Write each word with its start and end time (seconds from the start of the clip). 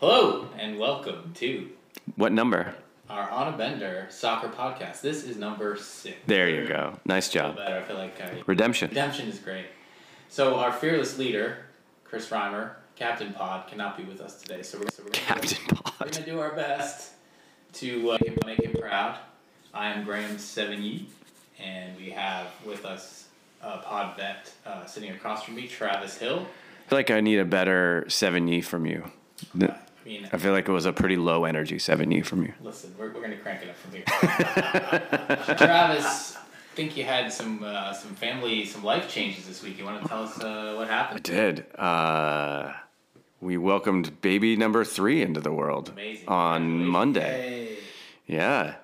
Hello 0.00 0.48
and 0.58 0.78
welcome 0.78 1.32
to 1.36 1.68
What 2.16 2.32
number? 2.32 2.74
our 3.10 3.28
On 3.30 3.52
a 3.52 3.56
Bender 3.56 4.06
soccer 4.10 4.48
podcast. 4.48 5.00
This 5.00 5.24
is 5.24 5.36
number 5.36 5.76
six. 5.76 6.16
There 6.26 6.48
you 6.48 6.66
go. 6.68 6.98
Nice 7.06 7.28
I 7.30 7.32
feel 7.32 7.42
job. 7.42 7.56
better. 7.56 7.76
I 7.78 7.82
feel 7.82 7.96
like 7.96 8.20
I, 8.20 8.42
Redemption. 8.46 8.88
redemption 8.90 9.28
is 9.28 9.38
great. 9.38 9.66
So 10.28 10.56
our 10.56 10.72
fearless 10.72 11.18
leader, 11.18 11.58
Chris 12.04 12.28
Reimer, 12.28 12.72
Captain 12.96 13.32
Pod, 13.32 13.66
cannot 13.66 13.96
be 13.96 14.04
with 14.04 14.20
us 14.20 14.40
today. 14.42 14.62
So 14.62 14.78
we're, 14.78 14.88
so 14.90 15.02
we're 15.02 15.10
gonna 15.10 15.24
Captain 15.24 15.58
we're 15.70 15.76
Pod. 15.82 16.12
gonna 16.12 16.26
do 16.26 16.38
our 16.40 16.54
best 16.54 17.12
to 17.74 18.10
uh, 18.12 18.18
make 18.44 18.62
him 18.62 18.74
proud. 18.78 19.18
I 19.72 19.88
am 19.90 20.04
Graham 20.04 20.36
Sevigny, 20.36 21.04
and 21.58 21.96
we 21.96 22.10
have 22.10 22.46
with 22.64 22.84
us 22.84 23.26
a 23.62 23.78
pod 23.78 24.16
vet 24.16 24.52
uh, 24.66 24.84
sitting 24.86 25.10
across 25.10 25.44
from 25.44 25.54
me, 25.56 25.66
Travis 25.66 26.18
Hill. 26.18 26.46
I 26.86 26.88
feel 26.90 26.98
like 26.98 27.10
I 27.10 27.20
need 27.20 27.38
a 27.38 27.44
better 27.44 28.04
seven 28.08 28.48
E 28.48 28.60
from 28.60 28.84
you. 28.86 29.10
I 30.04 30.08
mean, 30.08 30.28
I 30.32 30.38
feel 30.38 30.52
like 30.52 30.68
it 30.68 30.72
was 30.72 30.86
a 30.86 30.92
pretty 30.92 31.16
low 31.16 31.44
energy 31.44 31.78
seven 31.78 32.10
E 32.12 32.22
from 32.22 32.42
you. 32.42 32.52
Listen, 32.62 32.94
we're, 32.98 33.12
we're 33.12 33.20
gonna 33.20 33.36
crank 33.36 33.62
it 33.62 33.68
up 33.70 33.76
from 33.76 33.92
here. 33.92 34.04
Travis, 35.56 36.36
I 36.36 36.40
think 36.74 36.96
you 36.96 37.04
had 37.04 37.32
some 37.32 37.62
uh, 37.62 37.92
some 37.92 38.14
family, 38.14 38.64
some 38.64 38.84
life 38.84 39.08
changes 39.08 39.46
this 39.46 39.62
week. 39.62 39.78
You 39.78 39.84
want 39.84 40.02
to 40.02 40.08
tell 40.08 40.22
us 40.24 40.38
uh, 40.40 40.74
what 40.76 40.88
happened? 40.88 41.18
I 41.18 41.30
did. 41.30 41.66
Uh, 41.76 42.72
we 43.40 43.56
welcomed 43.56 44.20
baby 44.20 44.56
number 44.56 44.84
three 44.84 45.22
into 45.22 45.40
the 45.40 45.52
world 45.52 45.90
Amazing. 45.90 46.28
on. 46.28 46.86
Monday. 46.86 47.20
Hey, 47.20 47.78
Yeah. 48.26 48.74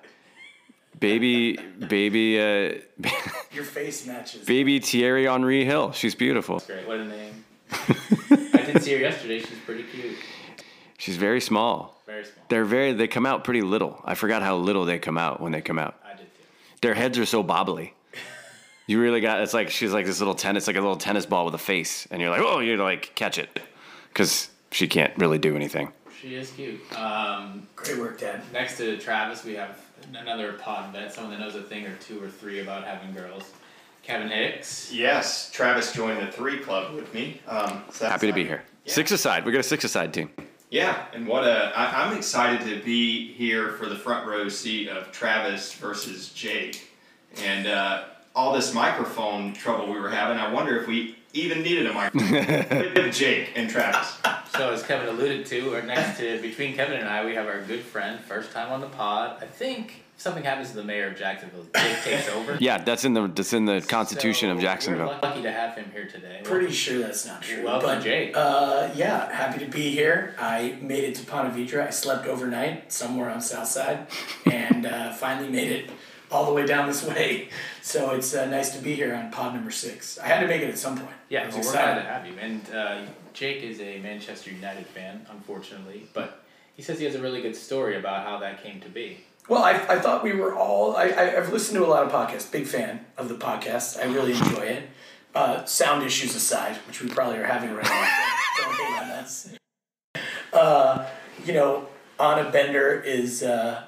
Baby, 0.97 1.57
baby, 1.89 2.39
uh, 2.39 2.75
your 3.51 3.65
face 3.65 4.07
matches. 4.07 4.45
baby 4.45 4.79
Thierry 4.79 5.25
Henry 5.25 5.65
Hill. 5.65 5.91
She's 5.91 6.15
beautiful. 6.15 6.59
That's 6.59 6.67
great. 6.67 6.87
What 6.87 6.99
a 6.99 7.05
name. 7.05 7.43
I 7.69 8.63
did 8.65 8.81
see 8.81 8.93
her 8.93 8.99
yesterday. 8.99 9.39
She's 9.39 9.59
pretty 9.65 9.83
cute. 9.83 10.15
She's 10.97 11.17
very 11.17 11.41
small. 11.41 12.01
Very 12.05 12.23
small. 12.25 12.45
They're 12.49 12.65
very. 12.65 12.93
They 12.93 13.07
come 13.07 13.25
out 13.25 13.43
pretty 13.43 13.61
little. 13.61 14.01
I 14.05 14.15
forgot 14.15 14.41
how 14.41 14.55
little 14.57 14.85
they 14.85 14.99
come 14.99 15.17
out 15.17 15.41
when 15.41 15.51
they 15.51 15.61
come 15.61 15.79
out. 15.79 15.99
I 16.05 16.11
did 16.11 16.19
too. 16.35 16.43
Their 16.81 16.93
heads 16.93 17.17
are 17.17 17.25
so 17.25 17.43
bobbly. 17.43 17.91
You 18.87 19.01
really 19.01 19.19
got. 19.19 19.41
It's 19.41 19.53
like 19.53 19.69
she's 19.71 19.91
like 19.91 20.05
this 20.05 20.19
little 20.19 20.35
tennis, 20.35 20.67
like 20.67 20.75
a 20.75 20.81
little 20.81 20.95
tennis 20.95 21.25
ball 21.25 21.45
with 21.45 21.55
a 21.55 21.59
face, 21.59 22.07
and 22.11 22.21
you're 22.21 22.29
like, 22.29 22.41
oh, 22.41 22.59
you're 22.59 22.77
like 22.77 23.13
catch 23.15 23.37
it, 23.39 23.49
because 24.09 24.49
she 24.71 24.87
can't 24.87 25.11
really 25.17 25.39
do 25.39 25.55
anything. 25.55 25.91
She 26.21 26.35
is 26.35 26.51
cute. 26.51 26.79
Um, 26.95 27.67
Great 27.75 27.97
work, 27.97 28.19
Dad. 28.19 28.41
next 28.53 28.77
to 28.77 28.97
Travis, 28.97 29.43
we 29.43 29.53
have 29.55 29.79
another 30.13 30.53
pod 30.53 30.93
vet, 30.93 31.11
someone 31.11 31.33
that 31.33 31.39
knows 31.39 31.55
a 31.55 31.63
thing 31.63 31.85
or 31.87 31.95
two 31.95 32.21
or 32.23 32.29
three 32.29 32.61
about 32.61 32.83
having 32.83 33.11
girls. 33.13 33.51
Kevin 34.03 34.29
Hicks. 34.29 34.93
Yes, 34.93 35.49
Travis 35.51 35.91
joined 35.91 36.21
the 36.25 36.31
three 36.31 36.59
club 36.59 36.93
with 36.93 37.11
me. 37.11 37.41
Um, 37.47 37.81
so 37.91 38.07
Happy 38.07 38.27
to 38.27 38.33
be 38.33 38.43
here. 38.45 38.63
Yeah. 38.85 38.93
Six 38.93 39.09
aside. 39.11 39.45
We 39.45 39.51
got 39.51 39.59
a 39.61 39.63
six 39.63 39.83
aside 39.83 40.13
team. 40.13 40.29
Yeah, 40.75 41.05
and 41.13 41.25
what 41.25 41.45
a 41.45 41.71
I, 41.73 42.03
I'm 42.03 42.17
excited 42.17 42.67
to 42.67 42.83
be 42.83 43.31
here 43.31 43.69
for 43.79 43.85
the 43.85 43.95
front 43.95 44.27
row 44.27 44.49
seat 44.49 44.89
of 44.89 45.09
Travis 45.13 45.73
versus 45.73 46.33
Jake, 46.33 46.89
and 47.37 47.65
uh, 47.65 48.03
all 48.35 48.51
this 48.51 48.73
microphone 48.73 49.53
trouble 49.53 49.89
we 49.89 49.97
were 49.97 50.09
having. 50.09 50.37
I 50.37 50.51
wonder 50.51 50.77
if 50.77 50.85
we 50.85 51.15
even 51.31 51.61
needed 51.61 51.85
a 51.85 51.93
microphone 51.93 53.11
Jake 53.13 53.53
and 53.55 53.69
Travis. 53.69 54.17
So 54.57 54.73
as 54.73 54.83
Kevin 54.83 55.07
alluded 55.07 55.45
to, 55.45 55.73
or 55.73 55.81
next 55.81 56.19
to 56.19 56.41
between 56.41 56.75
Kevin 56.75 56.99
and 56.99 57.07
I, 57.07 57.23
we 57.23 57.35
have 57.35 57.47
our 57.47 57.61
good 57.61 57.79
friend, 57.79 58.19
first 58.19 58.51
time 58.51 58.69
on 58.73 58.81
the 58.81 58.89
pod. 58.89 59.37
I 59.41 59.45
think 59.45 60.03
if 60.15 60.21
something 60.21 60.43
happens 60.43 60.69
to 60.69 60.77
the 60.77 60.83
mayor 60.83 61.07
of 61.07 61.17
Jacksonville, 61.17 61.65
Jake 61.75 62.03
takes 62.03 62.29
over. 62.29 62.57
Yeah, 62.59 62.77
that's 62.77 63.03
in 63.03 63.13
the 63.13 63.27
that's 63.27 63.53
in 63.53 63.65
the 63.65 63.81
Constitution 63.81 64.49
So 64.49 64.55
of 64.55 64.61
Jacksonville. 64.61 65.07
We're 65.07 65.19
lucky 65.29 65.41
to 65.41 65.51
have 65.51 65.75
him 65.75 65.91
here 65.91 66.07
today. 66.07 66.41
Pretty 66.43 66.71
sure 66.71 66.99
that's 66.99 67.25
not 67.25 67.41
true. 67.41 67.65
Welcome, 67.65 67.89
but, 67.89 68.03
Jake. 68.03 68.31
Uh, 68.35 68.89
yeah, 68.95 69.31
happy 69.31 69.63
to 69.65 69.69
be 69.69 69.91
here. 69.91 70.33
I 70.39 70.77
made 70.81 71.03
it 71.03 71.15
to 71.15 71.25
Ponte 71.25 71.53
Vedra. 71.53 71.87
I 71.87 71.89
slept 71.89 72.27
overnight 72.27 72.91
somewhere 72.91 73.29
on 73.29 73.41
South 73.41 73.67
Side, 73.67 74.07
and 74.45 74.85
uh, 74.85 75.11
finally 75.13 75.49
made 75.49 75.71
it 75.71 75.89
all 76.31 76.45
the 76.45 76.53
way 76.53 76.65
down 76.65 76.87
this 76.87 77.05
way. 77.05 77.49
So 77.81 78.11
it's 78.11 78.33
uh, 78.33 78.45
nice 78.45 78.75
to 78.75 78.81
be 78.81 78.95
here 78.95 79.13
on 79.13 79.31
pod 79.31 79.53
number 79.53 79.71
six. 79.71 80.17
I 80.17 80.27
had 80.27 80.39
to 80.39 80.47
make 80.47 80.61
it 80.61 80.69
at 80.69 80.77
some 80.77 80.97
point. 80.97 81.11
Yeah, 81.29 81.45
was 81.45 81.55
well, 81.55 81.65
we're 81.65 81.71
glad 81.71 81.97
excited. 81.97 82.01
to 82.01 82.13
have 82.13 82.25
you. 82.27 82.33
And 82.39 82.75
uh, 82.75 83.11
Jake 83.33 83.63
is 83.63 83.79
a 83.81 83.99
Manchester 83.99 84.51
United 84.51 84.87
fan, 84.87 85.25
unfortunately, 85.29 86.07
but 86.13 86.43
he 86.75 86.81
says 86.81 86.99
he 86.99 87.05
has 87.05 87.15
a 87.15 87.21
really 87.21 87.41
good 87.41 87.55
story 87.55 87.97
about 87.97 88.25
how 88.25 88.39
that 88.39 88.63
came 88.63 88.79
to 88.81 88.89
be. 88.89 89.19
Well, 89.47 89.63
I, 89.63 89.73
I 89.73 89.99
thought 89.99 90.23
we 90.23 90.33
were 90.33 90.55
all. 90.55 90.95
I, 90.95 91.09
I, 91.09 91.37
I've 91.37 91.53
listened 91.53 91.77
to 91.77 91.85
a 91.85 91.87
lot 91.87 92.03
of 92.03 92.11
podcasts. 92.11 92.51
Big 92.51 92.65
fan 92.65 93.05
of 93.15 93.29
the 93.29 93.35
podcast. 93.35 93.99
I 93.99 94.05
really 94.05 94.33
enjoy 94.33 94.63
it. 94.63 94.89
Uh, 95.35 95.63
sound 95.65 96.03
issues 96.03 96.35
aside, 96.35 96.77
which 96.87 97.01
we 97.01 97.09
probably 97.09 97.37
are 97.37 97.45
having 97.45 97.73
right 97.73 97.83
now. 97.83 98.09
Don't 98.57 98.73
hate 98.73 99.03
on 99.03 99.09
us. 99.11 99.53
Uh, 100.51 101.05
you 101.45 101.53
know, 101.53 101.87
On 102.19 102.39
a 102.43 102.49
Bender 102.49 103.01
is 103.01 103.43
uh, 103.43 103.83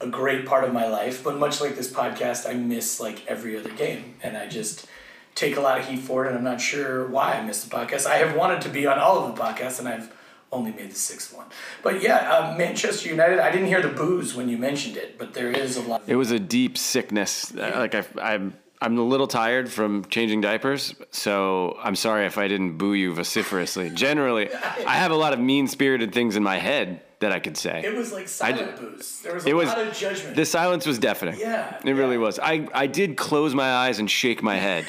a 0.00 0.06
great 0.08 0.44
part 0.44 0.64
of 0.64 0.72
my 0.72 0.88
life, 0.88 1.24
but 1.24 1.38
much 1.38 1.60
like 1.60 1.76
this 1.76 1.90
podcast, 1.90 2.48
I 2.48 2.54
miss 2.54 3.00
like 3.00 3.26
every 3.26 3.56
other 3.56 3.70
game, 3.70 4.16
and 4.22 4.36
I 4.36 4.46
just 4.48 4.86
take 5.34 5.56
a 5.56 5.60
lot 5.60 5.78
of 5.78 5.86
heat 5.86 6.00
for 6.00 6.24
it. 6.24 6.28
And 6.28 6.36
I'm 6.36 6.44
not 6.44 6.60
sure 6.60 7.06
why 7.06 7.34
I 7.34 7.42
missed 7.42 7.70
the 7.70 7.74
podcast. 7.74 8.04
I 8.04 8.16
have 8.16 8.36
wanted 8.36 8.60
to 8.62 8.68
be 8.68 8.86
on 8.86 8.98
all 8.98 9.24
of 9.24 9.34
the 9.34 9.40
podcasts, 9.40 9.78
and 9.78 9.88
I've 9.88 10.12
only 10.50 10.72
made 10.72 10.90
the 10.90 10.94
sixth 10.96 11.34
one. 11.36 11.46
But 11.82 12.02
yeah, 12.02 12.30
uh, 12.32 12.56
Manchester 12.56 13.08
United. 13.08 13.38
I 13.38 13.50
didn't 13.50 13.66
hear 13.68 13.82
the 13.82 13.88
booze 13.88 14.34
when 14.34 14.48
you 14.48 14.56
mentioned 14.58 14.96
it, 14.96 15.18
but 15.18 15.34
there 15.34 15.50
is 15.50 15.76
a 15.76 15.82
lot. 15.82 16.02
It 16.06 16.16
was 16.16 16.30
a 16.30 16.38
deep 16.38 16.76
sickness. 16.78 17.54
Uh, 17.54 17.72
Like 17.76 17.94
I, 17.94 18.04
I'm 18.20 18.54
I'm 18.80 18.96
a 18.98 19.02
little 19.02 19.26
tired 19.26 19.68
from 19.70 20.04
changing 20.06 20.40
diapers, 20.40 20.94
so 21.10 21.76
I'm 21.82 21.96
sorry 21.96 22.26
if 22.26 22.38
I 22.38 22.46
didn't 22.48 22.78
boo 22.78 22.94
you 22.94 23.12
vociferously. 23.12 23.90
Generally, 23.94 24.54
I 24.54 24.94
have 24.94 25.10
a 25.10 25.16
lot 25.16 25.32
of 25.32 25.40
mean 25.40 25.66
spirited 25.68 26.12
things 26.12 26.36
in 26.36 26.42
my 26.42 26.58
head 26.58 27.02
that 27.20 27.32
I 27.32 27.40
could 27.40 27.56
say. 27.56 27.82
It 27.84 27.94
was 27.96 28.12
like 28.12 28.28
silent 28.28 28.76
d- 28.76 28.82
booze. 28.82 29.20
There 29.22 29.34
was 29.34 29.44
a 29.44 29.48
It 29.48 29.54
was 29.54 29.68
lot 29.68 29.78
of 29.80 29.92
judgment. 29.92 30.36
the 30.36 30.44
silence 30.46 30.86
was 30.86 30.98
deafening. 31.00 31.38
Yeah, 31.40 31.76
it 31.84 31.92
really 31.92 32.18
was. 32.18 32.38
I 32.38 32.68
I 32.72 32.86
did 32.86 33.16
close 33.16 33.54
my 33.54 33.70
eyes 33.84 33.98
and 33.98 34.08
shake 34.08 34.42
my 34.42 34.56
head 34.56 34.84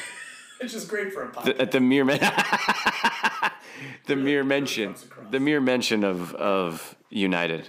It's 0.60 0.72
just 0.78 0.88
great 0.88 1.12
for 1.12 1.24
a 1.24 1.28
podcast. 1.28 1.44
th- 1.44 1.56
at 1.58 1.70
the 1.72 1.80
mere 1.80 2.04
men- 2.04 2.20
the 4.06 4.16
mere 4.16 4.44
mention. 4.44 4.94
The 5.30 5.40
mere 5.40 5.60
mention 5.60 6.04
of 6.04 6.34
of 6.34 6.96
United. 7.10 7.68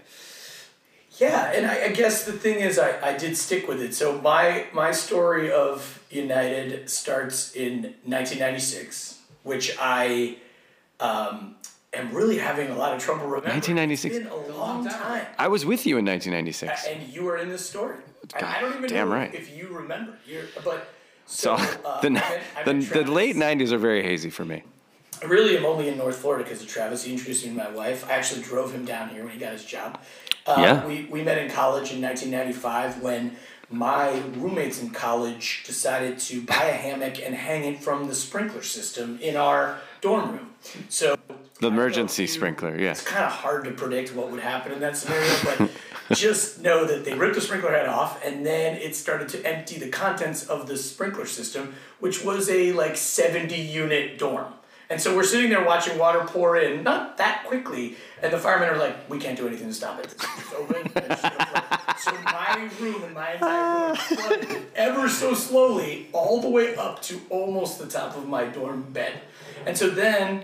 Yeah, 1.18 1.52
and 1.52 1.68
I, 1.68 1.84
I 1.86 1.88
guess 1.90 2.24
the 2.26 2.32
thing 2.32 2.62
is, 2.62 2.80
I, 2.80 3.10
I 3.10 3.18
did 3.18 3.38
stick 3.38 3.68
with 3.68 3.82
it. 3.82 3.94
So 3.94 4.20
my 4.22 4.66
my 4.74 4.92
story 4.92 5.52
of 5.52 6.04
United 6.10 6.90
starts 6.90 7.54
in 7.56 7.84
1996, 8.06 9.20
which 9.44 9.76
I 9.80 10.38
um, 11.00 11.56
am 11.94 12.14
really 12.14 12.38
having 12.38 12.70
a 12.70 12.76
lot 12.76 12.94
of 12.94 13.02
trouble 13.04 13.26
remembering. 13.26 13.54
1996? 13.54 14.16
It's 14.16 14.24
been 14.24 14.34
a 14.34 14.58
long 14.58 14.88
time. 14.88 15.28
I 15.38 15.48
was 15.48 15.66
with 15.66 15.86
you 15.86 15.98
in 15.98 16.06
1996. 16.06 16.88
And 16.88 17.08
you 17.14 17.24
were 17.24 17.38
in 17.38 17.50
the 17.50 17.58
story. 17.58 17.98
I, 18.36 18.58
I 18.58 18.62
don't 18.62 18.78
even 18.78 18.90
damn 18.90 19.10
know 19.10 19.16
right. 19.16 19.34
if 19.34 19.56
you 19.56 19.68
remember. 19.70 20.18
You're, 20.26 20.46
but 20.64 20.88
So 21.26 21.58
so, 21.58 21.64
uh, 21.86 22.02
the 22.02 22.08
I 22.08 22.10
met- 22.10 22.42
I 22.58 22.64
the, 22.64 23.04
the 23.04 23.12
late 23.12 23.36
90s 23.36 23.72
are 23.72 23.78
very 23.78 24.04
hazy 24.04 24.30
for 24.30 24.46
me. 24.46 24.64
I 25.22 25.26
really 25.28 25.56
am 25.58 25.66
only 25.66 25.88
in 25.88 25.98
North 25.98 26.18
Florida 26.18 26.44
because 26.44 26.62
of 26.62 26.68
Travis. 26.68 27.04
He 27.04 27.12
introduced 27.12 27.44
me 27.46 27.52
to 27.52 27.56
my 27.58 27.70
wife. 27.70 28.08
I 28.10 28.14
actually 28.14 28.42
drove 28.42 28.74
him 28.74 28.86
down 28.86 29.10
here 29.10 29.24
when 29.24 29.32
he 29.34 29.40
got 29.40 29.54
his 29.54 29.64
job. 29.64 30.00
Uh, 30.48 30.56
Yeah. 30.60 30.86
We, 30.86 31.06
we 31.12 31.22
met 31.24 31.38
in 31.38 31.50
college 31.52 31.92
in 31.92 32.02
1995 32.02 33.02
when 33.02 33.36
my 33.70 34.20
roommates 34.36 34.82
in 34.82 34.90
college 34.90 35.64
decided 35.66 36.20
to 36.20 36.42
buy 36.42 36.66
a 36.66 36.74
hammock 36.74 37.22
and 37.24 37.36
hang 37.36 37.64
it 37.64 37.82
from 37.82 38.08
the 38.08 38.16
sprinkler 38.16 38.64
system 38.64 39.20
in 39.22 39.36
our 39.38 39.78
dorm 40.02 40.32
room. 40.32 40.50
So 40.90 41.18
The 41.60 41.68
emergency 41.68 42.24
you- 42.24 42.28
sprinkler, 42.28 42.78
yeah. 42.78 42.92
it's 42.92 43.04
kind 43.04 43.24
of 43.26 43.32
hard 43.32 43.64
to 43.66 43.72
predict 43.72 44.14
what 44.16 44.32
would 44.32 44.42
happen 44.42 44.72
in 44.72 44.80
that 44.80 44.98
scenario, 44.98 45.32
but 45.46 45.70
just 46.18 46.60
know 46.62 46.84
that 46.86 47.06
they 47.06 47.14
ripped 47.14 47.36
the 47.36 47.42
sprinkler 47.42 47.72
head 47.72 47.88
off 47.88 48.24
and 48.26 48.44
then 48.46 48.76
it 48.78 48.96
started 48.96 49.30
to 49.30 49.46
empty 49.46 49.78
the 49.78 49.90
contents 49.90 50.46
of 50.48 50.68
the 50.68 50.76
sprinkler 50.78 51.26
system, 51.28 51.76
which 52.00 52.26
was 52.26 52.50
a 52.50 52.74
like 52.74 52.98
70 52.98 53.56
unit 53.56 54.18
dorm. 54.18 54.54
And 54.92 55.00
so 55.00 55.16
we're 55.16 55.24
sitting 55.24 55.50
there 55.50 55.64
watching 55.64 55.98
water 55.98 56.20
pour 56.28 56.58
in, 56.58 56.84
not 56.84 57.18
that 57.18 57.46
quickly, 57.46 57.96
and 58.22 58.34
the 58.34 58.38
firemen 58.38 58.68
are 58.68 58.78
like, 58.78 59.10
"We 59.10 59.20
can't 59.20 59.38
do 59.38 59.48
anything 59.48 59.70
to 59.70 59.74
stop 59.74 59.98
it. 60.00 60.10
This 60.10 60.48
is 60.48 60.54
open." 60.54 60.92
and 60.94 61.12
it's 61.12 61.22
gonna 61.22 61.46
flood." 61.46 61.98
so 61.98 62.12
my 62.26 62.70
room 62.78 63.04
and 63.06 63.14
my 63.14 63.32
entire 63.32 63.88
room 63.88 63.96
flooded 63.96 64.66
ever 64.76 65.08
so 65.08 65.34
slowly, 65.34 66.10
all 66.12 66.42
the 66.42 66.50
way 66.50 66.76
up 66.76 67.02
to 67.04 67.22
almost 67.30 67.80
the 67.80 67.88
top 67.88 68.18
of 68.18 68.28
my 68.28 68.44
dorm 68.44 68.82
bed. 68.92 69.22
And 69.66 69.78
so 69.78 69.90
then 69.90 70.44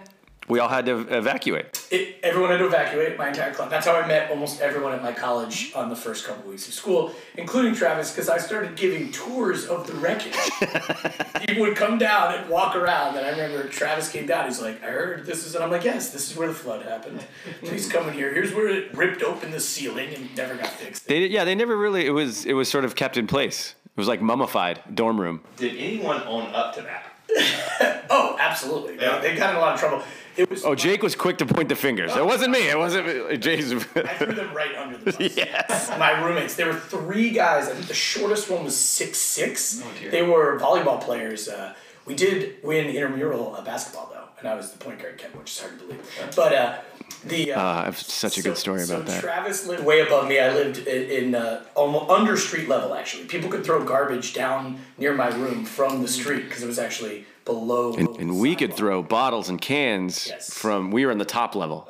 We 0.50 0.60
all 0.60 0.70
had 0.70 0.86
to 0.86 1.00
evacuate. 1.16 1.86
it, 1.92 2.20
everyone 2.24 2.52
had 2.52 2.60
to 2.60 2.68
evacuate 2.68 3.18
my 3.18 3.28
entire 3.28 3.54
club. 3.54 3.70
That's 3.70 3.86
how 3.86 3.96
I 3.96 4.08
met 4.08 4.32
almost 4.32 4.62
everyone 4.62 4.94
at 4.94 5.04
my 5.04 5.12
college 5.12 5.74
on 5.76 5.90
the 5.90 5.96
first 5.96 6.26
couple 6.26 6.50
weeks 6.50 6.68
of 6.70 6.74
school, 6.74 7.12
including 7.36 7.76
Travis, 7.76 8.12
because 8.12 8.30
I 8.30 8.38
started 8.38 8.78
giving 8.78 9.12
tours 9.12 9.66
of 9.68 9.88
the 9.88 9.94
wreckage. 9.96 10.34
People 11.48 11.64
would 11.64 11.76
come 11.76 11.98
down 11.98 12.34
and 12.34 12.50
walk 12.50 12.76
around, 12.78 13.18
and 13.18 13.26
I 13.26 13.32
remember 13.32 13.68
Travis 13.68 14.10
came 14.10 14.26
down. 14.26 14.46
He's 14.46 14.62
like, 14.62 14.82
"I 14.84 14.88
heard 14.88 15.26
this 15.26 15.46
is," 15.46 15.54
and 15.56 15.64
I'm 15.64 15.70
like, 15.72 15.84
"Yes, 15.84 16.12
this 16.12 16.32
is 16.32 16.38
where 16.38 16.48
the 16.48 16.54
flood 16.54 16.84
happened. 16.86 17.26
Please 17.64 17.92
come 17.92 18.08
in 18.08 18.14
here. 18.14 18.34
Here's 18.34 18.54
where 18.54 18.68
it 18.70 18.96
ripped 18.96 19.22
open 19.24 19.52
the 19.52 19.60
ceiling 19.60 20.14
and 20.16 20.34
never 20.38 20.56
got 20.56 20.68
fixed." 20.68 21.08
They 21.08 21.28
yeah, 21.28 21.44
they 21.44 21.56
never 21.56 21.76
really 21.76 22.06
it 22.06 22.12
was 22.12 22.46
it 22.46 22.54
was 22.54 22.70
sort 22.70 22.86
of 22.86 22.96
kept 22.96 23.18
in 23.18 23.28
place. 23.28 23.76
It 23.86 24.00
was 24.00 24.08
like 24.08 24.22
mummified 24.22 24.82
dorm 24.96 25.20
room. 25.20 25.42
Did 25.58 25.76
anyone 25.76 26.22
own 26.24 26.54
up 26.54 26.74
to 26.76 26.82
that? 26.84 27.04
Oh, 28.10 28.38
absolutely. 28.40 28.96
They- 28.96 29.20
They, 29.22 29.36
got 29.36 29.50
in 29.50 29.58
a 29.58 29.60
lot 29.60 29.74
of 29.74 29.80
trouble. 29.82 30.02
It 30.38 30.50
was. 30.50 30.64
Oh, 30.64 30.76
Jake 30.76 31.02
was 31.04 31.16
quick 31.16 31.38
to 31.40 31.46
point 31.46 31.70
the 31.70 31.76
fingers. 31.76 32.16
It 32.16 32.26
wasn't 32.26 32.52
me. 32.52 32.70
It 32.70 32.78
wasn't 32.78 33.42
Jake's. 33.42 33.72
I 33.72 33.78
threw 34.14 34.34
them 34.34 34.54
right 34.54 34.76
under 34.78 34.98
the 34.98 35.12
bus. 35.12 35.20
Yes. 35.38 35.90
My 35.98 36.12
roommates. 36.24 36.56
There 36.56 36.68
were 36.68 36.80
three 36.80 37.32
guys. 37.32 37.68
I 37.68 37.74
think 37.74 37.88
the 37.88 37.94
shortest 37.94 38.50
one 38.50 38.64
was 38.64 38.76
six 38.76 39.18
six. 39.18 39.82
Oh, 39.84 39.92
dear. 40.00 40.12
They 40.12 40.22
were 40.22 40.60
volleyball 40.60 41.02
players. 41.02 41.48
Uh, 41.48 41.74
we 42.06 42.16
did 42.16 42.56
win 42.64 42.86
intramural 42.88 43.56
uh, 43.56 43.62
basketball 43.64 44.10
though, 44.14 44.27
and 44.40 44.48
I 44.48 44.56
was 44.56 44.72
the 44.72 44.78
point 44.78 45.00
guard, 45.02 45.18
Kevin, 45.18 45.40
which 45.40 45.52
is 45.52 45.60
hard 45.60 45.80
to 45.80 45.86
believe. 45.86 46.32
But 46.36 46.54
uh, 46.54 46.78
the 47.26 47.54
uh, 47.54 47.60
Uh, 47.62 47.82
I 47.82 47.86
have 47.86 47.98
such 47.98 48.38
a 48.38 48.42
good 48.42 48.56
so- 48.56 48.62
story 48.62 48.82
so 48.82 48.96
about 48.96 49.08
that. 49.08 49.22
Travis 49.22 49.66
lived 49.68 49.84
way 49.84 50.02
above 50.02 50.28
me. 50.28 50.40
I 50.40 50.54
lived 50.54 50.80
in, 50.88 51.26
in 51.26 51.36
uh, 51.36 51.64
almost 51.76 52.10
under 52.10 52.38
street 52.38 52.68
level. 52.70 52.94
Actually, 52.94 53.26
people 53.26 53.50
could 53.50 53.64
throw 53.64 53.84
garbage 53.84 54.34
down 54.34 54.80
near 54.98 55.14
my 55.14 55.30
room 55.30 55.66
from 55.66 56.02
the 56.02 56.08
street 56.08 56.44
because 56.48 56.62
it 56.64 56.68
was 56.68 56.80
actually 56.80 57.26
below. 57.46 57.94
And, 57.96 58.08
and 58.18 58.40
we 58.40 58.56
could 58.56 58.74
throw 58.74 59.02
bottles 59.02 59.50
and 59.50 59.60
cans 59.60 60.28
Yes. 60.28 60.54
from. 60.54 60.92
We 60.92 61.06
were 61.06 61.12
in 61.12 61.18
the 61.18 61.26
top 61.26 61.56
level. 61.56 61.88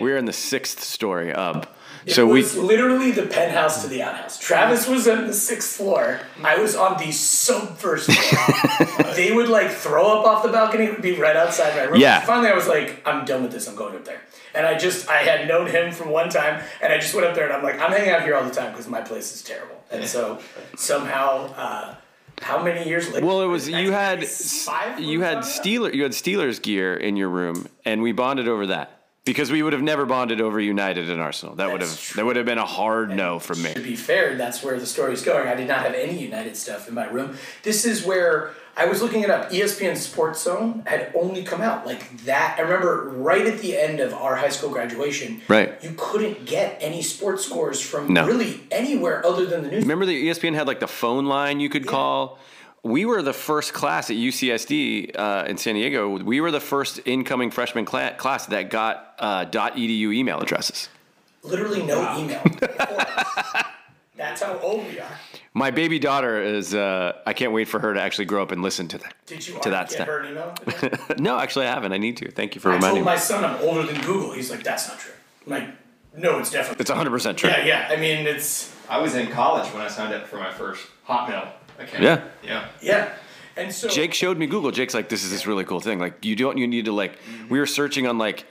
We 0.00 0.10
were 0.10 0.16
in 0.16 0.26
the 0.26 0.32
sixth 0.32 0.80
story 0.84 1.32
up. 1.32 1.74
It 2.08 2.14
So 2.14 2.26
we. 2.26 2.40
was 2.40 2.56
literally 2.56 3.10
the 3.10 3.26
penthouse 3.26 3.82
to 3.82 3.88
the 3.88 4.02
outhouse. 4.02 4.38
Travis 4.38 4.88
was 4.88 5.06
on 5.06 5.26
the 5.26 5.32
sixth 5.34 5.76
floor. 5.76 6.20
I 6.42 6.58
was 6.58 6.74
on 6.74 6.98
the 6.98 7.12
sub 7.12 7.76
first 7.76 8.10
floor. 8.10 9.12
they 9.14 9.32
would 9.32 9.48
like 9.48 9.70
throw 9.70 10.18
up 10.18 10.26
off 10.26 10.42
the 10.42 10.50
balcony. 10.50 10.84
It 10.84 10.92
would 10.92 11.02
be 11.02 11.16
right 11.18 11.36
outside 11.36 11.76
my 11.76 11.82
room. 11.82 12.00
Yeah. 12.00 12.20
Finally, 12.20 12.48
I 12.48 12.54
was 12.54 12.66
like, 12.66 13.02
I'm 13.06 13.24
done 13.24 13.42
with 13.42 13.52
this. 13.52 13.68
I'm 13.68 13.76
going 13.76 13.94
up 13.94 14.04
there. 14.04 14.22
And 14.54 14.66
I 14.66 14.78
just, 14.78 15.08
I 15.08 15.18
had 15.18 15.46
known 15.46 15.66
him 15.66 15.92
from 15.92 16.08
one 16.10 16.30
time, 16.30 16.62
and 16.80 16.92
I 16.92 16.98
just 16.98 17.14
went 17.14 17.26
up 17.26 17.34
there, 17.34 17.44
and 17.44 17.52
I'm 17.52 17.62
like, 17.62 17.78
I'm 17.78 17.92
hanging 17.92 18.10
out 18.10 18.22
here 18.22 18.34
all 18.34 18.44
the 18.44 18.54
time 18.54 18.72
because 18.72 18.88
my 18.88 19.02
place 19.02 19.34
is 19.34 19.42
terrible. 19.42 19.76
And 19.90 20.04
so 20.06 20.40
somehow, 20.76 21.52
uh, 21.54 21.94
how 22.40 22.62
many 22.62 22.88
years 22.88 23.12
later? 23.12 23.26
Well, 23.26 23.42
it 23.42 23.46
was 23.46 23.68
you 23.68 23.92
had 23.92 24.26
Five 24.26 25.00
you 25.00 25.20
had 25.20 25.38
Steeler 25.38 25.92
you 25.92 26.02
had 26.02 26.12
Steelers 26.12 26.62
gear 26.62 26.94
in 26.94 27.16
your 27.16 27.28
room, 27.28 27.68
and 27.84 28.00
we 28.00 28.12
bonded 28.12 28.48
over 28.48 28.66
that 28.66 28.97
because 29.28 29.52
we 29.52 29.62
would 29.62 29.74
have 29.74 29.82
never 29.82 30.06
bonded 30.06 30.40
over 30.40 30.58
United 30.58 31.10
and 31.10 31.20
Arsenal. 31.20 31.54
That 31.56 31.70
would 31.70 31.82
have 31.82 32.00
true. 32.00 32.16
that 32.16 32.24
would 32.24 32.36
have 32.36 32.46
been 32.46 32.56
a 32.56 32.64
hard 32.64 33.10
no 33.10 33.38
from 33.38 33.62
me. 33.62 33.74
To 33.74 33.80
be 33.80 33.94
fair, 33.94 34.36
that's 34.36 34.62
where 34.62 34.80
the 34.80 34.86
story's 34.86 35.22
going. 35.22 35.46
I 35.46 35.54
did 35.54 35.68
not 35.68 35.80
have 35.80 35.92
any 35.92 36.18
United 36.18 36.56
stuff 36.56 36.88
in 36.88 36.94
my 36.94 37.04
room. 37.06 37.36
This 37.62 37.84
is 37.84 38.06
where 38.06 38.54
I 38.74 38.86
was 38.86 39.02
looking 39.02 39.22
it 39.22 39.28
up. 39.28 39.50
ESPN 39.50 39.98
Sports 39.98 40.42
Zone 40.42 40.82
had 40.86 41.12
only 41.14 41.42
come 41.42 41.60
out 41.60 41.84
like 41.84 42.24
that. 42.24 42.56
I 42.58 42.62
remember 42.62 43.10
right 43.16 43.46
at 43.46 43.58
the 43.58 43.76
end 43.76 44.00
of 44.00 44.14
our 44.14 44.36
high 44.36 44.48
school 44.48 44.70
graduation. 44.70 45.42
Right. 45.46 45.82
You 45.84 45.94
couldn't 45.98 46.46
get 46.46 46.78
any 46.80 47.02
sports 47.02 47.44
scores 47.44 47.82
from 47.82 48.14
No. 48.14 48.26
really 48.26 48.62
anywhere 48.70 49.24
other 49.26 49.44
than 49.44 49.62
the 49.62 49.68
news. 49.68 49.82
Remember 49.82 50.06
the 50.06 50.28
ESPN 50.28 50.54
had 50.54 50.66
like 50.66 50.80
the 50.80 50.88
phone 50.88 51.26
line 51.26 51.60
you 51.60 51.68
could 51.68 51.86
call. 51.86 52.38
We 52.84 53.04
were 53.04 53.22
the 53.22 53.32
first 53.32 53.72
class 53.72 54.08
at 54.10 54.16
UCSD 54.16 55.18
uh, 55.18 55.44
in 55.48 55.56
San 55.58 55.74
Diego. 55.74 56.08
We 56.22 56.40
were 56.40 56.50
the 56.50 56.60
first 56.60 57.00
incoming 57.04 57.50
freshman 57.50 57.84
cla- 57.84 58.14
class 58.16 58.46
that 58.46 58.70
got 58.70 59.14
uh, 59.18 59.44
.edu 59.46 60.14
email 60.14 60.38
addresses. 60.40 60.88
Literally 61.42 61.82
no 61.84 62.16
email. 62.18 62.42
that's 64.16 64.42
how 64.42 64.58
old 64.60 64.86
we 64.86 65.00
are. 65.00 65.18
My 65.54 65.70
baby 65.72 65.98
daughter 65.98 66.40
is. 66.40 66.74
Uh, 66.74 67.14
I 67.26 67.32
can't 67.32 67.52
wait 67.52 67.66
for 67.68 67.80
her 67.80 67.94
to 67.94 68.00
actually 68.00 68.26
grow 68.26 68.42
up 68.42 68.52
and 68.52 68.62
listen 68.62 68.86
to 68.88 68.98
that. 68.98 69.14
Did 69.26 69.46
you 69.46 69.58
to 69.60 69.70
that 69.70 69.88
get 69.88 69.92
stuff? 69.92 70.06
her 70.06 70.20
an 70.20 70.30
email? 70.30 70.54
no, 71.18 71.38
actually, 71.38 71.66
I 71.66 71.70
haven't. 71.70 71.92
I 71.92 71.98
need 71.98 72.16
to. 72.18 72.30
Thank 72.30 72.54
you 72.54 72.60
for 72.60 72.70
I 72.70 72.74
reminding 72.74 73.02
told 73.02 73.06
me. 73.06 73.12
my 73.12 73.18
son 73.18 73.44
I'm 73.44 73.60
older 73.62 73.82
than 73.84 74.00
Google. 74.02 74.32
He's 74.32 74.50
like, 74.50 74.62
that's 74.62 74.86
not 74.88 74.98
true. 75.00 75.12
I'm 75.46 75.52
like, 75.52 75.68
no, 76.16 76.38
it's 76.38 76.50
definitely. 76.50 76.82
It's 76.82 76.90
100 76.90 77.10
percent 77.10 77.38
true. 77.38 77.50
yeah, 77.50 77.64
yeah. 77.64 77.88
I 77.90 77.96
mean, 77.96 78.26
it's 78.26 78.72
I 78.88 78.98
was 78.98 79.14
in 79.16 79.28
college 79.32 79.72
when 79.72 79.82
I 79.82 79.88
signed 79.88 80.14
up 80.14 80.26
for 80.28 80.36
my 80.36 80.52
first 80.52 80.86
Hotmail 81.08 81.48
account. 81.78 82.02
Yeah. 82.02 82.24
Yeah. 82.42 82.68
yeah. 82.80 83.14
And 83.56 83.72
so 83.72 83.88
Jake 83.88 84.14
showed 84.14 84.38
me 84.38 84.46
Google. 84.46 84.70
Jake's 84.70 84.94
like, 84.94 85.08
this 85.08 85.24
is 85.24 85.30
this 85.30 85.46
really 85.46 85.64
cool 85.64 85.80
thing. 85.80 85.98
Like, 85.98 86.24
you 86.24 86.36
don't, 86.36 86.58
you 86.58 86.66
need 86.66 86.84
to 86.84 86.92
like, 86.92 87.18
mm-hmm. 87.20 87.48
we 87.48 87.58
were 87.58 87.66
searching 87.66 88.06
on 88.06 88.16
like 88.18 88.44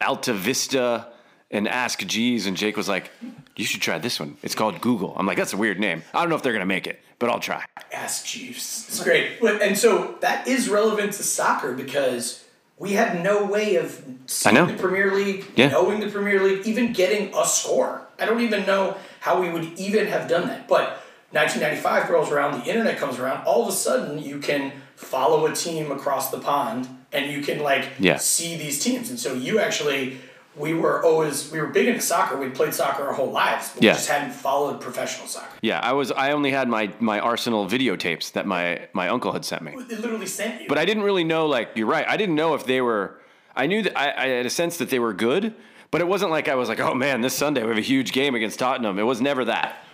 Alta 0.00 0.32
Vista 0.32 1.08
and 1.50 1.66
Ask 1.66 2.00
Jeeves, 2.00 2.46
and 2.46 2.56
Jake 2.56 2.76
was 2.76 2.88
like, 2.88 3.10
you 3.56 3.64
should 3.64 3.80
try 3.80 3.98
this 3.98 4.20
one. 4.20 4.36
It's 4.42 4.54
called 4.54 4.80
Google. 4.80 5.14
I'm 5.16 5.26
like, 5.26 5.38
that's 5.38 5.52
a 5.54 5.56
weird 5.56 5.80
name. 5.80 6.02
I 6.12 6.20
don't 6.20 6.28
know 6.28 6.36
if 6.36 6.42
they're 6.42 6.52
gonna 6.52 6.66
make 6.66 6.86
it, 6.86 7.00
but 7.18 7.30
I'll 7.30 7.40
try. 7.40 7.64
Ask 7.92 8.26
Jeeves. 8.26 8.86
It's 8.88 9.02
great. 9.02 9.40
But- 9.40 9.62
And 9.62 9.76
so 9.76 10.16
that 10.20 10.46
is 10.46 10.68
relevant 10.68 11.14
to 11.14 11.22
soccer 11.22 11.72
because 11.72 12.44
we 12.78 12.92
had 12.92 13.22
no 13.22 13.44
way 13.44 13.76
of 13.76 14.04
seeing 14.26 14.54
know. 14.54 14.66
the 14.66 14.74
Premier 14.74 15.14
League, 15.14 15.46
Yeah. 15.56 15.68
knowing 15.68 16.00
the 16.00 16.10
Premier 16.10 16.42
League, 16.42 16.66
even 16.66 16.92
getting 16.92 17.34
a 17.34 17.44
score. 17.46 18.06
I 18.20 18.26
don't 18.26 18.40
even 18.40 18.66
know 18.66 18.96
how 19.20 19.40
we 19.40 19.48
would 19.48 19.78
even 19.78 20.06
have 20.08 20.28
done 20.28 20.48
that. 20.48 20.68
But 20.68 21.02
1995 21.32 22.10
rolls 22.10 22.30
around, 22.30 22.60
the 22.60 22.66
internet 22.68 22.96
comes 22.98 23.18
around, 23.18 23.44
all 23.44 23.62
of 23.62 23.68
a 23.68 23.72
sudden 23.72 24.18
you 24.18 24.38
can 24.38 24.72
follow 24.96 25.46
a 25.46 25.54
team 25.54 25.90
across 25.92 26.30
the 26.30 26.38
pond 26.38 26.88
and 27.12 27.30
you 27.30 27.40
can 27.42 27.60
like 27.62 27.84
Yeah. 27.98 28.16
see 28.16 28.56
these 28.56 28.82
teams. 28.82 29.10
And 29.10 29.18
so 29.18 29.34
you 29.34 29.60
actually 29.60 30.18
we 30.56 30.74
were 30.74 31.04
always 31.04 31.52
we 31.52 31.60
were 31.60 31.68
big 31.68 31.86
into 31.86 32.00
soccer. 32.00 32.36
We'd 32.36 32.54
played 32.54 32.74
soccer 32.74 33.04
our 33.06 33.12
whole 33.12 33.30
lives, 33.30 33.70
but 33.74 33.82
Yeah. 33.82 33.92
we 33.92 33.96
just 33.96 34.08
hadn't 34.08 34.32
followed 34.32 34.80
professional 34.80 35.28
soccer. 35.28 35.46
Yeah, 35.62 35.78
I 35.80 35.92
was. 35.92 36.10
I 36.10 36.32
only 36.32 36.50
had 36.50 36.68
my 36.68 36.90
my 36.98 37.20
Arsenal 37.20 37.66
videotapes 37.68 38.32
that 38.32 38.44
my 38.46 38.88
my 38.92 39.08
uncle 39.08 39.30
had 39.32 39.44
sent 39.44 39.62
me, 39.62 39.72
They 39.88 39.94
literally 39.96 40.26
sent 40.26 40.62
you. 40.62 40.68
but 40.68 40.76
I 40.76 40.84
didn't 40.84 41.04
really 41.04 41.22
know. 41.24 41.46
Like, 41.46 41.70
you're 41.76 41.86
right. 41.86 42.04
I 42.08 42.16
didn't 42.16 42.34
know 42.34 42.54
if 42.54 42.64
they 42.66 42.80
were. 42.80 43.20
I 43.54 43.66
knew 43.66 43.82
that 43.82 43.96
I, 43.96 44.24
I 44.24 44.26
had 44.28 44.46
a 44.46 44.50
sense 44.50 44.78
that 44.78 44.90
they 44.90 44.98
were 44.98 45.12
good, 45.12 45.54
but 45.92 46.00
it 46.00 46.08
wasn't 46.08 46.32
like 46.32 46.48
I 46.48 46.56
was 46.56 46.68
like, 46.68 46.80
oh 46.80 46.94
man, 46.94 47.20
this 47.20 47.34
Sunday 47.34 47.62
we 47.62 47.68
have 47.68 47.78
a 47.78 47.80
huge 47.80 48.10
game 48.12 48.34
against 48.34 48.58
Tottenham. 48.58 48.98
It 48.98 49.04
was 49.04 49.20
never 49.20 49.44
that. 49.44 49.84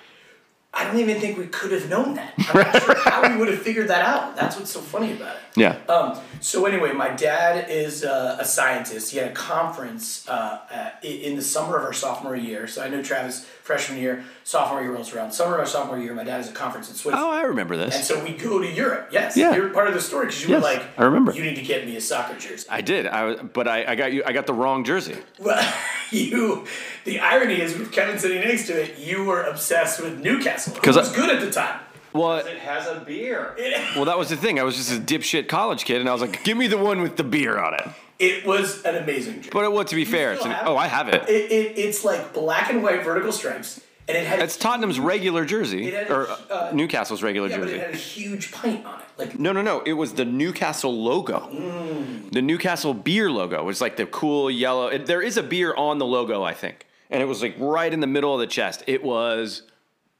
I 0.76 0.84
don't 0.84 0.98
even 0.98 1.20
think 1.20 1.38
we 1.38 1.46
could 1.46 1.72
have 1.72 1.88
known 1.88 2.14
that. 2.14 2.34
I'm 2.38 2.72
not 2.72 2.82
sure 2.82 2.96
how 2.98 3.28
we 3.30 3.36
would 3.38 3.48
have 3.48 3.62
figured 3.62 3.88
that 3.88 4.04
out. 4.04 4.36
That's 4.36 4.56
what's 4.56 4.70
so 4.70 4.80
funny 4.80 5.12
about 5.12 5.36
it. 5.36 5.42
Yeah. 5.56 5.76
Um, 5.88 6.18
so 6.40 6.66
anyway, 6.66 6.92
my 6.92 7.10
dad 7.10 7.70
is 7.70 8.04
uh, 8.04 8.36
a 8.40 8.44
scientist. 8.44 9.12
He 9.12 9.18
had 9.18 9.28
a 9.30 9.34
conference 9.34 10.28
uh, 10.28 10.58
uh, 10.68 10.90
i- 11.02 11.06
in 11.06 11.36
the 11.36 11.42
summer 11.42 11.76
of 11.78 11.84
our 11.84 11.92
sophomore 11.92 12.34
year. 12.34 12.66
So 12.66 12.82
I 12.82 12.88
know 12.88 13.02
Travis 13.02 13.44
freshman 13.62 13.98
year, 14.00 14.24
sophomore 14.42 14.82
year 14.82 14.92
rolls 14.92 15.14
around. 15.14 15.30
Summer 15.32 15.54
of 15.54 15.60
our 15.60 15.66
sophomore 15.66 15.98
year, 15.98 16.12
my 16.12 16.24
dad 16.24 16.38
has 16.38 16.50
a 16.50 16.52
conference 16.52 16.88
in 16.90 16.96
Switzerland. 16.96 17.32
Oh, 17.32 17.38
I 17.38 17.42
remember 17.42 17.76
this. 17.76 17.94
And 17.94 18.04
so 18.04 18.22
we 18.24 18.32
go 18.32 18.58
to 18.58 18.66
Europe. 18.68 19.10
Yes, 19.12 19.36
Yeah. 19.36 19.54
you're 19.54 19.68
part 19.70 19.86
of 19.86 19.94
the 19.94 20.00
story 20.00 20.26
because 20.26 20.42
you 20.42 20.48
Yes, 20.50 20.62
were 20.62 20.68
like, 20.68 20.82
I 20.98 21.04
remember. 21.04 21.32
You 21.32 21.42
need 21.44 21.54
to 21.56 21.62
get 21.62 21.86
me 21.86 21.96
a 21.96 22.00
soccer 22.00 22.36
jersey. 22.38 22.66
I 22.68 22.80
did. 22.80 23.06
I 23.06 23.24
was, 23.24 23.40
but 23.52 23.68
I, 23.68 23.84
I 23.92 23.94
got 23.94 24.12
you. 24.12 24.22
I 24.26 24.32
got 24.32 24.46
the 24.46 24.54
wrong 24.54 24.82
jersey. 24.84 25.16
Well, 25.38 25.74
you. 26.10 26.66
The 27.04 27.20
irony 27.20 27.60
is, 27.60 27.78
with 27.78 27.92
Kevin 27.92 28.18
sitting 28.18 28.40
next 28.40 28.66
to 28.66 28.72
it, 28.82 28.98
you 28.98 29.24
were 29.24 29.42
obsessed 29.44 30.02
with 30.02 30.18
Newcastle, 30.18 30.74
Because 30.74 30.96
I- 30.96 31.00
was 31.00 31.12
good 31.12 31.30
at 31.30 31.40
the 31.40 31.50
time. 31.50 31.78
Well, 32.14 32.36
It 32.36 32.58
has 32.58 32.86
a 32.86 33.00
beer. 33.00 33.56
well, 33.96 34.04
that 34.04 34.16
was 34.16 34.28
the 34.28 34.36
thing. 34.36 34.60
I 34.60 34.62
was 34.62 34.76
just 34.76 34.92
a 34.92 35.00
dipshit 35.00 35.48
college 35.48 35.84
kid, 35.84 36.00
and 36.00 36.08
I 36.08 36.12
was 36.12 36.20
like, 36.22 36.44
"Give 36.44 36.56
me 36.56 36.68
the 36.68 36.78
one 36.78 37.02
with 37.02 37.16
the 37.16 37.24
beer 37.24 37.58
on 37.58 37.74
it." 37.74 37.88
It 38.20 38.46
was 38.46 38.82
an 38.84 38.94
amazing 38.94 39.36
jersey. 39.36 39.50
But 39.52 39.72
well, 39.72 39.84
to 39.84 39.94
be 39.96 40.04
fair, 40.04 40.34
it's 40.34 40.44
an, 40.44 40.54
oh. 40.64 40.76
I 40.76 40.86
have 40.86 41.08
it. 41.08 41.28
It, 41.28 41.50
it, 41.50 41.78
it's 41.78 42.04
like 42.04 42.32
black 42.32 42.70
and 42.70 42.84
white 42.84 43.02
vertical 43.02 43.32
stripes, 43.32 43.80
and 44.06 44.16
it 44.16 44.24
had 44.24 44.40
It's 44.40 44.56
Tottenham's 44.56 45.00
regular 45.00 45.44
jersey, 45.44 45.92
or 45.92 46.28
uh, 46.50 46.70
Newcastle's 46.72 47.24
regular 47.24 47.48
yeah, 47.48 47.58
but 47.58 47.64
jersey. 47.64 47.78
it 47.78 47.86
had 47.86 47.94
a 47.94 47.96
huge 47.96 48.52
pint 48.52 48.86
on 48.86 49.00
it. 49.00 49.06
Like 49.18 49.38
No, 49.38 49.50
no, 49.50 49.62
no. 49.62 49.80
It 49.80 49.94
was 49.94 50.14
the 50.14 50.24
Newcastle 50.24 50.94
logo. 50.94 51.48
The 52.30 52.42
Newcastle 52.42 52.94
beer 52.94 53.28
logo. 53.28 53.58
It 53.60 53.64
was 53.64 53.80
like 53.80 53.96
the 53.96 54.06
cool 54.06 54.48
yellow. 54.50 54.86
It, 54.86 55.06
there 55.06 55.22
is 55.22 55.36
a 55.36 55.42
beer 55.42 55.74
on 55.74 55.98
the 55.98 56.06
logo, 56.06 56.44
I 56.44 56.54
think. 56.54 56.86
And 57.10 57.20
it 57.20 57.26
was 57.26 57.42
like 57.42 57.56
right 57.58 57.92
in 57.92 57.98
the 57.98 58.06
middle 58.06 58.32
of 58.32 58.40
the 58.40 58.46
chest. 58.46 58.84
It 58.86 59.02
was 59.02 59.62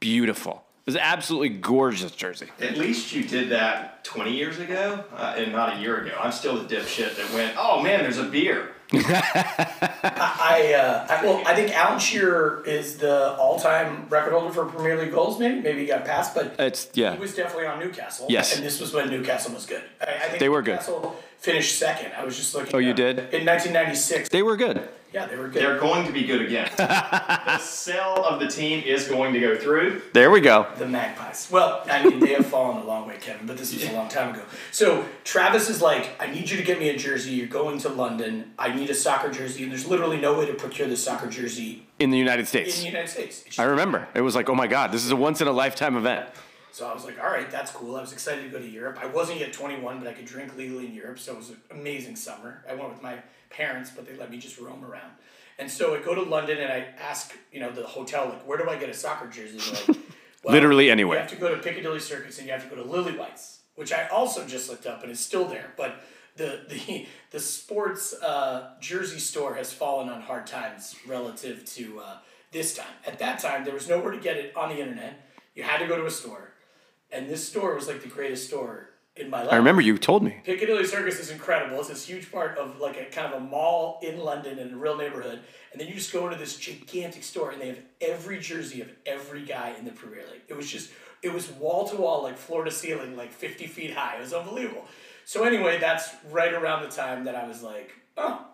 beautiful. 0.01 0.64
It 0.85 0.91
was 0.91 0.97
an 0.97 1.01
absolutely 1.03 1.49
gorgeous 1.49 2.11
jersey. 2.11 2.49
At 2.61 2.77
least 2.77 3.15
you 3.15 3.25
did 3.25 3.49
that 3.49 4.05
20 4.05 4.37
years 4.37 4.59
ago 4.59 5.03
uh, 5.17 5.35
and 5.35 5.51
not 5.51 5.79
a 5.79 5.81
year 5.81 6.03
ago. 6.05 6.15
I'm 6.21 6.31
still 6.31 6.63
the 6.63 6.77
dipshit 6.77 7.17
that 7.17 7.33
went, 7.33 7.55
oh 7.57 7.83
man, 7.83 8.03
there's 8.03 8.19
a 8.19 8.25
beer. 8.25 8.73
I, 8.93 10.75
uh, 10.79 11.07
I, 11.09 11.25
well, 11.25 11.43
I 11.47 11.55
think 11.55 11.75
Alan 11.75 11.99
Shearer 11.99 12.63
is 12.67 12.99
the 12.99 13.33
all-time 13.37 14.11
record 14.11 14.35
holder 14.35 14.53
for 14.53 14.67
Premier 14.67 14.99
League 15.01 15.11
goals. 15.11 15.41
Maybe, 15.41 15.59
maybe 15.63 15.81
he 15.81 15.87
got 15.87 16.05
passed, 16.05 16.35
but 16.35 16.55
It's 16.59 16.91
yeah. 16.93 17.15
he 17.15 17.19
was 17.19 17.35
definitely 17.35 17.67
on 17.67 17.79
Newcastle. 17.81 18.27
Yes. 18.29 18.55
and 18.55 18.63
this 18.63 18.79
was 18.79 18.93
when 18.93 19.09
Newcastle 19.09 19.55
was 19.55 19.65
good. 19.65 19.83
I, 20.03 20.05
I 20.05 20.19
think 20.29 20.39
They 20.39 20.51
were 20.51 20.61
good. 20.61 20.73
Newcastle 20.73 21.17
finished 21.39 21.79
second. 21.79 22.13
I 22.13 22.25
was 22.27 22.37
just 22.37 22.55
looking. 22.55 22.75
Oh, 22.75 22.79
you 22.79 22.93
did? 22.93 23.19
in 23.19 23.47
1996. 23.47 24.29
They 24.29 24.43
were 24.43 24.59
good. 24.59 24.87
Yeah, 25.15 25.27
they 25.27 25.37
were 25.37 25.47
good. 25.47 25.63
They're 25.63 25.79
going 25.79 26.05
to 26.07 26.13
be 26.13 26.25
good 26.25 26.43
again. 26.43 26.69
the 26.77 27.59
sell 27.59 28.25
of 28.25 28.41
the 28.41 28.49
team 28.49 28.83
is 28.85 29.07
going 29.07 29.33
to 29.33 29.39
go 29.39 29.57
through. 29.57 30.03
There 30.13 30.29
we 30.33 30.41
go. 30.41 30.67
The 30.77 30.89
Magpies. 30.89 31.49
Well, 31.53 31.83
I 31.89 32.05
mean, 32.05 32.19
they 32.19 32.35
have 32.35 32.47
fallen 32.55 32.79
a 32.79 32.85
long 32.85 33.07
way, 33.07 33.17
Kevin, 33.21 33.47
but 33.47 33.57
this 33.57 33.73
was 33.73 33.85
a 33.89 33.93
long 33.93 34.09
time 34.09 34.35
ago. 34.35 34.43
So 34.73 35.05
Travis 35.23 35.71
is 35.71 35.81
like, 35.81 36.11
I 36.21 36.27
need 36.27 36.51
you 36.51 36.57
to 36.57 36.65
get 36.65 36.81
me 36.81 36.89
a 36.89 36.97
jersey. 36.97 37.31
You're 37.31 37.47
going 37.47 37.79
to 37.79 37.89
London. 37.91 38.53
I 38.59 38.75
need 38.75 38.91
a 38.91 38.95
soccer 38.95 39.31
jersey. 39.31 39.63
And 39.63 39.71
there's 39.71 39.87
literally 39.87 40.21
no 40.21 40.37
way 40.37 40.47
to 40.47 40.55
procure 40.55 40.89
the 40.89 40.97
soccer 40.97 41.29
jersey 41.29 41.87
In 42.01 42.11
the 42.11 42.19
United 42.19 42.49
States. 42.49 42.77
in 42.79 42.83
the 42.83 42.89
United 42.91 43.09
States. 43.09 43.43
Just- 43.45 43.61
I 43.61 43.65
remember. 43.65 44.09
It 44.15 44.23
was 44.23 44.35
like, 44.35 44.49
oh 44.51 44.55
my 44.57 44.67
God, 44.67 44.91
this 44.91 45.05
is 45.05 45.13
a 45.13 45.17
once 45.17 45.41
in 45.41 45.47
a 45.47 45.53
lifetime 45.53 45.97
event. 45.97 46.27
so 46.73 46.89
I 46.89 46.93
was 46.93 47.05
like, 47.05 47.23
all 47.23 47.31
right, 47.31 47.49
that's 47.49 47.71
cool. 47.71 47.95
I 47.95 48.01
was 48.01 48.13
excited 48.13 48.43
to 48.43 48.49
go 48.51 48.59
to 48.59 48.69
Europe. 48.69 48.99
I 49.01 49.07
wasn't 49.07 49.39
yet 49.39 49.53
21, 49.53 50.01
but 50.01 50.09
I 50.09 50.13
could 50.13 50.27
drink 50.27 50.57
legally 50.57 50.87
in 50.87 50.93
Europe. 50.95 51.21
So 51.21 51.33
it 51.35 51.39
was 51.39 51.51
an 51.51 51.61
amazing 51.71 52.17
summer. 52.17 52.65
I 52.69 52.75
went 52.75 52.89
with 52.91 53.01
my 53.01 53.19
parents, 53.57 53.91
but 53.95 54.07
they 54.07 54.17
let 54.17 54.31
me 54.31 54.39
just 54.39 54.59
roam 54.59 54.85
around. 54.85 55.13
And 55.59 55.71
so 55.71 55.95
I 55.95 56.01
go 56.01 56.15
to 56.15 56.23
London 56.23 56.59
and 56.59 56.73
I 56.73 56.89
ask, 56.99 57.33
you 57.53 57.61
know, 57.61 57.71
the 57.71 57.87
hotel, 57.87 58.29
like, 58.29 58.47
where 58.47 58.59
do 58.59 58.69
I 58.69 58.77
get 58.77 58.89
a 58.89 58.95
soccer 58.95 59.29
jersey? 59.29 59.61
Like, 59.89 59.99
Literally 60.45 60.91
anywhere. 60.91 61.19
You 61.19 61.23
have 61.23 61.31
to 61.31 61.37
go 61.37 61.55
to 61.55 61.61
Piccadilly 61.63 62.01
Circus 62.01 62.39
and 62.39 62.47
you 62.47 62.53
have 62.53 62.69
to 62.69 62.75
go 62.75 62.83
to 62.83 62.89
Lillywhites, 62.89 63.59
which 63.77 63.93
I 63.93 64.09
also 64.09 64.47
just 64.47 64.69
looked 64.69 64.87
up 64.87 65.03
and 65.03 65.11
is 65.11 65.21
still 65.21 65.47
there. 65.47 65.73
But 65.77 66.03
the 66.37 66.65
the 66.69 67.07
the 67.31 67.41
sports 67.41 68.13
uh, 68.15 68.75
jersey 68.81 69.19
store 69.19 69.55
has 69.55 69.73
fallen 69.73 70.09
on 70.09 70.21
hard 70.21 70.47
times 70.47 70.97
relative 71.07 71.65
to 71.77 72.01
uh, 72.01 72.17
this 72.53 72.75
time. 72.75 72.87
At 73.07 73.19
that 73.21 73.39
time, 73.39 73.65
there 73.65 73.75
was 73.75 73.89
nowhere 73.89 74.11
to 74.11 74.19
get 74.19 74.37
it 74.37 74.57
on 74.57 74.69
the 74.69 74.81
internet. 74.81 75.29
You 75.55 75.63
had 75.63 75.79
to 75.79 75.87
go 75.87 75.97
to 75.97 76.07
a 76.07 76.11
store, 76.11 76.53
and 77.11 77.29
this 77.29 77.49
store 77.49 77.75
was 77.75 77.87
like 77.87 78.03
the 78.03 78.09
greatest 78.09 78.49
store 78.49 78.91
in 79.17 79.31
my 79.31 79.43
life. 79.43 79.53
I 79.53 79.57
remember 79.57 79.81
you 79.81 79.97
told 79.97 80.23
me. 80.23 80.41
Piccadilly 80.45 80.85
Circus 80.85 81.21
is 81.21 81.31
incredible. 81.31 81.79
It's 81.79 81.89
this 81.89 82.07
huge 82.07 82.31
part 82.33 82.59
of 82.59 82.81
like 82.81 82.97
a 82.97 83.05
kind 83.05 83.33
of 83.33 83.43
a 83.43 83.45
mall 83.45 84.01
in 84.03 84.19
London 84.19 84.59
in 84.59 84.73
a 84.73 84.77
real 84.77 84.97
neighborhood. 84.97 85.41
And 85.73 85.81
then 85.81 85.89
you 85.89 85.95
just 85.95 86.13
go 86.13 86.27
into 86.27 86.39
this 86.39 86.57
gigantic 86.57 87.23
store 87.23 87.51
and 87.51 87.61
they 87.61 87.69
have 87.69 87.81
every 88.01 88.39
jersey 88.39 88.81
of 88.81 88.91
every 89.07 89.45
guy 89.45 89.75
in 89.79 89.85
the 89.85 89.93
Premier 89.93 90.25
League. 90.31 90.43
It 90.49 90.57
was 90.57 90.71
just, 90.71 90.91
it 91.23 91.33
was 91.33 91.51
wall 91.53 91.89
to 91.89 91.97
wall, 91.97 92.23
like 92.23 92.37
floor 92.37 92.65
to 92.65 92.71
ceiling, 92.71 93.17
like 93.17 93.33
50 93.33 93.67
feet 93.67 93.95
high. 93.95 94.17
It 94.17 94.21
was 94.21 94.33
unbelievable. 94.33 94.85
So, 95.25 95.45
anyway, 95.45 95.79
that's 95.79 96.11
right 96.31 96.53
around 96.53 96.83
the 96.83 96.91
time 96.95 97.25
that 97.25 97.35
I 97.35 97.49
was 97.49 97.63
like, 97.63 97.93
oh, 98.17 98.47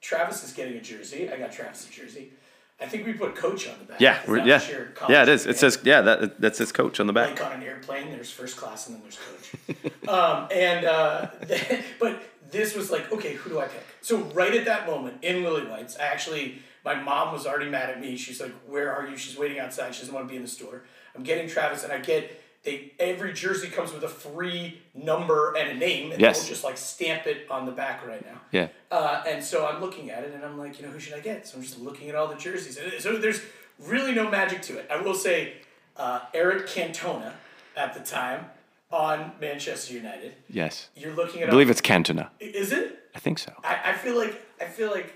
Travis 0.00 0.42
is 0.42 0.52
getting 0.52 0.76
a 0.76 0.80
jersey. 0.80 1.30
I 1.30 1.36
got 1.36 1.52
Travis 1.52 1.86
a 1.86 1.92
jersey. 1.92 2.32
I 2.80 2.86
think 2.86 3.06
we 3.06 3.12
put 3.12 3.36
coach 3.36 3.68
on 3.68 3.78
the 3.78 3.84
back. 3.84 4.00
Yeah, 4.00 4.20
yeah, 4.44 4.60
yeah. 5.08 5.22
It 5.22 5.28
is. 5.28 5.46
It 5.46 5.58
says 5.58 5.78
yeah. 5.84 6.00
That 6.00 6.40
that 6.40 6.56
says 6.56 6.72
coach 6.72 6.98
on 6.98 7.06
the 7.06 7.12
back. 7.12 7.40
like 7.40 7.44
on 7.44 7.52
an 7.52 7.62
airplane, 7.62 8.10
there's 8.10 8.30
first 8.30 8.56
class 8.56 8.88
and 8.88 8.96
then 8.96 9.02
there's 9.02 9.18
coach. 9.18 9.92
um, 10.08 10.48
and 10.50 10.84
uh, 10.84 11.28
but 12.00 12.22
this 12.50 12.74
was 12.74 12.90
like, 12.90 13.12
okay, 13.12 13.34
who 13.34 13.50
do 13.50 13.60
I 13.60 13.66
pick? 13.66 13.84
So 14.00 14.18
right 14.18 14.54
at 14.54 14.64
that 14.64 14.86
moment 14.86 15.22
in 15.22 15.36
Lillywhites, 15.36 15.98
I 16.00 16.04
actually 16.04 16.58
my 16.84 16.94
mom 16.94 17.32
was 17.32 17.46
already 17.46 17.70
mad 17.70 17.90
at 17.90 18.00
me. 18.00 18.16
She's 18.16 18.40
like, 18.40 18.52
"Where 18.66 18.92
are 18.92 19.08
you?" 19.08 19.16
She's 19.16 19.38
waiting 19.38 19.58
outside. 19.58 19.94
She 19.94 20.00
doesn't 20.00 20.14
want 20.14 20.26
to 20.26 20.30
be 20.30 20.36
in 20.36 20.42
the 20.42 20.48
store. 20.48 20.82
I'm 21.14 21.22
getting 21.22 21.48
Travis, 21.48 21.84
and 21.84 21.92
I 21.92 21.98
get 21.98 22.40
they 22.64 22.92
every 22.98 23.32
jersey 23.32 23.68
comes 23.68 23.92
with 23.92 24.02
a 24.04 24.08
free 24.08 24.80
number 24.94 25.54
and 25.56 25.70
a 25.70 25.74
name, 25.74 26.12
and 26.12 26.20
Yes. 26.20 26.40
they'll 26.40 26.48
just 26.48 26.64
like 26.64 26.76
stamp 26.76 27.26
it 27.26 27.46
on 27.50 27.66
the 27.66 27.72
back 27.72 28.06
right 28.06 28.24
now. 28.24 28.40
Yeah. 28.52 28.68
Uh, 28.90 29.22
and 29.26 29.42
so 29.42 29.66
I'm 29.66 29.80
looking 29.80 30.10
at 30.10 30.24
it 30.24 30.32
and 30.34 30.44
I'm 30.44 30.58
like, 30.58 30.78
you 30.80 30.86
know, 30.86 30.92
who 30.92 30.98
should 31.00 31.14
I 31.14 31.20
get? 31.20 31.46
So 31.46 31.56
I'm 31.58 31.62
just 31.62 31.78
looking 31.80 32.08
at 32.08 32.14
all 32.14 32.26
the 32.28 32.36
jerseys. 32.36 32.76
And 32.78 32.92
so 33.00 33.16
there's 33.16 33.40
really 33.78 34.12
no 34.14 34.30
magic 34.30 34.62
to 34.62 34.78
it. 34.78 34.86
I 34.90 35.00
will 35.00 35.14
say 35.14 35.54
uh, 35.96 36.20
Eric 36.32 36.66
Cantona 36.66 37.32
at 37.76 37.92
the 37.94 38.00
time 38.00 38.46
on 38.90 39.32
Manchester 39.40 39.94
United. 39.94 40.34
Yes. 40.48 40.88
You're 40.96 41.14
looking 41.14 41.42
at 41.42 41.48
I 41.48 41.50
believe 41.50 41.70
it's 41.70 41.80
Cantona. 41.80 42.28
Is 42.40 42.72
it? 42.72 43.00
I 43.14 43.18
think 43.18 43.38
so. 43.38 43.52
I, 43.64 43.78
I 43.86 43.92
feel 43.94 44.16
like 44.16 44.40
I 44.60 44.64
feel 44.66 44.90
like 44.90 45.12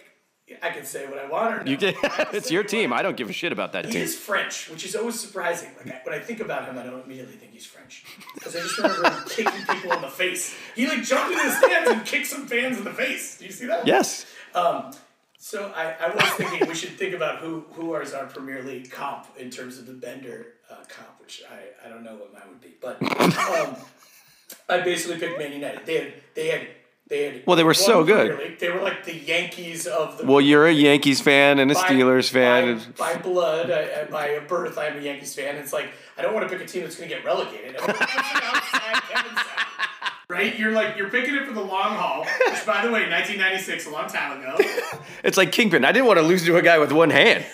I 0.62 0.70
can 0.70 0.84
say 0.84 1.06
what 1.06 1.18
I 1.18 1.26
want 1.28 1.54
or 1.54 1.64
no. 1.64 1.70
You 1.70 1.76
can 1.76 1.94
it's 2.32 2.50
your 2.50 2.62
team. 2.62 2.92
I 2.92 3.02
don't 3.02 3.16
give 3.16 3.28
a 3.30 3.32
shit 3.32 3.52
about 3.52 3.72
that 3.72 3.86
He 3.86 3.92
team. 3.92 4.02
is 4.02 4.16
French, 4.16 4.68
which 4.70 4.84
is 4.84 4.94
always 4.96 5.18
surprising. 5.18 5.70
Like 5.78 5.94
I, 5.94 6.00
when 6.04 6.14
I 6.14 6.20
think 6.20 6.40
about 6.40 6.64
him, 6.66 6.78
I 6.78 6.82
don't 6.84 7.04
immediately 7.04 7.36
think 7.36 7.52
he's 7.52 7.66
French 7.66 8.04
because 8.34 8.56
I 8.56 8.60
just 8.60 8.78
remember 8.78 9.08
him 9.10 9.22
kicking 9.28 9.66
people 9.74 9.92
in 9.92 10.02
the 10.02 10.08
face. 10.08 10.54
He 10.74 10.86
like 10.86 11.02
jumped 11.02 11.32
into 11.32 11.44
the 11.44 11.52
stands 11.52 11.90
and 11.90 12.04
kicked 12.06 12.26
some 12.26 12.46
fans 12.46 12.78
in 12.78 12.84
the 12.84 12.92
face. 12.92 13.38
Do 13.38 13.44
you 13.46 13.52
see 13.52 13.66
that? 13.66 13.86
Yes. 13.86 14.26
So 15.40 15.72
I, 15.74 15.94
I 16.00 16.14
was 16.14 16.24
thinking 16.34 16.68
we 16.68 16.74
should 16.74 16.98
think 16.98 17.14
about 17.14 17.38
who 17.38 17.64
who 17.72 17.94
is 17.96 18.12
our 18.12 18.26
Premier 18.26 18.62
League 18.62 18.90
comp 18.90 19.26
in 19.38 19.50
terms 19.50 19.78
of 19.78 19.86
the 19.86 19.92
Bender 19.92 20.54
uh, 20.70 20.74
comp, 20.88 21.20
which 21.20 21.42
I, 21.50 21.86
I 21.86 21.88
don't 21.88 22.02
know 22.02 22.16
what 22.16 22.32
mine 22.32 22.42
would 22.48 22.60
be, 22.60 22.74
but 22.80 23.00
um, 23.38 23.76
I 24.68 24.80
basically 24.80 25.18
picked 25.18 25.38
Man 25.38 25.52
United. 25.52 25.86
They 25.86 25.96
had 25.98 26.12
they 26.34 26.48
had 26.48 26.66
they 27.08 27.24
had 27.24 27.42
Well, 27.46 27.56
they 27.56 27.64
were 27.64 27.74
so 27.74 28.04
good. 28.04 28.38
League. 28.38 28.58
They 28.58 28.70
were 28.70 28.80
like 28.82 29.04
the 29.04 29.14
Yankees 29.16 29.86
of 29.86 30.18
the 30.18 30.26
Well, 30.26 30.40
you're 30.40 30.66
a 30.66 30.72
Yankees 30.72 31.20
fan 31.20 31.58
and 31.58 31.70
a 31.70 31.74
by- 31.74 31.80
Steelers 31.80 32.30
fan. 32.30 32.80
by, 32.98 33.14
by 33.14 33.20
blood, 33.20 33.70
I, 33.70 34.02
I, 34.02 34.04
by 34.04 34.38
birth, 34.46 34.76
I'm 34.78 34.98
a 34.98 35.00
Yankees 35.00 35.34
fan. 35.34 35.56
It's 35.56 35.72
like 35.72 35.88
I 36.16 36.22
don't 36.22 36.34
want 36.34 36.48
to 36.48 36.54
pick 36.54 36.64
a 36.64 36.68
team 36.68 36.82
that's 36.82 36.96
going 36.96 37.08
to 37.08 37.14
get 37.14 37.24
relegated. 37.24 37.76
I 37.76 37.80
want 37.86 37.98
to 37.98 38.06
pick 38.06 38.14
an 38.18 38.40
outside 38.42 39.02
Kevin's 39.10 39.36
side. 39.38 39.64
Right? 40.28 40.58
You're 40.58 40.72
like 40.72 40.98
you're 40.98 41.08
picking 41.08 41.34
it 41.34 41.46
for 41.46 41.54
the 41.54 41.60
long 41.62 41.96
haul. 41.96 42.24
Which, 42.24 42.66
by 42.66 42.82
the 42.84 42.92
way, 42.92 43.08
1996, 43.08 43.86
a 43.86 43.90
long 43.90 44.08
time 44.08 44.40
ago. 44.40 44.56
It's 45.24 45.36
like 45.36 45.50
Kingpin. 45.50 45.84
I 45.84 45.90
didn't 45.92 46.06
want 46.06 46.18
to 46.18 46.22
lose 46.22 46.44
to 46.44 46.56
a 46.58 46.62
guy 46.62 46.78
with 46.78 46.92
one 46.92 47.10
hand. 47.10 47.44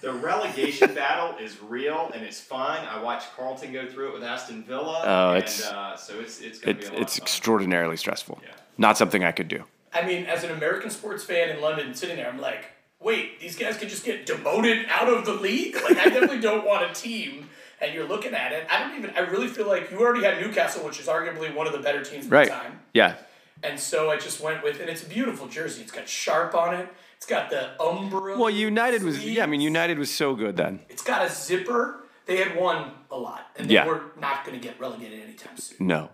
The 0.00 0.12
relegation 0.12 0.92
battle 0.94 1.36
is 1.38 1.62
real 1.62 2.10
and 2.12 2.24
it's 2.24 2.40
fun. 2.40 2.84
I 2.86 3.00
watched 3.02 3.28
Carlton 3.36 3.72
go 3.72 3.86
through 3.88 4.08
it 4.08 4.14
with 4.14 4.24
Aston 4.24 4.64
Villa. 4.64 5.02
Oh, 5.04 5.28
and, 5.34 5.38
it's- 5.38 5.62
uh, 5.64 5.96
so 5.96 6.18
it's 6.20 6.40
it's 6.40 6.58
gonna 6.58 6.76
It's 6.76 6.88
be 6.88 6.94
a 6.94 6.98
lot 6.98 7.02
it's 7.02 7.14
of 7.14 7.20
fun. 7.20 7.24
extraordinarily 7.24 7.96
stressful. 7.96 8.40
Yeah. 8.42 8.50
Not 8.78 8.98
something 8.98 9.22
I 9.24 9.32
could 9.32 9.48
do. 9.48 9.64
I 9.92 10.04
mean, 10.06 10.24
as 10.26 10.42
an 10.44 10.50
American 10.50 10.90
sports 10.90 11.22
fan 11.24 11.50
in 11.50 11.60
London, 11.60 11.94
sitting 11.94 12.16
there, 12.16 12.28
I'm 12.28 12.40
like, 12.40 12.66
wait, 13.00 13.38
these 13.40 13.56
guys 13.56 13.76
could 13.76 13.88
just 13.88 14.04
get 14.04 14.26
demoted 14.26 14.86
out 14.90 15.08
of 15.08 15.24
the 15.24 15.34
league. 15.34 15.74
Like, 15.76 15.96
I 15.98 16.04
definitely 16.06 16.40
don't 16.40 16.66
want 16.66 16.90
a 16.90 16.94
team. 16.94 17.48
And 17.80 17.92
you're 17.94 18.06
looking 18.08 18.34
at 18.34 18.52
it. 18.52 18.66
I 18.70 18.80
don't 18.80 18.96
even. 18.98 19.10
I 19.10 19.20
really 19.20 19.48
feel 19.48 19.66
like 19.68 19.90
you 19.90 20.00
already 20.00 20.24
had 20.24 20.40
Newcastle, 20.40 20.84
which 20.84 20.98
is 20.98 21.06
arguably 21.06 21.54
one 21.54 21.66
of 21.66 21.72
the 21.72 21.80
better 21.80 22.02
teams 22.02 22.26
at 22.26 22.32
Right. 22.32 22.46
the 22.48 22.54
time. 22.54 22.80
Yeah. 22.94 23.16
And 23.62 23.78
so 23.78 24.10
I 24.10 24.16
just 24.16 24.40
went 24.40 24.62
with, 24.62 24.80
and 24.80 24.88
it's 24.88 25.02
a 25.02 25.06
beautiful 25.08 25.48
jersey. 25.48 25.82
It's 25.82 25.92
got 25.92 26.08
sharp 26.08 26.54
on 26.54 26.74
it. 26.74 26.88
It's 27.16 27.26
got 27.26 27.50
the 27.50 27.80
umbrella. 27.82 28.38
Well, 28.38 28.50
United 28.50 29.02
was 29.02 29.24
yeah. 29.24 29.42
I 29.42 29.46
mean, 29.46 29.60
United 29.60 29.98
was 29.98 30.10
so 30.10 30.34
good 30.34 30.56
then. 30.56 30.80
It's 30.88 31.02
got 31.02 31.24
a 31.26 31.30
zipper. 31.30 32.00
They 32.26 32.36
had 32.38 32.56
won 32.56 32.92
a 33.10 33.18
lot, 33.18 33.50
and 33.56 33.68
they 33.68 33.74
Yeah. 33.74 33.86
were 33.86 34.02
not 34.18 34.44
going 34.46 34.58
to 34.58 34.66
get 34.66 34.80
relegated 34.80 35.20
anytime 35.22 35.56
soon. 35.58 35.86
No. 35.86 36.10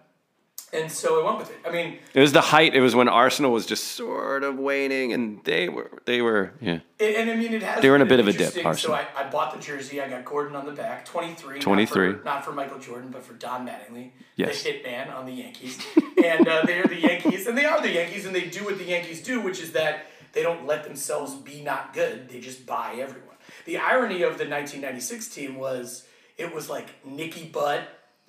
And 0.73 0.91
so 0.91 1.21
I 1.21 1.25
went 1.27 1.39
with 1.39 1.51
it. 1.51 1.57
I 1.67 1.73
mean, 1.73 1.99
It 2.15 2.21
was 2.21 2.33
the 2.33 2.41
height. 2.41 2.75
It 2.75 2.81
was 2.81 2.95
when 2.95 3.09
Arsenal 3.09 3.51
was 3.51 3.67
just 3.67 3.89
sort 3.89 4.45
of 4.45 4.57
waning, 4.57 5.13
and 5.13 5.43
they 5.45 5.69
were 5.69 5.91
they 6.05 6.23
were 6.23 6.53
yeah. 6.61 6.79
And, 7.01 7.17
and 7.17 7.31
I 7.31 7.35
mean, 7.35 7.53
it 7.55 7.63
has. 7.63 7.83
They 7.83 7.89
were 7.91 7.97
in 7.97 8.03
a 8.03 8.07
bit 8.07 8.21
of 8.21 8.29
a 8.29 8.33
dip, 8.33 8.57
interesting. 8.57 8.91
So 8.91 8.95
I, 8.95 9.05
I 9.17 9.29
bought 9.29 9.53
the 9.55 9.61
jersey. 9.61 10.01
I 10.01 10.09
got 10.09 10.25
Gordon 10.25 10.55
on 10.55 10.67
the 10.67 10.73
back, 10.73 11.05
23. 11.07 11.55
not 11.55 11.63
23. 11.63 12.13
for- 12.13 12.25
Not 12.25 12.45
for, 12.45 12.53
Michael 12.53 12.79
Jordan, 12.79 13.11
but 13.11 13.25
for 13.25 13.35
Don 13.35 13.67
Mattingly, 13.67 14.11
Yes. 14.37 14.63
the 14.63 14.71
hitman 14.73 15.13
on 15.13 15.27
the 15.27 15.33
Yankees. 15.33 15.79
and 16.25 16.47
uh, 16.47 16.63
they 16.65 16.79
are 16.79 16.87
the 16.87 17.01
Yankees, 17.01 17.47
and 17.49 17.59
they 17.59 17.65
are 17.65 17.81
the 17.83 17.91
Yankees, 17.93 18.25
and 18.27 18.35
they 18.35 18.47
do 18.47 18.65
what 18.65 18.79
the 18.79 18.85
Yankees 18.85 19.23
do, 19.23 19.41
which 19.41 19.61
is 19.61 19.73
that 19.73 20.07
they 20.33 20.43
don't 20.45 20.67
let 20.67 20.85
themselves 20.85 21.35
be 21.35 21.63
not 21.63 21.93
good. 21.93 22.29
They 22.29 22.39
just 22.39 22.65
buy 22.65 22.95
everyone. 22.99 23.37
The 23.65 23.79
irony 23.79 24.23
of 24.23 24.39
the 24.39 24.47
1996 24.47 25.29
team 25.29 25.57
was 25.57 26.07
it 26.39 26.55
was 26.55 26.71
like 26.71 26.89
Nicky 27.05 27.47
Butt, 27.47 27.83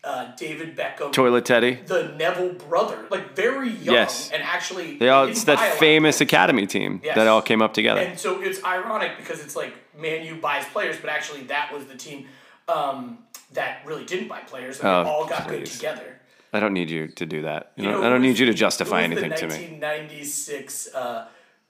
uh, 0.03 0.31
David 0.35 0.75
Beckham, 0.75 1.11
Toilet 1.13 1.45
Teddy. 1.45 1.75
the 1.85 2.13
Neville 2.17 2.53
brother, 2.53 3.05
like 3.11 3.35
very 3.35 3.69
young, 3.69 3.95
Yes. 3.95 4.31
and 4.31 4.41
actually 4.41 4.97
They 4.97 5.09
all 5.09 5.27
it's 5.27 5.43
that 5.43 5.57
lot. 5.59 5.73
famous 5.79 6.21
academy 6.21 6.65
team 6.65 7.01
Yes. 7.03 7.15
that 7.15 7.27
all 7.27 7.41
came 7.41 7.61
up 7.61 7.73
together. 7.73 8.01
And 8.01 8.17
so 8.19 8.41
it's 8.41 8.63
ironic 8.63 9.17
because 9.17 9.43
it's 9.43 9.55
like 9.55 9.73
Man 9.97 10.25
U 10.25 10.35
buys 10.35 10.65
players, 10.65 10.97
but 10.99 11.09
actually 11.09 11.43
that 11.43 11.71
was 11.73 11.85
the 11.85 11.95
team 11.95 12.27
um, 12.67 13.19
that 13.53 13.81
really 13.85 14.05
didn't 14.05 14.27
buy 14.27 14.39
players, 14.39 14.79
and 14.79 14.87
Oh, 14.89 15.03
they 15.03 15.09
all 15.09 15.25
got 15.27 15.47
good 15.47 15.65
together. 15.65 16.17
I 16.53 16.59
don't 16.59 16.73
need 16.73 16.89
you 16.89 17.07
to 17.07 17.25
do 17.25 17.43
that. 17.43 17.71
You 17.75 17.83
You 17.85 17.91
know, 17.91 18.01
know 18.01 18.07
I 18.07 18.09
don't 18.09 18.21
need 18.21 18.37
you 18.39 18.45
to 18.47 18.53
justify 18.53 19.03
anything 19.03 19.31
to 19.33 19.47
me. 19.47 19.53
1996 19.55 20.93
uh, 20.95 21.27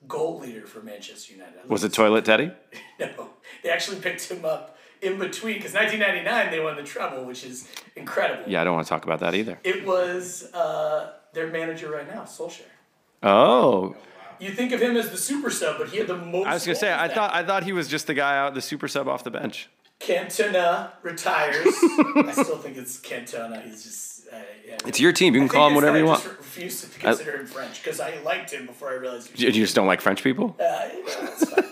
goal 0.08 0.38
leader 0.40 0.66
for 0.66 0.80
Manchester 0.82 1.32
United. 1.34 1.68
Was 1.68 1.84
it 1.84 1.92
Toilet 1.92 2.24
Teddy? 2.24 2.50
No, 3.00 3.30
they 3.64 3.70
actually 3.70 4.00
picked 4.00 4.28
him 4.30 4.44
up 4.44 4.76
in 5.02 5.18
between 5.18 5.56
because 5.56 5.74
1999 5.74 6.50
they 6.50 6.60
won 6.60 6.76
the 6.76 6.82
treble, 6.82 7.24
which 7.24 7.44
is 7.44 7.68
incredible. 7.96 8.44
Yeah, 8.50 8.60
I 8.60 8.64
don't 8.64 8.74
want 8.74 8.86
to 8.86 8.88
talk 8.88 9.04
about 9.04 9.20
that 9.20 9.34
either. 9.34 9.58
It 9.64 9.84
was 9.86 10.50
uh, 10.54 11.12
their 11.34 11.48
manager 11.48 11.90
right 11.90 12.08
now, 12.08 12.22
Solskjaer. 12.22 12.62
Oh, 13.22 13.94
You 14.40 14.50
think 14.52 14.72
of 14.72 14.80
him 14.80 14.96
as 14.96 15.10
the 15.10 15.16
super 15.16 15.50
sub, 15.50 15.78
but 15.78 15.88
he 15.90 15.98
had 15.98 16.06
the 16.06 16.16
most. 16.16 16.46
I 16.46 16.54
was 16.54 16.64
gonna 16.64 16.76
say 16.76 16.90
I 16.90 17.08
that 17.08 17.14
thought 17.14 17.32
I 17.34 17.44
thought 17.44 17.64
he 17.64 17.72
was 17.72 17.88
just 17.88 18.06
the 18.06 18.14
guy 18.14 18.38
out, 18.38 18.54
the 18.54 18.62
super 18.62 18.88
sub 18.88 19.08
off 19.08 19.22
the 19.24 19.30
bench. 19.30 19.68
Cantona 20.00 20.90
retires. 21.02 21.66
I 21.66 22.32
still 22.32 22.58
think 22.58 22.76
it's 22.76 22.98
Cantona. 23.00 23.62
He's 23.64 23.84
just. 23.84 24.11
Yeah, 24.66 24.78
It's 24.86 24.98
your 25.00 25.12
team. 25.12 25.34
You 25.34 25.40
can 25.40 25.48
call 25.48 25.68
him 25.68 25.74
whatever 25.74 25.98
you 25.98 26.04
I 26.04 26.08
want. 26.08 26.22
just 26.22 26.38
refuse 26.38 26.80
to 26.82 26.98
consider 26.98 27.36
him 27.38 27.46
French 27.46 27.82
because 27.82 28.00
I 28.00 28.18
liked 28.22 28.50
him 28.52 28.66
before 28.66 28.90
I 28.90 28.94
realized. 28.94 29.36
He 29.36 29.46
You 29.46 29.52
just 29.52 29.74
don't 29.74 29.86
like 29.86 30.00
French 30.00 30.22
people. 30.22 30.56
uh, 30.58 30.88
you 30.94 31.04
that's 31.06 31.50
fine. 31.50 31.64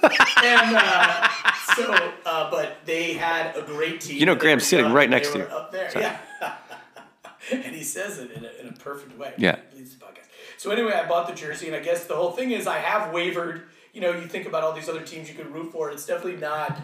and 0.45 0.77
uh, 0.77 1.29
so, 1.77 2.13
uh, 2.27 2.51
but 2.51 2.79
they 2.85 3.15
had 3.15 3.57
a 3.57 3.63
great 3.63 4.01
team. 4.01 4.19
You 4.19 4.27
know 4.27 4.35
Graham's 4.35 4.67
sitting 4.67 4.93
right 4.93 5.09
next 5.09 5.33
to 5.33 5.39
you. 5.39 5.45
Up 5.45 5.73
there, 5.73 5.91
Sorry. 5.91 6.05
yeah. 6.05 6.19
and 7.53 7.75
he 7.75 7.83
says 7.83 8.19
it 8.19 8.31
in 8.33 8.45
a, 8.45 8.51
in 8.61 8.69
a 8.69 8.73
perfect 8.73 9.17
way. 9.19 9.33
Yeah. 9.39 9.59
Leads 9.75 9.97
the 9.97 10.05
podcast. 10.05 10.27
So 10.57 10.71
anyway, 10.71 10.93
I 10.93 11.09
bought 11.09 11.27
the 11.29 11.35
jersey, 11.35 11.67
and 11.69 11.77
I 11.77 11.81
guess 11.81 12.05
the 12.05 12.15
whole 12.15 12.33
thing 12.33 12.51
is 12.51 12.67
I 12.67 12.79
have 12.79 13.13
wavered. 13.13 13.63
You 13.93 14.01
know, 14.03 14.13
you 14.13 14.27
think 14.27 14.47
about 14.47 14.63
all 14.63 14.73
these 14.73 14.89
other 14.89 15.01
teams 15.03 15.29
you 15.29 15.35
could 15.35 15.53
root 15.53 15.73
for. 15.73 15.91
It's 15.91 16.07
definitely 16.07 16.41
not. 16.41 16.79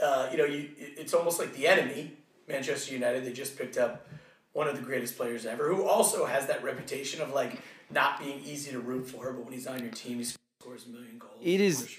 Uh, 0.00 0.28
you 0.30 0.38
know, 0.38 0.44
you 0.44 0.68
it's 0.78 1.14
almost 1.14 1.38
like 1.38 1.54
the 1.54 1.66
enemy, 1.66 2.12
Manchester 2.48 2.92
United. 2.94 3.24
They 3.24 3.32
just 3.32 3.56
picked 3.58 3.78
up 3.78 4.06
one 4.52 4.68
of 4.68 4.76
the 4.76 4.82
greatest 4.82 5.16
players 5.16 5.46
ever, 5.46 5.72
who 5.74 5.84
also 5.84 6.24
has 6.26 6.46
that 6.46 6.62
reputation 6.62 7.20
of 7.22 7.32
like 7.32 7.60
not 7.90 8.20
being 8.20 8.40
easy 8.44 8.70
to 8.72 8.80
root 8.80 9.08
for. 9.08 9.32
But 9.32 9.44
when 9.44 9.52
he's 9.52 9.66
on 9.66 9.80
your 9.80 9.90
team, 9.90 10.18
he 10.18 10.24
scores 10.60 10.86
a 10.86 10.90
million 10.90 11.18
goals. 11.18 11.32
It 11.42 11.60
is- 11.60 11.98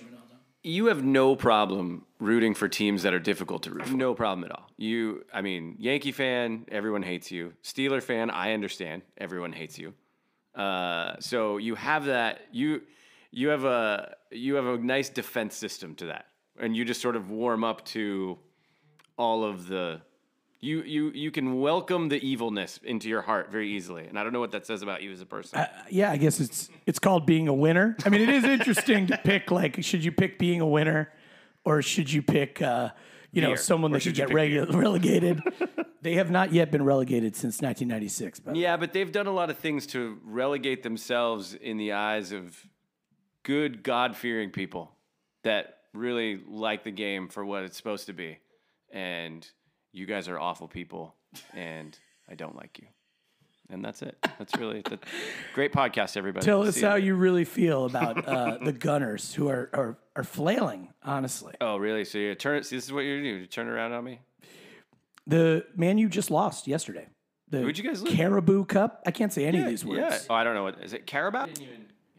You 0.66 0.86
have 0.86 1.04
no 1.04 1.36
problem 1.36 2.06
rooting 2.20 2.54
for 2.54 2.70
teams 2.70 3.04
that 3.04 3.14
are 3.14 3.20
difficult 3.20 3.64
to 3.64 3.72
root 3.72 3.86
for. 3.88 3.96
No 3.98 4.14
problem 4.14 4.46
at 4.46 4.52
all. 4.52 4.70
You, 4.78 5.26
I 5.34 5.42
mean, 5.42 5.76
Yankee 5.78 6.14
fan, 6.14 6.66
everyone 6.72 7.04
hates 7.04 7.32
you. 7.32 7.54
Steeler 7.64 8.02
fan, 8.02 8.30
I 8.30 8.54
understand, 8.54 9.02
everyone 9.18 9.52
hates 9.52 9.78
you. 9.78 9.94
Uh, 10.56 11.16
so 11.20 11.58
you 11.58 11.76
have 11.76 12.06
that. 12.06 12.42
You, 12.54 12.82
you 13.32 13.50
have 13.50 13.66
a 13.66 14.16
you 14.32 14.56
have 14.56 14.66
a 14.68 14.78
nice 14.78 15.10
defense 15.10 15.56
system 15.56 15.96
to 15.96 16.06
that, 16.06 16.28
and 16.60 16.78
you 16.78 16.86
just 16.86 17.02
sort 17.02 17.16
of 17.16 17.30
warm 17.30 17.64
up 17.64 17.84
to 17.88 18.38
all 19.18 19.44
of 19.44 19.68
the, 19.68 20.00
You 20.64 20.82
you 20.84 21.12
you 21.12 21.30
can 21.30 21.60
welcome 21.60 22.08
the 22.08 22.26
evilness 22.26 22.80
into 22.84 23.10
your 23.10 23.22
heart 23.22 23.52
very 23.52 23.70
easily, 23.72 24.06
and 24.08 24.18
I 24.18 24.24
don't 24.24 24.32
know 24.32 24.40
what 24.40 24.52
that 24.52 24.66
says 24.66 24.82
about 24.82 25.04
you 25.04 25.12
as 25.12 25.20
a 25.20 25.26
person. 25.26 25.60
yeah, 25.90 26.10
I 26.10 26.16
guess 26.16 26.40
it's 26.40 26.70
it's 26.86 27.00
called 27.00 27.26
being 27.26 27.50
a 27.50 27.54
winner. 27.54 27.98
I 28.06 28.10
mean, 28.10 28.22
it 28.22 28.30
is 28.30 28.46
interesting 28.46 29.08
to 29.08 29.18
pick 29.18 29.52
like 29.52 29.84
should 29.84 30.06
you 30.06 30.14
pick 30.14 30.40
being 30.40 30.62
a 30.62 30.66
winner 30.68 31.12
or 31.66 31.82
should 31.82 32.10
you 32.12 32.22
pick 32.22 32.62
uh, 32.62 32.92
you 33.34 33.42
know 33.42 33.56
someone 33.56 33.92
Or 33.92 33.96
that 33.96 34.04
should 34.04 34.16
get 34.16 34.30
regu- 34.30 34.74
relegated? 34.82 35.42
they 36.02 36.14
have 36.14 36.32
not 36.32 36.54
yet 36.54 36.72
been 36.72 36.86
relegated 36.86 37.36
since 37.36 37.56
1996. 37.62 38.40
But 38.40 38.56
yeah, 38.56 38.78
but 38.78 38.94
they've 38.94 39.12
done 39.12 39.28
a 39.28 39.34
lot 39.34 39.50
of 39.50 39.58
things 39.58 39.86
to 39.88 40.18
relegate 40.24 40.82
themselves 40.84 41.54
in 41.56 41.76
the 41.76 41.92
eyes 41.92 42.32
of 42.32 42.66
good 43.44 43.84
God 43.84 44.16
fearing 44.16 44.50
people 44.50 44.92
that 45.44 45.80
really 45.94 46.40
like 46.48 46.86
the 46.86 46.92
game 46.92 47.28
for 47.28 47.44
what 47.44 47.64
it's 47.64 47.76
supposed 47.76 48.06
to 48.06 48.14
be, 48.14 48.40
and 48.92 49.46
you 49.94 50.06
guys 50.06 50.28
are 50.28 50.38
awful 50.40 50.68
people, 50.68 51.16
and 51.54 51.98
I 52.30 52.36
don't 52.36 52.56
like 52.56 52.80
you. 52.80 52.88
And 53.70 53.84
that's 53.84 54.02
it. 54.02 54.18
That's 54.38 54.54
really 54.58 54.82
the 54.82 55.00
great 55.56 55.72
podcast, 55.72 56.18
everybody. 56.18 56.46
tell 56.46 56.64
us 56.64 56.76
See 56.76 56.82
how 56.82 56.96
later. 56.96 57.06
you 57.06 57.16
really 57.16 57.46
feel 57.46 57.86
about 57.86 58.28
uh, 58.28 58.58
the 58.64 58.74
Gunners 58.74 59.34
who 59.34 59.48
are, 59.48 59.70
are 59.74 59.98
are 60.16 60.24
flailing. 60.24 60.90
Honestly, 61.02 61.54
Oh, 61.62 61.78
really? 61.78 62.04
So 62.06 62.18
you 62.18 62.36
turn 62.36 62.58
it. 62.58 62.66
See, 62.66 62.76
this 62.76 62.86
is 62.86 62.92
what 62.94 63.02
you're 63.02 63.22
doing. 63.22 63.40
You 63.42 63.48
turn 63.48 63.68
around 63.68 63.94
on 63.94 64.04
me. 64.04 64.20
the 65.26 65.66
man 65.76 65.98
you 65.98 66.10
just 66.10 66.30
lost 66.30 66.68
yesterday. 66.68 67.08
The 67.50 67.62
Who'd 67.62 67.78
you 67.78 67.84
guys 67.84 68.02
lose? 68.04 68.14
Caribou 68.14 68.66
Cup. 68.66 69.02
I 69.06 69.12
can't 69.12 69.32
say 69.32 69.46
any 69.46 69.60
of 69.62 69.68
these 69.68 69.86
words. 69.86 70.00
Yeah. 70.02 70.18
Oh, 70.30 70.34
I 70.36 70.44
don't 70.44 70.56
know 70.56 70.64
what 70.64 70.84
is 70.84 70.94
it. 70.94 71.06
Carabao? 71.08 71.46
It 71.46 71.48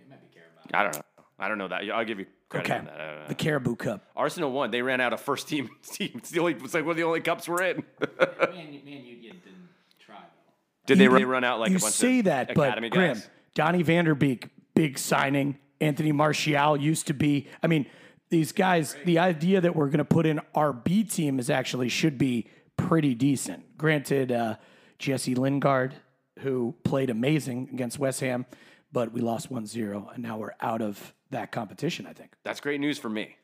might 0.09 0.23
be 0.23 0.29
Carabao. 0.35 0.71
I 0.73 0.83
don't 0.83 0.95
know. 0.97 1.03
I 1.39 1.49
don't 1.49 1.59
know 1.59 1.69
that. 1.69 1.83
I'll 1.93 2.05
give 2.05 2.21
you 2.21 2.27
credit 2.55 2.71
Okay. 2.71 2.79
on 2.81 2.85
that. 2.87 3.01
I. 3.01 3.27
The 3.29 3.35
Caribou 3.35 3.77
Cup. 3.77 4.05
Arsenal 4.17 4.53
won. 4.53 4.71
They 4.71 4.83
ran 4.83 5.01
out 5.01 5.13
of 5.13 5.21
first 5.21 5.49
team 5.49 5.71
team. 5.83 6.13
It's 6.17 6.31
the 6.31 6.41
only. 6.41 6.55
It's 6.55 6.75
like 6.75 6.85
one 6.85 6.93
of 6.93 6.97
the 6.97 7.03
only 7.05 7.21
cups 7.21 7.49
we're 7.49 7.63
in. 7.63 7.77
Man, 8.01 8.73
you, 8.73 8.81
man, 8.85 9.05
you, 9.05 9.17
you 9.17 9.31
didn't 9.33 9.69
try 9.99 10.17
though. 10.17 10.53
Did 10.87 10.99
they 10.99 11.05
You- 11.05 11.11
run, 11.11 11.27
run 11.27 11.45
out 11.45 11.61
like 11.61 11.71
you 11.71 11.77
a 11.77 11.81
bunch 11.81 11.95
say 11.95 12.19
of 12.21 12.25
that, 12.27 12.55
but 12.55 12.69
academy 12.69 12.91
Grim, 12.91 13.15
guys? 13.15 13.29
Donny 13.55 13.83
van 13.83 14.05
de 14.05 14.15
Beek, 14.15 14.49
big 14.75 14.99
signing. 14.99 15.59
Anthony 15.81 16.13
Martial 16.13 16.77
used 16.77 17.07
to 17.09 17.15
be. 17.15 17.49
I 17.63 17.67
mean, 17.67 17.87
these 18.31 18.53
guys. 18.53 18.97
The 19.05 19.19
idea 19.19 19.61
that 19.61 19.75
we're 19.77 19.87
going 19.89 19.99
to 19.99 20.05
put 20.05 20.27
in 20.27 20.41
our 20.55 20.73
B 20.73 21.05
team 21.05 21.39
is 21.39 21.51
actually 21.51 21.89
should 21.89 22.17
be 22.19 22.47
pretty 22.77 23.15
decent. 23.15 23.77
Granted, 23.79 24.33
uh, 24.33 24.57
Jesse 24.99 25.35
Lingard, 25.35 25.95
who 26.41 26.75
played 26.85 27.11
amazing 27.11 27.69
against 27.73 27.99
West 27.99 28.21
Ham, 28.21 28.47
but 28.93 29.13
we 29.13 29.21
lost 29.21 29.51
1-0, 29.53 30.15
and 30.15 30.23
now 30.23 30.39
we're 30.39 30.55
out 30.61 30.81
of 30.83 31.13
that 31.35 31.53
competition. 31.53 32.07
I 32.07 32.13
think. 32.13 32.33
That's 32.43 32.61
great 32.61 32.81
news 32.81 32.99
for 32.99 33.09
me 33.11 33.37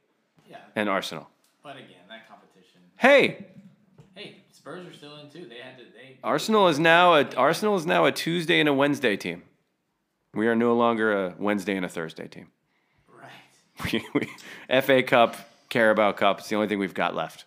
Yeah, 0.48 0.56
and 0.74 0.88
Arsenal. 0.88 1.28
but 1.62 1.76
again, 1.76 2.06
that 2.08 2.28
competition. 2.28 2.80
Hey, 2.96 3.46
Hey, 4.14 4.36
Spurs 4.52 4.86
are 4.86 4.92
still 4.92 5.16
in 5.18 5.28
too. 5.30 5.46
They 5.48 5.56
had 5.58 5.76
to. 5.78 5.84
They 5.84 6.16
Arsenal 6.24 6.68
is 6.68 6.78
now 6.78 7.14
a 7.14 7.26
Arsenal 7.36 7.76
is 7.76 7.86
now 7.86 8.04
a 8.06 8.12
Tuesday 8.12 8.58
and 8.60 8.68
a 8.68 8.74
Wednesday 8.74 9.16
team. 9.16 9.42
We 10.34 10.46
are 10.46 10.54
no 10.56 10.74
longer 10.74 11.12
a 11.26 11.34
Wednesday 11.38 11.76
and 11.76 11.84
a 11.84 11.88
Thursday 11.88 12.28
team. 12.28 12.48
right. 13.08 13.30
We, 13.92 14.04
we, 14.14 14.80
FA 14.82 15.02
Cup, 15.02 15.36
Carabao 15.70 16.12
Cup. 16.12 16.38
It's 16.40 16.48
the 16.48 16.54
only 16.56 16.68
thing 16.68 16.78
we've 16.78 16.94
got 16.94 17.14
left. 17.14 17.46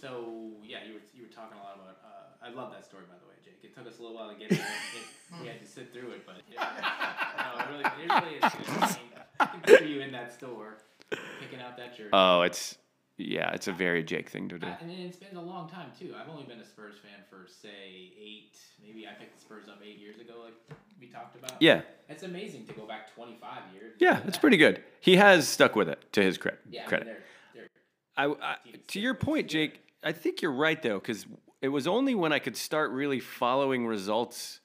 So 0.00 0.52
yeah, 0.64 0.78
you 0.86 0.94
were 0.94 1.00
you 1.14 1.22
were 1.24 1.28
talking 1.34 1.58
a 1.58 1.62
lot 1.62 1.76
about. 1.76 1.98
Uh, 2.04 2.46
I 2.46 2.50
love 2.50 2.72
that 2.72 2.84
story 2.84 3.04
by 3.08 3.16
the 3.20 3.28
way, 3.28 3.34
Jake. 3.44 3.58
It 3.62 3.74
took 3.76 3.86
us 3.86 3.98
a 3.98 4.02
little 4.02 4.16
while 4.16 4.30
to 4.32 4.36
get 4.38 4.52
it. 4.52 4.58
it 4.60 5.40
we 5.40 5.48
had 5.48 5.60
to 5.60 5.66
sit 5.66 5.92
through 5.92 6.10
it, 6.12 6.24
but 6.26 6.36
it, 6.36 6.44
no, 6.56 7.58
it 7.58 7.68
really, 7.70 7.84
it 7.84 8.22
really 8.22 8.36
is 8.36 8.42
good. 8.42 8.68
I 8.68 8.86
mean, 8.86 9.10
I 9.40 9.46
can 9.46 9.51
picture 9.62 9.86
you 9.86 10.00
in 10.00 10.12
that 10.12 10.32
store, 10.32 10.78
picking 11.10 11.60
out 11.60 11.76
that 11.76 11.96
jersey. 11.96 12.10
Oh, 12.12 12.42
it's 12.42 12.78
yeah, 13.18 13.50
it's 13.52 13.68
a 13.68 13.72
very 13.72 14.02
Jake 14.02 14.28
thing 14.28 14.48
to 14.48 14.58
do. 14.58 14.66
I- 14.66 14.76
and 14.80 14.90
it's 14.90 15.16
been 15.16 15.36
a 15.36 15.42
long 15.42 15.68
time 15.68 15.90
too. 15.98 16.14
I've 16.20 16.28
only 16.28 16.44
been 16.44 16.58
a 16.60 16.64
Spurs 16.64 16.94
fan 17.02 17.24
for 17.30 17.46
say 17.46 18.12
eight, 18.20 18.56
maybe 18.84 19.06
I 19.06 19.12
picked 19.12 19.34
the 19.36 19.40
Spurs 19.40 19.68
up 19.68 19.80
eight 19.84 19.98
years 19.98 20.18
ago, 20.18 20.34
like 20.44 20.54
we 21.00 21.06
talked 21.06 21.36
about. 21.36 21.52
Yeah, 21.60 21.82
it's 22.08 22.22
amazing 22.22 22.66
to 22.66 22.72
go 22.72 22.86
back 22.86 23.14
twenty 23.14 23.36
five 23.40 23.62
years. 23.74 23.94
yeah, 24.00 24.20
it's 24.26 24.38
pretty 24.38 24.56
good. 24.56 24.82
He 25.00 25.16
has 25.16 25.46
stuck 25.48 25.76
with 25.76 25.88
it 25.88 26.00
to 26.12 26.22
his 26.22 26.38
credit. 26.38 26.60
Yeah, 26.70 26.82
I 26.86 26.90
mean, 26.96 27.04
they're, 27.04 27.18
they're, 27.54 27.68
I, 28.16 28.26
I, 28.26 28.56
to 28.88 29.00
your 29.00 29.14
point, 29.14 29.48
Jake, 29.48 29.80
I 30.02 30.12
think 30.12 30.42
you're 30.42 30.52
right 30.52 30.80
though, 30.82 30.98
because 30.98 31.26
it 31.60 31.68
was 31.68 31.86
only 31.86 32.14
when 32.14 32.32
I 32.32 32.38
could 32.40 32.56
start 32.56 32.90
really 32.90 33.20
following 33.20 33.86
results 33.86 34.60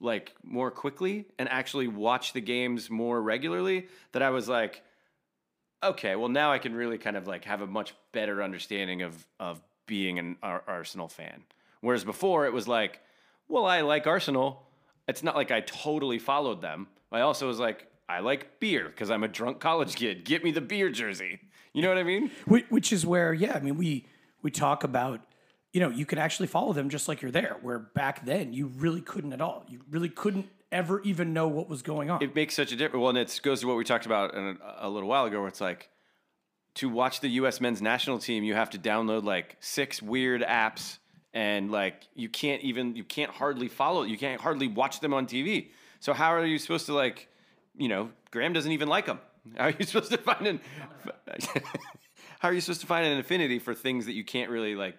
like 0.00 0.32
more 0.42 0.70
quickly 0.70 1.26
and 1.38 1.48
actually 1.48 1.86
watch 1.86 2.32
the 2.32 2.40
games 2.40 2.88
more 2.90 3.20
regularly 3.20 3.86
that 4.12 4.22
I 4.22 4.30
was 4.30 4.48
like, 4.48 4.82
okay, 5.82 6.16
well 6.16 6.28
now 6.28 6.52
I 6.52 6.58
can 6.58 6.74
really 6.74 6.98
kind 6.98 7.16
of 7.16 7.26
like 7.26 7.44
have 7.44 7.60
a 7.60 7.66
much 7.66 7.94
better 8.12 8.42
understanding 8.42 9.02
of 9.02 9.26
of 9.38 9.60
being 9.86 10.18
an 10.18 10.36
Ar- 10.42 10.64
Arsenal 10.66 11.08
fan. 11.08 11.42
Whereas 11.80 12.04
before 12.04 12.46
it 12.46 12.52
was 12.52 12.68
like, 12.68 13.00
well, 13.48 13.66
I 13.66 13.80
like 13.80 14.06
Arsenal. 14.06 14.62
It's 15.08 15.22
not 15.22 15.34
like 15.34 15.50
I 15.50 15.60
totally 15.60 16.18
followed 16.18 16.62
them. 16.62 16.86
I 17.10 17.20
also 17.20 17.48
was 17.48 17.58
like, 17.58 17.88
I 18.08 18.20
like 18.20 18.60
beer 18.60 18.86
because 18.86 19.10
I'm 19.10 19.24
a 19.24 19.28
drunk 19.28 19.60
college 19.60 19.96
kid. 19.96 20.24
Get 20.24 20.44
me 20.44 20.50
the 20.52 20.60
beer 20.60 20.90
jersey. 20.90 21.40
You 21.72 21.82
know 21.82 21.88
what 21.88 21.98
I 21.98 22.04
mean? 22.04 22.30
Which 22.46 22.92
is 22.92 23.04
where, 23.06 23.32
yeah, 23.32 23.54
I 23.54 23.60
mean, 23.60 23.76
we 23.76 24.06
we 24.42 24.50
talk 24.50 24.84
about, 24.84 25.20
you 25.72 25.80
know, 25.80 25.88
you 25.90 26.04
can 26.04 26.18
actually 26.18 26.48
follow 26.48 26.72
them 26.72 26.88
just 26.88 27.08
like 27.08 27.22
you're 27.22 27.30
there. 27.30 27.56
Where 27.62 27.78
back 27.78 28.24
then 28.24 28.52
you 28.52 28.66
really 28.66 29.00
couldn't 29.00 29.32
at 29.32 29.40
all. 29.40 29.64
You 29.68 29.80
really 29.90 30.08
couldn't 30.08 30.48
ever 30.72 31.00
even 31.02 31.32
know 31.32 31.48
what 31.48 31.68
was 31.68 31.82
going 31.82 32.10
on. 32.10 32.22
it 32.22 32.34
makes 32.34 32.54
such 32.54 32.72
a 32.72 32.76
difference. 32.76 33.00
Well, 33.00 33.10
and 33.10 33.18
it 33.18 33.40
goes 33.42 33.60
to 33.60 33.66
what 33.66 33.76
we 33.76 33.84
talked 33.84 34.06
about 34.06 34.34
a, 34.34 34.56
a 34.80 34.88
little 34.88 35.08
while 35.08 35.24
ago, 35.24 35.40
where 35.40 35.48
it's 35.48 35.60
like 35.60 35.88
to 36.74 36.88
watch 36.88 37.20
the 37.20 37.28
U.S. 37.28 37.60
men's 37.60 37.82
national 37.82 38.18
team, 38.18 38.44
you 38.44 38.54
have 38.54 38.70
to 38.70 38.78
download 38.78 39.24
like 39.24 39.56
six 39.60 40.02
weird 40.02 40.42
apps, 40.42 40.98
and 41.32 41.70
like 41.70 42.08
you 42.14 42.28
can't 42.28 42.62
even 42.62 42.96
you 42.96 43.04
can't 43.04 43.30
hardly 43.30 43.68
follow, 43.68 44.02
you 44.02 44.18
can't 44.18 44.40
hardly 44.40 44.68
watch 44.68 45.00
them 45.00 45.14
on 45.14 45.26
TV. 45.26 45.68
So 46.00 46.12
how 46.12 46.32
are 46.32 46.44
you 46.44 46.58
supposed 46.58 46.86
to 46.86 46.94
like, 46.94 47.28
you 47.76 47.88
know, 47.88 48.10
Graham 48.30 48.52
doesn't 48.52 48.72
even 48.72 48.88
like 48.88 49.06
them. 49.06 49.20
How 49.56 49.66
are 49.66 49.74
you 49.78 49.84
supposed 49.86 50.10
to 50.10 50.18
find 50.18 50.46
an 50.46 50.60
how 52.40 52.48
are 52.48 52.52
you 52.52 52.60
supposed 52.60 52.80
to 52.80 52.86
find 52.86 53.06
an 53.06 53.18
affinity 53.18 53.58
for 53.58 53.74
things 53.74 54.06
that 54.06 54.12
you 54.12 54.24
can't 54.24 54.50
really 54.50 54.74
like 54.74 54.96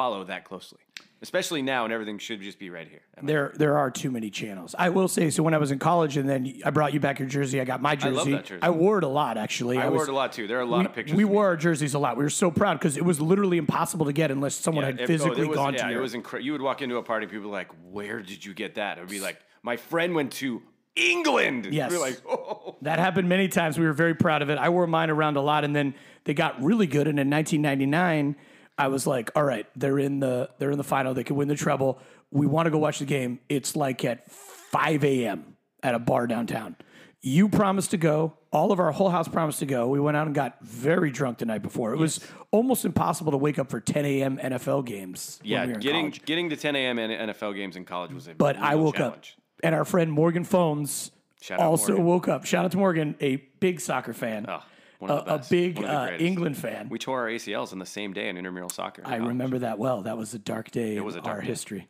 follow 0.00 0.24
that 0.24 0.44
closely? 0.44 0.78
Especially 1.22 1.60
now, 1.60 1.84
and 1.84 1.92
everything 1.92 2.16
should 2.18 2.40
just 2.40 2.58
be 2.58 2.70
right 2.70 2.88
here. 2.88 3.02
there 3.22 3.52
there 3.54 3.76
are 3.76 3.90
too 3.90 4.10
many 4.10 4.30
channels. 4.30 4.74
I 4.78 4.88
will 4.88 5.08
say, 5.08 5.28
so 5.28 5.42
when 5.42 5.52
I 5.52 5.58
was 5.58 5.70
in 5.70 5.78
college 5.78 6.16
and 6.16 6.26
then 6.26 6.60
I 6.64 6.70
brought 6.70 6.94
you 6.94 7.00
back 7.00 7.18
your 7.18 7.28
jersey, 7.28 7.60
I 7.60 7.64
got 7.64 7.82
my 7.82 7.94
jersey. 7.94 8.16
love 8.16 8.30
that 8.30 8.44
jersey. 8.46 8.62
I 8.62 8.70
wore 8.70 8.96
it 8.96 9.04
a 9.04 9.08
lot 9.08 9.36
actually. 9.36 9.76
I, 9.76 9.90
was- 9.90 9.98
wore 9.98 10.04
it 10.04 10.08
a 10.08 10.14
lot 10.14 10.32
too. 10.32 10.46
There 10.46 10.56
are 10.56 10.62
a 10.62 10.64
lot 10.64 10.78
we, 10.78 10.84
of 10.86 10.94
pictures. 10.94 11.16
We 11.16 11.26
wore 11.26 11.44
our 11.44 11.56
jerseys 11.56 11.92
a 11.92 11.98
lot. 11.98 12.16
We 12.16 12.24
were 12.24 12.30
so 12.30 12.50
proud 12.50 12.78
because 12.78 12.96
it 12.96 13.04
was 13.04 13.20
literally 13.20 13.58
impossible 13.58 14.06
to 14.06 14.14
get 14.14 14.30
unless 14.30 14.54
someone 14.54 14.84
had 14.84 14.98
oh, 14.98 15.06
physically 15.06 15.42
it 15.42 15.48
was, 15.48 15.56
gone 15.56 15.74
yeah, 15.74 15.88
to 15.88 15.94
it 15.94 16.00
was 16.00 16.14
incredible. 16.14 16.46
You 16.46 16.52
would 16.52 16.62
walk 16.62 16.80
into 16.80 16.96
a 16.96 17.02
party, 17.02 17.26
people 17.26 17.50
were 17.50 17.56
like, 17.56 17.70
"Where 17.90 18.22
did 18.22 18.42
you 18.42 18.54
get 18.54 18.76
that?" 18.76 18.96
It 18.96 19.02
would 19.02 19.10
be 19.10 19.20
like, 19.20 19.38
"My 19.62 19.76
friend 19.76 20.14
went 20.14 20.32
to 20.44 20.62
England." 20.96 21.68
Yes. 21.70 21.90
We're 21.90 22.00
like, 22.00 22.22
"Oh." 22.26 22.76
That 22.80 22.98
happened 22.98 23.28
many 23.28 23.48
times. 23.48 23.78
We 23.78 23.84
were 23.84 23.92
very 23.92 24.14
proud 24.14 24.40
of 24.40 24.48
it. 24.48 24.56
I 24.56 24.70
wore 24.70 24.86
mine 24.86 25.10
around 25.10 25.36
a 25.36 25.42
lot, 25.42 25.64
and 25.64 25.76
then 25.76 25.94
they 26.24 26.32
got 26.32 26.62
really 26.62 26.86
good. 26.86 27.08
And 27.08 27.20
in 27.20 27.28
1999, 27.28 28.36
I 28.80 28.88
was 28.88 29.06
like, 29.06 29.30
"All 29.36 29.44
right, 29.44 29.66
they're 29.76 29.98
in 29.98 30.20
the 30.20 30.50
they're 30.58 30.70
in 30.70 30.78
the 30.78 30.84
final. 30.84 31.12
They 31.14 31.24
can 31.24 31.36
win 31.36 31.48
the 31.48 31.54
treble. 31.54 31.98
We 32.30 32.46
want 32.46 32.66
to 32.66 32.70
go 32.70 32.78
watch 32.78 32.98
the 33.00 33.04
game. 33.04 33.40
It's 33.48 33.76
like 33.76 34.04
at 34.04 34.30
5 34.30 35.04
a.m. 35.04 35.56
at 35.82 35.94
a 35.94 35.98
bar 35.98 36.26
downtown. 36.26 36.76
You 37.22 37.48
promised 37.48 37.90
to 37.90 37.98
go. 37.98 38.34
All 38.52 38.72
of 38.72 38.80
our 38.80 38.90
whole 38.92 39.10
house 39.10 39.28
promised 39.28 39.58
to 39.60 39.66
go. 39.66 39.86
We 39.88 40.00
went 40.00 40.16
out 40.16 40.26
and 40.26 40.34
got 40.34 40.56
very 40.62 41.10
drunk 41.10 41.38
the 41.38 41.44
night 41.44 41.62
before. 41.62 41.92
It 41.92 41.98
was 41.98 42.18
almost 42.50 42.84
impossible 42.84 43.30
to 43.32 43.38
wake 43.38 43.58
up 43.58 43.68
for 43.70 43.78
10 43.80 44.04
a.m. 44.06 44.38
NFL 44.38 44.86
games. 44.86 45.38
when 45.42 45.50
Yeah, 45.50 45.60
we 45.62 45.68
were 45.68 45.74
in 45.74 45.80
getting 45.80 46.00
college. 46.06 46.24
getting 46.24 46.50
to 46.50 46.56
10 46.56 46.76
a.m. 46.76 46.96
NFL 46.96 47.54
games 47.54 47.76
in 47.76 47.84
college 47.84 48.12
was 48.14 48.26
a 48.26 48.34
But 48.34 48.56
I 48.56 48.72
real 48.72 48.84
woke 48.84 48.96
challenge. 48.96 49.36
up, 49.36 49.60
and 49.64 49.74
our 49.74 49.84
friend 49.84 50.10
Morgan 50.10 50.44
Phones 50.44 51.10
Shout 51.42 51.60
out 51.60 51.66
also 51.66 51.88
Morgan. 51.88 52.06
woke 52.06 52.28
up. 52.28 52.44
Shout 52.46 52.64
out 52.64 52.70
to 52.72 52.78
Morgan, 52.78 53.14
a 53.20 53.36
big 53.60 53.80
soccer 53.80 54.12
fan, 54.14 54.46
Oh, 54.48 54.62
one 55.00 55.10
a, 55.10 55.14
of 55.14 55.24
the 55.26 55.34
a 55.34 55.38
best. 55.38 55.50
big 55.50 55.76
One 55.76 55.84
of 55.86 55.90
the 55.90 55.96
uh, 55.96 56.06
greatest. 56.06 56.24
England 56.26 56.56
fan. 56.58 56.88
We 56.88 56.98
tore 56.98 57.20
our 57.20 57.28
ACLs 57.28 57.72
on 57.72 57.78
the 57.78 57.86
same 57.86 58.12
day 58.12 58.28
in 58.28 58.36
intramural 58.36 58.68
soccer. 58.70 59.02
I 59.04 59.16
remember 59.16 59.58
that 59.60 59.78
well. 59.78 60.02
That 60.02 60.16
was 60.16 60.32
a 60.34 60.38
dark 60.38 60.70
day 60.70 60.96
in 60.96 61.04
was 61.04 61.16
a 61.16 61.20
dark 61.20 61.36
our 61.36 61.40
day. 61.40 61.46
history. 61.48 61.88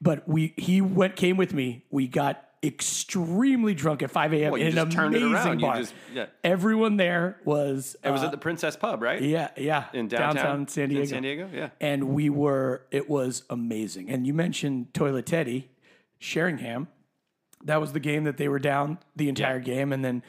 But 0.00 0.26
we 0.28 0.54
he 0.56 0.80
went 0.80 1.16
came 1.16 1.36
with 1.36 1.52
me. 1.52 1.84
We 1.90 2.08
got 2.08 2.42
extremely 2.64 3.74
drunk 3.74 4.02
at 4.04 4.10
5 4.12 4.32
a.m. 4.34 4.52
Well, 4.52 4.60
you 4.60 4.68
in 4.68 4.78
an 4.78 4.84
just 4.86 4.96
turned 4.96 5.16
it 5.16 5.22
amazing 5.22 5.46
around. 5.48 5.60
You 5.60 5.66
bar. 5.66 5.76
just- 5.78 5.94
yeah. 6.14 6.26
Everyone 6.44 6.96
there 6.96 7.38
was 7.44 7.96
It 8.04 8.10
was 8.10 8.22
uh, 8.22 8.26
at 8.26 8.30
the 8.30 8.38
Princess 8.38 8.76
Pub, 8.76 9.02
right? 9.02 9.20
yeah 9.20 9.48
yeah 9.56 9.86
in 9.92 10.06
downtown, 10.06 10.68
San 10.68 10.88
Diego. 10.88 11.02
In 11.02 11.08
San 11.08 11.22
Diego, 11.22 11.48
yeah. 11.52 11.70
and 11.80 12.10
we 12.10 12.30
were 12.30 12.86
it 12.92 13.10
was 13.10 13.42
amazing 13.50 14.08
and 14.10 14.26
you 14.26 14.32
mentioned 14.34 14.94
toilet 14.94 15.26
teddy 15.26 15.70
sheringham 16.20 16.86
that 17.64 17.80
was 17.80 17.92
the 17.92 18.00
game 18.00 18.24
that 18.24 18.36
they 18.36 18.48
were 18.48 18.58
down 18.60 18.98
the 19.16 19.28
entire 19.28 19.58
game 19.60 19.92
and 19.92 20.04
then 20.04 20.22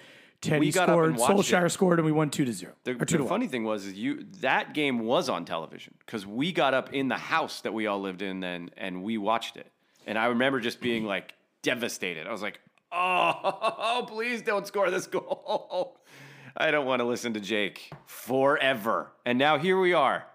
teddy 0.44 0.60
We 0.60 0.72
got 0.72 0.88
scored 0.88 1.16
solskjaer 1.16 1.66
it. 1.66 1.70
scored 1.72 2.00
and 2.00 2.06
we 2.06 2.12
won 2.12 2.30
2 2.30 2.46
to 2.46 2.54
0 2.54 2.74
The, 2.84 2.92
or 2.92 2.94
2 2.96 3.00
the 3.00 3.06
to 3.18 3.24
1 3.24 3.28
funny 3.30 3.48
thing 3.48 3.64
was, 3.64 3.86
is 3.86 3.94
you 3.94 4.26
that 4.42 4.74
game 4.74 5.00
was 5.00 5.30
on 5.30 5.46
television 5.46 5.96
because 6.06 6.26
we 6.28 6.52
got 6.52 6.74
up 6.74 6.94
in 6.94 7.08
the 7.08 7.18
house 7.18 7.62
that 7.62 7.74
we 7.74 7.88
all 7.88 8.00
lived 8.02 8.22
in 8.22 8.40
then, 8.42 8.70
and 8.78 9.02
we 9.04 9.18
watched 9.18 9.58
it. 9.58 9.72
And 10.06 10.18
I 10.18 10.26
remember 10.26 10.60
just 10.60 10.82
being 10.82 11.06
like 11.06 11.34
devastated. 11.62 12.28
I 12.28 12.32
was 12.32 12.42
like, 12.42 12.60
"Oh, 12.92 14.06
please 14.10 14.42
don't 14.42 14.68
score 14.68 14.92
this 14.92 15.08
goal! 15.08 15.98
I 16.58 16.70
don't 16.72 16.86
want 16.86 17.00
to 17.00 17.06
listen 17.06 17.34
to 17.34 17.40
Jake 17.40 17.90
forever." 18.06 19.12
And 19.26 19.40
now 19.40 19.58
here 19.58 19.80
we 19.80 19.94
are, 19.94 20.26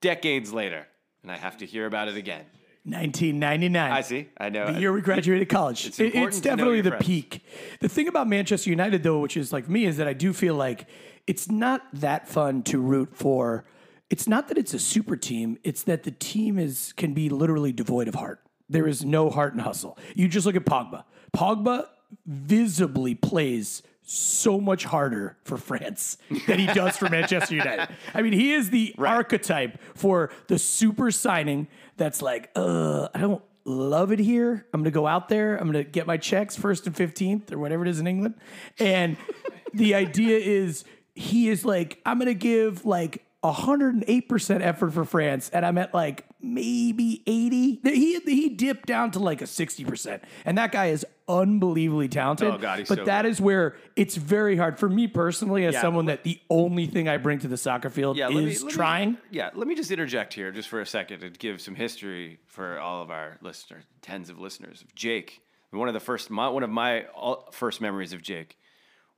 decades 0.00 0.52
later, 0.52 0.86
and 1.22 1.32
I 1.32 1.36
have 1.36 1.56
to 1.58 1.66
hear 1.66 1.86
about 1.86 2.08
it 2.08 2.16
again. 2.16 2.44
1999. 2.86 3.92
I 3.92 4.00
see. 4.00 4.28
I 4.38 4.48
know. 4.48 4.72
The 4.72 4.78
year 4.78 4.92
we 4.92 5.00
graduated 5.00 5.48
college. 5.48 5.86
It's 5.86 5.98
it's 5.98 6.40
definitely 6.40 6.80
the 6.82 6.90
friends. 6.90 7.04
peak. 7.04 7.44
The 7.80 7.88
thing 7.88 8.06
about 8.06 8.28
Manchester 8.28 8.70
United, 8.70 9.02
though, 9.02 9.18
which 9.18 9.36
is 9.36 9.52
like 9.52 9.68
me, 9.68 9.86
is 9.86 9.96
that 9.96 10.06
I 10.06 10.12
do 10.12 10.32
feel 10.32 10.54
like 10.54 10.86
it's 11.26 11.50
not 11.50 11.82
that 11.92 12.28
fun 12.28 12.62
to 12.64 12.78
root 12.78 13.16
for. 13.16 13.64
It's 14.08 14.28
not 14.28 14.46
that 14.48 14.56
it's 14.56 14.72
a 14.72 14.78
super 14.78 15.16
team. 15.16 15.58
It's 15.64 15.82
that 15.82 16.04
the 16.04 16.12
team 16.12 16.58
is 16.60 16.92
can 16.96 17.12
be 17.12 17.28
literally 17.28 17.72
devoid 17.72 18.06
of 18.06 18.14
heart. 18.14 18.40
There 18.68 18.86
is 18.86 19.04
no 19.04 19.30
heart 19.30 19.52
and 19.52 19.62
hustle. 19.62 19.98
You 20.14 20.28
just 20.28 20.46
look 20.46 20.54
at 20.54 20.64
Pogba. 20.64 21.02
Pogba 21.34 21.88
visibly 22.24 23.16
plays 23.16 23.82
so 24.08 24.60
much 24.60 24.84
harder 24.84 25.36
for 25.42 25.56
France 25.56 26.18
than 26.46 26.60
he 26.60 26.66
does 26.66 26.96
for 26.96 27.08
Manchester 27.08 27.56
United. 27.56 27.88
I 28.14 28.22
mean, 28.22 28.32
he 28.32 28.52
is 28.52 28.70
the 28.70 28.94
archetype 28.98 29.80
for 29.96 30.30
the 30.46 30.58
super 30.60 31.10
signing 31.10 31.66
that's 31.96 32.22
like, 32.22 32.50
uh, 32.54 33.08
I 33.14 33.20
don't 33.20 33.42
love 33.64 34.12
it 34.12 34.18
here. 34.18 34.66
I'm 34.72 34.80
going 34.80 34.84
to 34.84 34.90
go 34.90 35.06
out 35.06 35.28
there. 35.28 35.56
I'm 35.56 35.70
going 35.70 35.84
to 35.84 35.90
get 35.90 36.06
my 36.06 36.16
checks 36.16 36.56
first 36.56 36.86
and 36.86 36.94
15th 36.94 37.52
or 37.52 37.58
whatever 37.58 37.84
it 37.84 37.88
is 37.88 38.00
in 38.00 38.06
England. 38.06 38.34
And 38.78 39.16
the 39.74 39.94
idea 39.94 40.38
is 40.38 40.84
he 41.14 41.48
is 41.48 41.64
like, 41.64 42.00
I'm 42.06 42.18
going 42.18 42.26
to 42.26 42.34
give 42.34 42.84
like 42.84 43.26
108% 43.44 44.60
effort 44.60 44.92
for 44.92 45.04
France, 45.04 45.50
and 45.50 45.64
I'm 45.64 45.78
at 45.78 45.94
like 45.94 46.24
maybe 46.40 47.22
80. 47.26 47.80
He 47.84 48.20
he 48.20 48.48
dipped 48.48 48.86
down 48.86 49.10
to 49.12 49.18
like 49.18 49.40
a 49.40 49.44
60%. 49.44 50.20
And 50.44 50.58
that 50.58 50.72
guy 50.72 50.86
is 50.86 51.06
unbelievably 51.28 52.08
talented. 52.08 52.48
Oh, 52.48 52.58
God, 52.58 52.78
he's 52.80 52.88
but 52.88 52.98
so 52.98 53.04
that 53.04 53.22
good. 53.22 53.30
is 53.30 53.40
where 53.40 53.76
it's 53.96 54.16
very 54.16 54.56
hard 54.56 54.78
for 54.78 54.88
me 54.88 55.06
personally, 55.08 55.64
as 55.66 55.74
Yeah, 55.74 55.80
someone 55.82 56.06
that 56.06 56.22
the 56.24 56.40
only 56.50 56.86
thing 56.86 57.08
I 57.08 57.16
bring 57.16 57.38
to 57.40 57.48
the 57.48 57.56
soccer 57.56 57.90
field 57.90 58.16
Yeah, 58.16 58.28
me- 58.28 58.52
is 58.52 58.64
me- 58.64 58.70
trying. 58.72 59.18
yeah, 59.30 59.50
let 59.54 59.66
me 59.66 59.74
just 59.74 59.90
interject 59.90 60.34
here 60.34 60.52
just 60.52 60.68
for 60.68 60.80
a 60.80 60.86
second 60.86 61.20
to 61.20 61.30
give 61.30 61.60
some 61.60 61.74
history 61.74 62.38
for 62.46 62.78
all 62.78 63.02
of 63.02 63.10
our 63.10 63.38
listeners, 63.40 63.84
tens 64.02 64.30
of 64.30 64.38
listeners. 64.38 64.82
of 64.82 64.94
Jake, 64.94 65.40
one 65.70 65.88
of 65.88 65.94
the 65.94 66.00
first, 66.00 66.30
my, 66.30 66.48
one 66.48 66.62
of 66.62 66.70
my 66.70 67.06
first 67.52 67.80
memories 67.80 68.12
of 68.12 68.22
Jake 68.22 68.56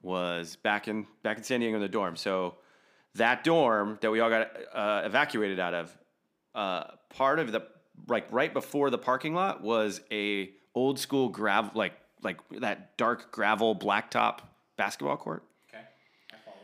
was 0.02 0.56
back 0.56 0.88
in 0.88 1.06
back 1.22 1.38
in 1.38 1.42
San 1.44 1.60
Diego 1.60 1.76
in 1.76 1.82
the 1.82 1.88
dorm. 1.88 2.16
So 2.16 2.54
that 3.14 3.44
dorm 3.44 3.98
that 4.00 4.10
we 4.10 4.20
all 4.20 4.30
got 4.30 4.50
uh, 4.72 5.02
evacuated 5.04 5.58
out 5.60 5.74
of, 5.74 5.98
uh, 6.54 6.84
part 7.10 7.38
of 7.38 7.52
the 7.52 7.66
like 8.06 8.26
right 8.30 8.52
before 8.52 8.90
the 8.90 8.98
parking 8.98 9.34
lot 9.34 9.60
was 9.62 10.00
a 10.10 10.50
old 10.78 10.98
school 10.98 11.28
gravel 11.28 11.70
like 11.74 11.94
like 12.22 12.38
that 12.60 12.96
dark 12.96 13.30
gravel 13.32 13.74
blacktop 13.76 14.38
basketball 14.76 15.16
court 15.16 15.42
Okay, 15.68 15.82
I 16.32 16.36
follow. 16.44 16.56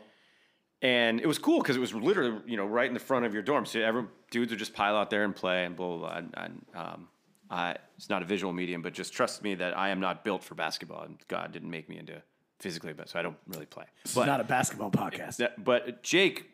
and 0.81 1.19
it 1.21 1.27
was 1.27 1.37
cool 1.37 1.59
because 1.59 1.75
it 1.75 1.79
was 1.79 1.93
literally 1.93 2.39
you 2.45 2.57
know 2.57 2.65
right 2.65 2.87
in 2.87 2.93
the 2.93 2.99
front 3.09 3.25
of 3.25 3.33
your 3.33 3.43
dorm. 3.43 3.65
So 3.65 3.79
every 3.81 4.05
dudes 4.31 4.51
would 4.51 4.59
just 4.59 4.73
pile 4.73 4.95
out 4.97 5.09
there 5.09 5.23
and 5.23 5.35
play 5.35 5.65
and 5.65 5.75
blah 5.75 5.87
blah. 5.89 5.97
blah. 5.97 6.17
And, 6.17 6.33
and 6.37 6.65
um, 6.75 7.07
I, 7.49 7.75
it's 7.97 8.09
not 8.09 8.21
a 8.23 8.25
visual 8.25 8.51
medium, 8.53 8.81
but 8.81 8.93
just 8.93 9.13
trust 9.13 9.43
me 9.43 9.53
that 9.55 9.77
I 9.77 9.89
am 9.89 9.99
not 9.99 10.23
built 10.23 10.43
for 10.43 10.55
basketball, 10.55 11.03
and 11.03 11.17
God 11.27 11.51
didn't 11.51 11.69
make 11.69 11.87
me 11.89 11.97
into 11.99 12.21
physically, 12.59 12.93
but 12.93 13.07
so 13.09 13.19
I 13.19 13.21
don't 13.21 13.37
really 13.47 13.67
play. 13.67 13.85
It's 14.03 14.15
But 14.15 14.25
not 14.25 14.39
a 14.39 14.43
basketball 14.43 14.89
podcast. 14.89 15.37
that- 15.37 15.63
but 15.63 16.01
Jake, 16.01 16.49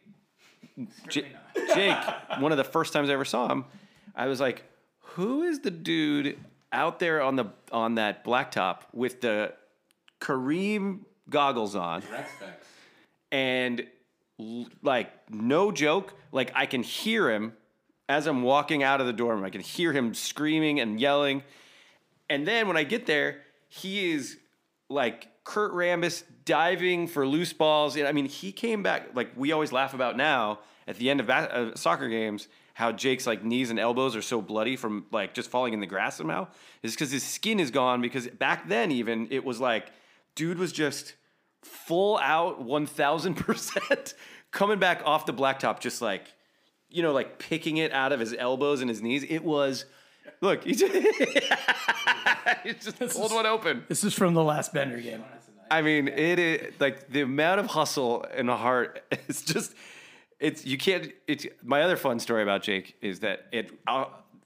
J- 1.08 1.32
Jake, 1.74 1.98
one 2.40 2.52
of 2.52 2.58
the 2.58 2.64
first 2.66 2.92
times 2.94 3.10
I 3.10 3.14
ever 3.14 3.26
saw 3.26 3.48
him, 3.50 3.66
I 4.16 4.28
was 4.28 4.40
like, 4.42 4.64
"Who 5.16 5.44
is 5.44 5.60
the 5.62 5.72
dude 5.72 6.38
out 6.72 7.00
there 7.00 7.22
on 7.22 7.36
the 7.36 7.46
on 7.72 7.96
that 7.96 8.24
blacktop 8.24 8.82
with 8.94 9.22
the 9.22 9.54
Kareem 10.20 11.02
goggles 11.30 11.76
on?" 11.76 12.04
And 13.32 13.88
like 14.82 15.12
no 15.30 15.72
joke 15.72 16.14
like 16.32 16.52
i 16.56 16.66
can 16.66 16.84
hear 16.84 17.30
him 17.30 17.54
as 18.10 18.28
i'm 18.28 18.42
walking 18.42 18.84
out 18.84 19.00
of 19.00 19.08
the 19.08 19.14
dorm 19.14 19.44
i 19.44 19.50
can 19.50 19.62
hear 19.62 19.92
him 19.92 20.14
screaming 20.14 20.80
and 20.80 21.00
yelling. 21.00 21.44
And 22.30 22.48
then 22.48 22.68
when 22.68 22.78
i 22.78 22.84
get 22.84 23.06
there 23.06 23.42
he 23.68 24.12
is 24.12 24.38
like 24.90 25.28
kurt 25.44 25.74
rambis 25.74 26.24
diving 26.46 27.08
for 27.08 27.28
loose 27.28 27.54
balls. 27.54 27.96
And 27.96 28.08
i 28.08 28.12
mean 28.12 28.26
he 28.26 28.52
came 28.52 28.84
back 28.84 29.10
like 29.14 29.32
we 29.36 29.52
always 29.52 29.72
laugh 29.72 29.94
about 29.94 30.18
now 30.18 30.60
at 30.88 30.96
the 30.98 31.10
end 31.10 31.20
of 31.20 31.30
uh, 31.30 31.76
soccer 31.76 32.08
games 32.10 32.48
how 32.82 32.92
jake's 32.92 33.28
like 33.28 33.44
knees 33.44 33.70
and 33.70 33.78
elbows 33.78 34.16
are 34.16 34.24
so 34.24 34.42
bloody 34.42 34.76
from 34.76 35.06
like 35.12 35.36
just 35.36 35.52
falling 35.52 35.72
in 35.74 35.80
the 35.80 35.86
grass 35.86 36.18
somehow 36.18 36.48
is 36.82 36.94
because 36.94 37.12
his 37.12 37.22
skin 37.24 37.60
is 37.60 37.70
gone 37.70 38.02
because 38.02 38.28
back 38.28 38.68
then 38.68 38.92
even 38.92 39.28
it 39.30 39.46
was 39.46 39.60
like 39.60 39.92
dude 40.34 40.58
was 40.58 40.72
just 40.72 41.14
full 41.64 42.18
out 42.18 42.66
1000% 42.66 44.14
coming 44.52 44.80
back 44.80 45.04
off 45.06 45.28
the 45.28 45.34
blacktop 45.34 45.80
just 45.80 46.02
like 46.02 46.34
you 46.90 47.04
know 47.04 47.14
like 47.14 47.38
picking 47.38 47.78
it 47.78 47.92
out 47.92 48.12
of 48.12 48.20
his 48.20 48.34
elbows 48.34 48.82
and 48.82 48.90
his 48.90 49.00
knees 49.00 49.24
it 49.30 49.44
was 49.44 49.86
look 50.42 50.64
he 50.64 50.74
just, 50.74 50.92
he 52.64 52.74
just 52.74 52.98
pulled 53.14 53.32
one 53.32 53.46
open 53.46 53.84
This 53.90 54.04
is 54.04 54.16
from 54.16 54.34
the 54.34 54.44
last 54.44 54.74
Bender 54.74 55.00
game. 55.00 55.24
i 55.70 55.84
mean 55.84 56.08
it 56.08 56.40
is 56.40 56.74
like 56.80 57.12
the 57.12 57.22
amount 57.22 57.60
of 57.60 57.68
hustle 57.68 58.26
and 58.36 58.50
heart 58.50 59.04
is 59.28 59.44
just 59.44 59.76
it's 60.42 60.66
you 60.66 60.78
can't 60.78 61.14
it's 61.28 61.46
my 61.64 61.84
other 61.84 61.96
fun 61.96 62.20
story 62.20 62.44
about 62.44 62.64
jake 62.64 62.98
is 63.02 63.20
that 63.22 63.46
it 63.54 63.72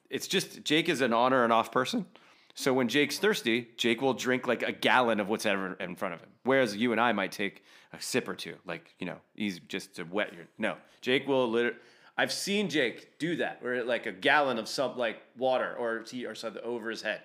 it's 0.10 0.28
just 0.28 0.64
jake 0.64 0.90
is 0.90 1.02
an 1.02 1.14
on 1.14 1.34
or 1.34 1.44
an 1.44 1.52
off 1.52 1.72
person. 1.72 2.06
So 2.54 2.74
when 2.74 2.88
jake's 2.88 3.18
thirsty 3.18 3.70
jake 3.78 4.02
will 4.02 4.14
drink 4.14 4.46
like 4.46 4.62
a 4.62 4.72
gallon 4.72 5.20
of 5.20 5.30
what's 5.30 5.46
ever 5.46 5.74
in 5.76 5.96
front 5.96 6.14
of 6.14 6.20
him. 6.20 6.30
Whereas 6.44 6.76
you 6.76 6.92
and 6.92 7.02
i 7.02 7.12
might 7.14 7.32
take 7.32 7.64
a 7.94 8.02
sip 8.02 8.28
or 8.28 8.36
two 8.36 8.56
like 8.66 8.94
you 9.00 9.08
know 9.08 9.18
he's 9.34 9.60
just 9.60 9.96
to 9.96 10.04
wet 10.04 10.34
your 10.34 10.46
no. 10.58 10.76
Jake 11.02 11.28
will 11.28 11.50
literally 11.50 11.78
i've 12.18 12.32
seen 12.32 12.70
jake 12.70 13.18
do 13.18 13.38
that 13.38 13.62
where 13.62 13.84
like 13.84 14.06
a 14.06 14.12
gallon 14.12 14.58
of 14.58 14.68
some 14.68 14.98
like 14.98 15.22
water 15.38 15.76
or 15.80 16.00
tea 16.00 16.26
or 16.26 16.36
something 16.36 16.62
over 16.64 16.90
his 16.90 17.02
head. 17.02 17.22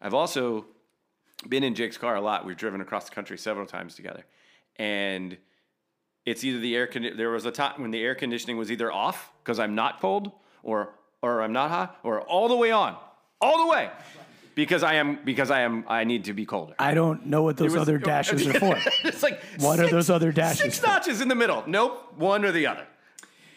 I've 0.00 0.14
also 0.14 0.66
been 1.48 1.62
in 1.64 1.74
Jake's 1.74 1.96
car 1.98 2.16
a 2.16 2.20
lot. 2.20 2.44
We've 2.44 2.56
driven 2.56 2.80
across 2.80 3.04
the 3.04 3.14
country 3.14 3.38
several 3.38 3.66
times 3.66 3.94
together, 3.94 4.24
and 4.76 5.36
it's 6.26 6.44
either 6.44 6.58
the 6.58 6.76
air. 6.76 6.86
Condi- 6.86 7.16
there 7.16 7.30
was 7.30 7.44
a 7.46 7.50
time 7.50 7.80
when 7.82 7.90
the 7.90 8.02
air 8.02 8.14
conditioning 8.14 8.56
was 8.56 8.70
either 8.70 8.90
off 8.92 9.30
because 9.42 9.58
I'm 9.58 9.74
not 9.74 10.00
cold, 10.00 10.32
or 10.62 10.94
or 11.22 11.42
I'm 11.42 11.52
not 11.52 11.70
hot, 11.70 11.98
or 12.02 12.20
all 12.22 12.48
the 12.48 12.56
way 12.56 12.70
on, 12.70 12.96
all 13.40 13.58
the 13.64 13.66
way, 13.70 13.90
because 14.54 14.82
I 14.82 14.94
am 14.94 15.18
because 15.24 15.50
I 15.50 15.60
am 15.60 15.84
I 15.88 16.04
need 16.04 16.24
to 16.24 16.32
be 16.32 16.44
colder. 16.46 16.74
I 16.78 16.94
don't 16.94 17.26
know 17.26 17.42
what 17.42 17.56
those 17.56 17.72
was- 17.72 17.82
other 17.82 17.98
dashes 18.12 18.46
are 18.46 18.54
for. 18.54 18.76
it's 19.04 19.22
like 19.22 19.40
What 19.58 19.80
are 19.80 19.88
those 19.88 20.10
other 20.10 20.32
dashes 20.32 20.58
Six 20.60 20.78
for? 20.80 20.86
notches 20.88 21.20
in 21.20 21.28
the 21.28 21.34
middle. 21.34 21.64
Nope, 21.66 22.14
one 22.16 22.44
or 22.44 22.52
the 22.52 22.66
other. 22.66 22.86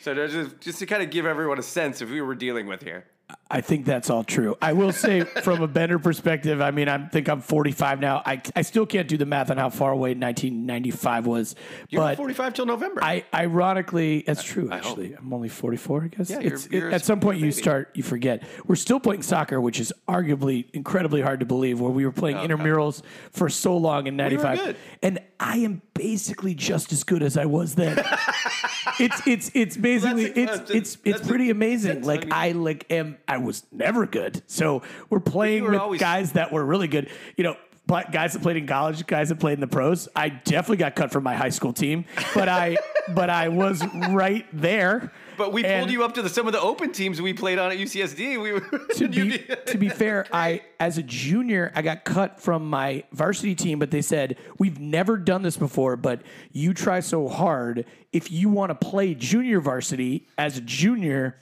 So 0.02 0.14
just, 0.28 0.62
just 0.62 0.78
to 0.80 0.86
kind 0.86 1.02
of 1.02 1.10
give 1.10 1.26
everyone 1.26 1.58
a 1.58 1.64
sense 1.64 2.00
of 2.02 2.10
who 2.10 2.24
we're 2.26 2.36
dealing 2.36 2.68
with 2.68 2.84
here. 2.84 3.06
I 3.50 3.62
think 3.62 3.86
that's 3.86 4.10
all 4.10 4.24
true. 4.24 4.56
I 4.62 4.74
will 4.74 4.92
say, 4.92 5.22
from 5.44 5.62
a 5.62 5.68
Bender 5.68 5.98
perspective, 6.00 6.62
I 6.62 6.72
mean, 6.72 6.90
I 6.90 7.08
think 7.08 7.28
I'm 7.28 7.42
45 7.42 8.00
now. 8.00 8.22
I, 8.26 8.42
I 8.56 8.62
still 8.64 8.86
can't 8.86 9.08
do 9.08 9.18
the 9.18 9.26
math 9.26 9.50
on 9.50 9.58
how 9.58 9.70
far 9.70 9.92
away 9.92 10.10
1995 10.10 11.26
was. 11.26 11.56
You're 11.90 12.02
but 12.02 12.18
45 12.18 12.54
till 12.54 12.66
November. 12.66 13.04
I 13.04 13.24
ironically, 13.34 14.24
that's 14.26 14.44
true. 14.44 14.70
I. 14.72 14.78
Actually, 14.78 15.14
I'm 15.14 15.32
only 15.34 15.50
44. 15.50 16.04
I 16.04 16.08
guess. 16.08 16.30
Yeah, 16.30 16.40
you're- 16.40 16.58
you're 16.70 16.90
it- 16.90 16.94
at 16.94 17.06
some 17.06 17.20
point 17.20 17.40
you 17.40 17.52
start, 17.52 17.92
you 17.94 18.04
forget. 18.04 18.44
We're 18.68 18.76
still 18.76 19.00
playing 19.00 19.22
soccer, 19.22 19.62
which 19.62 19.80
is 19.80 19.94
arguably 20.08 20.66
incredibly 20.74 21.22
hard 21.22 21.40
to 21.40 21.46
believe. 21.46 21.80
Where 21.80 21.92
we 21.92 22.06
were 22.06 22.12
playing 22.12 22.38
oh, 22.38 22.48
intramurals 22.48 23.02
for 23.32 23.50
so 23.50 23.78
long 23.78 24.08
in 24.08 24.16
'95, 24.16 24.58
good. 24.58 24.76
and 25.02 25.20
I 25.40 25.58
am 25.58 25.82
basically 25.94 26.56
just 26.56 26.92
as 26.92 27.04
good 27.04 27.24
as 27.24 27.38
I 27.38 27.46
was 27.46 27.76
then. 27.76 27.98
it's 29.00 29.28
it's 29.28 29.52
it's 29.54 29.78
basically 29.78 30.30
That's 30.30 30.38
a- 30.38 30.42
it's 30.42 30.70
a- 30.72 30.78
it's 30.78 30.98
it's 31.04 31.22
a- 31.22 31.26
pretty 31.28 31.50
amazing. 31.50 32.04
Like 32.04 32.32
I 32.32 32.50
I 32.50 32.52
like 32.52 32.86
am 32.92 33.18
I 33.28 33.38
was 33.38 33.64
never 33.72 34.06
good, 34.06 34.42
so 34.48 34.82
we're 35.10 35.20
playing 35.20 35.64
with 35.64 35.76
always- 35.76 36.00
guys 36.02 36.34
that 36.34 36.52
were 36.52 36.64
really 36.66 36.88
good. 36.88 37.10
You 37.38 37.44
know. 37.46 37.56
But 37.88 38.12
guys 38.12 38.34
that 38.34 38.42
played 38.42 38.58
in 38.58 38.66
college, 38.66 39.06
guys 39.06 39.30
that 39.30 39.40
played 39.40 39.54
in 39.54 39.60
the 39.60 39.68
pros, 39.68 40.08
I 40.16 40.30
definitely 40.30 40.78
got 40.78 40.96
cut 40.96 41.12
from 41.12 41.24
my 41.24 41.36
high 41.36 41.50
school 41.50 41.72
team. 41.72 42.06
But 42.34 42.50
I, 42.50 42.78
but 43.14 43.30
I 43.30 43.50
was 43.50 43.86
right 44.10 44.48
there. 44.52 45.12
But 45.38 45.52
we 45.54 45.64
And- 45.64 45.82
pulled 45.82 45.92
you 45.92 46.04
up 46.04 46.14
to 46.16 46.22
the, 46.22 46.30
some 46.30 46.48
of 46.48 46.54
the 46.54 46.62
open 46.62 46.92
teams 46.92 47.22
we 47.22 47.34
played 47.34 47.60
on 47.60 47.72
at 47.72 47.78
UCSD. 47.78 48.42
We 48.42 48.52
were 48.54 48.60
to 48.96 49.08
be, 49.10 49.38
to 49.68 49.78
be 49.78 49.90
fair, 50.02 50.26
I 50.32 50.62
as 50.80 50.98
a 50.98 51.04
junior, 51.04 51.72
I 51.76 51.82
got 51.82 52.04
cut 52.06 52.40
from 52.40 52.70
my 52.70 53.04
varsity 53.12 53.56
team, 53.56 53.80
but 53.80 53.92
they 53.92 54.02
said 54.02 54.38
we've 54.58 54.80
never 54.80 55.18
done 55.18 55.42
this 55.42 55.58
before. 55.58 55.96
But 55.96 56.22
you 56.52 56.74
try 56.74 57.00
so 57.00 57.28
hard. 57.28 57.86
If 58.12 58.32
you 58.32 58.50
want 58.50 58.70
to 58.70 58.76
play 58.88 59.14
junior 59.16 59.60
varsity 59.60 60.28
as 60.38 60.58
a 60.58 60.62
junior, 60.62 61.38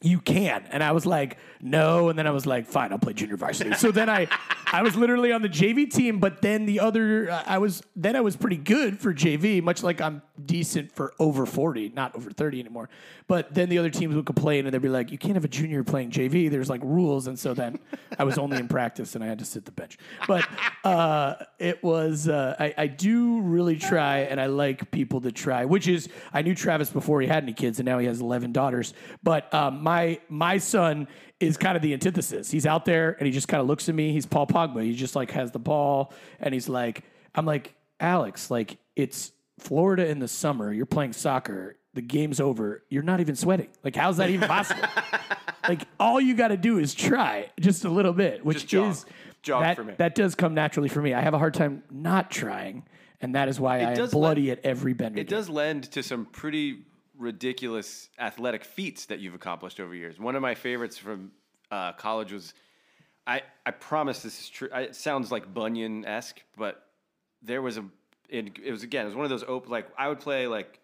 you 0.00 0.20
can. 0.20 0.64
And 0.70 0.82
I 0.82 0.92
was 0.92 1.06
like, 1.06 1.38
no. 1.62 2.08
And 2.08 2.18
then 2.18 2.26
I 2.26 2.30
was 2.30 2.44
like, 2.44 2.66
fine, 2.66 2.92
I'll 2.92 2.98
play 2.98 3.12
junior 3.12 3.36
varsity. 3.36 3.72
So 3.74 3.92
then 3.92 4.10
I, 4.10 4.26
I 4.72 4.82
was 4.82 4.96
literally 4.96 5.32
on 5.32 5.42
the 5.42 5.48
JV 5.48 5.90
team, 5.90 6.18
but 6.18 6.42
then 6.42 6.66
the 6.66 6.80
other, 6.80 7.30
I 7.46 7.58
was, 7.58 7.82
then 7.94 8.16
I 8.16 8.20
was 8.20 8.36
pretty 8.36 8.56
good 8.56 8.98
for 8.98 9.14
JV, 9.14 9.62
much 9.62 9.82
like 9.82 10.00
I'm 10.00 10.22
decent 10.44 10.92
for 10.92 11.14
over 11.18 11.46
40, 11.46 11.90
not 11.90 12.16
over 12.16 12.30
30 12.30 12.60
anymore. 12.60 12.88
But 13.28 13.54
then 13.54 13.68
the 13.68 13.78
other 13.78 13.90
teams 13.90 14.14
would 14.16 14.26
complain 14.26 14.66
and 14.66 14.74
they'd 14.74 14.82
be 14.82 14.88
like, 14.88 15.12
you 15.12 15.18
can't 15.18 15.34
have 15.34 15.44
a 15.44 15.48
junior 15.48 15.84
playing 15.84 16.10
JV. 16.10 16.50
There's 16.50 16.68
like 16.68 16.80
rules. 16.82 17.28
And 17.28 17.38
so 17.38 17.54
then 17.54 17.78
I 18.18 18.24
was 18.24 18.38
only 18.38 18.58
in 18.58 18.66
practice 18.66 19.14
and 19.14 19.22
I 19.22 19.28
had 19.28 19.38
to 19.38 19.44
sit 19.44 19.64
the 19.64 19.72
bench. 19.72 19.98
But 20.26 20.48
uh, 20.84 21.36
it 21.58 21.82
was, 21.84 22.28
uh, 22.28 22.56
I, 22.58 22.74
I 22.76 22.86
do 22.88 23.40
really 23.40 23.76
try 23.76 24.18
and 24.20 24.40
I 24.40 24.46
like 24.46 24.90
people 24.90 25.20
to 25.20 25.30
try, 25.30 25.64
which 25.64 25.86
is, 25.86 26.08
I 26.32 26.42
knew 26.42 26.54
Travis 26.54 26.90
before 26.90 27.20
he 27.20 27.28
had 27.28 27.44
any 27.44 27.52
kids 27.52 27.78
and 27.78 27.86
now 27.86 27.98
he 27.98 28.06
has 28.06 28.20
11 28.20 28.52
daughters. 28.52 28.94
But 29.22 29.52
um, 29.54 29.82
my 29.82 30.20
my 30.28 30.58
son 30.58 31.08
is 31.42 31.56
kind 31.56 31.76
of 31.76 31.82
the 31.82 31.92
antithesis. 31.92 32.50
He's 32.50 32.66
out 32.66 32.84
there 32.84 33.12
and 33.12 33.26
he 33.26 33.32
just 33.32 33.48
kind 33.48 33.60
of 33.60 33.66
looks 33.66 33.88
at 33.88 33.94
me. 33.94 34.12
He's 34.12 34.26
Paul 34.26 34.46
Pogba. 34.46 34.82
He 34.84 34.94
just 34.94 35.16
like 35.16 35.30
has 35.32 35.50
the 35.50 35.58
ball 35.58 36.12
and 36.40 36.54
he's 36.54 36.68
like, 36.68 37.04
I'm 37.34 37.46
like, 37.46 37.74
Alex, 38.00 38.50
like 38.50 38.78
it's 38.96 39.32
Florida 39.58 40.06
in 40.08 40.18
the 40.18 40.28
summer. 40.28 40.72
You're 40.72 40.86
playing 40.86 41.12
soccer. 41.12 41.76
The 41.94 42.02
game's 42.02 42.40
over. 42.40 42.82
You're 42.88 43.02
not 43.02 43.20
even 43.20 43.36
sweating. 43.36 43.68
Like, 43.84 43.94
how's 43.96 44.16
that 44.16 44.30
even 44.30 44.48
possible? 44.48 44.82
like, 45.68 45.82
all 46.00 46.20
you 46.20 46.34
got 46.34 46.48
to 46.48 46.56
do 46.56 46.78
is 46.78 46.94
try 46.94 47.50
just 47.60 47.84
a 47.84 47.90
little 47.90 48.14
bit, 48.14 48.44
which 48.44 48.66
jog. 48.66 48.92
is 48.92 49.06
Jog 49.42 49.62
that, 49.62 49.76
for 49.76 49.84
me. 49.84 49.94
that 49.98 50.14
does 50.14 50.34
come 50.34 50.54
naturally 50.54 50.88
for 50.88 51.02
me. 51.02 51.12
I 51.12 51.20
have 51.20 51.34
a 51.34 51.38
hard 51.38 51.52
time 51.52 51.82
not 51.90 52.30
trying, 52.30 52.84
and 53.20 53.34
that 53.34 53.48
is 53.48 53.60
why 53.60 53.80
I 53.80 53.92
am 53.92 54.08
bloody 54.08 54.50
at 54.50 54.64
every 54.64 54.94
bender. 54.94 55.20
It 55.20 55.28
does 55.28 55.48
lend 55.48 55.90
to 55.92 56.02
some 56.02 56.26
pretty 56.26 56.84
ridiculous 57.22 58.08
athletic 58.18 58.64
feats 58.64 59.06
that 59.06 59.20
you've 59.20 59.34
accomplished 59.34 59.78
over 59.78 59.94
years. 59.94 60.18
One 60.18 60.34
of 60.34 60.42
my 60.42 60.54
favorites 60.54 60.98
from 60.98 61.30
uh, 61.70 61.92
college 61.92 62.32
was, 62.32 62.52
I, 63.26 63.42
I 63.64 63.70
promise 63.70 64.22
this 64.22 64.40
is 64.40 64.48
true. 64.48 64.68
It 64.74 64.96
sounds 64.96 65.30
like 65.30 65.54
Bunyan 65.54 66.04
esque, 66.04 66.42
but 66.56 66.84
there 67.40 67.62
was 67.62 67.78
a, 67.78 67.84
it, 68.28 68.58
it 68.62 68.72
was 68.72 68.82
again, 68.82 69.04
it 69.04 69.06
was 69.06 69.14
one 69.14 69.24
of 69.24 69.30
those 69.30 69.44
open, 69.46 69.70
like 69.70 69.86
I 69.96 70.08
would 70.08 70.20
play 70.20 70.48
like, 70.48 70.80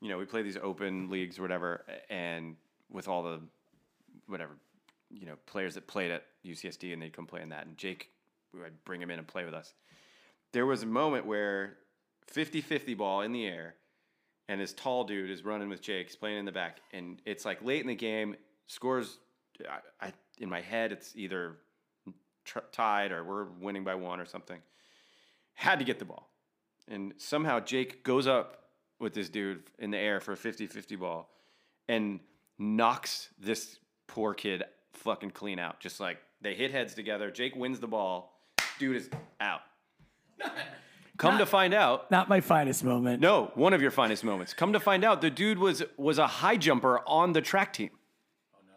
you 0.00 0.08
know, 0.08 0.18
we 0.18 0.24
play 0.24 0.42
these 0.42 0.56
open 0.56 1.10
leagues 1.10 1.38
or 1.38 1.42
whatever, 1.42 1.84
and 2.10 2.56
with 2.90 3.06
all 3.06 3.22
the, 3.22 3.40
whatever, 4.26 4.52
you 5.10 5.26
know, 5.26 5.34
players 5.46 5.74
that 5.74 5.86
played 5.86 6.10
at 6.10 6.24
UCSD 6.44 6.92
and 6.92 7.02
they'd 7.02 7.12
come 7.12 7.26
play 7.26 7.42
in 7.42 7.50
that. 7.50 7.66
And 7.66 7.76
Jake, 7.76 8.08
I'd 8.64 8.84
bring 8.84 9.00
him 9.00 9.10
in 9.10 9.18
and 9.18 9.28
play 9.28 9.44
with 9.44 9.54
us. 9.54 9.74
There 10.52 10.66
was 10.66 10.82
a 10.82 10.86
moment 10.86 11.26
where 11.26 11.76
50 12.26 12.62
50 12.62 12.94
ball 12.94 13.20
in 13.20 13.32
the 13.32 13.46
air, 13.46 13.74
and 14.52 14.60
this 14.60 14.74
tall 14.74 15.04
dude 15.04 15.30
is 15.30 15.46
running 15.46 15.70
with 15.70 15.80
Jake, 15.80 16.08
he's 16.08 16.16
playing 16.16 16.36
in 16.36 16.44
the 16.44 16.52
back, 16.52 16.76
and 16.92 17.22
it's 17.24 17.46
like 17.46 17.64
late 17.64 17.80
in 17.80 17.86
the 17.86 17.94
game, 17.94 18.36
scores. 18.66 19.18
I, 19.66 20.08
I 20.08 20.12
in 20.36 20.50
my 20.50 20.60
head, 20.60 20.92
it's 20.92 21.16
either 21.16 21.56
tr- 22.44 22.58
tied 22.70 23.12
or 23.12 23.24
we're 23.24 23.46
winning 23.62 23.82
by 23.82 23.94
one 23.94 24.20
or 24.20 24.26
something. 24.26 24.60
Had 25.54 25.78
to 25.78 25.86
get 25.86 25.98
the 25.98 26.04
ball, 26.04 26.28
and 26.86 27.14
somehow 27.16 27.60
Jake 27.60 28.04
goes 28.04 28.26
up 28.26 28.64
with 29.00 29.14
this 29.14 29.30
dude 29.30 29.62
in 29.78 29.90
the 29.90 29.96
air 29.96 30.20
for 30.20 30.32
a 30.32 30.36
50-50 30.36 31.00
ball, 31.00 31.30
and 31.88 32.20
knocks 32.58 33.30
this 33.40 33.78
poor 34.06 34.34
kid 34.34 34.64
fucking 34.92 35.30
clean 35.30 35.58
out. 35.58 35.80
Just 35.80 35.98
like 35.98 36.18
they 36.42 36.54
hit 36.54 36.70
heads 36.70 36.92
together. 36.92 37.30
Jake 37.30 37.56
wins 37.56 37.80
the 37.80 37.88
ball. 37.88 38.38
Dude 38.78 38.96
is 38.96 39.08
out. 39.40 39.62
Come 41.18 41.38
to 41.38 41.46
find 41.46 41.74
out, 41.74 42.10
Not 42.10 42.28
my 42.28 42.40
finest 42.40 42.82
moment. 42.84 43.20
no, 43.20 43.50
one 43.54 43.72
of 43.74 43.82
your 43.82 43.90
finest 43.90 44.24
moments. 44.24 44.54
Come 44.54 44.72
to 44.72 44.80
find 44.80 45.04
out, 45.04 45.20
the 45.20 45.30
dude 45.30 45.58
was 45.58 45.82
was 45.96 46.18
a 46.18 46.26
high 46.26 46.56
jumper 46.56 47.00
on 47.06 47.32
the 47.32 47.40
track 47.40 47.72
team. 47.72 47.90
Oh 48.54 48.58
no. 48.66 48.72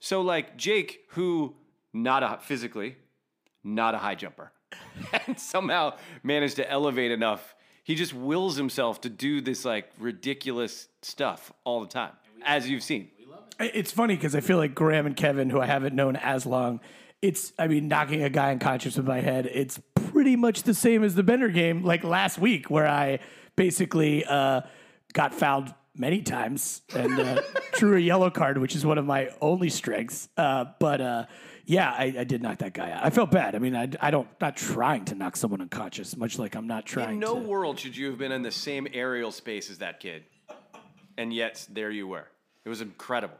So 0.00 0.20
like 0.22 0.56
Jake, 0.56 1.00
who 1.10 1.54
not 1.92 2.22
a 2.22 2.38
physically, 2.42 2.96
not 3.62 3.94
a 3.94 3.98
high 3.98 4.14
jumper, 4.14 4.52
and 5.26 5.38
somehow 5.38 5.96
managed 6.22 6.56
to 6.56 6.68
elevate 6.70 7.10
enough. 7.12 7.54
He 7.84 7.94
just 7.94 8.14
wills 8.14 8.56
himself 8.56 9.00
to 9.02 9.08
do 9.10 9.40
this 9.40 9.64
like 9.64 9.90
ridiculous 9.98 10.88
stuff 11.02 11.52
all 11.64 11.80
the 11.80 11.88
time, 11.88 12.12
as 12.44 12.68
you've 12.68 12.82
seen. 12.82 13.10
It's 13.58 13.92
funny 13.92 14.16
because 14.16 14.34
I 14.34 14.40
feel 14.40 14.56
like 14.56 14.74
Graham 14.74 15.04
and 15.06 15.14
Kevin, 15.16 15.50
who 15.50 15.60
I 15.60 15.66
haven't 15.66 15.94
known 15.94 16.16
as 16.16 16.46
long, 16.46 16.80
it's 17.20 17.52
I 17.58 17.66
mean 17.68 17.88
knocking 17.88 18.22
a 18.22 18.30
guy 18.30 18.50
unconscious 18.52 18.96
with 18.96 19.06
my 19.06 19.20
head. 19.20 19.46
It's 19.52 19.78
pretty 20.20 20.36
much 20.36 20.64
the 20.64 20.74
same 20.74 21.02
as 21.02 21.14
the 21.14 21.22
Bender 21.22 21.48
game, 21.48 21.82
like 21.82 22.04
last 22.04 22.38
week, 22.38 22.68
where 22.68 22.86
I 22.86 23.20
basically 23.56 24.22
uh, 24.26 24.60
got 25.14 25.32
fouled 25.32 25.72
many 25.96 26.20
times 26.20 26.82
and 26.94 27.18
uh, 27.18 27.40
drew 27.72 27.96
a 27.96 28.00
yellow 28.00 28.28
card, 28.28 28.58
which 28.58 28.76
is 28.76 28.84
one 28.84 28.98
of 28.98 29.06
my 29.06 29.30
only 29.40 29.70
strengths. 29.70 30.28
Uh, 30.36 30.66
but 30.78 31.00
uh, 31.00 31.24
yeah, 31.64 31.90
I, 31.90 32.14
I 32.18 32.24
did 32.24 32.42
knock 32.42 32.58
that 32.58 32.74
guy 32.74 32.90
out. 32.90 33.02
I 33.02 33.08
felt 33.08 33.30
bad. 33.30 33.54
I 33.54 33.60
mean, 33.60 33.74
I, 33.74 33.88
I 33.98 34.10
don't 34.10 34.28
not 34.42 34.58
trying 34.58 35.06
to 35.06 35.14
knock 35.14 35.38
someone 35.38 35.62
unconscious, 35.62 36.14
much 36.18 36.38
like 36.38 36.54
I'm 36.54 36.66
not 36.66 36.84
trying. 36.84 37.14
In 37.14 37.18
no 37.18 37.36
to, 37.36 37.40
world 37.40 37.80
should 37.80 37.96
you 37.96 38.08
have 38.08 38.18
been 38.18 38.30
in 38.30 38.42
the 38.42 38.52
same 38.52 38.88
aerial 38.92 39.32
space 39.32 39.70
as 39.70 39.78
that 39.78 40.00
kid, 40.00 40.24
and 41.16 41.32
yet 41.32 41.66
there 41.70 41.90
you 41.90 42.06
were. 42.06 42.28
It 42.66 42.68
was 42.68 42.82
incredible. 42.82 43.38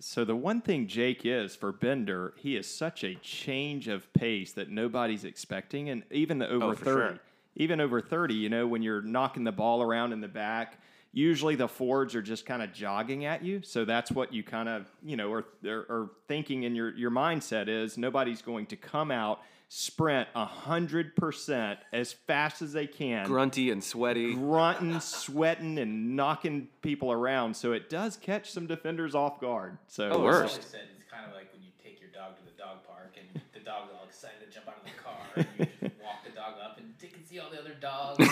So 0.00 0.24
the 0.24 0.36
one 0.36 0.60
thing 0.60 0.86
Jake 0.86 1.22
is 1.24 1.54
for 1.54 1.72
Bender, 1.72 2.34
he 2.36 2.56
is 2.56 2.66
such 2.66 3.04
a 3.04 3.14
change 3.16 3.88
of 3.88 4.12
pace 4.12 4.52
that 4.52 4.68
nobody's 4.68 5.24
expecting, 5.24 5.88
and 5.88 6.02
even 6.10 6.38
the 6.38 6.48
oh, 6.48 6.56
over 6.56 6.66
Oh, 6.66 6.74
thirty, 6.74 7.14
sure. 7.14 7.20
even 7.56 7.80
over 7.80 8.00
thirty, 8.00 8.34
you 8.34 8.48
know, 8.48 8.66
when 8.66 8.82
you're 8.82 9.02
knocking 9.02 9.44
the 9.44 9.52
ball 9.52 9.82
around 9.82 10.12
in 10.12 10.20
the 10.20 10.28
back, 10.28 10.80
usually 11.12 11.54
the 11.54 11.68
forwards 11.68 12.14
are 12.16 12.22
just 12.22 12.44
kind 12.44 12.60
of 12.60 12.72
jogging 12.72 13.24
at 13.24 13.44
you. 13.44 13.62
So 13.62 13.84
that's 13.84 14.10
what 14.10 14.32
you 14.32 14.42
kind 14.42 14.68
of, 14.68 14.90
you 15.04 15.16
know, 15.16 15.32
are, 15.32 15.44
are, 15.64 15.86
are 15.88 16.10
thinking 16.26 16.64
in 16.64 16.74
your 16.74 16.94
your 16.96 17.12
mindset 17.12 17.68
is 17.68 17.96
nobody's 17.96 18.42
going 18.42 18.66
to 18.66 18.76
come 18.76 19.10
out 19.12 19.40
sprint 19.68 20.28
hundred 20.34 21.16
percent 21.16 21.78
as 21.92 22.12
fast 22.12 22.62
as 22.62 22.72
they 22.72 22.86
can 22.86 23.26
Grunty 23.26 23.70
and 23.70 23.82
sweaty. 23.82 24.34
grunting, 24.34 25.00
sweating, 25.00 25.78
and 25.78 26.14
knocking 26.16 26.68
people 26.82 27.10
around. 27.10 27.54
So 27.56 27.72
it 27.72 27.88
does 27.90 28.16
catch 28.16 28.50
some 28.50 28.66
defenders 28.66 29.14
off 29.14 29.40
guard. 29.40 29.78
So 29.88 30.10
Oh, 30.10 30.20
I 30.20 30.24
worse. 30.24 30.52
said 30.54 30.82
it's 30.96 31.10
kind 31.10 31.26
of 31.28 31.34
like 31.34 31.52
when 31.52 31.62
you 31.62 31.70
take 31.82 32.00
your 32.00 32.10
dog 32.10 32.36
to 32.36 32.44
the 32.44 32.56
dog 32.56 32.84
park 32.86 33.16
and 33.18 33.40
the 33.52 33.60
dog's 33.60 33.90
all 33.98 34.04
excited 34.06 34.36
to 34.46 34.54
jump 34.54 34.68
out 34.68 34.76
of 34.78 34.84
the 34.84 34.90
car. 35.02 35.18
And 35.36 35.46
you 35.58 35.88
just 35.88 36.00
walk 36.02 36.24
the 36.24 36.30
dog 36.34 36.54
up 36.64 36.78
and 36.78 36.94
you 37.00 37.08
can 37.08 37.24
see 37.24 37.38
all 37.40 37.50
the 37.50 37.58
other 37.60 37.74
dogs. 37.80 38.18
you 38.20 38.26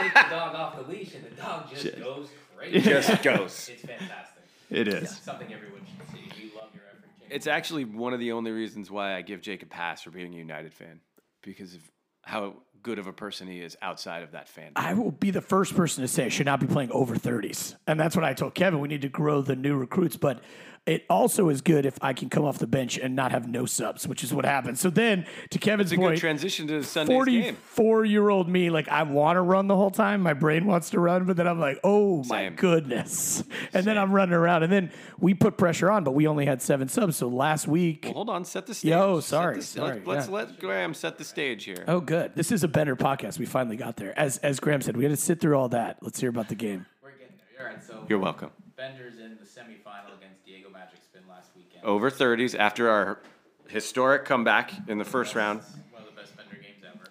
take 0.00 0.14
the 0.14 0.26
dog 0.30 0.54
off 0.54 0.76
the 0.76 0.82
leash 0.90 1.14
and 1.14 1.24
the 1.24 1.30
dog 1.40 1.70
just 1.70 1.96
goes 1.98 2.28
crazy. 2.56 2.80
Just 2.80 3.22
goes. 3.22 3.70
It's 3.72 3.82
fantastic. 3.82 4.42
it 4.70 4.88
is. 4.88 5.10
Something 5.18 5.52
everyone 5.52 5.82
should 5.86 6.08
see. 6.10 6.28
We 6.42 6.50
love 6.56 6.70
your 6.74 6.84
effort, 6.90 7.08
James. 7.15 7.15
It's 7.30 7.46
actually 7.46 7.84
one 7.84 8.12
of 8.12 8.20
the 8.20 8.32
only 8.32 8.50
reasons 8.50 8.90
why 8.90 9.14
I 9.14 9.22
give 9.22 9.40
Jake 9.40 9.62
a 9.62 9.66
pass 9.66 10.02
for 10.02 10.10
being 10.10 10.34
a 10.34 10.36
United 10.36 10.72
fan 10.72 11.00
because 11.42 11.74
of 11.74 11.80
how 12.22 12.54
good 12.82 12.98
of 12.98 13.06
a 13.06 13.12
person 13.12 13.48
he 13.48 13.60
is 13.60 13.76
outside 13.82 14.22
of 14.22 14.32
that 14.32 14.48
fan. 14.48 14.72
I 14.76 14.94
will 14.94 15.10
be 15.10 15.30
the 15.30 15.40
first 15.40 15.74
person 15.74 16.02
to 16.02 16.08
say 16.08 16.26
I 16.26 16.28
should 16.28 16.46
not 16.46 16.60
be 16.60 16.66
playing 16.66 16.90
over 16.92 17.16
30s. 17.16 17.76
And 17.86 17.98
that's 17.98 18.14
what 18.14 18.24
I 18.24 18.32
told 18.32 18.54
Kevin. 18.54 18.80
We 18.80 18.88
need 18.88 19.02
to 19.02 19.08
grow 19.08 19.42
the 19.42 19.56
new 19.56 19.76
recruits, 19.76 20.16
but 20.16 20.40
it 20.86 21.04
also 21.10 21.48
is 21.48 21.60
good 21.62 21.84
if 21.84 21.98
I 22.00 22.12
can 22.12 22.30
come 22.30 22.44
off 22.44 22.58
the 22.58 22.66
bench 22.66 22.96
and 22.96 23.16
not 23.16 23.32
have 23.32 23.48
no 23.48 23.66
subs, 23.66 24.06
which 24.06 24.22
is 24.22 24.32
what 24.32 24.44
happens. 24.44 24.80
So 24.80 24.88
then, 24.88 25.26
to 25.50 25.58
Kevin's 25.58 25.90
It's 25.90 25.94
a 25.94 25.96
good 25.96 26.02
point, 26.10 26.18
transition 26.20 26.66
to 26.68 26.82
Sunday's 26.84 27.24
game. 27.24 27.56
44 27.56 28.04
year 28.04 28.28
old 28.28 28.48
me, 28.48 28.70
like 28.70 28.88
I 28.88 29.02
want 29.02 29.36
to 29.36 29.40
run 29.40 29.66
the 29.66 29.74
whole 29.76 29.90
time. 29.90 30.20
My 30.22 30.32
brain 30.32 30.64
wants 30.66 30.90
to 30.90 31.00
run, 31.00 31.24
but 31.24 31.36
then 31.36 31.48
I'm 31.48 31.58
like, 31.58 31.80
oh 31.82 32.18
my 32.28 32.44
Same. 32.44 32.54
goodness. 32.56 33.42
And 33.72 33.84
then 33.84 33.98
I'm 33.98 34.12
running 34.12 34.34
around. 34.34 34.62
And 34.62 34.72
then 34.72 34.92
we 35.18 35.34
put 35.34 35.58
pressure 35.58 35.90
on, 35.90 36.04
but 36.04 36.12
we 36.12 36.26
only 36.26 36.46
had 36.46 36.62
seven 36.62 36.88
subs. 36.88 37.16
So 37.16 37.28
last 37.28 37.66
week, 37.66 38.02
Well, 38.04 38.14
hold 38.14 38.30
on, 38.30 38.44
set 38.44 38.66
the 38.66 38.74
stage. 38.74 38.90
Yo, 38.90 39.20
Set 39.20 39.28
sorry, 39.28 39.56
the- 39.56 39.62
sorry, 39.62 40.02
Let's, 40.04 40.28
yeah. 40.28 40.32
let 40.34 40.58
Graham 40.60 40.94
set 40.94 41.18
the 41.18 41.24
stage 41.24 41.64
here. 41.64 41.84
oh, 41.88 42.00
good. 42.00 42.34
This 42.36 42.52
is 42.52 42.62
a 42.64 42.68
better 42.68 42.94
podcast. 42.96 43.38
We 43.38 43.46
finally 43.46 43.76
got 43.76 43.96
there. 43.96 44.16
As, 44.18 44.38
as 44.38 44.60
Graham 44.60 44.80
said, 44.82 44.96
we 44.96 45.02
had 45.04 45.10
to 45.10 45.16
sit 45.16 45.40
through 45.40 45.56
all 45.58 45.68
that. 45.70 45.98
Let's 46.00 46.20
hear 46.20 46.30
about 46.30 46.48
the 46.48 46.54
game. 46.54 46.86
We're 47.02 47.10
getting 47.10 47.34
there. 47.58 47.66
All 47.68 47.74
right, 47.74 47.84
so 47.84 48.06
You're 48.08 48.18
welcome. 48.20 48.50
Bender's 48.76 49.14
in 49.18 49.38
the 49.40 49.46
semifinal 49.46 50.16
against 50.18 50.44
Diego 50.44 50.68
Magic 50.70 50.98
Spin 51.02 51.22
last 51.28 51.50
weekend. 51.56 51.82
Over 51.84 52.10
30s 52.10 52.58
after 52.58 52.90
our 52.90 53.20
historic 53.68 54.24
comeback 54.26 54.72
in 54.88 54.98
the 54.98 55.04
first 55.04 55.34
round. 55.34 55.60
One 55.90 56.02
of 56.02 56.14
the 56.14 56.20
best 56.20 56.36
Bender 56.36 56.56
games 56.56 56.84
ever. 56.86 57.10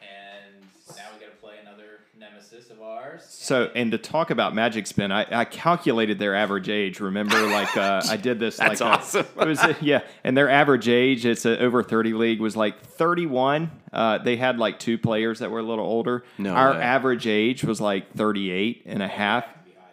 And 0.00 0.62
now 0.96 1.02
we 1.12 1.24
got 1.24 1.32
to 1.32 1.36
play 1.40 1.54
another 1.60 2.00
nemesis 2.16 2.70
of 2.70 2.80
ours. 2.80 3.22
So, 3.28 3.70
and 3.74 3.90
to 3.90 3.98
talk 3.98 4.30
about 4.30 4.54
Magic 4.54 4.86
Spin, 4.86 5.10
I, 5.10 5.40
I 5.40 5.44
calculated 5.44 6.20
their 6.20 6.36
average 6.36 6.68
age. 6.68 7.00
Remember, 7.00 7.40
like 7.48 7.76
uh, 7.76 8.02
I 8.08 8.16
did 8.16 8.38
this. 8.38 8.56
That's 8.58 8.80
like, 8.80 8.88
uh, 8.88 8.94
awesome. 8.98 9.26
it 9.40 9.48
was 9.48 9.58
uh, 9.58 9.74
yeah, 9.80 10.02
and 10.22 10.36
their 10.36 10.48
average 10.48 10.88
age, 10.88 11.26
it's 11.26 11.44
a 11.44 11.58
over 11.58 11.82
thirty 11.82 12.12
league, 12.12 12.40
was 12.40 12.56
like 12.56 12.80
thirty 12.80 13.26
one. 13.26 13.72
Uh, 13.92 14.18
they 14.18 14.36
had 14.36 14.58
like 14.58 14.78
two 14.78 14.98
players 14.98 15.40
that 15.40 15.50
were 15.50 15.58
a 15.58 15.64
little 15.64 15.84
older. 15.84 16.24
No 16.38 16.54
Our 16.54 16.72
way. 16.72 16.80
average 16.80 17.26
age 17.26 17.64
was 17.64 17.80
like 17.80 18.14
38 18.14 18.84
and 18.86 19.02
a 19.02 19.08
half. 19.08 19.44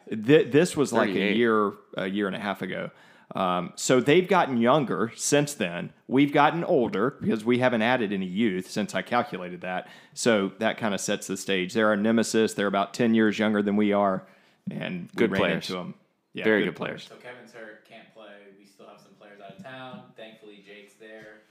Th- 0.10 0.52
this 0.52 0.76
was 0.76 0.92
like 0.94 1.10
a 1.10 1.34
year, 1.34 1.74
a 1.96 2.08
year 2.08 2.28
and 2.28 2.36
a 2.36 2.40
half 2.40 2.62
ago. 2.62 2.92
Um, 3.36 3.74
so 3.76 4.00
they've 4.00 4.28
gotten 4.28 4.58
younger 4.58 5.12
since 5.16 5.54
then. 5.54 5.94
We've 6.08 6.34
gotten 6.34 6.64
older 6.64 7.16
because 7.22 7.46
we 7.46 7.60
haven't 7.60 7.84
added 7.84 8.12
any 8.12 8.26
youth 8.26 8.72
since 8.72 8.96
I 8.96 9.04
calculated 9.04 9.62
that. 9.62 9.88
So 10.16 10.52
that 10.58 10.78
kind 10.80 10.96
of 10.96 11.00
sets 11.02 11.28
the 11.28 11.38
stage. 11.38 11.74
They're 11.74 11.90
our 11.90 11.96
nemesis. 11.98 12.56
They're 12.56 12.66
about 12.68 12.94
10 12.96 13.14
years 13.14 13.38
younger 13.38 13.62
than 13.62 13.76
we 13.76 13.94
are. 13.94 14.26
And 14.72 15.10
we 15.14 15.16
Good 15.16 15.32
ran 15.32 15.40
players. 15.42 15.70
into 15.70 15.74
them. 15.74 15.94
Yeah, 16.34 16.44
Very 16.44 16.64
good 16.66 16.76
players. 16.76 17.08
So 17.08 17.16
Kevin's 17.16 17.52
hurt, 17.54 17.88
can't 17.88 18.12
play. 18.16 18.30
We 18.60 18.66
still 18.66 18.88
have 18.88 19.00
some 19.00 19.14
players 19.20 19.40
out 19.42 19.58
of 19.58 19.64
town. 19.64 20.02
Thankfully, 20.18 20.64
Jake's 20.66 20.94
there. 21.00 21.42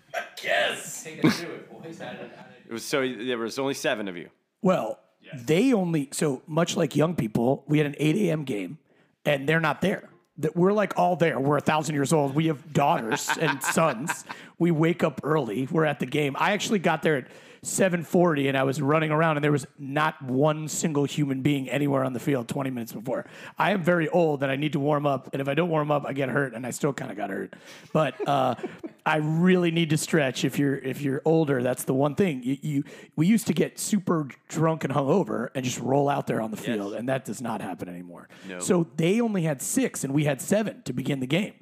Yes. 0.42 1.04
Take 1.04 1.24
us 1.24 1.38
through 1.40 1.50
it, 1.54 1.70
boys. 1.70 1.98
How 2.00 2.10
did, 2.12 2.18
how 2.36 2.44
did 2.44 2.66
It 2.68 2.72
was 2.72 2.84
so 2.84 3.06
there 3.06 3.38
was 3.38 3.58
only 3.58 3.74
seven 3.74 4.08
of 4.08 4.16
you. 4.16 4.30
Well, 4.62 4.98
they 5.34 5.72
only 5.72 6.08
so 6.12 6.42
much 6.46 6.76
like 6.76 6.96
young 6.96 7.14
people. 7.14 7.64
We 7.66 7.78
had 7.78 7.86
an 7.86 7.94
eight 7.98 8.16
a.m. 8.16 8.44
game, 8.44 8.78
and 9.24 9.48
they're 9.48 9.60
not 9.60 9.80
there. 9.80 10.08
That 10.38 10.54
we're 10.56 10.72
like 10.72 10.96
all 10.96 11.16
there. 11.16 11.38
We're 11.40 11.56
a 11.56 11.60
thousand 11.60 11.94
years 11.94 12.12
old. 12.12 12.34
We 12.34 12.46
have 12.46 12.72
daughters 12.72 13.28
and 13.40 13.62
sons. 13.74 14.24
We 14.58 14.70
wake 14.70 15.02
up 15.02 15.20
early. 15.24 15.66
We're 15.70 15.84
at 15.84 15.98
the 15.98 16.06
game. 16.06 16.36
I 16.38 16.52
actually 16.52 16.78
got 16.78 17.02
there 17.02 17.16
at 17.16 17.26
7:40 17.62 18.48
and 18.48 18.56
I 18.56 18.62
was 18.62 18.80
running 18.80 19.10
around 19.10 19.36
and 19.36 19.44
there 19.44 19.52
was 19.52 19.66
not 19.78 20.20
one 20.22 20.68
single 20.68 21.04
human 21.04 21.42
being 21.42 21.68
anywhere 21.68 22.04
on 22.04 22.12
the 22.12 22.20
field 22.20 22.48
20 22.48 22.70
minutes 22.70 22.92
before. 22.92 23.26
I 23.58 23.72
am 23.72 23.82
very 23.82 24.08
old 24.08 24.42
and 24.42 24.50
I 24.50 24.56
need 24.56 24.72
to 24.72 24.80
warm 24.80 25.06
up, 25.06 25.30
and 25.32 25.40
if 25.40 25.48
I 25.48 25.54
don't 25.54 25.68
warm 25.68 25.90
up, 25.90 26.04
I 26.06 26.12
get 26.12 26.28
hurt, 26.28 26.54
and 26.54 26.66
I 26.66 26.70
still 26.70 26.92
kind 26.92 27.10
of 27.10 27.16
got 27.16 27.30
hurt. 27.30 27.54
But 27.92 28.26
uh, 28.28 28.54
I 29.06 29.16
really 29.16 29.70
need 29.70 29.90
to 29.90 29.96
stretch. 29.96 30.44
If 30.44 30.58
you're 30.58 30.76
if 30.76 31.00
you're 31.00 31.22
older, 31.24 31.62
that's 31.62 31.84
the 31.84 31.94
one 31.94 32.14
thing. 32.14 32.42
You, 32.42 32.56
you 32.62 32.84
we 33.16 33.26
used 33.26 33.46
to 33.48 33.54
get 33.54 33.78
super 33.78 34.28
drunk 34.48 34.84
and 34.84 34.92
hungover 34.92 35.48
and 35.54 35.64
just 35.64 35.80
roll 35.80 36.08
out 36.08 36.26
there 36.26 36.40
on 36.40 36.50
the 36.50 36.56
field, 36.56 36.94
and 36.94 37.08
that 37.08 37.24
does 37.24 37.40
not 37.40 37.60
happen 37.60 37.88
anymore. 37.88 38.28
No. 38.48 38.60
So 38.60 38.86
they 38.96 39.20
only 39.20 39.42
had 39.42 39.62
six, 39.62 40.04
and 40.04 40.12
we 40.14 40.24
had 40.24 40.40
seven 40.40 40.82
to 40.82 40.92
begin 40.92 41.20
the 41.20 41.26
game 41.26 41.54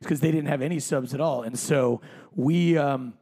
because 0.00 0.20
they 0.20 0.30
didn't 0.30 0.48
have 0.48 0.62
any 0.62 0.78
subs 0.78 1.14
at 1.14 1.20
all, 1.20 1.42
and 1.42 1.58
so 1.58 2.00
we. 2.34 2.76
Um, 2.76 3.14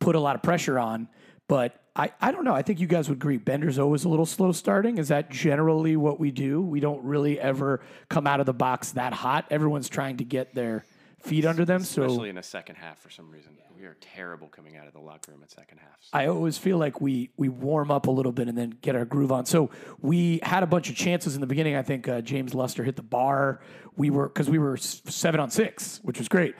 put 0.00 0.14
a 0.14 0.20
lot 0.20 0.36
of 0.36 0.42
pressure 0.42 0.78
on. 0.78 1.08
But 1.48 1.80
I, 1.96 2.10
I 2.20 2.32
don't 2.32 2.44
know. 2.44 2.54
I 2.54 2.62
think 2.62 2.80
you 2.80 2.86
guys 2.86 3.08
would 3.08 3.18
agree. 3.18 3.36
Bender's 3.36 3.78
always 3.78 4.04
a 4.04 4.08
little 4.08 4.26
slow 4.26 4.52
starting. 4.52 4.98
Is 4.98 5.08
that 5.08 5.30
generally 5.30 5.96
what 5.96 6.18
we 6.18 6.30
do? 6.30 6.60
We 6.60 6.80
don't 6.80 7.04
really 7.04 7.38
ever 7.38 7.80
come 8.08 8.26
out 8.26 8.40
of 8.40 8.46
the 8.46 8.54
box 8.54 8.92
that 8.92 9.12
hot. 9.12 9.46
Everyone's 9.50 9.88
trying 9.88 10.16
to 10.16 10.24
get 10.24 10.54
their 10.54 10.84
feet 11.22 11.44
under 11.44 11.64
them. 11.64 11.82
So 11.84 12.04
Especially 12.04 12.30
in 12.30 12.36
the 12.36 12.42
second 12.42 12.76
half 12.76 12.98
for 12.98 13.10
some 13.10 13.30
reason. 13.30 13.52
We 13.76 13.86
are 13.86 13.96
terrible 14.00 14.48
coming 14.48 14.76
out 14.76 14.86
of 14.86 14.92
the 14.94 15.00
locker 15.00 15.32
room 15.32 15.42
at 15.42 15.50
second 15.50 15.78
halves. 15.78 16.08
I 16.12 16.26
always 16.26 16.56
feel 16.56 16.78
like 16.78 17.00
we 17.02 17.30
we 17.36 17.50
warm 17.50 17.90
up 17.90 18.06
a 18.06 18.10
little 18.10 18.32
bit 18.32 18.48
and 18.48 18.56
then 18.56 18.78
get 18.80 18.94
our 18.94 19.04
groove 19.04 19.30
on. 19.30 19.44
So 19.44 19.70
we 20.00 20.40
had 20.42 20.62
a 20.62 20.66
bunch 20.66 20.88
of 20.88 20.96
chances 20.96 21.34
in 21.34 21.42
the 21.42 21.46
beginning. 21.46 21.76
I 21.76 21.82
think 21.82 22.08
uh, 22.08 22.22
James 22.22 22.54
Luster 22.54 22.82
hit 22.82 22.96
the 22.96 23.02
bar. 23.02 23.60
We 23.96 24.10
were 24.10 24.28
because 24.28 24.48
we 24.48 24.58
were 24.58 24.76
seven 24.78 25.38
on 25.38 25.50
six, 25.50 26.00
which 26.02 26.18
was 26.18 26.28
great. 26.28 26.54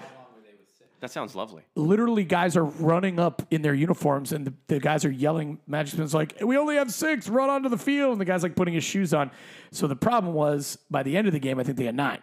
That 1.04 1.10
sounds 1.10 1.34
lovely. 1.34 1.62
literally 1.76 2.24
guys 2.24 2.56
are 2.56 2.64
running 2.64 3.18
up 3.20 3.42
in 3.50 3.60
their 3.60 3.74
uniforms 3.74 4.32
and 4.32 4.46
the, 4.46 4.54
the 4.68 4.80
guys 4.80 5.04
are 5.04 5.10
yelling 5.10 5.58
magic 5.66 5.92
spins 5.94 6.14
like 6.14 6.34
we 6.40 6.56
only 6.56 6.76
have 6.76 6.90
six 6.90 7.28
run 7.28 7.50
onto 7.50 7.68
the 7.68 7.76
field 7.76 8.12
and 8.12 8.20
the 8.20 8.24
guy's 8.24 8.42
like 8.42 8.56
putting 8.56 8.72
his 8.72 8.84
shoes 8.84 9.12
on 9.12 9.30
so 9.70 9.86
the 9.86 9.96
problem 9.96 10.32
was 10.32 10.78
by 10.90 11.02
the 11.02 11.14
end 11.16 11.26
of 11.26 11.34
the 11.34 11.38
game 11.38 11.58
i 11.58 11.62
think 11.62 11.76
they 11.76 11.84
had 11.84 11.94
nine 11.94 12.22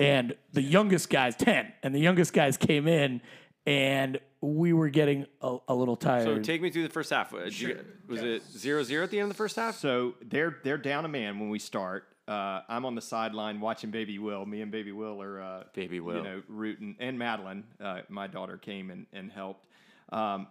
and 0.00 0.34
the 0.52 0.62
youngest 0.62 1.08
guys 1.10 1.36
10 1.36 1.72
and 1.84 1.94
the 1.94 2.00
youngest 2.00 2.32
guys 2.32 2.56
came 2.56 2.88
in 2.88 3.20
and 3.66 4.18
we 4.40 4.72
were 4.72 4.88
getting 4.88 5.26
a, 5.42 5.56
a 5.68 5.74
little 5.74 5.96
tired 5.96 6.24
So 6.24 6.38
take 6.40 6.60
me 6.62 6.70
through 6.70 6.84
the 6.84 6.88
first 6.92 7.10
half. 7.10 7.32
Uh, 7.34 7.44
did 7.44 7.60
you- 7.60 7.84
was 8.08 8.22
it 8.22 8.42
0 8.50 8.82
0 8.82 9.04
at 9.04 9.10
the 9.10 9.18
end 9.18 9.24
of 9.24 9.28
the 9.30 9.34
first 9.36 9.56
half? 9.56 9.76
So 9.76 10.14
they're 10.22 10.56
they're 10.64 10.78
down 10.78 11.04
a 11.04 11.08
man 11.08 11.38
when 11.38 11.50
we 11.50 11.58
start. 11.58 12.04
Uh, 12.28 12.62
I'm 12.68 12.84
on 12.84 12.94
the 12.94 13.00
sideline 13.00 13.58
watching 13.58 13.90
Baby 13.90 14.18
Will. 14.18 14.44
Me 14.44 14.60
and 14.60 14.70
Baby 14.70 14.92
Will 14.92 15.22
are 15.22 15.40
uh, 15.40 15.62
Baby 15.72 16.00
Will. 16.00 16.18
you 16.18 16.22
know, 16.22 16.42
rooting, 16.46 16.94
and 17.00 17.18
Madeline, 17.18 17.64
uh, 17.80 18.02
my 18.10 18.26
daughter, 18.26 18.58
came 18.58 18.90
and, 18.90 19.06
and 19.14 19.32
helped. 19.32 19.66
Um, 20.10 20.48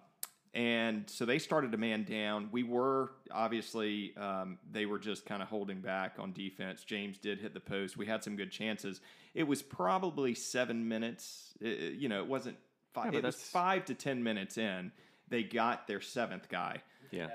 and 0.54 1.08
so 1.08 1.24
they 1.24 1.38
started 1.38 1.72
to 1.74 1.78
man 1.78 2.04
down. 2.04 2.50
We 2.52 2.64
were 2.64 3.12
obviously 3.32 4.16
um, 4.18 4.58
they 4.72 4.88
were 4.88 4.98
just 4.98 5.24
kind 5.24 5.44
of 5.44 5.50
holding 5.50 5.82
back 5.82 6.16
on 6.18 6.34
defense. 6.34 6.84
James 6.84 7.20
did 7.20 7.40
hit 7.40 7.54
the 7.54 7.60
post. 7.60 7.96
We 7.96 8.08
had 8.08 8.24
some 8.24 8.36
good 8.36 8.52
chances. 8.52 9.00
It 9.36 9.44
was 9.44 9.62
probably 9.62 10.34
seven 10.34 10.88
minutes. 10.88 11.54
Uh, 11.64 11.68
you 11.68 12.10
know, 12.10 12.22
it 12.24 12.28
wasn't 12.28 12.58
five. 12.92 13.12
but 13.12 13.20
it 13.20 13.24
was 13.24 13.36
five 13.36 13.86
to 13.86 13.94
ten 13.94 14.24
minutes 14.24 14.58
in. 14.58 14.92
They 15.30 15.44
got 15.44 15.88
their 15.88 16.02
seventh 16.02 16.50
guy. 16.50 16.82
Yeah. 17.12 17.28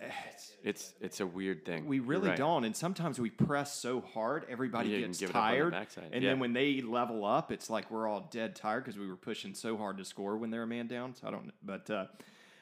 It's 0.00 0.56
it's 0.64 0.94
it's 1.00 1.20
a 1.20 1.26
weird 1.26 1.64
thing. 1.64 1.86
We 1.86 2.00
really 2.00 2.28
right. 2.30 2.38
don't, 2.38 2.64
and 2.64 2.74
sometimes 2.74 3.18
we 3.18 3.30
press 3.30 3.74
so 3.74 4.00
hard, 4.00 4.46
everybody 4.48 5.00
gets 5.00 5.18
give 5.18 5.30
it 5.30 5.36
up 5.36 5.42
on 5.44 5.50
the 5.50 5.56
tired, 5.56 5.86
and 6.12 6.22
Yeah. 6.22 6.30
then 6.30 6.38
when 6.38 6.52
they 6.52 6.80
level 6.80 7.24
up, 7.24 7.50
it's 7.52 7.68
like 7.70 7.90
we're 7.90 8.06
all 8.08 8.28
dead 8.30 8.54
tired 8.56 8.84
because 8.84 8.98
we 8.98 9.06
were 9.08 9.16
pushing 9.16 9.54
so 9.54 9.76
hard 9.76 9.98
to 9.98 10.04
score 10.04 10.36
when 10.36 10.50
they're 10.50 10.62
a 10.62 10.66
man 10.66 10.86
down. 10.86 11.14
So 11.14 11.26
I 11.28 11.30
don't, 11.30 11.50
but, 11.62 11.90
uh, 11.90 12.06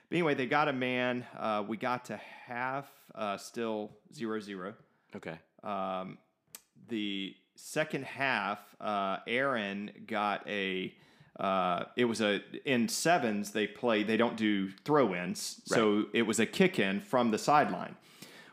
but 0.08 0.12
anyway, 0.16 0.34
they 0.34 0.46
got 0.46 0.68
a 0.68 0.72
man. 0.72 1.24
Uh, 1.38 1.62
we 1.66 1.76
got 1.76 2.06
to 2.06 2.16
half, 2.46 2.86
uh, 3.14 3.36
still 3.36 3.90
zero 4.14 4.40
zero. 4.40 4.74
Okay. 5.14 5.38
Um, 5.62 6.18
the 6.88 7.34
second 7.54 8.04
half, 8.04 8.58
uh, 8.80 9.18
Aaron 9.26 9.90
got 10.06 10.48
a. 10.48 10.94
Uh, 11.40 11.86
it 11.96 12.04
was 12.04 12.20
a 12.20 12.42
in 12.66 12.86
sevens 12.86 13.52
they 13.52 13.66
play 13.66 14.02
they 14.02 14.18
don't 14.18 14.36
do 14.36 14.68
throw 14.84 15.14
ins 15.14 15.62
so 15.64 16.04
it 16.12 16.20
was 16.20 16.38
a 16.38 16.44
kick 16.44 16.78
in 16.78 17.00
from 17.00 17.30
the 17.30 17.38
sideline. 17.38 17.96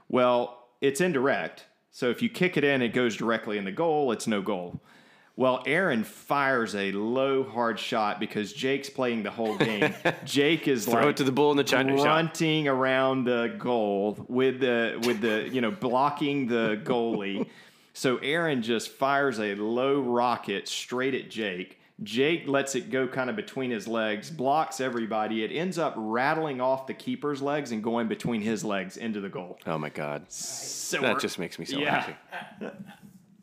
Well, 0.08 0.69
it's 0.80 1.02
indirect, 1.02 1.65
so 1.91 2.10
if 2.10 2.21
you 2.21 2.30
kick 2.30 2.56
it 2.56 2.63
in, 2.63 2.82
it 2.82 2.93
goes 2.93 3.17
directly 3.17 3.58
in 3.58 3.65
the 3.65 3.73
goal. 3.73 4.13
It's 4.13 4.26
no 4.26 4.41
goal. 4.41 4.80
Well, 5.36 5.62
Aaron 5.67 6.04
fires 6.04 6.76
a 6.76 6.91
low 6.93 7.43
hard 7.43 7.78
shot 7.78 8.19
because 8.19 8.54
Jake's 8.54 8.89
playing 8.89 9.21
the 9.21 9.30
whole 9.30 9.56
game. 9.56 9.93
Jake 10.26 10.67
is 10.67 10.86
Throw 10.86 11.02
like 11.02 11.06
it 11.08 11.17
to 11.17 11.23
the 11.26 11.32
bull 11.32 11.52
in 11.52 11.58
the 11.58 11.63
China 11.63 11.95
shop. 11.95 12.06
grunting 12.06 12.67
around 12.67 13.26
the 13.26 13.54
goal 13.60 14.26
with 14.30 14.62
the 14.62 15.00
with 15.06 15.19
the 15.19 15.50
you 15.52 15.60
know 15.60 15.71
blocking 15.71 16.47
the 16.47 16.82
goalie. 16.84 17.47
so 17.93 18.17
Aaron 18.17 18.63
just 18.63 18.89
fires 18.89 19.39
a 19.39 19.56
low 19.56 20.00
rocket 20.00 20.67
straight 20.69 21.13
at 21.13 21.30
Jake. 21.30 21.77
Jake 22.04 22.48
lets 22.48 22.76
it 22.76 22.92
go 22.92 23.08
kind 23.08 23.30
of 23.30 23.36
between 23.36 23.72
his 23.72 23.88
legs, 23.88 24.30
blocks 24.30 24.80
everybody. 24.80 25.44
It 25.44 25.52
ends 25.52 25.80
up 25.80 25.96
rattling 25.98 26.62
off 26.62 26.86
the 26.86 26.94
keeper's 26.94 27.42
legs 27.42 27.72
and 27.72 27.84
going 27.84 28.08
between 28.08 28.42
his 28.42 28.64
legs 28.64 28.98
into 28.98 29.20
the 29.20 29.30
goal. 29.30 29.58
Oh 29.66 29.80
my 29.80 29.90
God. 29.90 30.32
So 30.32 31.02
That 31.02 31.20
just 31.20 31.40
makes 31.40 31.58
me 31.58 31.66
so 31.66 31.80
Yeah. 31.80 32.02
happy. 32.02 32.68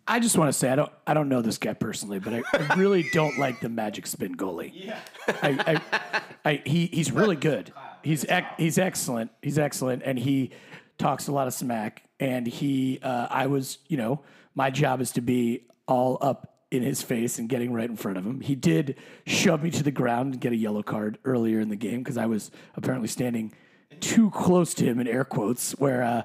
i 0.06 0.20
just 0.20 0.36
want 0.36 0.48
to 0.50 0.52
say 0.52 0.68
i 0.68 0.76
don't 0.76 0.92
i 1.06 1.14
don't 1.14 1.30
know 1.30 1.40
this 1.40 1.56
guy 1.56 1.72
personally 1.72 2.18
but 2.18 2.34
i, 2.34 2.42
I 2.52 2.74
really 2.76 3.08
don't 3.14 3.38
like 3.38 3.62
the 3.62 3.70
magic 3.70 4.06
spin 4.06 4.34
goalie 4.36 4.70
yeah 4.74 4.98
I, 5.26 5.80
I, 5.90 6.20
I, 6.44 6.62
he, 6.66 6.84
he's 6.88 7.10
really 7.10 7.36
good 7.36 7.72
he's 8.02 8.22
ec- 8.24 8.58
he's 8.58 8.76
excellent 8.76 9.30
he's 9.40 9.58
excellent 9.58 10.02
and 10.04 10.18
he 10.18 10.50
talks 10.98 11.26
a 11.28 11.32
lot 11.32 11.46
of 11.46 11.54
smack 11.54 12.02
and 12.20 12.46
he 12.46 12.98
uh, 13.02 13.28
i 13.30 13.46
was 13.46 13.78
you 13.88 13.96
know 13.96 14.20
my 14.54 14.68
job 14.68 15.00
is 15.00 15.10
to 15.12 15.22
be 15.22 15.62
all 15.88 16.18
up 16.20 16.53
in 16.74 16.82
his 16.82 17.02
face 17.02 17.38
and 17.38 17.48
getting 17.48 17.72
right 17.72 17.88
in 17.88 17.96
front 17.96 18.18
of 18.18 18.26
him 18.26 18.40
he 18.40 18.54
did 18.54 18.96
shove 19.26 19.62
me 19.62 19.70
to 19.70 19.82
the 19.82 19.90
ground 19.90 20.34
and 20.34 20.40
get 20.40 20.52
a 20.52 20.56
yellow 20.56 20.82
card 20.82 21.18
earlier 21.24 21.60
in 21.60 21.68
the 21.68 21.76
game 21.76 21.98
because 21.98 22.16
i 22.16 22.26
was 22.26 22.50
apparently 22.76 23.08
standing 23.08 23.52
too 24.00 24.30
close 24.30 24.74
to 24.74 24.84
him 24.84 24.98
in 24.98 25.06
air 25.06 25.24
quotes 25.24 25.72
where 25.72 26.02
uh, 26.02 26.22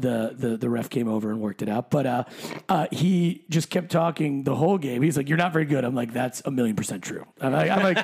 the, 0.00 0.34
the 0.36 0.56
the 0.56 0.70
ref 0.70 0.88
came 0.88 1.08
over 1.08 1.30
and 1.30 1.40
worked 1.40 1.62
it 1.62 1.68
out. 1.68 1.90
But 1.90 2.06
uh, 2.06 2.24
uh, 2.68 2.86
he 2.90 3.44
just 3.48 3.70
kept 3.70 3.90
talking 3.90 4.44
the 4.44 4.54
whole 4.54 4.78
game. 4.78 5.02
He's 5.02 5.16
like, 5.16 5.28
"You're 5.28 5.38
not 5.38 5.52
very 5.52 5.64
good." 5.64 5.84
I'm 5.84 5.94
like, 5.94 6.12
"That's 6.12 6.42
a 6.44 6.50
million 6.50 6.76
percent 6.76 7.02
true." 7.02 7.26
I'm 7.40 7.52
like, 7.52 7.70
I'm 7.70 7.82
like 7.94 7.98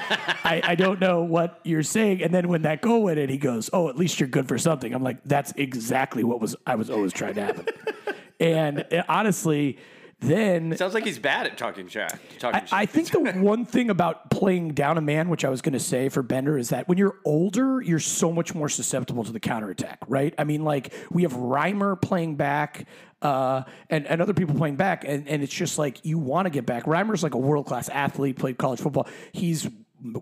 I, 0.45 0.61
I 0.63 0.75
don't 0.75 1.01
know 1.01 1.23
what 1.23 1.61
you're 1.65 1.83
saying. 1.83 2.23
And 2.23 2.33
then 2.33 2.49
when 2.49 2.63
that 2.63 2.83
goal 2.83 3.03
went 3.03 3.19
in, 3.19 3.29
he 3.29 3.39
goes, 3.39 3.71
"Oh, 3.73 3.89
at 3.89 3.97
least 3.97 4.21
you're 4.21 4.29
good 4.29 4.49
for 4.49 4.59
something." 4.59 4.93
I'm 4.93 5.03
like, 5.03 5.25
"That's 5.25 5.53
exactly 5.57 6.25
what 6.25 6.41
was 6.41 6.57
I 6.67 6.75
was 6.75 6.91
always 6.91 7.13
trying 7.13 7.35
to 7.35 7.45
happen." 7.45 7.67
and 8.41 8.85
uh, 8.93 9.03
honestly, 9.09 9.79
then 10.21 10.75
Sounds 10.77 10.95
like 10.95 11.05
he's 11.05 11.19
bad 11.19 11.47
at 11.47 11.59
talking 11.59 11.89
trash. 11.89 12.11
Talking 12.39 12.63
I, 12.73 12.83
I 12.83 12.87
think 12.87 13.11
the 13.11 13.21
one 13.41 13.67
thing 13.67 13.91
about 13.91 14.31
playing 14.31 14.71
down 14.71 14.97
a 14.97 15.03
man, 15.03 15.29
which 15.29 15.45
I 15.45 15.51
was 15.51 15.61
going 15.61 15.75
to 15.75 15.81
say 15.81 16.09
for 16.09 16.23
Bender, 16.23 16.57
is 16.57 16.71
that 16.71 16.89
when 16.89 16.97
you're 16.97 17.19
older, 17.25 17.83
you're 17.83 17.99
so 17.99 18.33
much 18.33 18.55
more 18.55 18.69
susceptible 18.69 19.25
to 19.25 19.33
the 19.33 19.41
counterattack, 19.41 19.99
right? 20.09 20.35
I 20.39 20.45
mean, 20.45 20.65
like 20.65 20.95
we 21.11 21.23
have 21.23 21.35
Reimer 21.35 22.01
playing 22.01 22.37
back. 22.37 22.87
Uh, 23.23 23.63
and, 23.89 24.07
and 24.07 24.21
other 24.21 24.35
people 24.35 24.55
playing 24.55 24.77
back, 24.77 25.03
and, 25.05 25.27
and 25.27 25.43
it's 25.43 25.53
just 25.53 25.79
like 25.79 26.05
you 26.05 26.19
want 26.19 26.45
to 26.45 26.51
get 26.51 26.67
back. 26.67 26.85
Reimer's 26.85 27.23
like 27.23 27.33
a 27.33 27.39
world 27.39 27.65
class 27.65 27.89
athlete, 27.89 28.37
played 28.37 28.59
college 28.59 28.79
football. 28.79 29.09
He's 29.33 29.67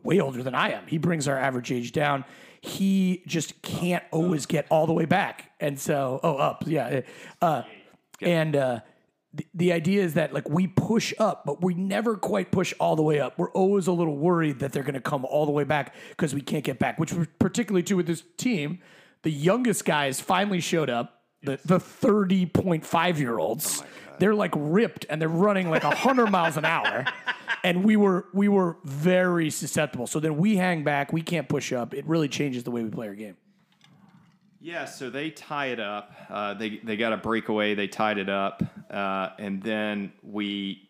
way 0.04 0.20
older 0.20 0.44
than 0.44 0.54
I 0.54 0.70
am. 0.70 0.86
He 0.86 0.98
brings 0.98 1.26
our 1.26 1.36
average 1.36 1.72
age 1.72 1.90
down. 1.90 2.24
He 2.60 3.24
just 3.26 3.60
can't 3.62 4.04
always 4.12 4.46
get 4.46 4.66
all 4.70 4.86
the 4.86 4.92
way 4.92 5.06
back, 5.06 5.50
and 5.58 5.78
so 5.78 6.20
oh 6.22 6.36
up, 6.36 6.62
yeah. 6.68 7.00
Uh, 7.42 7.62
and 8.20 8.54
uh, 8.54 8.80
the, 9.34 9.46
the 9.54 9.72
idea 9.72 10.02
is 10.02 10.14
that 10.14 10.32
like 10.32 10.48
we 10.48 10.66
push 10.68 11.12
up, 11.18 11.44
but 11.44 11.62
we 11.62 11.74
never 11.74 12.16
quite 12.16 12.52
push 12.52 12.72
all 12.78 12.94
the 12.96 13.02
way 13.02 13.20
up. 13.20 13.36
We're 13.38 13.50
always 13.50 13.86
a 13.88 13.92
little 13.92 14.16
worried 14.16 14.60
that 14.60 14.72
they're 14.72 14.84
going 14.84 14.94
to 14.94 15.00
come 15.00 15.24
all 15.24 15.44
the 15.44 15.52
way 15.52 15.64
back 15.64 15.94
because 16.10 16.34
we 16.34 16.40
can't 16.40 16.64
get 16.64 16.78
back. 16.78 16.98
Which 16.98 17.12
was 17.12 17.26
particularly 17.38 17.82
true 17.82 17.96
with 17.96 18.06
this 18.06 18.22
team. 18.36 18.78
The 19.22 19.30
youngest 19.30 19.84
guys 19.84 20.20
finally 20.20 20.60
showed 20.60 20.90
up. 20.90 21.22
The 21.42 21.58
the 21.64 21.80
thirty 21.80 22.46
point 22.46 22.86
five 22.86 23.20
year 23.20 23.38
olds. 23.38 23.82
Oh 23.82 23.86
they're 24.18 24.34
like 24.34 24.52
ripped 24.54 25.06
and 25.10 25.20
they're 25.20 25.28
running 25.28 25.68
like 25.68 25.82
hundred 25.82 26.30
miles 26.30 26.56
an 26.56 26.64
hour. 26.64 27.04
And 27.62 27.82
we 27.82 27.96
were 27.96 28.26
we 28.34 28.46
were 28.46 28.76
very 28.84 29.48
susceptible. 29.48 30.06
So 30.06 30.20
then 30.20 30.36
we 30.36 30.56
hang 30.56 30.84
back. 30.84 31.14
We 31.14 31.22
can't 31.22 31.48
push 31.48 31.72
up. 31.72 31.94
It 31.94 32.06
really 32.06 32.28
changes 32.28 32.62
the 32.62 32.70
way 32.70 32.82
we 32.82 32.90
play 32.90 33.08
our 33.08 33.14
game. 33.14 33.38
Yeah, 34.64 34.86
so 34.86 35.10
they 35.10 35.28
tie 35.28 35.66
it 35.66 35.78
up. 35.78 36.14
Uh, 36.30 36.54
they 36.54 36.78
they 36.78 36.96
got 36.96 37.12
a 37.12 37.18
breakaway. 37.18 37.74
They 37.74 37.86
tied 37.86 38.16
it 38.16 38.30
up, 38.30 38.62
uh, 38.90 39.28
and 39.38 39.62
then 39.62 40.14
we. 40.22 40.88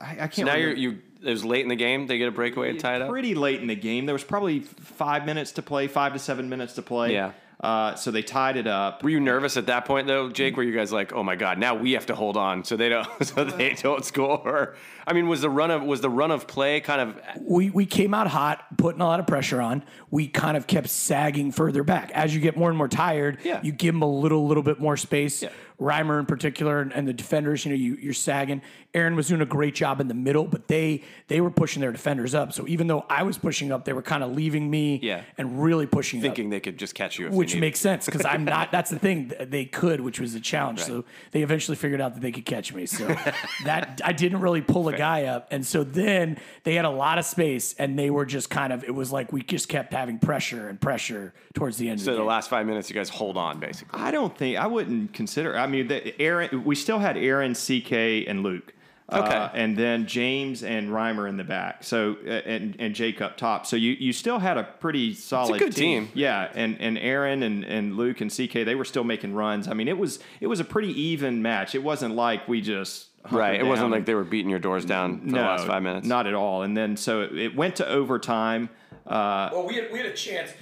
I, 0.00 0.10
I 0.10 0.14
can't. 0.14 0.34
So 0.34 0.42
now 0.44 0.54
remember. 0.54 0.80
you're 0.80 0.92
you. 0.92 1.02
It 1.24 1.30
was 1.30 1.44
late 1.44 1.62
in 1.62 1.68
the 1.68 1.74
game. 1.74 2.06
They 2.06 2.16
get 2.16 2.28
a 2.28 2.30
breakaway 2.30 2.70
and 2.70 2.78
tie 2.78 2.94
it 2.94 3.02
up. 3.02 3.10
Pretty 3.10 3.34
late 3.34 3.60
in 3.60 3.66
the 3.66 3.74
game. 3.74 4.06
There 4.06 4.12
was 4.12 4.22
probably 4.22 4.60
five 4.60 5.26
minutes 5.26 5.50
to 5.52 5.62
play, 5.62 5.88
five 5.88 6.12
to 6.12 6.20
seven 6.20 6.48
minutes 6.48 6.74
to 6.74 6.82
play. 6.82 7.12
Yeah. 7.12 7.32
Uh, 7.60 7.94
so 7.96 8.10
they 8.12 8.22
tied 8.22 8.56
it 8.56 8.68
up. 8.68 9.02
Were 9.02 9.10
you 9.10 9.18
nervous 9.18 9.56
at 9.56 9.66
that 9.66 9.84
point 9.84 10.06
though, 10.06 10.30
Jake? 10.30 10.56
Were 10.56 10.62
you 10.62 10.72
guys 10.72 10.92
like, 10.92 11.12
"Oh 11.12 11.24
my 11.24 11.34
god, 11.34 11.58
now 11.58 11.74
we 11.74 11.92
have 11.92 12.06
to 12.06 12.14
hold 12.14 12.36
on 12.36 12.62
so 12.62 12.76
they 12.76 12.88
don't 12.88 13.08
so 13.24 13.42
they 13.44 13.74
don't 13.74 14.04
score"? 14.04 14.76
I 15.06 15.12
mean, 15.12 15.26
was 15.26 15.40
the 15.40 15.50
run 15.50 15.70
of 15.72 15.82
was 15.82 16.00
the 16.00 16.10
run 16.10 16.30
of 16.30 16.46
play 16.46 16.80
kind 16.80 17.00
of 17.00 17.20
we, 17.40 17.70
we 17.70 17.84
came 17.86 18.14
out 18.14 18.28
hot, 18.28 18.64
putting 18.76 19.00
a 19.00 19.06
lot 19.06 19.18
of 19.18 19.26
pressure 19.26 19.60
on. 19.60 19.82
We 20.10 20.28
kind 20.28 20.56
of 20.56 20.66
kept 20.68 20.88
sagging 20.88 21.50
further 21.50 21.82
back. 21.82 22.10
As 22.12 22.32
you 22.34 22.40
get 22.40 22.56
more 22.56 22.68
and 22.68 22.78
more 22.78 22.88
tired, 22.88 23.38
Yeah. 23.42 23.60
you 23.62 23.72
give 23.72 23.92
them 23.94 24.02
a 24.02 24.10
little 24.10 24.46
little 24.46 24.62
bit 24.62 24.78
more 24.78 24.96
space. 24.96 25.42
Yeah. 25.42 25.48
Reimer 25.80 26.18
in 26.18 26.26
particular 26.26 26.80
and, 26.80 26.92
and 26.92 27.06
the 27.06 27.12
defenders, 27.12 27.64
you 27.64 27.70
know, 27.70 27.76
you, 27.76 27.94
you're 28.00 28.12
sagging. 28.12 28.62
Aaron 28.94 29.14
was 29.14 29.28
doing 29.28 29.40
a 29.42 29.46
great 29.46 29.76
job 29.76 30.00
in 30.00 30.08
the 30.08 30.14
middle, 30.14 30.44
but 30.44 30.66
they 30.66 31.02
they 31.28 31.40
were 31.40 31.50
pushing 31.52 31.80
their 31.80 31.92
defenders 31.92 32.34
up. 32.34 32.52
So 32.52 32.66
even 32.66 32.88
though 32.88 33.04
I 33.08 33.22
was 33.22 33.38
pushing 33.38 33.70
up, 33.72 33.84
they 33.84 33.92
were 33.92 34.02
kind 34.02 34.22
of 34.24 34.32
leaving 34.32 34.68
me 34.70 34.98
Yeah. 35.02 35.22
and 35.38 35.62
really 35.62 35.86
pushing 35.86 36.18
up 36.18 36.22
thinking 36.22 36.50
they 36.50 36.58
could 36.60 36.78
just 36.78 36.94
catch 36.96 37.18
you? 37.18 37.28
If 37.28 37.32
which 37.48 37.54
needed 37.54 37.66
makes 37.66 37.80
sense 37.80 38.06
because 38.06 38.24
I'm 38.24 38.44
not. 38.44 38.70
That's 38.70 38.90
the 38.90 38.98
thing. 38.98 39.32
They 39.40 39.64
could, 39.64 40.00
which 40.00 40.20
was 40.20 40.34
a 40.34 40.40
challenge. 40.40 40.80
So 40.80 41.04
they 41.32 41.42
eventually 41.42 41.76
figured 41.76 42.00
out 42.00 42.14
that 42.14 42.20
they 42.20 42.32
could 42.32 42.44
catch 42.44 42.72
me. 42.72 42.86
So 42.86 43.06
that 43.64 44.00
I 44.04 44.12
didn't 44.12 44.40
really 44.40 44.60
pull 44.62 44.88
a 44.88 44.96
guy 44.96 45.24
up, 45.24 45.48
and 45.50 45.66
so 45.66 45.84
then 45.84 46.38
they 46.64 46.74
had 46.74 46.84
a 46.84 46.90
lot 46.90 47.18
of 47.18 47.24
space, 47.24 47.74
and 47.74 47.98
they 47.98 48.10
were 48.10 48.26
just 48.26 48.50
kind 48.50 48.72
of. 48.72 48.84
It 48.84 48.94
was 48.94 49.12
like 49.12 49.32
we 49.32 49.42
just 49.42 49.68
kept 49.68 49.92
having 49.92 50.18
pressure 50.18 50.68
and 50.68 50.80
pressure 50.80 51.34
towards 51.54 51.76
the 51.76 51.88
end. 51.88 52.00
So 52.00 52.02
of 52.02 52.04
the, 52.06 52.12
the 52.12 52.18
game. 52.18 52.26
last 52.28 52.50
five 52.50 52.66
minutes, 52.66 52.88
you 52.88 52.94
guys 52.94 53.08
hold 53.08 53.36
on 53.36 53.58
basically. 53.58 54.00
I 54.00 54.10
don't 54.10 54.36
think 54.36 54.56
I 54.58 54.66
wouldn't 54.66 55.12
consider. 55.12 55.56
I 55.56 55.66
mean, 55.66 55.88
the, 55.88 56.20
Aaron. 56.20 56.64
We 56.64 56.74
still 56.74 56.98
had 56.98 57.16
Aaron, 57.16 57.54
CK, 57.54 58.26
and 58.28 58.42
Luke. 58.42 58.74
Uh, 59.10 59.22
Okay. 59.24 59.50
and 59.62 59.74
then 59.76 60.06
James 60.06 60.62
and 60.62 60.90
Reimer 60.90 61.28
in 61.28 61.38
the 61.38 61.44
back. 61.44 61.82
So 61.82 62.16
uh, 62.26 62.30
and 62.30 62.76
and 62.78 62.94
Jake 62.94 63.22
up 63.22 63.36
top. 63.38 63.64
So 63.66 63.76
you, 63.76 63.92
you 63.92 64.12
still 64.12 64.38
had 64.38 64.58
a 64.58 64.64
pretty 64.64 65.14
solid 65.14 65.58
good 65.58 65.74
team. 65.74 66.10
Yeah, 66.12 66.50
and 66.54 66.78
and 66.80 66.98
Aaron 66.98 67.42
and, 67.42 67.64
and 67.64 67.96
Luke 67.96 68.20
and 68.20 68.30
CK 68.30 68.52
they 68.64 68.74
were 68.74 68.84
still 68.84 69.04
making 69.04 69.34
runs. 69.34 69.66
I 69.66 69.72
mean, 69.74 69.88
it 69.88 69.96
was 69.96 70.18
it 70.40 70.46
was 70.46 70.60
a 70.60 70.64
pretty 70.64 70.92
even 71.00 71.40
match. 71.40 71.74
It 71.74 71.82
wasn't 71.82 72.16
like 72.16 72.46
we 72.48 72.60
just 72.60 73.06
Right. 73.30 73.60
It 73.60 73.64
wasn't 73.66 73.90
like 73.90 74.06
they 74.06 74.14
were 74.14 74.24
beating 74.24 74.48
your 74.50 74.58
doors 74.60 74.84
down 74.84 75.20
for 75.20 75.26
the 75.26 75.36
last 75.36 75.66
five 75.66 75.82
minutes. 75.82 76.06
Not 76.06 76.26
at 76.26 76.34
all. 76.34 76.62
And 76.62 76.76
then 76.76 76.96
so 76.96 77.22
it, 77.22 77.36
it 77.36 77.56
went 77.56 77.76
to 77.76 77.86
overtime. 77.86 78.68
Uh, 79.06 79.50
well, 79.52 79.66
we 79.66 79.74
had 79.74 79.90
we 79.92 79.98
had 79.98 80.06
a 80.06 80.14
chance. 80.14 80.52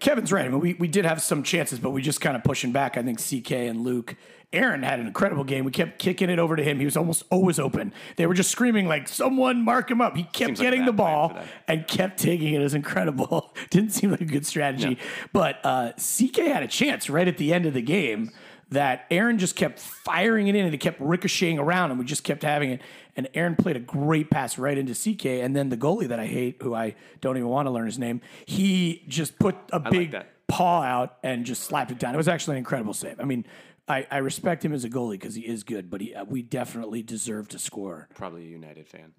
Kevin's 0.00 0.32
right. 0.32 0.46
I 0.46 0.48
mean, 0.48 0.60
we, 0.60 0.74
we 0.74 0.88
did 0.88 1.04
have 1.04 1.22
some 1.22 1.42
chances, 1.42 1.78
but 1.78 1.90
we 1.90 2.02
just 2.02 2.20
kind 2.20 2.36
of 2.36 2.42
pushing 2.42 2.72
back. 2.72 2.96
I 2.98 3.02
think 3.02 3.20
CK 3.20 3.52
and 3.52 3.82
Luke. 3.82 4.16
Aaron 4.52 4.82
had 4.82 5.00
an 5.00 5.06
incredible 5.06 5.44
game. 5.44 5.64
We 5.64 5.70
kept 5.70 5.98
kicking 5.98 6.28
it 6.30 6.38
over 6.38 6.56
to 6.56 6.62
him. 6.62 6.78
He 6.78 6.84
was 6.84 6.96
almost 6.96 7.24
always 7.30 7.58
open. 7.58 7.92
They 8.16 8.26
were 8.26 8.34
just 8.34 8.50
screaming 8.50 8.86
like, 8.86 9.08
"Someone 9.08 9.64
mark 9.64 9.90
him 9.90 10.00
up!" 10.00 10.16
He 10.16 10.24
kept 10.24 10.36
Seems 10.36 10.60
getting 10.60 10.80
bad 10.80 10.88
the 10.88 10.92
ball 10.92 11.38
and 11.66 11.86
kept 11.86 12.18
taking 12.18 12.54
it. 12.54 12.60
It 12.60 12.64
was 12.64 12.74
incredible. 12.74 13.54
Didn't 13.70 13.90
seem 13.90 14.10
like 14.10 14.20
a 14.20 14.26
good 14.26 14.46
strategy. 14.46 14.98
But 15.32 15.58
uh, 15.64 15.92
CK 15.92 16.38
had 16.38 16.62
a 16.62 16.68
chance 16.68 17.08
right 17.08 17.26
at 17.26 17.38
the 17.38 17.52
end 17.52 17.66
of 17.66 17.74
the 17.74 17.82
game 17.82 18.30
that 18.72 19.04
Aaron 19.10 19.38
just 19.38 19.54
kept 19.54 19.78
firing 19.78 20.48
it 20.48 20.54
in 20.54 20.64
and 20.64 20.74
it 20.74 20.78
kept 20.78 20.98
ricocheting 21.00 21.58
around 21.58 21.90
and 21.90 21.98
we 21.98 22.06
just 22.06 22.24
kept 22.24 22.42
having 22.42 22.70
it. 22.70 22.82
And 23.16 23.28
Aaron 23.34 23.54
played 23.54 23.76
a 23.76 23.80
great 23.80 24.30
pass 24.30 24.58
right 24.58 24.76
into 24.76 24.94
CK. 24.94 25.26
And 25.26 25.54
then 25.54 25.68
the 25.68 25.76
goalie 25.76 26.08
that 26.08 26.18
I 26.18 26.26
hate, 26.26 26.56
who 26.62 26.74
I 26.74 26.94
don't 27.20 27.36
even 27.36 27.50
want 27.50 27.66
to 27.66 27.70
learn 27.70 27.86
his 27.86 27.98
name, 27.98 28.22
he 28.46 29.04
just 29.08 29.38
put 29.38 29.56
a 29.72 29.78
big 29.78 30.12
that. 30.12 30.46
paw 30.48 30.82
out 30.82 31.18
and 31.22 31.44
just 31.44 31.64
slapped 31.64 31.90
it 31.90 31.98
down. 31.98 32.14
It 32.14 32.16
was 32.16 32.28
actually 32.28 32.54
an 32.54 32.58
incredible 32.58 32.94
save. 32.94 33.20
I 33.20 33.24
mean, 33.24 33.44
I, 33.88 34.06
I 34.10 34.18
respect 34.18 34.64
him 34.64 34.72
as 34.72 34.84
a 34.84 34.90
goalie 34.90 35.12
because 35.12 35.34
he 35.34 35.42
is 35.42 35.64
good, 35.64 35.90
but 35.90 36.00
he, 36.00 36.14
uh, 36.14 36.24
we 36.24 36.42
definitely 36.42 37.02
deserve 37.02 37.48
to 37.48 37.58
score. 37.58 38.08
Probably 38.14 38.44
a 38.44 38.48
United 38.48 38.86
fan. 38.88 39.12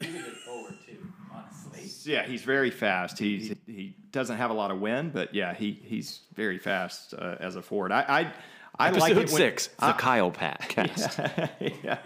He's 0.00 0.14
a 0.14 0.18
good 0.18 0.36
forward 0.36 0.74
too, 0.86 1.06
honestly. 1.32 2.12
Yeah, 2.12 2.26
he's 2.26 2.42
very 2.42 2.70
fast. 2.70 3.18
He's 3.18 3.54
he 3.66 3.96
doesn't 4.10 4.36
have 4.36 4.50
a 4.50 4.54
lot 4.54 4.70
of 4.70 4.80
wind, 4.80 5.12
but 5.12 5.34
yeah, 5.34 5.54
he 5.54 5.72
he's 5.72 6.20
very 6.34 6.58
fast 6.58 7.14
uh, 7.14 7.36
as 7.40 7.56
a 7.56 7.62
forward. 7.62 7.92
I 7.92 8.00
I, 8.00 8.32
I 8.78 8.90
like 8.90 9.12
Episode 9.12 9.12
it 9.12 9.16
when, 9.16 9.36
six, 9.36 9.66
the 9.78 9.92
Kyle 9.92 10.30
Pat 10.30 10.60
cast. 10.68 11.18
yeah. 11.18 11.98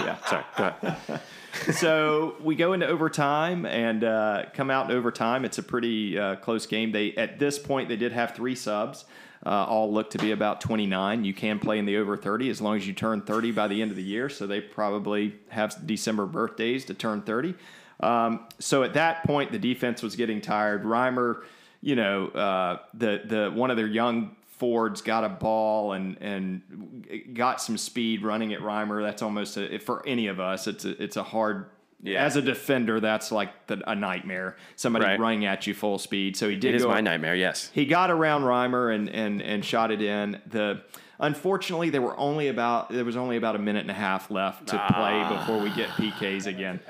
yeah. 0.00 0.16
Sorry, 0.26 0.44
go 0.56 0.72
ahead. 0.80 1.20
so 1.72 2.36
we 2.40 2.54
go 2.54 2.72
into 2.72 2.86
overtime 2.86 3.66
and 3.66 4.04
uh, 4.04 4.44
come 4.54 4.70
out 4.70 4.90
in 4.90 4.96
overtime. 4.96 5.44
It's 5.44 5.58
a 5.58 5.62
pretty 5.62 6.18
uh, 6.18 6.36
close 6.36 6.66
game. 6.66 6.92
They 6.92 7.14
at 7.14 7.38
this 7.38 7.58
point 7.58 7.88
they 7.88 7.96
did 7.96 8.12
have 8.12 8.34
three 8.34 8.54
subs. 8.54 9.04
Uh, 9.48 9.64
all 9.64 9.90
look 9.90 10.10
to 10.10 10.18
be 10.18 10.32
about 10.32 10.60
29. 10.60 11.24
You 11.24 11.32
can 11.32 11.58
play 11.58 11.78
in 11.78 11.86
the 11.86 11.96
over 11.96 12.18
30 12.18 12.50
as 12.50 12.60
long 12.60 12.76
as 12.76 12.86
you 12.86 12.92
turn 12.92 13.22
30 13.22 13.52
by 13.52 13.66
the 13.66 13.80
end 13.80 13.90
of 13.90 13.96
the 13.96 14.02
year. 14.02 14.28
So 14.28 14.46
they 14.46 14.60
probably 14.60 15.36
have 15.48 15.86
December 15.86 16.26
birthdays 16.26 16.84
to 16.84 16.94
turn 16.94 17.22
30. 17.22 17.54
Um, 18.00 18.46
so 18.58 18.82
at 18.82 18.92
that 18.92 19.24
point, 19.24 19.50
the 19.50 19.58
defense 19.58 20.02
was 20.02 20.16
getting 20.16 20.42
tired. 20.42 20.84
Reimer, 20.84 21.44
you 21.80 21.96
know, 21.96 22.26
uh, 22.28 22.78
the 22.92 23.22
the 23.24 23.50
one 23.54 23.70
of 23.70 23.78
their 23.78 23.86
young 23.86 24.36
Fords 24.58 25.02
got 25.02 25.24
a 25.24 25.28
ball 25.28 25.92
and 25.92 26.18
and 26.20 27.32
got 27.32 27.60
some 27.60 27.78
speed 27.78 28.24
running 28.24 28.52
at 28.52 28.60
Reimer. 28.60 29.02
That's 29.02 29.22
almost 29.22 29.56
a, 29.56 29.78
for 29.78 30.06
any 30.06 30.26
of 30.26 30.40
us. 30.40 30.66
It's 30.66 30.84
a, 30.84 31.02
it's 31.02 31.16
a 31.16 31.22
hard. 31.22 31.70
Yeah. 32.00 32.24
As 32.24 32.36
a 32.36 32.42
defender, 32.42 33.00
that's 33.00 33.32
like 33.32 33.66
the, 33.66 33.82
a 33.90 33.94
nightmare. 33.94 34.56
Somebody 34.76 35.04
Right. 35.04 35.18
running 35.18 35.46
at 35.46 35.66
you 35.66 35.74
full 35.74 35.98
speed. 35.98 36.36
So 36.36 36.48
he 36.48 36.54
did 36.54 36.74
It 36.74 36.76
is 36.76 36.82
go 36.84 36.90
my 36.90 37.00
nightmare. 37.00 37.34
Yes. 37.34 37.70
he 37.74 37.86
got 37.86 38.10
around 38.10 38.42
Reimer 38.42 38.94
and, 38.94 39.08
and, 39.08 39.42
and 39.42 39.64
shot 39.64 39.90
it 39.90 40.00
in. 40.00 40.40
The 40.46 40.82
unfortunately 41.20 41.90
there 41.90 42.02
were 42.02 42.18
only 42.18 42.48
about 42.48 42.90
there 42.90 43.04
was 43.04 43.16
only 43.16 43.36
about 43.36 43.56
a 43.56 43.58
minute 43.58 43.80
and 43.80 43.90
a 43.90 43.94
half 43.94 44.30
left 44.30 44.68
to 44.68 44.76
play 44.76 45.20
ah. 45.22 45.38
before 45.40 45.60
we 45.60 45.70
get 45.70 45.88
PKs 45.90 46.46
again. 46.46 46.80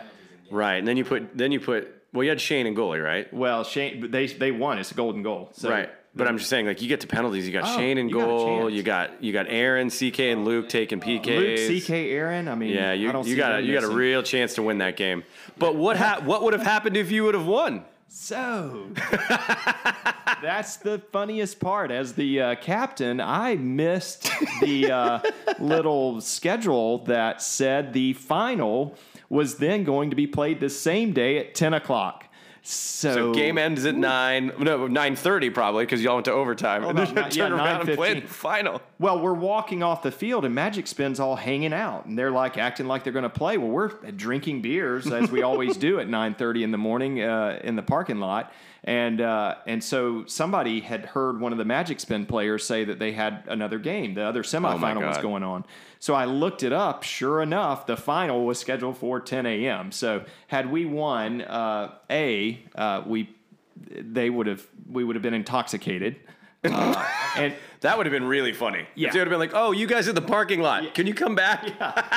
Right, 0.51 0.77
and 0.77 0.87
then 0.87 0.97
you 0.97 1.05
put 1.05 1.37
then 1.37 1.53
you 1.53 1.61
put 1.61 1.95
well, 2.13 2.25
you 2.25 2.31
had 2.31 2.41
Shane 2.41 2.67
and 2.67 2.77
goalie, 2.77 3.05
right? 3.05 3.33
Well, 3.35 3.65
Shane, 3.65 4.11
they 4.11 4.27
they 4.27 4.51
won. 4.51 4.79
It's 4.79 4.91
a 4.91 4.95
golden 4.95 5.23
goal. 5.23 5.51
So 5.53 5.71
right. 5.71 5.91
But 6.15 6.27
I'm 6.27 6.39
just 6.39 6.51
saying, 6.51 6.67
like 6.67 6.83
you 6.83 6.89
get 6.89 7.01
to 7.03 7.07
penalties. 7.07 7.47
You 7.47 7.53
got 7.53 7.65
Oh, 7.65 7.77
Shane 7.79 7.97
and 7.99 8.11
you 8.11 8.17
got 8.17 8.25
a 8.25 8.27
goal. 8.27 8.61
chance. 8.63 8.75
You 8.75 8.83
got 8.83 9.23
you 9.23 9.33
got 9.33 9.47
Aaron, 9.49 9.91
CK, 9.91 10.19
and 10.21 10.45
Luke 10.45 10.69
taking 10.69 11.01
PKs. 11.01 11.69
Luke, 11.69 11.85
CK, 11.85 11.91
Aaron. 11.91 12.49
I 12.49 12.55
mean, 12.57 12.71
Yeah, 12.75 12.91
I 12.91 12.95
you, 12.95 13.13
don't 13.13 13.27
you 13.27 13.33
see 13.35 13.37
got 13.39 13.53
a, 13.53 13.57
them 13.57 13.67
you 13.67 13.73
got 13.75 13.85
a 13.85 13.87
missing. 13.89 13.97
real 13.97 14.23
chance 14.23 14.55
to 14.55 14.63
win 14.63 14.79
that 14.79 14.97
game. 14.97 15.23
But 15.59 15.77
what 15.77 15.97
ha- 15.97 16.21
what 16.25 16.43
would 16.43 16.55
have 16.55 16.63
happened 16.63 16.97
if 16.97 17.11
you 17.13 17.25
would 17.25 17.35
have 17.35 17.47
won? 17.47 17.85
So 18.11 18.87
that's 20.43 20.77
the 20.79 21.01
funniest 21.13 21.61
part. 21.61 21.91
As 21.91 22.15
the 22.15 22.41
uh, 22.41 22.55
captain, 22.57 23.21
I 23.21 23.57
missed 23.57 24.31
the 24.63 24.91
uh, 24.91 25.21
little 25.59 26.21
schedule 26.21 27.05
that 27.05 27.43
said 27.43 27.93
the 27.93 28.13
final 28.15 28.97
was 29.29 29.57
then 29.57 29.85
going 29.85 30.11
to 30.11 30.17
be 30.17 30.27
played 30.27 30.59
the 30.61 30.71
same 30.71 31.13
day 31.13 31.39
at 31.39 31.55
ten 31.55 31.75
o'clock. 31.75 32.25
So, 32.71 33.15
So 33.15 33.33
game 33.33 33.57
ends 33.57 33.87
at 33.87 33.95
nine, 33.95 34.53
no 34.59 34.87
nine 34.87 35.17
thirty 35.17 35.49
probably 35.49 35.87
because 35.87 36.03
y'all 36.03 36.17
went 36.17 36.27
to 36.27 36.33
overtime, 36.33 36.85
and 36.85 36.99
then 36.99 37.15
nine- 37.15 37.31
turn 37.31 37.53
yeah, 37.53 37.57
around 37.57 37.89
and 37.89 37.99
9:15. 37.99 38.21
the 38.21 38.29
final. 38.29 38.83
Well, 38.99 39.21
we're 39.21 39.33
walking 39.33 39.83
off 39.83 40.03
the 40.03 40.11
field 40.11 40.45
and 40.45 40.55
Magic 40.55 40.87
Spin's 40.87 41.19
all 41.19 41.37
hanging 41.37 41.73
out, 41.73 42.05
and 42.05 42.19
they're 42.19 42.31
like 42.31 42.59
acting 42.59 42.87
like 42.87 43.05
they're 43.05 43.13
going 43.15 43.23
to 43.23 43.31
play. 43.31 43.57
Well, 43.57 43.71
we're 43.71 43.89
drinking 44.11 44.61
beers 44.61 45.11
as 45.11 45.31
we 45.31 45.41
always 45.41 45.79
do 45.79 45.99
at 45.99 46.09
nine 46.11 46.35
thirty 46.35 46.63
in 46.63 46.71
the 46.71 46.77
morning 46.77 47.23
uh, 47.23 47.59
in 47.65 47.75
the 47.75 47.83
parking 47.83 48.19
lot, 48.19 48.53
and 48.85 49.23
uh, 49.23 49.55
and 49.67 49.83
so 49.83 50.27
somebody 50.27 50.81
had 50.81 51.07
heard 51.07 51.41
one 51.41 51.53
of 51.53 51.59
the 51.59 51.65
Magic 51.65 52.01
Spin 52.01 52.27
players 52.27 52.67
say 52.67 52.85
that 52.85 52.99
they 52.99 53.13
had 53.13 53.45
another 53.49 53.79
game. 53.79 54.13
The 54.13 54.25
other 54.25 54.43
semifinal 54.43 55.09
was 55.09 55.17
going 55.17 55.43
on. 55.43 55.65
So 56.01 56.15
I 56.15 56.25
looked 56.25 56.63
it 56.63 56.73
up. 56.73 57.03
Sure 57.03 57.43
enough, 57.43 57.87
the 57.87 57.97
final 57.97 58.45
was 58.47 58.59
scheduled 58.59 58.97
for 58.99 59.21
10 59.21 59.47
a.m. 59.47 59.91
So 59.93 60.25
had 60.47 60.71
we 60.71 60.85
won, 60.85 61.43
uh, 61.43 61.95
a 62.11 62.61
uh, 62.75 63.03
we 63.07 63.35
they 63.77 64.29
would 64.31 64.47
have 64.47 64.67
we 64.91 65.05
would 65.05 65.17
have 65.17 65.23
been 65.23 65.35
intoxicated. 65.35 66.17
Uh, 66.65 67.07
and 67.37 67.55
That 67.83 67.97
would 67.97 68.07
have 68.07 68.13
been 68.13 68.27
really 68.27 68.53
funny. 68.53 68.85
Yeah. 68.97 69.07
If 69.07 69.15
they 69.15 69.21
would 69.21 69.29
have 69.29 69.31
been 69.31 69.39
like, 69.39 69.53
"Oh, 69.55 69.71
you 69.71 69.87
guys 69.87 70.09
in 70.09 70.17
the 70.17 70.21
parking 70.21 70.61
lot. 70.61 70.93
Can 70.93 71.07
you 71.07 71.15
come 71.15 71.37
back?" 71.37 71.71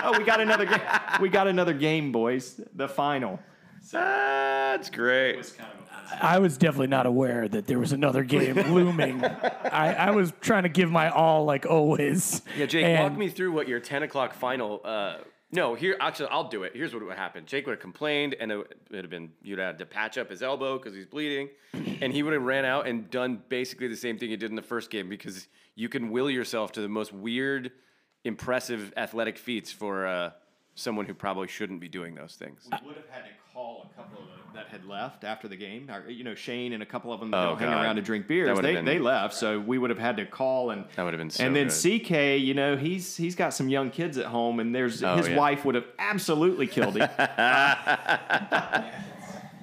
oh, 0.03 0.17
we 0.17 0.23
got 0.23 0.41
another 0.41 0.65
game. 0.65 0.81
We 1.21 1.29
got 1.29 1.47
another 1.47 1.73
game, 1.75 2.11
boys. 2.11 2.59
The 2.73 2.89
final. 2.89 3.39
That's 3.91 4.89
great. 4.89 5.37
It's 5.37 5.51
kind 5.51 5.69
of 5.79 5.80
I 6.21 6.39
was 6.39 6.57
definitely 6.57 6.87
not 6.87 7.05
aware 7.05 7.47
that 7.47 7.67
there 7.67 7.79
was 7.79 7.91
another 7.91 8.23
game 8.23 8.55
looming. 8.73 9.23
I, 9.23 9.93
I 9.93 10.11
was 10.11 10.33
trying 10.41 10.63
to 10.63 10.69
give 10.69 10.91
my 10.91 11.09
all, 11.09 11.45
like 11.45 11.65
always. 11.65 12.41
Yeah, 12.57 12.65
Jake, 12.65 12.85
And- 12.85 13.03
walk 13.03 13.17
me 13.17 13.29
through 13.29 13.51
what 13.51 13.67
your 13.67 13.79
ten 13.79 14.03
o'clock 14.03 14.33
final. 14.33 14.81
Uh, 14.83 15.17
no, 15.53 15.75
here 15.75 15.97
actually, 15.99 16.29
I'll 16.29 16.47
do 16.47 16.63
it. 16.63 16.71
Here's 16.73 16.93
what 16.93 17.05
would 17.05 17.17
happen. 17.17 17.45
Jake 17.45 17.65
would 17.65 17.73
have 17.73 17.81
complained, 17.81 18.35
and 18.39 18.51
it 18.51 18.57
would 18.89 19.03
have 19.03 19.09
been 19.09 19.31
you'd 19.41 19.59
have 19.59 19.77
to 19.79 19.85
patch 19.85 20.17
up 20.17 20.29
his 20.29 20.41
elbow 20.41 20.77
because 20.77 20.93
he's 20.95 21.05
bleeding, 21.05 21.49
and 21.73 22.13
he 22.13 22.23
would 22.23 22.31
have 22.33 22.43
ran 22.43 22.63
out 22.63 22.87
and 22.87 23.09
done 23.09 23.41
basically 23.49 23.87
the 23.89 23.95
same 23.97 24.17
thing 24.17 24.29
he 24.29 24.37
did 24.37 24.49
in 24.49 24.55
the 24.55 24.61
first 24.61 24.89
game 24.89 25.09
because 25.09 25.47
you 25.75 25.89
can 25.89 26.09
will 26.09 26.29
yourself 26.29 26.71
to 26.73 26.81
the 26.81 26.87
most 26.87 27.11
weird, 27.11 27.71
impressive 28.23 28.93
athletic 28.95 29.37
feats 29.37 29.71
for 29.71 30.05
uh, 30.07 30.31
someone 30.75 31.05
who 31.05 31.13
probably 31.13 31.47
shouldn't 31.47 31.79
be 31.81 31.87
doing 31.89 32.15
those 32.15 32.35
things. 32.35 32.67
We 32.81 32.87
would 32.87 32.95
have 32.97 33.09
had 33.09 33.23
to 33.25 33.29
call 33.53 33.89
a 33.91 33.95
couple 34.01 34.19
of 34.23 34.27
them 34.29 34.37
that 34.53 34.67
had 34.67 34.85
left 34.85 35.23
after 35.23 35.47
the 35.47 35.55
game. 35.57 35.89
Or, 35.91 36.09
You 36.09 36.23
know, 36.23 36.33
Shane 36.35 36.71
and 36.73 36.81
a 36.81 36.85
couple 36.85 37.11
of 37.13 37.19
them 37.19 37.31
that 37.31 37.37
Oh, 37.47 37.55
hang 37.55 37.67
around 37.69 37.97
to 37.97 38.01
drink 38.01 38.27
beers. 38.27 38.57
They, 38.59 38.73
been- 38.75 38.85
they 38.85 38.99
left, 38.99 39.33
so 39.33 39.59
we 39.59 39.77
would 39.77 39.89
have 39.89 39.99
had 39.99 40.17
to 40.17 40.25
call 40.25 40.71
and 40.71 40.85
That 40.95 41.03
would 41.03 41.13
have 41.13 41.19
been 41.19 41.29
so 41.29 41.43
and 41.45 41.55
then 41.55 41.67
good. 41.67 42.01
CK, 42.05 42.39
you 42.41 42.53
know, 42.53 42.77
he's 42.77 43.15
he's 43.17 43.35
got 43.35 43.53
some 43.53 43.67
young 43.69 43.89
kids 43.91 44.17
at 44.17 44.25
home, 44.27 44.59
and 44.59 44.73
there's 44.73 45.03
Oh, 45.03 45.15
his 45.17 45.27
yeah. 45.27 45.37
wife 45.37 45.65
would 45.65 45.75
have 45.75 45.85
absolutely 45.99 46.67
killed 46.67 46.95
him. 46.97 47.09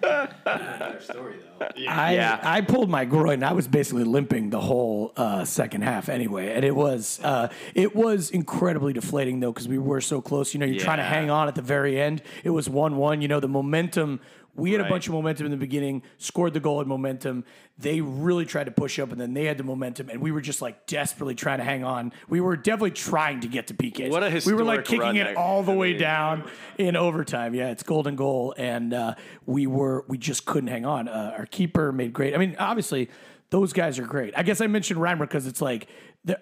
Another 0.02 1.00
story 1.00 1.36
though. 1.58 1.66
I 1.88 2.14
Yeah. 2.14 2.40
I 2.42 2.60
pulled 2.60 2.88
my 2.88 3.04
groin. 3.04 3.42
I 3.42 3.52
was 3.52 3.68
basically 3.68 4.04
limping 4.04 4.50
the 4.50 4.60
whole 4.60 5.12
uh, 5.16 5.44
second 5.44 5.82
half 5.82 6.08
anyway, 6.08 6.54
and 6.54 6.64
it 6.64 6.74
was 6.74 7.20
uh, 7.22 7.48
it 7.74 7.94
was 7.94 8.30
incredibly 8.30 8.92
deflating 8.92 9.40
though 9.40 9.52
because 9.52 9.68
we 9.68 9.78
were 9.78 10.00
so 10.00 10.20
close. 10.20 10.54
You 10.54 10.60
know, 10.60 10.66
you're 10.66 10.80
trying 10.80 10.98
to 10.98 11.04
hang 11.04 11.30
on 11.30 11.48
at 11.48 11.54
the 11.54 11.62
very 11.62 12.00
end. 12.00 12.22
It 12.44 12.50
was 12.50 12.68
one 12.68 12.96
one. 12.96 13.20
You 13.22 13.28
know, 13.28 13.40
the 13.40 13.48
momentum. 13.48 14.20
We 14.58 14.72
had 14.72 14.80
a 14.80 14.88
bunch 14.88 15.06
of 15.06 15.14
momentum 15.14 15.46
in 15.46 15.50
the 15.52 15.56
beginning, 15.56 16.02
scored 16.18 16.52
the 16.52 16.60
goal 16.60 16.80
at 16.80 16.86
momentum. 16.86 17.44
They 17.78 18.00
really 18.00 18.44
tried 18.44 18.64
to 18.64 18.70
push 18.72 18.98
up, 18.98 19.12
and 19.12 19.20
then 19.20 19.32
they 19.32 19.44
had 19.44 19.56
the 19.56 19.62
momentum, 19.64 20.08
and 20.10 20.20
we 20.20 20.32
were 20.32 20.40
just 20.40 20.60
like 20.60 20.86
desperately 20.86 21.34
trying 21.36 21.58
to 21.58 21.64
hang 21.64 21.84
on. 21.84 22.12
We 22.28 22.40
were 22.40 22.56
definitely 22.56 22.90
trying 22.90 23.40
to 23.40 23.48
get 23.48 23.68
to 23.68 23.74
PKs. 23.74 24.10
What 24.10 24.24
a 24.24 24.30
historic 24.30 24.58
We 24.58 24.62
were 24.62 24.66
like 24.68 24.84
kicking 24.84 25.16
it 25.16 25.36
all 25.36 25.62
the 25.62 25.72
I 25.72 25.76
way 25.76 25.90
mean- 25.92 26.00
down 26.00 26.50
in 26.76 26.96
overtime. 26.96 27.54
Yeah, 27.54 27.70
it's 27.70 27.84
golden 27.84 28.16
goal, 28.16 28.54
and 28.58 28.92
uh, 28.92 29.14
we 29.46 29.66
were 29.68 30.04
we 30.08 30.18
just 30.18 30.44
couldn't 30.44 30.68
hang 30.68 30.84
on. 30.84 31.08
Uh, 31.08 31.34
our 31.38 31.46
keeper 31.46 31.92
made 31.92 32.12
great. 32.12 32.34
I 32.34 32.38
mean, 32.38 32.56
obviously 32.58 33.08
those 33.50 33.72
guys 33.72 33.98
are 33.98 34.06
great. 34.06 34.34
I 34.36 34.42
guess 34.42 34.60
I 34.60 34.66
mentioned 34.66 35.00
Reimer 35.00 35.20
because 35.20 35.46
it's 35.46 35.62
like 35.62 35.88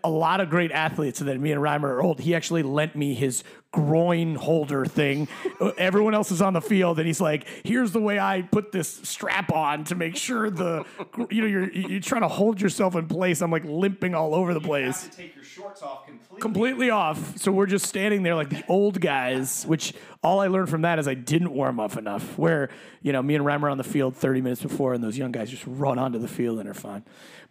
a 0.04 0.10
lot 0.10 0.40
of 0.40 0.50
great 0.50 0.72
athletes, 0.72 1.20
and 1.20 1.28
then 1.28 1.40
me 1.40 1.52
and 1.52 1.60
Reimer 1.60 1.84
are 1.84 2.02
old. 2.02 2.20
He 2.20 2.34
actually 2.34 2.62
lent 2.62 2.96
me 2.96 3.14
his 3.14 3.44
groin 3.72 4.34
holder 4.36 4.86
thing. 4.86 5.28
Everyone 5.76 6.14
else 6.14 6.30
is 6.30 6.40
on 6.40 6.54
the 6.54 6.60
field, 6.62 6.98
and 6.98 7.06
he's 7.06 7.20
like, 7.20 7.46
"Here's 7.64 7.92
the 7.92 8.00
way 8.00 8.18
I 8.18 8.42
put 8.42 8.72
this 8.72 8.88
strap 8.88 9.52
on 9.52 9.84
to 9.84 9.94
make 9.94 10.16
sure 10.16 10.48
the 10.50 10.84
you 11.30 11.42
know 11.42 11.46
you're 11.46 11.70
you're 11.70 12.00
trying 12.00 12.22
to 12.22 12.28
hold 12.28 12.60
yourself 12.60 12.94
in 12.94 13.06
place." 13.06 13.42
I'm 13.42 13.50
like 13.50 13.64
limping 13.64 14.14
all 14.14 14.34
over 14.34 14.54
the 14.54 14.60
You 14.60 14.66
place 14.66 15.02
have 15.02 15.10
to 15.10 15.16
take 15.16 15.34
your 15.34 15.44
shorts 15.44 15.82
off 15.82 16.06
completely. 16.06 16.40
completely 16.40 16.90
off. 16.90 17.36
So 17.38 17.52
we're 17.52 17.66
just 17.66 17.86
standing 17.86 18.22
there 18.22 18.34
like 18.34 18.50
the 18.50 18.64
old 18.68 19.00
guys, 19.00 19.64
which 19.66 19.92
all 20.22 20.40
I 20.40 20.46
learned 20.48 20.70
from 20.70 20.82
that 20.82 20.98
is 20.98 21.06
I 21.06 21.14
didn't 21.14 21.52
warm 21.52 21.78
up 21.78 21.96
enough. 21.96 22.36
Where, 22.38 22.70
you 23.02 23.12
know, 23.12 23.22
me 23.22 23.34
and 23.34 23.46
are 23.46 23.68
on 23.68 23.78
the 23.78 23.84
field 23.84 24.16
30 24.16 24.40
minutes 24.40 24.62
before, 24.62 24.94
and 24.94 25.02
those 25.04 25.16
young 25.16 25.32
guys 25.32 25.50
just 25.50 25.64
run 25.66 25.98
onto 25.98 26.18
the 26.18 26.28
field 26.28 26.58
and 26.58 26.68
are 26.68 26.74
fine. 26.74 27.04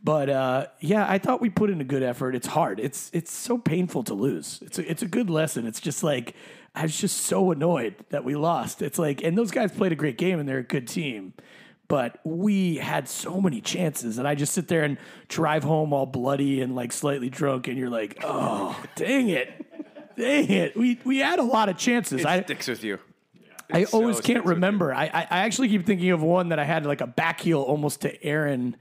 But 0.06 0.30
uh, 0.30 0.68
yeah, 0.80 1.06
I 1.10 1.18
thought 1.18 1.42
we 1.42 1.50
put 1.50 1.72
in 1.72 1.82
a 1.82 1.84
good 1.84 2.04
effort. 2.04 2.36
It's 2.36 2.46
hard. 2.46 2.80
It's 2.80 3.10
it's 3.12 3.32
so 3.32 3.58
painful 3.58 4.04
to 4.04 4.14
lose. 4.14 4.60
It's 4.62 4.78
a, 4.78 4.90
it's 4.90 5.02
a 5.02 5.08
good 5.08 5.32
lesson. 5.32 5.66
It's 5.66 5.82
just 5.82 6.04
like 6.04 6.36
I 6.76 6.84
was 6.84 6.96
just 6.96 7.22
so 7.22 7.50
annoyed 7.50 7.96
that 8.10 8.24
we 8.24 8.36
lost. 8.36 8.84
It's 8.84 9.00
like, 9.00 9.24
and 9.24 9.36
those 9.36 9.50
guys 9.50 9.72
played 9.72 9.92
a 9.92 9.96
great 9.96 10.20
game 10.20 10.40
and 10.40 10.48
they're 10.48 10.60
a 10.60 10.64
good 10.64 10.88
team 10.88 11.34
but 11.88 12.20
we 12.24 12.78
had 12.78 13.08
so 13.08 13.40
many 13.40 13.62
chances 13.62 14.18
and 14.18 14.28
i 14.28 14.34
just 14.34 14.54
sit 14.54 14.68
there 14.68 14.84
and 14.84 14.98
drive 15.28 15.64
home 15.64 15.94
all 15.94 16.08
bloody 16.08 16.62
and 16.62 16.76
like 16.76 16.92
slightly 16.92 17.30
drunk 17.30 17.68
and 17.68 17.78
you're 17.78 17.92
like 17.92 18.18
oh 18.24 18.76
dang 18.96 19.30
it 19.30 19.64
dang 20.18 20.50
it 20.50 20.76
we 20.76 21.00
we 21.06 21.20
had 21.20 21.38
a 21.38 21.44
lot 21.44 21.70
of 21.70 21.78
chances 21.78 22.22
It 22.22 22.26
i 22.26 22.42
sticks 22.42 22.68
with 22.68 22.84
you. 22.84 22.98
I 23.72 23.86
always 23.86 24.18
sticks 24.18 24.28
can't 24.28 24.46
remember. 24.46 24.94
I, 24.94 25.06
I 25.06 25.22
I 25.22 25.40
actually 25.40 25.70
keep 25.70 25.86
thinking 25.86 26.12
of 26.12 26.22
one 26.22 26.50
that 26.50 26.60
I 26.60 26.64
had 26.64 26.86
like 26.86 27.02
a 27.02 27.08
back 27.08 27.40
heel 27.42 27.62
almost 27.62 28.02
to 28.02 28.24
Aaron, 28.24 28.76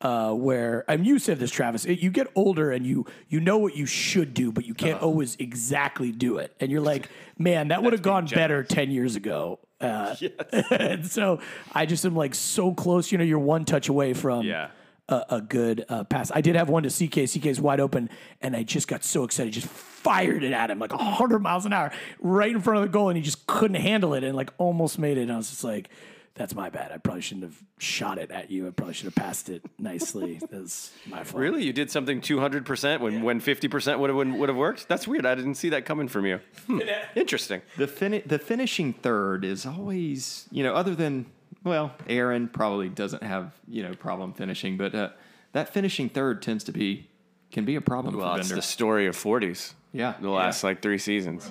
uh, 0.00 0.32
where 0.32 0.84
and 0.88 1.06
you 1.06 1.18
said 1.18 1.38
this, 1.38 1.50
Travis. 1.50 1.84
It, 1.84 1.98
you 2.00 2.10
get 2.10 2.28
older 2.34 2.70
and 2.70 2.86
you 2.86 3.04
you 3.28 3.40
know 3.40 3.58
what 3.58 3.76
you 3.76 3.84
should 3.86 4.32
do, 4.34 4.52
but 4.52 4.64
you 4.64 4.74
can't 4.74 4.96
Uh-huh. 4.96 5.06
always 5.06 5.34
exactly 5.40 6.12
do 6.12 6.38
it. 6.38 6.54
And 6.60 6.70
you're 6.70 6.80
like, 6.80 7.08
man, 7.38 7.68
that 7.68 7.82
would 7.82 7.92
have 7.92 8.02
gone 8.02 8.26
better 8.26 8.62
ten 8.62 8.90
years 8.90 9.16
ago. 9.16 9.58
Uh, 9.80 10.14
and 10.70 11.06
so 11.06 11.40
I 11.72 11.86
just 11.86 12.04
am 12.04 12.14
like 12.16 12.34
so 12.34 12.72
close. 12.74 13.10
You 13.12 13.18
know, 13.18 13.24
you're 13.24 13.38
one 13.38 13.64
touch 13.64 13.88
away 13.88 14.12
from 14.14 14.44
Yeah. 14.46 14.68
a, 15.08 15.24
a 15.30 15.40
good 15.40 15.84
uh, 15.88 16.04
pass. 16.04 16.30
I 16.34 16.40
did 16.42 16.54
have 16.56 16.68
one 16.68 16.84
to 16.84 16.88
CK. 16.90 17.26
CK's 17.26 17.60
wide 17.60 17.80
open, 17.80 18.08
and 18.40 18.54
I 18.54 18.62
just 18.62 18.86
got 18.88 19.02
so 19.04 19.24
excited, 19.24 19.52
just 19.52 19.66
fired 19.68 20.44
it 20.44 20.52
at 20.52 20.70
him 20.70 20.78
like 20.78 20.92
100 20.92 21.40
miles 21.40 21.66
an 21.66 21.72
hour 21.72 21.90
right 22.20 22.50
in 22.52 22.60
front 22.60 22.78
of 22.78 22.82
the 22.84 22.88
goal, 22.88 23.08
and 23.08 23.16
he 23.16 23.22
just 23.22 23.46
couldn't 23.48 23.80
handle 23.80 24.14
it 24.14 24.22
and 24.22 24.36
like 24.36 24.52
almost 24.58 24.96
made 24.98 25.18
it. 25.18 25.22
And 25.22 25.32
I 25.32 25.36
was 25.36 25.50
just 25.50 25.64
like, 25.64 25.90
that's 26.38 26.54
my 26.54 26.70
bad. 26.70 26.92
I 26.92 26.96
probably 26.98 27.20
shouldn't 27.22 27.44
have 27.44 27.62
shot 27.78 28.16
it 28.18 28.30
at 28.30 28.50
you. 28.50 28.66
I 28.66 28.70
probably 28.70 28.94
should 28.94 29.06
have 29.06 29.14
passed 29.14 29.48
it 29.48 29.62
nicely. 29.78 30.40
That's 30.50 30.90
my 31.06 31.24
fault. 31.24 31.40
Really, 31.40 31.64
you 31.64 31.72
did 31.72 31.90
something 31.90 32.20
two 32.20 32.38
hundred 32.40 32.64
percent 32.64 33.02
when 33.02 33.22
when 33.22 33.40
fifty 33.40 33.68
percent 33.68 33.98
would 34.00 34.08
have 34.08 34.16
would 34.16 34.48
have 34.48 34.56
worked. 34.56 34.88
That's 34.88 35.06
weird. 35.06 35.26
I 35.26 35.34
didn't 35.34 35.56
see 35.56 35.68
that 35.70 35.84
coming 35.84 36.08
from 36.08 36.24
you. 36.26 36.40
Hmm. 36.66 36.80
Interesting. 37.14 37.60
The 37.76 37.86
fin- 37.88 38.22
the 38.24 38.38
finishing 38.38 38.92
third 38.94 39.44
is 39.44 39.66
always, 39.66 40.46
you 40.50 40.62
know, 40.62 40.74
other 40.74 40.94
than 40.94 41.26
well, 41.64 41.92
Aaron 42.08 42.48
probably 42.48 42.88
doesn't 42.88 43.22
have 43.22 43.52
you 43.66 43.82
know 43.82 43.92
problem 43.94 44.32
finishing, 44.32 44.76
but 44.76 44.94
uh, 44.94 45.10
that 45.52 45.74
finishing 45.74 46.08
third 46.08 46.40
tends 46.40 46.64
to 46.64 46.72
be 46.72 47.08
can 47.50 47.64
be 47.64 47.74
a 47.76 47.80
problem 47.80 48.16
Well, 48.16 48.34
for 48.34 48.40
it's 48.40 48.48
Bender. 48.48 48.60
the 48.60 48.66
story 48.66 49.06
of 49.06 49.16
forties. 49.16 49.74
Yeah, 49.92 50.14
the 50.20 50.28
yeah. 50.28 50.34
last 50.34 50.62
like 50.62 50.82
three 50.82 50.98
seasons. 50.98 51.50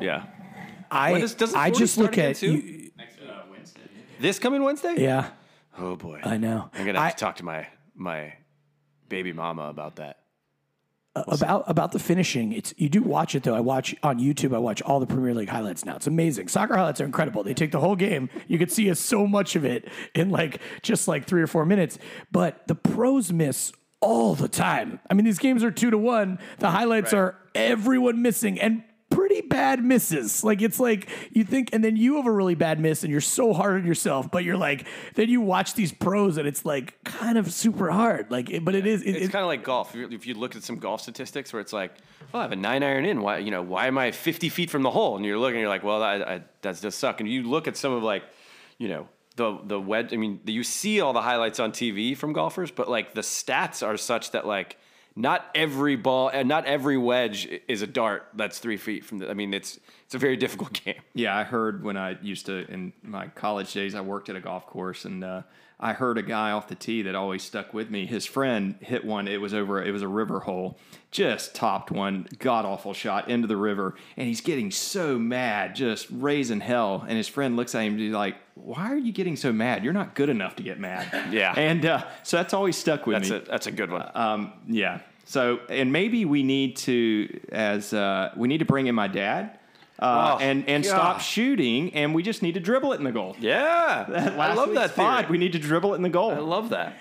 Yeah, 0.00 0.24
I, 0.90 1.12
When 1.12 1.20
does- 1.22 1.54
I 1.54 1.70
just 1.70 1.98
look 1.98 2.16
at 2.18 2.36
too? 2.36 2.52
you. 2.54 2.89
Uh, 4.20 4.22
this 4.22 4.38
coming 4.38 4.62
Wednesday. 4.62 4.94
Yeah, 4.98 5.30
Oh 5.78 5.96
boy, 5.96 6.20
I 6.22 6.36
know. 6.36 6.70
I'm 6.74 6.84
gonna 6.84 6.98
have 6.98 7.08
I- 7.08 7.10
to 7.12 7.16
talk 7.16 7.36
to 7.36 7.44
my 7.44 7.66
my 7.94 8.34
baby 9.08 9.32
mama 9.32 9.62
about 9.64 9.96
that. 9.96 10.18
about 11.16 11.64
about 11.66 11.90
the 11.90 11.98
finishing 11.98 12.52
it's 12.52 12.72
you 12.76 12.88
do 12.88 13.02
watch 13.02 13.34
it 13.34 13.42
though. 13.42 13.54
I 13.54 13.60
watch 13.60 13.96
on 14.04 14.20
youtube 14.20 14.54
i 14.54 14.58
watch 14.58 14.80
all 14.82 15.00
the 15.00 15.06
premier 15.06 15.34
league 15.34 15.48
highlights 15.48 15.84
now. 15.84 15.96
It's 15.96 16.06
amazing. 16.06 16.48
Soccer 16.48 16.76
highlights 16.76 17.00
are 17.00 17.04
incredible. 17.04 17.42
They 17.42 17.54
take 17.54 17.72
the 17.72 17.80
whole 17.80 17.96
game. 17.96 18.30
You 18.46 18.58
can 18.58 18.68
see 18.68 18.92
so 18.94 19.26
much 19.26 19.56
of 19.56 19.64
it 19.64 19.88
in 20.14 20.30
like 20.30 20.60
just 20.82 21.08
like 21.08 21.24
three 21.26 21.42
or 21.42 21.46
four 21.48 21.66
minutes. 21.66 21.98
But 22.30 22.66
the 22.68 22.74
pros 22.76 23.32
miss 23.32 23.72
all 24.00 24.34
the 24.36 24.48
time. 24.48 25.00
I 25.10 25.14
mean 25.14 25.24
these 25.24 25.38
games 25.40 25.64
are 25.64 25.70
two 25.72 25.90
to 25.90 25.98
one. 25.98 26.38
The 26.60 26.70
highlights 26.70 27.12
Right. 27.12 27.18
are 27.20 27.36
everyone 27.56 28.22
missing. 28.22 28.60
And 28.60 28.84
pretty 29.10 29.40
bad 29.40 29.84
misses 29.84 30.42
like 30.44 30.62
it's 30.62 30.78
like 30.80 31.08
you 31.32 31.42
think 31.44 31.70
and 31.72 31.82
then 31.82 31.96
you 31.96 32.16
have 32.16 32.26
a 32.26 32.30
really 32.32 32.54
bad 32.54 32.78
miss 32.78 33.02
and 33.02 33.10
you're 33.10 33.20
so 33.20 33.52
hard 33.52 33.80
on 33.80 33.86
yourself 33.86 34.30
but 34.30 34.44
you're 34.44 34.56
like 34.56 34.86
then 35.16 35.28
you 35.28 35.40
watch 35.40 35.74
these 35.74 35.90
pros 35.92 36.36
and 36.36 36.46
it's 36.46 36.64
like 36.64 37.02
kind 37.04 37.36
of 37.36 37.52
super 37.52 37.90
hard 37.90 38.30
like 38.30 38.48
it- 38.50 38.64
but 38.64 38.74
it 38.74 38.86
is 38.86 39.02
it, 39.02 39.10
It's 39.16 39.26
it- 39.26 39.32
kind 39.32 39.42
of 39.42 39.48
like 39.48 39.64
golf. 39.64 39.94
If 39.94 40.26
you- 40.26 40.34
look 40.34 40.54
at 40.56 40.62
some 40.62 40.76
golf 40.76 41.00
statistics 41.02 41.52
where 41.52 41.60
it's 41.60 41.72
like, 41.72 41.92
oh, 42.32 42.38
I 42.38 42.42
have 42.42 42.52
a 42.52 42.56
nine 42.56 42.82
iron 42.82 43.04
in. 43.04 43.20
Why, 43.20 43.38
you 43.38 43.50
know, 43.50 43.62
why 43.62 43.88
am 43.88 43.98
I 43.98 44.10
50 44.12 44.48
feet 44.48 44.70
from 44.70 44.82
the 44.82 44.90
hole? 44.90 45.16
And 45.16 45.24
you're 45.26 45.38
looking, 45.38 45.60
you're 45.60 45.68
like, 45.68 45.82
well, 45.84 46.02
I, 46.02 46.14
I, 46.14 46.42
that 46.62 46.80
does 46.80 46.94
suck. 46.94 47.20
And 47.20 47.28
you 47.28 47.42
look 47.42 47.66
at 47.68 47.76
some 47.76 47.92
of 47.92 48.02
like, 48.02 48.22
you 48.78 48.88
know, 48.88 49.08
the 49.36 49.58
the 49.64 49.80
wedge. 49.80 50.12
I 50.12 50.16
mean, 50.16 50.40
you 50.46 50.62
see 50.62 51.00
all 51.00 51.12
the 51.12 51.20
highlights 51.22 51.58
on 51.60 51.72
TV 51.72 52.16
from 52.16 52.32
golfers, 52.32 52.70
but 52.70 52.88
like 52.88 53.14
the 53.14 53.20
stats 53.22 53.84
are 53.86 53.96
such 53.96 54.30
that 54.30 54.46
like 54.46 54.76
not 55.16 55.50
every 55.54 55.96
ball 55.96 56.28
and 56.28 56.48
not 56.48 56.64
every 56.66 56.96
wedge 56.96 57.48
is 57.68 57.82
a 57.82 57.86
dart 57.86 58.28
that's 58.34 58.58
three 58.58 58.76
feet 58.76 59.04
from 59.04 59.18
the. 59.18 59.30
I 59.30 59.34
mean, 59.34 59.52
it's 59.52 59.78
it's 60.04 60.14
a 60.14 60.18
very 60.18 60.36
difficult 60.44 60.72
game. 60.72 61.00
Yeah, 61.14 61.36
I 61.36 61.44
heard 61.44 61.82
when 61.82 61.96
I 61.96 62.18
used 62.22 62.46
to 62.46 62.70
in 62.70 62.92
my 63.02 63.28
college 63.28 63.72
days, 63.72 63.94
I 63.94 64.00
worked 64.00 64.28
at 64.28 64.36
a 64.36 64.40
golf 64.40 64.66
course, 64.66 65.04
and 65.04 65.24
uh, 65.24 65.42
I 65.82 65.94
heard 65.94 66.18
a 66.18 66.22
guy 66.22 66.50
off 66.50 66.68
the 66.68 66.74
tee 66.74 67.02
that 67.02 67.14
always 67.14 67.42
stuck 67.42 67.72
with 67.72 67.90
me. 67.90 68.04
His 68.04 68.26
friend 68.26 68.74
hit 68.80 69.02
one. 69.04 69.26
It 69.26 69.40
was 69.40 69.54
over. 69.54 69.82
It 69.82 69.90
was 69.92 70.02
a 70.02 70.08
river 70.08 70.40
hole. 70.40 70.76
Just 71.10 71.54
topped 71.54 71.90
one, 71.90 72.28
god 72.38 72.64
awful 72.66 72.92
shot 72.92 73.28
into 73.30 73.48
the 73.48 73.56
river, 73.56 73.96
and 74.16 74.28
he's 74.28 74.40
getting 74.42 74.70
so 74.70 75.18
mad, 75.18 75.74
just 75.74 76.06
raising 76.10 76.60
hell. 76.60 77.04
And 77.08 77.16
his 77.16 77.26
friend 77.26 77.56
looks 77.56 77.74
at 77.74 77.80
him 77.80 77.94
and 77.94 78.00
he's 78.02 78.12
like, 78.12 78.36
"Why 78.54 78.92
are 78.92 78.96
you 78.98 79.10
getting 79.10 79.34
so 79.36 79.52
mad? 79.52 79.82
You're 79.82 79.92
not 79.94 80.14
good 80.14 80.28
enough 80.28 80.54
to 80.56 80.62
get 80.62 80.78
mad." 80.78 81.08
Yeah. 81.32 81.54
and 81.56 81.84
uh, 81.86 82.04
so 82.22 82.36
that's 82.36 82.52
always 82.54 82.76
stuck 82.76 83.06
with 83.06 83.16
That's 83.16 83.30
me. 83.30 83.36
a 83.36 83.40
that's 83.40 83.66
a 83.66 83.72
good 83.72 83.90
one. 83.90 84.08
Um, 84.14 84.52
yeah. 84.68 85.00
So, 85.24 85.60
and 85.68 85.92
maybe 85.92 86.24
we 86.24 86.42
need 86.42 86.76
to, 86.78 87.40
as 87.52 87.92
uh, 87.94 88.32
we 88.36 88.48
need 88.48 88.58
to 88.58 88.64
bring 88.64 88.86
in 88.88 88.94
my 88.96 89.06
dad, 89.06 89.59
uh, 90.00 90.36
Oh, 90.36 90.42
and 90.42 90.68
and 90.68 90.84
stop 90.84 91.20
shooting, 91.20 91.94
and 91.94 92.14
we 92.14 92.22
just 92.22 92.42
need 92.42 92.54
to 92.54 92.60
dribble 92.60 92.92
it 92.94 92.96
in 92.96 93.04
the 93.04 93.12
goal. 93.12 93.36
yeah, 93.38 94.04
I 94.08 94.36
Last 94.36 94.56
love 94.56 94.74
that 94.74 94.92
theory. 94.92 95.06
pod, 95.08 95.30
We 95.30 95.38
need 95.38 95.52
to 95.52 95.58
dribble 95.58 95.92
it 95.92 95.96
in 95.96 96.02
the 96.02 96.08
goal. 96.08 96.30
I 96.30 96.38
love 96.38 96.70
that. 96.70 96.96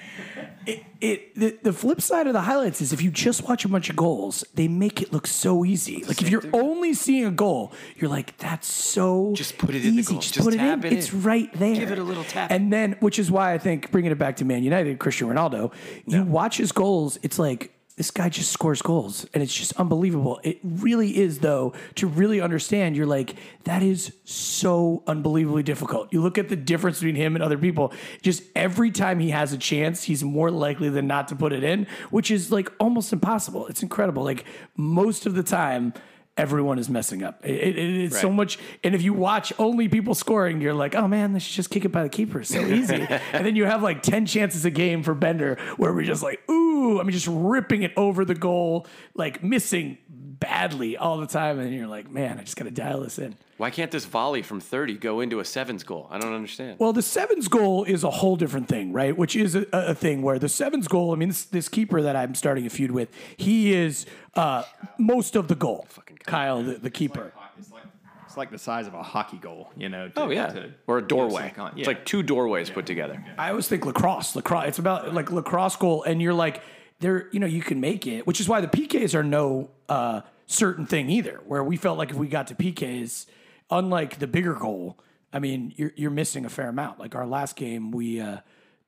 it, 0.66 0.84
it 1.02 1.36
the, 1.36 1.58
the 1.64 1.74
flip 1.74 2.02
side 2.02 2.28
of 2.28 2.34
the 2.34 2.41
highlights 2.41 2.82
is 2.82 2.91
if 2.93 3.02
you 3.02 3.10
just 3.12 3.47
watch 3.47 3.64
a 3.66 3.70
bunch 3.70 3.89
of 3.89 3.95
goals, 3.95 4.43
they 4.54 4.68
make 4.68 5.02
it 5.02 5.14
look 5.14 5.28
so 5.28 5.64
easy. 5.66 6.04
Like 6.04 6.22
if 6.22 6.30
you're 6.30 6.43
only 6.54 6.93
seeing 6.93 7.26
a 7.26 7.32
goal, 7.32 7.72
you're 7.95 8.10
like, 8.10 8.38
that's 8.38 8.68
so 8.68 9.32
Just 9.34 9.58
put 9.58 9.70
it 9.76 9.86
in 9.86 9.93
the 9.95 10.00
easy. 10.02 10.14
goal. 10.14 10.22
Just, 10.22 10.34
Just 10.36 10.45
put 10.45 10.54
it 10.54 10.60
in. 10.60 10.84
it 10.86 10.93
it's 10.93 11.14
right 11.14 11.52
there. 11.54 11.76
Give 11.76 11.91
it 11.91 12.00
a 12.00 12.04
little 12.04 12.24
tap. 12.26 12.52
And 12.52 12.72
then, 12.72 12.93
which 13.00 13.18
is 13.18 13.32
why 13.32 13.54
I 13.54 13.58
think 13.58 13.91
bringing 13.91 14.12
it 14.12 14.18
back 14.20 14.36
to 14.38 14.45
Man 14.45 14.64
United, 14.64 15.00
Cristiano 15.00 15.34
Ronaldo, 15.34 15.72
you 16.06 16.24
watch 16.24 16.58
his 16.58 16.72
goals, 16.72 17.18
it's 17.24 17.39
like 17.39 17.72
this 18.00 18.12
guy 18.12 18.30
just 18.30 18.50
scores 18.54 18.82
goals 18.82 19.26
and 19.34 19.43
it's 19.43 19.54
just 19.54 19.74
unbelievable. 19.74 20.39
It 20.41 20.60
really 20.64 21.18
is 21.18 21.39
though 21.39 21.74
to 21.95 22.08
really 22.08 22.39
understand 22.39 22.95
you're 22.95 23.06
like 23.06 23.36
that 23.66 23.84
is 23.84 24.14
so 24.24 25.04
unbelievably 25.06 25.64
difficult. 25.64 26.14
You 26.14 26.22
look 26.22 26.38
at 26.38 26.47
the 26.47 26.56
difference 26.56 27.00
between 27.00 27.16
him 27.16 27.36
and 27.36 27.43
other 27.43 27.58
people. 27.58 27.91
Just 28.22 28.43
every 28.56 28.89
time 28.89 29.20
he 29.20 29.32
has 29.32 29.52
a 29.52 29.58
chance, 29.58 30.04
he's 30.04 30.24
more 30.24 30.50
likely 30.50 30.88
than 30.88 31.08
not 31.08 31.28
to 31.28 31.36
put 31.36 31.52
it 31.52 31.62
in, 31.62 31.88
which 32.10 32.32
is 32.32 32.54
like 32.54 32.72
almost 32.80 33.12
impossible. 33.12 33.68
It's 33.68 33.84
incredible. 33.84 34.24
Like 34.24 34.45
most 34.78 35.26
of 35.26 35.36
the 35.36 35.43
time 35.43 35.93
everyone 36.38 36.80
is 36.80 36.90
messing 36.90 37.24
up. 37.24 37.46
It, 37.46 37.78
it, 37.78 37.78
it's 37.78 38.20
so 38.20 38.30
much 38.32 38.58
and 38.84 38.96
if 38.96 39.02
you 39.02 39.14
watch 39.14 39.52
only 39.60 39.88
people 39.88 40.16
scoring, 40.16 40.62
you're 40.62 40.74
like, 40.74 40.96
"Oh 40.96 41.08
man, 41.08 41.34
they 41.34 41.40
should 41.40 41.56
just 41.56 41.70
kick 41.70 41.86
it 41.86 41.90
by 41.90 42.04
the 42.04 42.10
keeper. 42.10 42.42
It's 42.42 42.50
so 42.50 42.62
easy." 42.62 43.06
and 43.34 43.46
then 43.46 43.56
you 43.56 43.66
have 43.66 43.84
like 43.84 44.02
10 44.02 44.26
chances 44.26 44.66
a 44.66 44.72
game 44.72 45.04
for 45.04 45.14
Bender 45.14 45.58
where 45.78 45.94
we're 45.94 46.06
just 46.06 46.24
like, 46.24 46.48
"Ooh, 46.50 47.00
I 47.00 47.04
mean 47.04 47.12
just 47.12 47.28
ripping 47.30 47.84
it 47.84 47.94
over 47.98 48.26
the 48.26 48.36
goal, 48.36 48.88
like 49.16 49.44
missing 49.44 49.98
badly 50.40 50.98
all 50.98 51.18
the 51.18 51.28
time, 51.28 51.60
and 51.60 51.74
you're 51.74 51.88
like, 51.88 52.10
man, 52.10 52.40
I 52.40 52.44
just 52.44 52.56
got 52.56 52.66
to 52.66 52.72
dial 52.72 53.02
this 53.02 53.20
in. 53.20 53.36
Why 53.58 53.72
can't 53.72 53.92
this 53.92 54.06
volley 54.06 54.42
from 54.42 54.62
30 54.62 54.96
go 54.96 55.20
into 55.20 55.42
a 55.42 55.46
sevens 55.46 55.84
goal? 55.84 56.08
I 56.10 56.18
don't 56.18 56.34
understand. 56.34 56.80
Well, 56.80 56.94
the 56.94 57.02
sevens 57.02 57.50
goal 57.50 57.84
is 57.84 58.06
a 58.06 58.10
whole 58.10 58.38
different 58.38 58.70
thing, 58.70 58.94
right? 58.94 59.16
Which 59.16 59.36
is 59.36 59.54
a, 59.56 59.66
a 59.74 59.94
thing 59.94 60.22
where 60.22 60.40
the 60.40 60.48
sevens 60.48 60.88
goal. 60.88 61.12
I 61.12 61.18
mean, 61.18 61.30
this, 61.30 61.44
this 61.44 61.68
keeper 61.68 62.02
that 62.02 62.16
I'm 62.16 62.36
starting 62.36 62.66
a 62.66 62.70
feud 62.70 62.92
with, 62.92 63.10
he 63.36 63.74
is 63.74 64.06
uh, 64.36 64.64
most 64.98 65.36
of 65.36 65.50
the 65.50 65.56
goal. 65.56 65.86
Kyle, 66.30 66.62
the, 66.64 66.76
the 66.76 66.90
keeper. 66.90 67.34
It's 67.58 67.72
like, 67.72 67.84
it's 68.26 68.38
like 68.38 68.52
the 68.52 68.58
size 68.58 68.88
of 68.88 68.94
a 68.94 69.02
hockey 69.04 69.38
goal, 69.38 69.70
you 69.76 69.90
know. 69.90 70.08
To, 70.10 70.22
oh, 70.22 70.30
yeah. 70.30 70.48
to 70.48 70.74
or 70.88 71.00
a 71.00 71.02
doorway. 71.02 71.48
some 71.48 71.56
con- 71.70 71.74
It's 71.78 71.88
like 71.88 72.06
two 72.06 72.24
doorways 72.24 72.70
put 72.70 72.86
together. 72.86 73.24
I 73.38 73.50
always 73.50 73.68
think 73.68 73.86
lacrosse. 73.86 74.36
Lacrosse. 74.36 74.68
It's 74.68 74.80
about 74.80 75.14
like 75.14 75.32
lacrosse 75.32 75.76
goal, 75.76 76.04
and 76.04 76.22
you're 76.22 76.34
like, 76.34 76.62
there. 77.00 77.28
You 77.32 77.40
know, 77.40 77.48
you 77.48 77.62
can 77.62 77.80
make 77.80 78.06
it, 78.08 78.28
which 78.28 78.40
is 78.40 78.48
why 78.48 78.62
the 78.62 78.68
PKs 78.68 79.16
are 79.16 79.24
no 79.24 79.72
uh, 79.90 80.22
certain 80.46 80.86
thing 80.86 81.10
either. 81.10 81.42
Where 81.46 81.64
we 81.64 81.76
felt 81.78 81.98
like 81.98 82.12
if 82.12 82.18
we 82.18 82.28
got 82.28 82.48
to 82.48 82.56
PKs, 82.56 83.26
unlike 83.72 84.20
the 84.20 84.28
bigger 84.28 84.54
goal, 84.54 85.00
I 85.34 85.40
mean, 85.40 85.74
you're 85.76 85.92
you're 85.96 86.12
missing 86.12 86.46
a 86.46 86.50
fair 86.50 86.70
amount. 86.70 87.00
Like 87.00 87.16
our 87.16 87.26
last 87.26 87.56
game, 87.56 87.92
we 87.92 88.20
uh, 88.22 88.38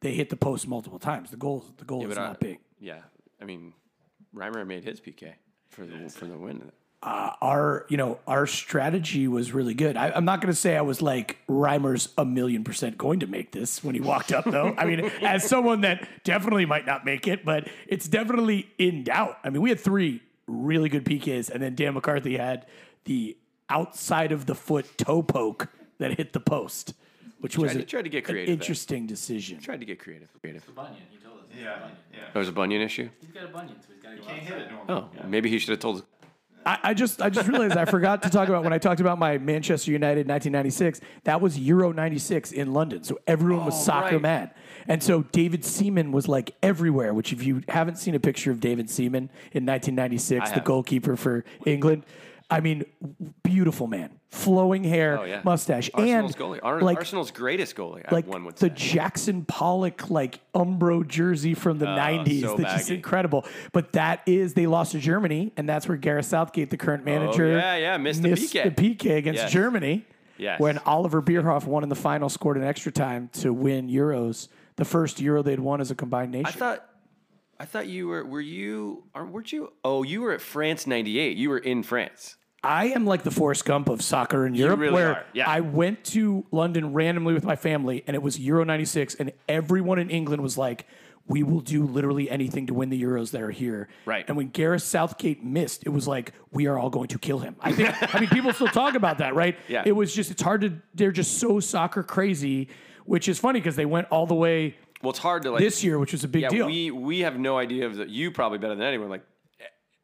they 0.02 0.14
hit 0.14 0.30
the 0.30 0.38
post 0.38 0.68
multiple 0.68 1.00
times. 1.00 1.32
The 1.32 1.38
goal, 1.38 1.66
the 1.78 1.86
goal 1.86 2.04
is 2.04 2.10
but 2.10 2.18
I- 2.20 2.28
not 2.28 2.40
big. 2.40 2.60
Yeah. 2.80 3.00
I 3.42 3.46
mean, 3.46 3.74
Reimer 4.36 4.66
made 4.68 4.84
his 4.84 5.02
PK 5.02 5.34
for 5.70 5.84
the, 5.86 6.10
for 6.10 6.26
the 6.26 6.38
win. 6.38 6.72
Uh, 7.04 7.34
our 7.42 7.86
you 7.90 7.98
know 7.98 8.20
our 8.28 8.46
strategy 8.46 9.28
was 9.28 9.52
really 9.54 9.74
good. 9.74 9.98
I, 9.98 10.12
I'm 10.12 10.24
not 10.26 10.40
going 10.40 10.54
to 10.54 10.60
say 10.60 10.78
I 10.78 10.82
was 10.82 11.02
like 11.02 11.38
Reimer's 11.50 12.10
a 12.16 12.24
million 12.24 12.64
percent 12.64 12.96
going 12.96 13.22
to 13.22 13.28
make 13.28 13.52
this 13.52 13.84
when 13.84 13.96
he 13.96 14.02
walked 14.02 14.32
up, 14.32 14.46
though. 14.46 14.76
I 14.78 14.86
mean, 14.86 15.00
as 15.24 15.44
someone 15.44 15.82
that 15.82 16.08
definitely 16.24 16.68
might 16.68 16.86
not 16.86 17.04
make 17.04 17.28
it, 17.28 17.44
but 17.44 17.68
it's 17.88 18.08
definitely 18.08 18.70
in 18.78 19.04
doubt. 19.04 19.40
I 19.44 19.50
mean, 19.50 19.64
we 19.64 19.70
had 19.70 19.80
three 19.80 20.22
really 20.46 20.90
good 20.90 21.04
PKs, 21.04 21.50
and 21.50 21.62
then 21.64 21.74
Dan 21.74 21.96
McCarthy 21.96 22.38
had 22.38 22.68
the 23.06 23.36
outside 23.68 24.32
of 24.32 24.46
the 24.46 24.54
foot 24.54 24.86
toe 25.00 25.24
poke 25.24 25.70
that 25.98 26.18
hit 26.18 26.34
the 26.34 26.40
post, 26.40 26.94
which 27.40 27.58
was 27.58 27.72
Tried 27.72 27.78
to- 27.80 27.84
a- 27.84 27.88
tried 27.88 28.02
to 28.04 28.10
get 28.10 28.18
an 28.20 28.24
creative 28.26 28.46
there. 28.48 28.54
interesting 28.54 29.08
decision. 29.08 29.60
Tried 29.60 29.80
to 29.80 29.88
get 29.88 29.98
creative. 29.98 30.30
creative. 30.40 30.64
bunion. 30.76 30.98
He 31.10 31.18
told 31.18 31.40
us. 31.40 31.46
Yeah, 31.60 31.80
bunion. 31.80 31.98
yeah. 32.14 32.20
Oh, 32.22 32.30
that 32.34 32.40
was 32.40 32.50
a 32.50 32.52
bunion 32.52 32.82
issue? 32.84 33.10
He's 33.22 33.32
got 33.32 33.46
a 33.46 33.48
bunion, 33.48 33.76
so 33.82 33.88
he's 33.92 34.04
got 34.04 34.12
to 34.12 34.18
go 34.18 34.24
Can't 34.24 34.40
outside. 34.42 34.54
hit 34.54 34.62
it 34.68 34.72
normally. 34.88 35.10
Oh, 35.24 35.28
maybe 35.28 35.50
he 35.50 35.58
should 35.58 35.72
have 35.72 35.80
told 35.80 35.98
us. 35.98 36.04
I, 36.66 36.80
I 36.84 36.94
just 36.94 37.22
I 37.22 37.30
just 37.30 37.48
realized 37.48 37.78
I 37.78 37.86
forgot 37.86 38.24
to 38.24 38.30
talk 38.30 38.48
about 38.48 38.64
when 38.64 38.74
I 38.74 38.78
talked 38.78 39.02
about 39.02 39.20
my 39.20 39.38
Manchester 39.38 39.92
United 39.92 40.28
1996. 40.28 41.02
That 41.24 41.42
was 41.42 41.58
Euro 41.60 41.92
96 41.92 42.52
in 42.52 42.74
London, 42.74 43.04
so 43.04 43.20
everyone 43.28 43.66
was 43.66 43.76
oh, 43.76 43.84
soccer 43.84 44.16
right. 44.16 44.22
mad, 44.22 44.52
and 44.88 45.02
so 45.02 45.24
David 45.24 45.66
Seaman 45.66 46.12
was 46.12 46.28
like 46.28 46.56
everywhere. 46.62 47.14
Which, 47.14 47.34
if 47.34 47.44
you 47.44 47.64
haven't 47.68 47.98
seen 47.98 48.16
a 48.16 48.20
picture 48.20 48.52
of 48.52 48.60
David 48.60 48.90
Seaman 48.90 49.30
in 49.52 49.66
1996, 49.66 50.52
the 50.52 50.60
goalkeeper 50.62 51.16
for 51.16 51.44
England, 51.66 52.06
I 52.52 52.60
mean, 52.60 52.84
beautiful 53.44 53.88
man, 53.88 54.20
flowing 54.30 54.84
hair, 54.84 55.20
Oh, 55.20 55.24
yeah. 55.24 55.42
mustache, 55.44 55.90
Arsenal's 55.94 56.36
and 56.36 56.42
goalie. 56.44 56.60
Ar- 56.62 56.82
like 56.82 56.98
Arsenal's 56.98 57.32
greatest 57.32 57.76
goalie, 57.76 58.10
like 58.12 58.28
one 58.28 58.44
would 58.46 58.56
the 58.58 58.68
say. 58.68 58.74
Jackson 58.76 59.46
Pollock 59.46 60.10
like 60.10 60.40
Umbro 60.54 61.08
jersey 61.08 61.54
from 61.54 61.80
the 61.80 61.86
90s 61.86 62.42
so 62.42 62.58
that's 62.58 62.74
just 62.74 62.92
incredible. 62.92 63.46
But 63.72 63.94
that 63.94 64.22
is 64.26 64.54
they 64.54 64.68
lost 64.68 64.92
to 64.92 65.00
Germany 65.00 65.54
and 65.58 65.68
that's 65.68 65.88
where 65.88 65.98
Gareth 65.98 66.26
Southgate 66.26 66.70
the 66.70 66.78
current 66.78 67.04
oh, 67.04 67.06
manager 67.06 67.46
Oh, 67.46 67.56
yeah, 67.58 67.76
yeah, 67.78 67.98
missed 67.98 68.22
the 68.22 68.30
PK. 68.30 68.76
the 68.76 68.96
PK 68.96 69.18
against 69.18 69.42
Yes. 69.44 69.52
Germany. 69.52 70.06
Yes. 70.38 70.60
When 70.60 70.78
Oliver 70.80 71.22
Bierhoff 71.22 71.66
won 71.66 71.84
in 71.84 71.90
the 71.90 71.96
final 71.96 72.28
scored 72.28 72.58
an 72.58 72.64
extra 72.64 72.92
time 72.92 73.30
to 73.34 73.54
win 73.54 73.88
Euros, 73.90 74.48
the 74.76 74.86
first 74.86 75.22
Euro 75.22 75.44
they'd 75.44 75.60
won 75.60 75.80
as 75.82 75.92
a 75.92 75.96
combined 75.96 76.32
nation. 76.32 76.48
I 76.48 76.52
thought, 76.52 76.86
I 77.60 77.66
thought 77.66 77.86
you 77.86 78.08
were. 78.08 78.26
Were 78.26 78.42
you? 78.42 79.04
Or 79.14 79.24
weren't 79.28 79.52
you? 79.52 79.72
Oh, 79.84 80.02
you 80.02 80.22
were 80.22 80.32
at 80.32 80.42
France 80.42 80.88
'98. 80.88 81.38
You 81.38 81.50
were 81.52 81.60
in 81.60 81.84
France. 81.84 82.38
I 82.64 82.88
am 82.90 83.06
like 83.06 83.24
the 83.24 83.32
Forrest 83.32 83.66
Gump 83.66 83.90
of 83.90 84.02
soccer 84.04 84.46
in 84.46 84.54
Europe, 84.54 84.80
really 84.80 84.94
where 84.94 85.26
yeah. 85.34 85.50
I 85.50 85.62
went 85.62 86.04
to 86.06 86.46
London 86.52 86.94
randomly 86.94 87.34
with 87.34 87.44
my 87.44 87.56
family, 87.56 88.04
and 88.06 88.16
it 88.16 88.22
was 88.22 88.40
Euro 88.40 88.64
'96, 88.64 89.16
and 89.16 89.32
everyone 89.50 89.98
in 89.98 90.12
England 90.12 90.44
was 90.44 90.60
like, 90.60 90.86
"We 91.26 91.42
will 91.42 91.62
do 91.62 91.86
literally 91.88 92.30
anything 92.30 92.68
to 92.68 92.74
win 92.76 92.90
the 92.90 93.02
Euros 93.02 93.32
that 93.32 93.42
are 93.42 93.50
here." 93.50 93.90
Right. 94.06 94.26
And 94.28 94.38
when 94.38 94.50
Gareth 94.50 94.84
Southgate 94.84 95.44
missed, 95.44 95.88
it 95.88 95.90
was 95.90 96.08
like, 96.08 96.34
"We 96.52 96.68
are 96.68 96.78
all 96.78 96.92
going 96.92 97.08
to 97.08 97.18
kill 97.18 97.40
him." 97.40 97.56
I 97.62 97.72
think. 97.72 98.16
I 98.16 98.20
mean, 98.20 98.30
people 98.30 98.54
still 98.54 98.68
talk 98.68 98.94
about 98.94 99.18
that, 99.18 99.34
right? 99.34 99.58
Yeah. 99.68 99.84
It 99.86 99.94
was 99.94 100.14
just. 100.14 100.30
It's 100.30 100.42
hard 100.44 100.62
to. 100.62 100.74
They're 100.94 101.12
just 101.12 101.40
so 101.40 101.60
soccer 101.60 102.04
crazy, 102.04 102.68
which 103.06 103.28
is 103.28 103.40
funny 103.40 103.60
because 103.60 103.76
they 103.76 103.86
went 103.88 104.08
all 104.12 104.28
the 104.28 104.36
way 104.36 104.76
Well, 105.02 105.10
it's 105.10 105.20
hard 105.20 105.42
to 105.44 105.52
like 105.52 105.62
this 105.62 105.84
year, 105.84 105.98
which 105.98 106.12
was 106.12 106.24
a 106.24 106.28
big 106.28 106.44
Yeah, 106.44 106.50
deal. 106.50 106.66
we 106.68 106.92
we 106.92 107.20
have 107.22 107.40
no 107.40 107.58
idea 107.58 107.88
of 107.88 107.96
the, 107.96 108.08
you 108.08 108.30
probably 108.32 108.60
better 108.60 108.76
than 108.76 108.86
anyone. 108.86 109.10
Like, 109.10 109.24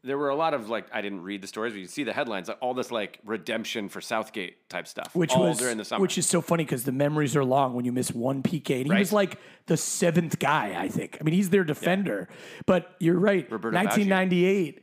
there 0.04 0.18
were 0.18 0.30
a 0.30 0.36
lot 0.36 0.54
of 0.54 0.70
like 0.70 0.86
I 0.94 1.02
didn't 1.02 1.24
read 1.24 1.42
the 1.42 1.48
stories, 1.48 1.74
but 1.74 1.80
you 1.80 1.88
see 1.88 2.04
the 2.04 2.14
headlines, 2.14 2.48
like 2.48 2.58
all 2.62 2.74
this 2.74 2.92
like 2.92 3.20
redemption 3.26 3.90
for 3.90 4.00
Southgate 4.00 4.70
type 4.70 4.88
stuff, 4.88 5.16
which 5.16 5.32
all 5.34 5.50
was 5.50 5.58
during 5.58 5.78
the 5.78 5.86
summer. 5.86 6.02
which 6.02 6.18
is 6.18 6.26
so 6.28 6.42
funny 6.42 6.64
because 6.64 6.84
the 6.84 6.92
memories 6.92 7.36
are 7.36 7.44
long 7.44 7.74
when 7.74 7.84
you 7.86 7.92
miss 7.92 8.12
one 8.12 8.44
PK. 8.44 8.78
And 8.78 8.86
he 8.86 8.92
Right. 8.92 9.00
was 9.00 9.12
like 9.12 9.40
the 9.66 9.76
seventh 9.78 10.40
guy, 10.40 10.76
I 10.80 10.88
think. 10.88 11.18
I 11.20 11.24
mean, 11.24 11.34
he's 11.34 11.50
their 11.50 11.64
defender. 11.64 12.30
But 12.66 12.96
you're 13.00 13.20
right. 13.20 13.50
Roberto 13.52 13.76
1998. 13.76 14.82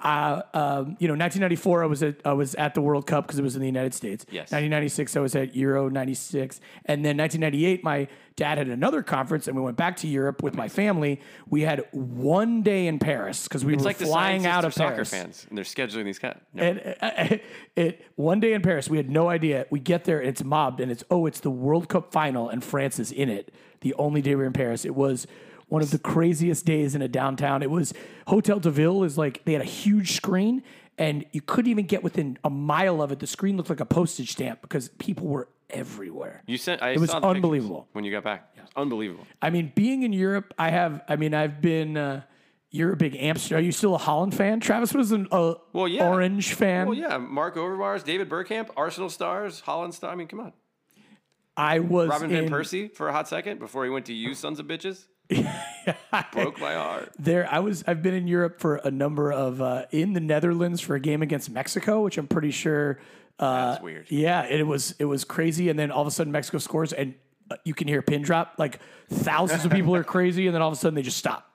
Uh, 0.00 0.42
um, 0.54 0.96
you 1.00 1.08
know, 1.08 1.14
1994, 1.14 1.82
I 1.82 1.86
was 1.86 2.02
at 2.04 2.16
I 2.24 2.32
was 2.32 2.54
at 2.54 2.74
the 2.74 2.80
World 2.80 3.06
Cup 3.06 3.26
because 3.26 3.38
it 3.38 3.42
was 3.42 3.56
in 3.56 3.60
the 3.60 3.66
United 3.66 3.92
States. 3.94 4.24
Yes. 4.28 4.52
1996, 4.52 5.16
I 5.16 5.20
was 5.20 5.34
at 5.34 5.56
Euro 5.56 5.88
96, 5.88 6.60
and 6.86 7.04
then 7.04 7.16
1998, 7.16 7.82
my 7.82 8.06
dad 8.36 8.58
had 8.58 8.68
another 8.68 9.02
conference, 9.02 9.48
and 9.48 9.56
we 9.56 9.62
went 9.62 9.76
back 9.76 9.96
to 9.96 10.06
Europe 10.06 10.42
with 10.42 10.54
my 10.54 10.68
family. 10.68 11.20
We 11.48 11.62
had 11.62 11.84
one 11.90 12.62
day 12.62 12.86
in 12.86 13.00
Paris 13.00 13.42
because 13.42 13.64
we 13.64 13.74
it's 13.74 13.82
were 13.82 13.88
like 13.88 13.96
flying 13.96 14.46
out 14.46 14.64
of 14.64 14.72
soccer 14.72 14.94
Paris. 14.94 15.10
fans, 15.10 15.46
and 15.48 15.58
they're 15.58 15.64
scheduling 15.64 16.04
these 16.04 16.20
kind. 16.20 16.38
No. 16.54 16.62
And 16.62 16.96
uh, 17.00 17.36
it 17.76 18.06
one 18.14 18.38
day 18.38 18.52
in 18.52 18.62
Paris, 18.62 18.88
we 18.88 18.98
had 18.98 19.10
no 19.10 19.28
idea. 19.28 19.66
We 19.70 19.80
get 19.80 20.04
there, 20.04 20.20
and 20.20 20.28
it's 20.28 20.44
mobbed, 20.44 20.80
and 20.80 20.92
it's 20.92 21.02
oh, 21.10 21.26
it's 21.26 21.40
the 21.40 21.50
World 21.50 21.88
Cup 21.88 22.12
final, 22.12 22.48
and 22.48 22.62
France 22.62 23.00
is 23.00 23.10
in 23.10 23.28
it. 23.28 23.52
The 23.80 23.94
only 23.94 24.22
day 24.22 24.30
we 24.30 24.42
were 24.42 24.46
in 24.46 24.52
Paris, 24.52 24.84
it 24.84 24.94
was 24.94 25.26
one 25.72 25.80
of 25.80 25.90
the 25.90 25.98
craziest 25.98 26.66
days 26.66 26.94
in 26.94 27.00
a 27.00 27.08
downtown. 27.08 27.62
It 27.62 27.70
was 27.70 27.94
Hotel 28.28 28.60
de 28.60 28.70
Ville 28.70 29.04
is 29.04 29.16
like 29.16 29.42
they 29.46 29.54
had 29.54 29.62
a 29.62 29.64
huge 29.64 30.12
screen, 30.12 30.62
and 30.98 31.24
you 31.32 31.40
couldn't 31.40 31.70
even 31.70 31.86
get 31.86 32.02
within 32.02 32.38
a 32.44 32.50
mile 32.50 33.00
of 33.00 33.10
it. 33.10 33.20
The 33.20 33.26
screen 33.26 33.56
looked 33.56 33.70
like 33.70 33.80
a 33.80 33.86
postage 33.86 34.32
stamp 34.32 34.60
because 34.60 34.90
people 34.98 35.28
were 35.28 35.48
everywhere. 35.70 36.42
you 36.46 36.58
sent. 36.58 36.82
I 36.82 36.90
it 36.90 37.00
was 37.00 37.08
unbelievable. 37.08 37.88
when 37.92 38.04
you 38.04 38.10
got 38.12 38.22
back. 38.22 38.54
Was 38.60 38.68
unbelievable. 38.76 39.26
I 39.40 39.48
mean, 39.48 39.72
being 39.74 40.02
in 40.02 40.12
Europe, 40.12 40.52
I 40.58 40.68
have. 40.68 41.00
I 41.08 41.16
mean, 41.16 41.32
I've 41.32 41.62
been. 41.62 41.96
Uh, 41.96 42.22
you're 42.70 42.92
a 42.92 42.96
big 42.96 43.16
Amsterdam. 43.16 43.58
Are 43.58 43.62
you 43.62 43.72
still 43.72 43.94
a 43.94 43.98
Holland 43.98 44.34
fan? 44.34 44.60
Travis 44.60 44.92
was 44.92 45.10
an 45.12 45.26
uh, 45.32 45.54
Well, 45.72 45.88
yeah. 45.88 46.06
Orange 46.06 46.52
fan. 46.52 46.86
Well, 46.86 46.98
yeah, 46.98 47.16
Marc 47.16 47.56
Overmars, 47.56 48.04
David 48.04 48.28
Bergkamp, 48.28 48.68
Arsenal 48.76 49.08
stars, 49.08 49.60
Holland 49.60 49.94
star. 49.94 50.10
I 50.10 50.16
mean, 50.16 50.28
come 50.28 50.40
on, 50.40 50.52
I 51.56 51.78
was 51.78 52.10
Robin 52.10 52.30
in, 52.30 52.48
van 52.48 52.50
Persie 52.50 52.94
for 52.94 53.08
a 53.08 53.12
hot 53.12 53.26
second 53.26 53.58
before 53.58 53.84
he 53.84 53.90
went 53.90 54.04
to 54.06 54.12
you, 54.12 54.34
sons 54.34 54.58
of 54.58 54.66
bitches. 54.66 55.06
Broke 56.32 56.60
my 56.60 56.74
heart. 56.74 57.12
there 57.18 57.48
i 57.50 57.58
was 57.58 57.82
i've 57.86 58.02
been 58.02 58.14
in 58.14 58.26
europe 58.28 58.60
for 58.60 58.76
a 58.76 58.90
number 58.90 59.32
of 59.32 59.60
uh, 59.60 59.86
in 59.90 60.12
the 60.12 60.20
netherlands 60.20 60.80
for 60.80 60.94
a 60.94 61.00
game 61.00 61.22
against 61.22 61.50
mexico 61.50 62.02
which 62.02 62.18
i'm 62.18 62.26
pretty 62.28 62.50
sure 62.50 62.98
uh, 63.38 63.72
That's 63.72 63.82
weird. 63.82 64.06
yeah 64.10 64.44
it 64.44 64.66
was 64.66 64.94
it 64.98 65.04
was 65.06 65.24
crazy 65.24 65.68
and 65.68 65.78
then 65.78 65.90
all 65.90 66.02
of 66.02 66.06
a 66.08 66.10
sudden 66.10 66.32
mexico 66.32 66.58
scores 66.58 66.92
and 66.92 67.14
uh, 67.50 67.56
you 67.64 67.74
can 67.74 67.88
hear 67.88 67.98
a 68.00 68.02
pin 68.02 68.22
drop 68.22 68.54
like 68.58 68.78
thousands 69.10 69.64
of 69.64 69.72
people 69.72 69.94
are 69.96 70.04
crazy 70.16 70.46
and 70.46 70.54
then 70.54 70.62
all 70.62 70.68
of 70.68 70.74
a 70.74 70.76
sudden 70.80 70.94
they 70.94 71.02
just 71.02 71.18
stop 71.18 71.50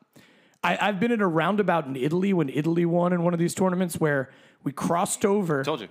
I, 0.63 0.77
i've 0.81 0.99
been 0.99 1.11
in 1.11 1.21
a 1.21 1.27
roundabout 1.27 1.85
in 1.87 1.95
italy 1.95 2.33
when 2.33 2.49
italy 2.49 2.85
won 2.85 3.13
in 3.13 3.23
one 3.23 3.33
of 3.33 3.39
these 3.39 3.53
tournaments 3.53 3.97
where 3.99 4.29
we 4.63 4.71
crossed 4.73 5.23
over 5.23 5.63
Told 5.63 5.81
you. 5.81 5.87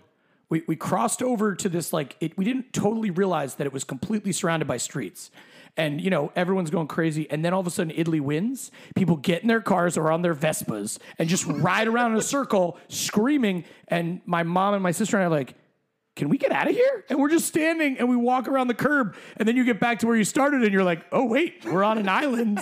we, 0.51 0.63
we 0.67 0.77
crossed 0.77 1.23
over 1.23 1.55
to 1.55 1.69
this 1.69 1.93
like 1.93 2.17
it, 2.21 2.37
we 2.37 2.45
didn't 2.45 2.73
totally 2.75 3.11
realize 3.11 3.55
that 3.55 3.67
it 3.67 3.73
was 3.73 3.85
completely 3.85 4.33
surrounded 4.33 4.67
by 4.69 4.77
streets 4.77 5.31
and 5.77 6.01
you 6.01 6.11
know 6.11 6.33
everyone's 6.37 6.71
going 6.71 6.87
crazy 6.87 7.31
and 7.31 7.45
then 7.45 7.53
all 7.53 7.61
of 7.61 7.67
a 7.67 7.71
sudden 7.71 7.93
italy 7.97 8.21
wins 8.21 8.71
people 8.95 9.17
get 9.17 9.43
in 9.43 9.49
their 9.49 9.61
cars 9.61 9.97
or 9.97 10.11
on 10.11 10.23
their 10.23 10.35
vespas 10.35 10.99
and 11.19 11.29
just 11.29 11.47
ride 11.47 11.89
around 11.89 12.13
in 12.13 12.19
a 12.19 12.23
circle 12.23 12.79
screaming 12.89 13.65
and 13.89 14.21
my 14.27 14.43
mom 14.43 14.75
and 14.75 14.83
my 14.83 14.93
sister 14.93 15.17
and 15.17 15.25
i 15.25 15.27
are 15.27 15.31
like 15.31 15.55
can 16.17 16.31
we 16.31 16.39
get 16.39 16.51
out 16.51 16.67
of 16.67 16.75
here? 16.75 17.05
And 17.11 17.21
we're 17.21 17.29
just 17.29 17.47
standing 17.47 17.99
and 17.99 18.09
we 18.09 18.17
walk 18.17 18.49
around 18.49 18.69
the 18.69 18.75
curb 18.75 19.15
and 19.37 19.47
then 19.47 19.55
you 19.55 19.65
get 19.65 19.79
back 19.79 19.99
to 19.99 20.07
where 20.07 20.17
you 20.17 20.25
started 20.25 20.63
and 20.63 20.73
you're 20.73 20.83
like, 20.83 21.05
oh 21.13 21.27
wait, 21.27 21.63
we're 21.67 21.85
on 21.85 21.99
an 21.99 22.09
island 22.09 22.59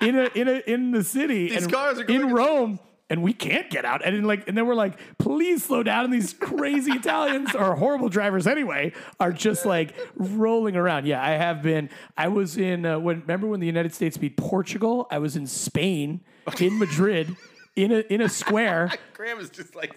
in 0.00 0.16
a 0.16 0.30
in 0.34 0.48
a 0.48 0.62
in 0.66 0.90
the 0.90 1.04
city 1.04 1.50
These 1.50 1.64
and 1.64 1.72
cars 1.72 1.98
are 1.98 2.04
going 2.04 2.22
in 2.22 2.32
Rome 2.32 2.80
and 3.14 3.22
we 3.22 3.32
can't 3.32 3.70
get 3.70 3.84
out. 3.84 4.04
And 4.04 4.16
then 4.16 4.24
like 4.24 4.48
and 4.48 4.58
then 4.58 4.66
we're 4.66 4.74
like, 4.74 4.98
please 5.18 5.62
slow 5.62 5.84
down. 5.84 6.04
And 6.04 6.12
these 6.12 6.32
crazy 6.34 6.90
Italians 6.96 7.54
or 7.54 7.76
horrible 7.76 8.08
drivers 8.08 8.48
anyway 8.48 8.92
are 9.20 9.30
just 9.32 9.64
like 9.64 9.94
rolling 10.16 10.74
around. 10.74 11.06
Yeah, 11.06 11.22
I 11.22 11.30
have 11.30 11.62
been. 11.62 11.90
I 12.16 12.26
was 12.26 12.56
in 12.58 12.84
uh, 12.84 12.98
when 12.98 13.20
remember 13.20 13.46
when 13.46 13.60
the 13.60 13.66
United 13.68 13.94
States 13.94 14.16
beat 14.16 14.36
Portugal? 14.36 15.06
I 15.12 15.18
was 15.18 15.36
in 15.36 15.46
Spain 15.46 16.22
in 16.60 16.76
Madrid 16.84 17.36
in 17.76 17.92
a 17.92 18.00
in 18.12 18.20
a 18.20 18.28
square. 18.28 18.90
Graham 19.14 19.38
is 19.38 19.48
just 19.48 19.76
like. 19.76 19.94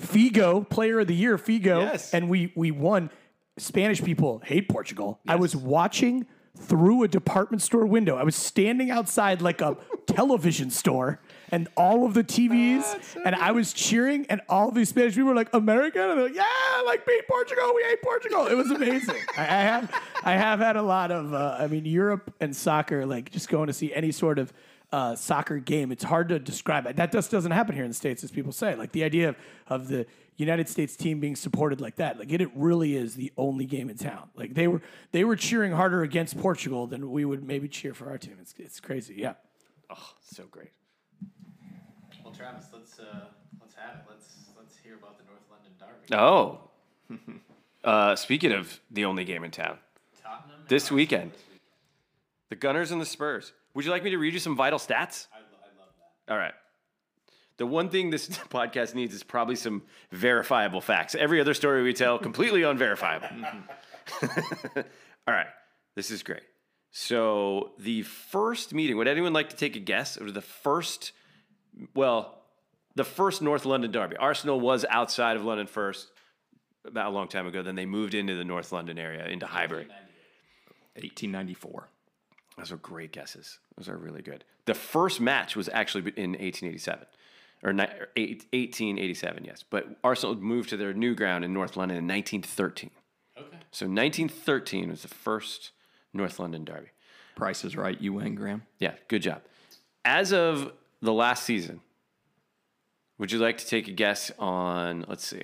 Figo, 0.00 0.68
Player 0.68 1.00
of 1.00 1.06
the 1.06 1.14
Year, 1.14 1.36
Figo, 1.38 1.82
Yes. 1.82 2.12
and 2.14 2.28
we 2.28 2.52
we 2.56 2.70
won. 2.70 3.10
Spanish 3.58 4.02
people 4.02 4.42
hate 4.44 4.68
Portugal. 4.68 5.20
I 5.28 5.36
was 5.36 5.54
watching 5.54 6.26
through 6.58 7.04
a 7.04 7.08
department 7.08 7.62
store 7.62 7.86
window. 7.86 8.16
I 8.16 8.24
was 8.24 8.34
standing 8.34 8.90
outside 8.90 9.40
like 9.40 9.60
a 9.60 9.76
television 10.14 10.70
store 10.70 11.20
and 11.50 11.68
all 11.76 12.06
of 12.06 12.14
the 12.14 12.24
TVs, 12.24 13.16
and 13.24 13.34
I 13.34 13.52
was 13.52 13.72
cheering, 13.72 14.26
and 14.28 14.40
all 14.48 14.70
these 14.70 14.88
Spanish 14.88 15.14
people 15.14 15.28
were 15.28 15.34
like, 15.34 15.52
"America," 15.52 16.00
and 16.00 16.18
they're 16.18 16.26
like, 16.26 16.34
"Yeah, 16.34 16.82
like 16.86 17.06
beat 17.06 17.26
Portugal, 17.28 17.72
we 17.74 17.82
hate 17.84 18.02
Portugal." 18.02 18.46
It 18.46 18.54
was 18.54 18.70
amazing. 18.70 19.20
I, 19.36 19.42
I 19.42 19.44
have, 19.44 20.02
I 20.22 20.32
have 20.32 20.58
had 20.60 20.76
a 20.76 20.82
lot 20.82 21.10
of, 21.10 21.34
uh, 21.34 21.56
I 21.58 21.66
mean, 21.66 21.84
Europe 21.84 22.34
and 22.40 22.54
soccer, 22.54 23.06
like 23.06 23.30
just 23.30 23.48
going 23.48 23.66
to 23.66 23.72
see 23.72 23.92
any 23.92 24.10
sort 24.12 24.38
of 24.38 24.52
uh, 24.92 25.16
soccer 25.16 25.58
game. 25.58 25.90
It's 25.90 26.04
hard 26.04 26.28
to 26.28 26.38
describe 26.38 26.86
it. 26.86 26.96
That 26.96 27.12
just 27.12 27.30
doesn't 27.30 27.50
happen 27.50 27.74
here 27.74 27.84
in 27.84 27.90
the 27.90 27.94
states, 27.94 28.22
as 28.22 28.30
people 28.30 28.52
say. 28.52 28.76
Like 28.76 28.92
the 28.92 29.04
idea 29.04 29.30
of, 29.30 29.36
of 29.66 29.88
the 29.88 30.06
United 30.36 30.68
States 30.68 30.96
team 30.96 31.20
being 31.20 31.36
supported 31.36 31.80
like 31.80 31.96
that, 31.96 32.18
like 32.18 32.32
it, 32.32 32.40
it 32.40 32.50
really 32.54 32.96
is 32.96 33.14
the 33.14 33.32
only 33.36 33.66
game 33.66 33.90
in 33.90 33.96
town. 33.96 34.28
Like 34.36 34.54
they 34.54 34.68
were, 34.68 34.82
they 35.12 35.24
were 35.24 35.36
cheering 35.36 35.72
harder 35.72 36.02
against 36.02 36.38
Portugal 36.38 36.86
than 36.86 37.10
we 37.10 37.24
would 37.24 37.44
maybe 37.44 37.68
cheer 37.68 37.92
for 37.92 38.08
our 38.08 38.18
team. 38.18 38.36
It's, 38.40 38.54
it's 38.58 38.80
crazy. 38.80 39.14
Yeah. 39.18 39.34
Oh, 39.90 40.10
so 40.32 40.44
great. 40.50 40.70
Well, 42.24 42.32
Travis, 42.32 42.66
let's 42.72 42.98
uh, 42.98 43.26
let's 43.60 43.74
have 43.74 43.96
it. 43.96 44.02
Let's 44.08 44.34
let's 44.58 44.76
hear 44.78 44.94
about 44.94 45.18
the 45.18 45.24
North 45.24 45.42
London 45.50 45.72
Derby. 45.78 46.14
Oh. 46.14 46.70
uh, 47.88 48.16
speaking 48.16 48.52
of 48.52 48.80
the 48.90 49.04
only 49.04 49.24
game 49.24 49.44
in 49.44 49.50
town, 49.50 49.78
Tottenham 50.22 50.60
and 50.60 50.68
this 50.68 50.84
Arsenal 50.84 50.96
weekend. 50.96 51.32
the 52.50 52.56
Gunners 52.56 52.90
and 52.90 53.00
the 53.00 53.06
Spurs. 53.06 53.52
Would 53.74 53.84
you 53.84 53.90
like 53.90 54.04
me 54.04 54.10
to 54.10 54.18
read 54.18 54.32
you 54.32 54.38
some 54.38 54.56
vital 54.56 54.78
stats? 54.78 55.26
I, 55.32 55.38
lo- 55.38 55.58
I 55.62 55.78
love 55.80 55.88
that. 56.26 56.32
All 56.32 56.38
right. 56.38 56.54
The 57.56 57.66
one 57.66 57.88
thing 57.90 58.10
this 58.10 58.28
podcast 58.50 58.94
needs 58.94 59.14
is 59.14 59.22
probably 59.22 59.56
some 59.56 59.82
verifiable 60.10 60.80
facts. 60.80 61.14
Every 61.14 61.40
other 61.40 61.54
story 61.54 61.82
we 61.82 61.92
tell, 61.92 62.18
completely 62.18 62.62
unverifiable. 62.62 63.28
All 64.22 65.34
right. 65.34 65.46
This 65.94 66.10
is 66.10 66.22
great. 66.22 66.42
So, 66.96 67.72
the 67.76 68.02
first 68.02 68.72
meeting, 68.72 68.96
would 68.96 69.08
anyone 69.08 69.32
like 69.32 69.48
to 69.48 69.56
take 69.56 69.74
a 69.74 69.80
guess? 69.80 70.16
It 70.16 70.22
was 70.22 70.32
the 70.32 70.40
first, 70.40 71.10
well, 71.92 72.44
the 72.94 73.02
first 73.02 73.42
North 73.42 73.64
London 73.64 73.90
derby. 73.90 74.16
Arsenal 74.16 74.60
was 74.60 74.84
outside 74.88 75.36
of 75.36 75.44
London 75.44 75.66
first 75.66 76.12
about 76.86 77.08
a 77.08 77.10
long 77.10 77.26
time 77.26 77.48
ago. 77.48 77.62
Then 77.64 77.74
they 77.74 77.84
moved 77.84 78.14
into 78.14 78.36
the 78.36 78.44
North 78.44 78.70
London 78.70 78.96
area, 78.96 79.26
into 79.26 79.44
Highbury. 79.44 79.88
1894. 80.94 81.88
Those 82.58 82.70
are 82.70 82.76
great 82.76 83.10
guesses. 83.10 83.58
Those 83.76 83.88
are 83.88 83.96
really 83.96 84.22
good. 84.22 84.44
The 84.66 84.74
first 84.74 85.20
match 85.20 85.56
was 85.56 85.68
actually 85.70 86.12
in 86.16 86.34
1887, 86.34 87.06
or 87.64 87.72
ni- 87.72 87.82
or 87.82 88.10
eight- 88.14 88.46
1887, 88.52 89.44
yes. 89.44 89.64
But 89.68 89.98
Arsenal 90.04 90.36
moved 90.36 90.68
to 90.68 90.76
their 90.76 90.94
new 90.94 91.16
ground 91.16 91.44
in 91.44 91.52
North 91.52 91.76
London 91.76 91.98
in 91.98 92.06
1913. 92.06 92.92
Okay. 93.36 93.58
So 93.72 93.86
1913 93.88 94.90
was 94.90 95.02
the 95.02 95.08
first 95.08 95.72
North 96.14 96.38
London 96.38 96.64
derby. 96.64 96.88
Price 97.36 97.64
is 97.64 97.76
right. 97.76 98.00
You 98.00 98.12
win, 98.14 98.34
Graham. 98.36 98.62
Yeah, 98.78 98.94
good 99.08 99.22
job. 99.22 99.42
As 100.04 100.32
of 100.32 100.72
the 101.02 101.12
last 101.12 101.44
season, 101.44 101.80
would 103.18 103.32
you 103.32 103.38
like 103.38 103.58
to 103.58 103.66
take 103.66 103.88
a 103.88 103.92
guess 103.92 104.30
on, 104.38 105.04
let's 105.08 105.26
see. 105.26 105.42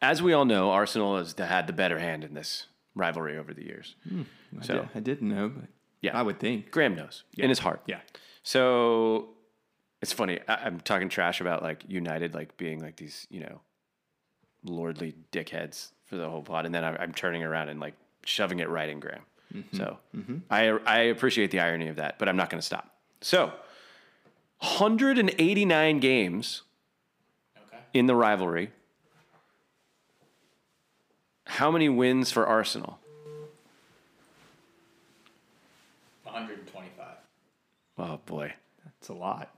As 0.00 0.22
we 0.22 0.32
all 0.32 0.44
know, 0.44 0.70
Arsenal 0.70 1.16
has 1.18 1.34
had 1.38 1.66
the 1.66 1.72
better 1.72 1.98
hand 1.98 2.24
in 2.24 2.34
this 2.34 2.66
rivalry 2.94 3.36
over 3.36 3.52
the 3.52 3.64
years. 3.64 3.94
Hmm, 4.08 4.22
I, 4.60 4.64
So- 4.64 4.74
did, 4.80 4.88
I 4.94 5.00
didn't 5.00 5.28
know, 5.28 5.48
but 5.48 5.64
Yeah. 6.00 6.16
I 6.18 6.22
would 6.22 6.38
think. 6.38 6.70
Graham 6.70 6.94
knows 6.94 7.24
in 7.36 7.48
his 7.48 7.58
heart. 7.60 7.82
Yeah. 7.86 8.00
So 8.42 9.30
it's 10.00 10.12
funny. 10.12 10.40
I, 10.48 10.54
I'm 10.66 10.80
talking 10.80 11.08
trash 11.08 11.40
about 11.40 11.62
like 11.62 11.84
United, 11.88 12.34
like 12.34 12.56
being 12.56 12.80
like 12.80 12.96
these, 12.96 13.26
you 13.30 13.40
know, 13.40 13.60
lordly 14.64 15.14
dickheads 15.32 15.90
for 16.06 16.16
the 16.16 16.28
whole 16.28 16.42
plot, 16.42 16.66
and 16.66 16.74
then 16.74 16.84
I'm, 16.84 16.96
I'm 17.00 17.12
turning 17.12 17.42
around 17.42 17.68
and 17.68 17.80
like 17.80 17.94
shoving 18.24 18.58
it 18.60 18.68
right 18.68 18.88
in 18.88 19.00
Graham. 19.00 19.22
Mm-hmm. 19.52 19.76
So 19.76 19.98
mm-hmm. 20.16 20.36
I 20.50 20.68
I 20.86 20.98
appreciate 21.04 21.50
the 21.50 21.60
irony 21.60 21.88
of 21.88 21.96
that, 21.96 22.18
but 22.18 22.28
I'm 22.28 22.36
not 22.36 22.48
going 22.50 22.60
to 22.60 22.66
stop. 22.66 22.94
So 23.20 23.52
189 24.60 25.98
games 26.00 26.62
Okay. 27.66 27.78
in 27.94 28.06
the 28.06 28.14
rivalry. 28.14 28.70
How 31.46 31.70
many 31.70 31.88
wins 31.88 32.30
for 32.32 32.46
Arsenal? 32.46 32.98
125. 36.24 37.06
Oh 37.98 38.20
boy, 38.24 38.54
That's 38.84 39.08
a 39.08 39.12
lot. 39.12 39.50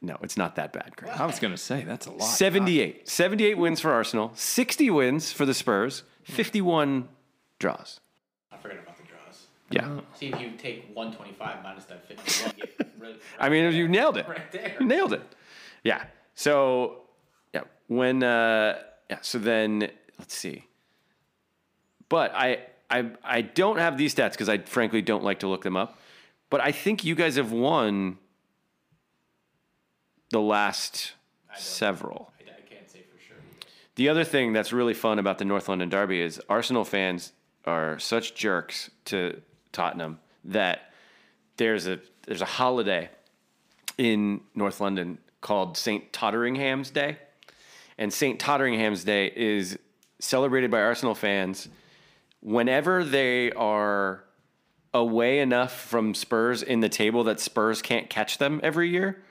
no, 0.00 0.16
it's 0.22 0.36
not 0.36 0.56
that 0.56 0.72
bad, 0.72 0.96
Graham. 0.96 1.20
I 1.20 1.26
was 1.26 1.38
going 1.38 1.52
to 1.52 1.58
say, 1.58 1.82
that's 1.82 2.06
a 2.06 2.12
lot. 2.12 2.22
78. 2.22 3.08
78 3.08 3.58
wins 3.58 3.80
for 3.80 3.92
Arsenal, 3.92 4.30
60 4.34 4.90
wins 4.90 5.32
for 5.32 5.44
the 5.44 5.54
Spurs, 5.54 6.04
51 6.24 7.08
draws. 7.58 8.00
I 8.50 8.56
forgot 8.56 8.78
about 8.78 8.96
the 8.96 9.02
draws. 9.04 9.46
Yeah. 9.74 10.00
See 10.14 10.28
if 10.28 10.40
you 10.40 10.52
take 10.52 10.90
125 10.94 11.62
minus 11.62 11.84
that 11.86 12.06
51. 12.06 12.52
you 12.56 12.64
get 12.66 13.20
I 13.38 13.48
mean, 13.48 13.72
you 13.72 13.88
nailed 13.88 14.16
it. 14.16 14.28
right 14.28 14.50
there. 14.52 14.76
You 14.78 14.86
nailed 14.86 15.12
it. 15.12 15.22
Yeah. 15.82 16.04
So, 16.34 17.02
yeah, 17.52 17.62
when, 17.88 18.22
uh, 18.22 18.78
yeah, 19.10 19.18
so 19.20 19.38
then, 19.38 19.90
let's 20.18 20.34
see. 20.34 20.64
But 22.08 22.32
I, 22.34 22.60
I, 22.90 23.10
I 23.24 23.40
don't 23.42 23.78
have 23.78 23.98
these 23.98 24.14
stats 24.14 24.32
because 24.32 24.48
I 24.48 24.58
frankly 24.58 25.02
don't 25.02 25.24
like 25.24 25.40
to 25.40 25.48
look 25.48 25.62
them 25.62 25.76
up. 25.76 25.98
But 26.50 26.60
I 26.60 26.72
think 26.72 27.04
you 27.04 27.14
guys 27.14 27.36
have 27.36 27.52
won 27.52 28.18
the 30.30 30.40
last 30.40 31.12
several. 31.56 32.32
I, 32.38 32.50
I 32.50 32.74
can't 32.74 32.88
say 32.88 33.00
for 33.00 33.20
sure. 33.20 33.36
The 33.96 34.08
other 34.08 34.24
thing 34.24 34.52
that's 34.52 34.72
really 34.72 34.94
fun 34.94 35.18
about 35.18 35.38
the 35.38 35.44
North 35.44 35.68
London 35.68 35.88
Derby 35.88 36.20
is 36.20 36.40
Arsenal 36.48 36.84
fans 36.84 37.32
are 37.64 37.98
such 37.98 38.34
jerks 38.34 38.90
to 39.06 39.40
Tottenham 39.74 40.18
that 40.44 40.92
there's 41.56 41.86
a 41.86 42.00
there's 42.26 42.42
a 42.42 42.46
holiday 42.46 43.10
in 43.98 44.40
North 44.54 44.80
London 44.80 45.18
called 45.40 45.76
St. 45.76 46.12
Totteringham's 46.12 46.90
Day. 46.90 47.18
And 47.98 48.12
St. 48.12 48.40
Totteringham's 48.40 49.04
Day 49.04 49.30
is 49.36 49.78
celebrated 50.18 50.70
by 50.70 50.80
Arsenal 50.80 51.14
fans 51.14 51.68
whenever 52.40 53.04
they 53.04 53.52
are 53.52 54.24
away 54.92 55.40
enough 55.40 55.72
from 55.72 56.14
Spurs 56.14 56.62
in 56.62 56.80
the 56.80 56.88
table 56.88 57.24
that 57.24 57.40
Spurs 57.40 57.82
can't 57.82 58.08
catch 58.08 58.38
them 58.38 58.60
every 58.62 58.88
year. 58.88 59.22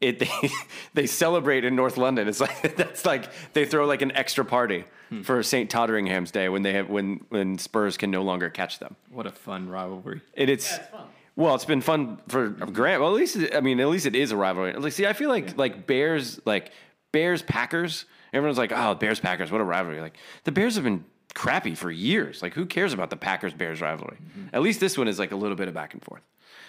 It 0.00 0.18
they, 0.18 0.50
they 0.94 1.06
celebrate 1.06 1.64
in 1.64 1.74
North 1.74 1.96
London. 1.96 2.28
It's 2.28 2.40
like 2.40 2.76
that's 2.76 3.06
like 3.06 3.30
they 3.54 3.64
throw 3.64 3.86
like 3.86 4.02
an 4.02 4.12
extra 4.12 4.44
party 4.44 4.84
Hmm. 5.12 5.22
for 5.22 5.42
St. 5.42 5.68
Totteringham's 5.68 6.30
Day 6.30 6.48
when 6.48 6.62
they 6.62 6.72
have 6.72 6.88
when 6.88 7.24
when 7.28 7.58
Spurs 7.58 7.96
can 7.96 8.10
no 8.10 8.22
longer 8.22 8.48
catch 8.50 8.78
them. 8.78 8.96
What 9.10 9.26
a 9.26 9.30
fun 9.32 9.68
rivalry. 9.68 10.22
And 10.36 10.48
it's 10.48 10.70
Yeah, 10.70 10.76
it's 10.78 10.88
fun. 10.88 11.06
well, 11.36 11.54
it's 11.54 11.64
been 11.66 11.80
fun 11.82 12.18
for 12.28 12.48
Grant. 12.48 13.00
Well, 13.02 13.10
at 13.10 13.16
least 13.16 13.36
it- 13.36 13.54
I 13.54 13.60
mean, 13.60 13.78
at 13.80 13.88
least 13.88 14.06
it 14.06 14.14
is 14.16 14.32
a 14.32 14.36
rivalry. 14.36 14.72
Like, 14.72 14.92
see, 14.92 15.06
I 15.06 15.12
feel 15.12 15.28
like 15.28 15.56
like 15.58 15.86
Bears, 15.86 16.40
like 16.46 16.70
Bears 17.12 17.42
Packers. 17.42 18.06
Everyone's 18.32 18.56
like, 18.58 18.72
oh, 18.72 18.94
Bears 18.94 19.20
Packers, 19.20 19.52
what 19.52 19.60
a 19.60 19.64
rivalry! 19.64 20.00
Like 20.00 20.16
the 20.44 20.52
Bears 20.52 20.76
have 20.76 20.84
been 20.84 21.04
crappy 21.34 21.74
for 21.74 21.90
years. 21.90 22.40
Like, 22.42 22.54
who 22.54 22.64
cares 22.64 22.92
about 22.94 23.10
the 23.10 23.16
Packers 23.16 23.52
Bears 23.52 23.80
rivalry? 23.82 24.16
Mm-hmm. 24.16 24.54
At 24.54 24.62
least 24.62 24.80
this 24.80 24.96
one 24.96 25.08
is 25.08 25.18
like 25.18 25.32
a 25.32 25.36
little 25.36 25.56
bit 25.56 25.68
of 25.68 25.74
back 25.74 25.92
and 25.92 26.02
forth. 26.02 26.22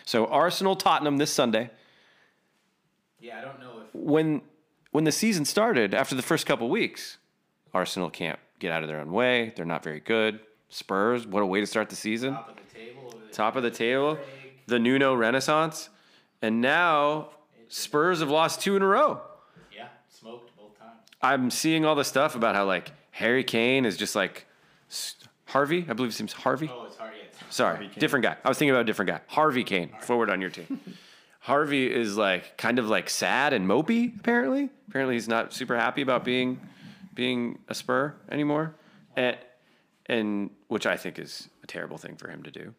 So 0.06 0.26
Arsenal 0.28 0.76
Tottenham 0.76 1.16
this 1.18 1.32
Sunday. 1.32 1.70
Yeah, 3.20 3.38
I 3.40 3.42
don't 3.42 3.60
know 3.60 3.84
if 3.88 3.96
When 3.96 4.42
when 4.92 5.06
the 5.06 5.12
season 5.12 5.46
started, 5.46 5.94
after 5.94 6.14
the 6.16 6.22
first 6.22 6.46
couple 6.46 6.70
weeks, 6.70 7.18
Arsenal 7.74 8.10
can't 8.10 8.40
get 8.60 8.72
out 8.72 8.84
of 8.84 8.88
their 8.88 9.00
own 9.00 9.12
way. 9.12 9.54
They're 9.56 9.66
not 9.66 9.84
very 9.84 10.00
good. 10.00 10.40
Spurs, 10.70 11.28
what 11.28 11.44
a 11.44 11.46
way 11.46 11.60
to 11.60 11.68
start 11.68 11.90
the 11.90 11.96
season 11.96 12.34
top 12.34 12.50
of 12.50 12.56
the 12.56 12.80
table. 12.80 13.14
top 13.32 13.56
of 13.56 13.64
the 13.64 13.72
table, 13.72 14.18
the 14.68 14.80
Nuno 14.80 15.14
Renaissance, 15.14 15.90
and 16.42 16.62
now 16.62 17.30
Spurs 17.68 18.20
have 18.20 18.30
lost 18.30 18.62
two 18.62 18.76
in 18.76 18.82
a 18.82 18.88
row. 18.88 19.22
Yeah, 19.76 19.88
smoked 20.10 20.56
both 20.58 20.78
times. 20.80 20.94
I'm 21.22 21.52
seeing 21.52 21.86
all 21.86 21.96
the 21.96 22.04
stuff 22.04 22.36
about 22.36 22.56
how 22.56 22.66
like 22.66 22.92
Harry 23.12 23.44
Kane 23.44 23.86
is 23.86 23.98
just 23.98 24.16
like 24.16 24.48
Harvey, 25.46 25.86
I 25.88 25.94
believe 25.94 26.12
his 26.12 26.20
name's 26.20 26.34
Harvey. 26.34 26.72
Oh, 26.74 26.86
it's 26.88 26.98
hard. 26.98 27.14
Yeah, 27.16 27.26
it's 27.48 27.56
Sorry, 27.56 27.90
different 28.00 28.24
guy. 28.24 28.36
I 28.44 28.50
was 28.50 28.58
thinking 28.58 28.72
about 28.72 28.82
a 28.82 28.86
different 28.86 29.10
guy. 29.12 29.22
Harvey 29.28 29.64
Kane, 29.64 29.92
forward 30.02 30.32
on 30.32 30.42
your 30.42 30.50
team. 30.50 30.80
Harvey 31.42 31.94
is 31.94 32.18
like 32.18 32.58
kind 32.58 32.80
of 32.80 32.88
like 32.88 33.10
sad 33.12 33.54
and 33.54 33.68
mopey. 33.68 34.18
Apparently, 34.20 34.70
apparently 34.88 35.14
he's 35.16 35.28
not 35.28 35.54
super 35.54 35.76
happy 35.76 36.02
about 36.02 36.24
being 36.24 36.60
being 37.14 37.60
a 37.68 37.74
Spur 37.76 38.16
anymore, 38.30 38.76
and 39.16 39.38
and 40.06 40.50
which 40.68 40.86
I 40.86 40.98
think 40.98 41.18
is 41.20 41.50
a 41.64 41.68
terrible 41.68 41.98
thing 41.98 42.16
for 42.18 42.30
him 42.30 42.44
to 42.44 42.52
do. 42.52 42.74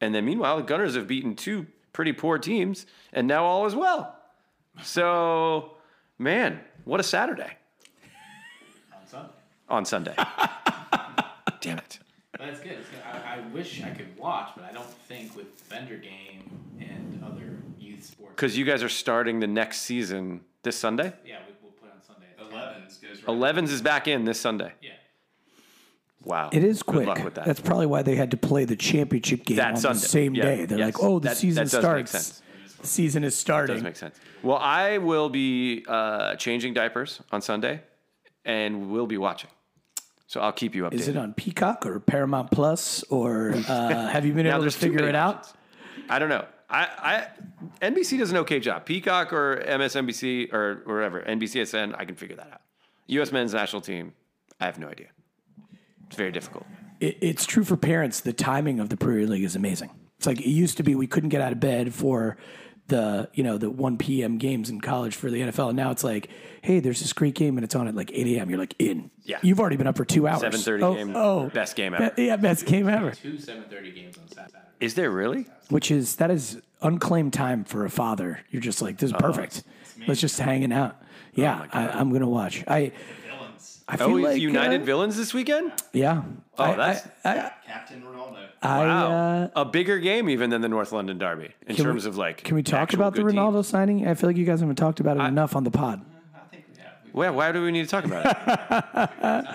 And 0.00 0.14
then 0.14 0.24
meanwhile, 0.24 0.56
the 0.56 0.62
Gunners 0.62 0.94
have 0.94 1.06
beaten 1.06 1.34
two 1.36 1.66
pretty 1.92 2.12
poor 2.12 2.38
teams, 2.38 2.86
and 3.12 3.26
now 3.26 3.44
all 3.44 3.66
is 3.66 3.74
well. 3.74 4.16
So, 4.82 5.72
man, 6.18 6.60
what 6.84 7.00
a 7.00 7.02
Saturday 7.02 7.56
on 8.94 9.06
Sunday. 9.06 9.32
on 9.68 9.84
Sunday. 9.84 10.14
Damn 11.60 11.78
it. 11.78 11.98
That's 12.38 12.60
good. 12.60 12.70
Good. 12.70 13.02
I, 13.12 13.36
I 13.36 13.40
wish 13.52 13.82
I 13.82 13.90
could 13.90 14.16
watch, 14.16 14.52
but 14.56 14.64
I 14.64 14.72
don't 14.72 14.88
think 14.88 15.36
with 15.36 15.68
Bender 15.68 15.96
game 15.96 16.48
and 16.80 17.22
other 17.22 17.58
youth 17.78 18.02
sports. 18.04 18.32
Because 18.34 18.56
you 18.56 18.64
guys 18.64 18.82
are 18.82 18.88
starting 18.88 19.40
the 19.40 19.46
next 19.46 19.82
season 19.82 20.40
this 20.62 20.76
Sunday. 20.76 21.12
yeah, 21.26 21.40
we, 21.46 21.52
we'll 21.62 21.72
put 21.72 21.88
it 21.88 21.92
on 21.94 22.02
Sunday. 22.02 22.28
at 22.38 22.50
10. 22.50 22.82
Elevens 23.10 23.26
right. 23.28 23.34
Elevens 23.36 23.72
is 23.72 23.82
back 23.82 24.08
in 24.08 24.24
this 24.24 24.40
Sunday. 24.40 24.72
Yeah. 24.80 24.90
Wow. 26.24 26.50
It 26.52 26.62
is 26.64 26.82
Good 26.82 26.92
quick. 26.92 27.06
luck 27.06 27.24
with 27.24 27.34
that. 27.34 27.46
That's 27.46 27.60
probably 27.60 27.86
why 27.86 28.02
they 28.02 28.14
had 28.14 28.30
to 28.32 28.36
play 28.36 28.64
the 28.66 28.76
championship 28.76 29.44
game 29.44 29.56
That 29.56 29.70
on 29.72 29.76
Sunday. 29.78 30.00
the 30.00 30.06
same 30.08 30.34
Yeah, 30.34 30.42
day. 30.44 30.64
They're 30.66 30.78
yes. 30.78 30.86
like, 30.94 31.02
oh, 31.02 31.18
the 31.18 31.28
That- 31.30 31.36
season 31.38 31.64
that 31.64 31.70
does 31.70 31.74
make 31.74 31.80
starts. 32.08 32.10
sense. 32.10 32.42
The 32.80 32.86
season 32.86 33.24
is 33.24 33.36
starting. 33.36 33.76
Does 33.76 33.82
make 33.82 33.96
sense. 33.96 34.18
Well, 34.42 34.56
I 34.58 34.98
will 34.98 35.28
be 35.28 35.84
uh, 35.88 36.36
changing 36.36 36.74
diapers 36.74 37.20
on 37.30 37.40
Sunday, 37.42 37.82
and 38.44 38.90
we'll 38.90 39.06
be 39.06 39.18
watching. 39.18 39.50
So 40.26 40.40
I'll 40.40 40.52
keep 40.52 40.74
you 40.74 40.84
updated. 40.84 40.92
Is 40.94 41.08
it 41.08 41.16
on 41.16 41.34
Peacock 41.34 41.84
or 41.86 41.98
Paramount 42.00 42.50
Plus 42.50 43.02
or 43.04 43.52
uh, 43.68 44.06
have 44.08 44.24
you 44.24 44.32
been 44.32 44.46
able 44.46 44.64
to 44.64 44.70
figure 44.70 44.98
many 45.00 45.08
it 45.10 45.14
out? 45.14 45.36
options. 45.38 45.56
I 46.08 46.18
don't 46.18 46.28
know. 46.28 46.44
I, 46.70 47.26
I 47.82 47.84
NBC 47.86 48.18
does 48.18 48.30
an 48.30 48.36
okay 48.38 48.60
job. 48.60 48.84
Peacock 48.86 49.32
or 49.32 49.56
MSNBC 49.66 50.52
or 50.52 50.82
wherever 50.84 51.20
NBCSN, 51.20 51.96
I 51.98 52.04
can 52.04 52.14
figure 52.14 52.36
that 52.36 52.48
out. 52.52 52.60
U.S. 53.10 53.32
men's 53.32 53.54
national 53.54 53.82
team, 53.82 54.12
I 54.60 54.66
have 54.66 54.78
no 54.78 54.88
idea. 54.88 55.08
It's 56.06 56.16
very 56.16 56.32
difficult. 56.32 56.66
It, 57.00 57.18
it's 57.20 57.46
true 57.46 57.64
for 57.64 57.76
parents. 57.76 58.20
The 58.20 58.32
timing 58.32 58.80
of 58.80 58.88
the 58.88 58.96
Premier 58.96 59.26
League 59.26 59.44
is 59.44 59.56
amazing. 59.56 59.90
It's 60.18 60.26
like 60.26 60.40
it 60.40 60.50
used 60.50 60.76
to 60.76 60.82
be 60.82 60.94
we 60.94 61.06
couldn't 61.06 61.30
get 61.30 61.40
out 61.40 61.52
of 61.52 61.60
bed 61.60 61.94
for 61.94 62.36
the 62.88 63.28
you 63.32 63.42
know 63.42 63.56
the 63.56 63.70
1 63.70 63.96
p.m. 63.96 64.36
games 64.36 64.68
in 64.68 64.80
college 64.80 65.16
for 65.16 65.30
the 65.30 65.40
NFL. 65.40 65.68
And 65.68 65.76
now 65.76 65.90
it's 65.90 66.04
like, 66.04 66.28
hey, 66.60 66.80
there's 66.80 67.00
this 67.00 67.12
great 67.12 67.34
game 67.34 67.56
and 67.56 67.64
it's 67.64 67.74
on 67.74 67.88
at 67.88 67.94
like 67.94 68.10
8 68.12 68.36
a.m. 68.36 68.50
You're 68.50 68.58
like 68.58 68.74
in. 68.78 69.10
Yeah. 69.22 69.38
You've 69.42 69.60
already 69.60 69.76
been 69.76 69.86
up 69.86 69.96
for 69.96 70.04
two 70.04 70.26
hours. 70.28 70.42
7:30 70.42 70.82
oh, 70.82 70.94
game, 70.94 71.16
Oh, 71.16 71.48
best 71.48 71.76
game 71.76 71.92
Be- 71.92 72.04
ever. 72.04 72.14
yeah, 72.20 72.36
best 72.36 72.66
game 72.66 72.88
ever. 72.88 73.12
Two 73.12 73.34
7:30 73.34 73.94
games 73.94 74.18
on 74.18 74.28
Saturday. 74.28 74.58
Is 74.80 74.94
there 74.94 75.10
really? 75.10 75.46
Which 75.70 75.90
is 75.90 76.16
that 76.16 76.30
is 76.30 76.60
unclaimed 76.82 77.32
time 77.32 77.64
for 77.64 77.84
a 77.84 77.90
father. 77.90 78.40
You're 78.50 78.62
just 78.62 78.82
like 78.82 78.98
this 78.98 79.08
is 79.08 79.14
uh-huh. 79.14 79.26
perfect. 79.26 79.62
Let's 80.06 80.20
just 80.20 80.38
hanging 80.38 80.72
out. 80.72 81.00
Yeah, 81.34 81.66
I, 81.72 81.88
I'm 81.88 82.12
gonna 82.12 82.28
watch. 82.28 82.64
I 82.66 82.92
I 83.88 83.96
feel 83.96 84.06
Oh, 84.08 84.12
like 84.14 84.40
United 84.40 84.82
uh, 84.82 84.84
villains 84.84 85.16
this 85.16 85.34
weekend? 85.34 85.72
Yeah. 85.92 86.22
Oh, 86.58 86.62
I, 86.64 86.76
that's- 86.76 87.08
I, 87.24 87.38
I, 87.38 87.52
Captain 87.66 88.02
Ronaldo. 88.02 88.46
I, 88.62 88.78
Wow. 88.86 89.10
uh, 89.10 89.48
a 89.56 89.64
bigger 89.64 89.98
game 89.98 90.28
even 90.28 90.50
than 90.50 90.60
the 90.60 90.68
North 90.68 90.92
London 90.92 91.18
Derby 91.18 91.50
in 91.66 91.74
Can 91.74 91.84
we- 91.84 91.90
terms 91.90 92.06
of 92.06 92.16
like. 92.16 92.44
Can 92.44 92.54
we 92.54 92.62
talk 92.62 92.92
about 92.92 93.14
the 93.16 93.22
Ronaldo 93.22 93.54
teams. 93.54 93.68
signing? 93.68 94.06
I 94.06 94.14
feel 94.14 94.28
like 94.28 94.36
you 94.36 94.44
guys 94.46 94.60
haven't 94.60 94.76
talked 94.76 95.00
about 95.00 95.16
it 95.16 95.20
enough 95.22 95.56
on 95.56 95.64
the 95.64 95.70
pod. 95.72 96.02
I 96.34 96.38
think 96.54 96.66
we 96.72 96.80
have. 96.80 96.92
We- 97.12 97.18
Well, 97.20 97.34
why 97.34 97.50
do 97.52 97.62
we 97.62 97.72
need 97.72 97.82
to 97.82 97.88
talk 97.90 98.04
about 98.04 98.26
it? 98.26 99.46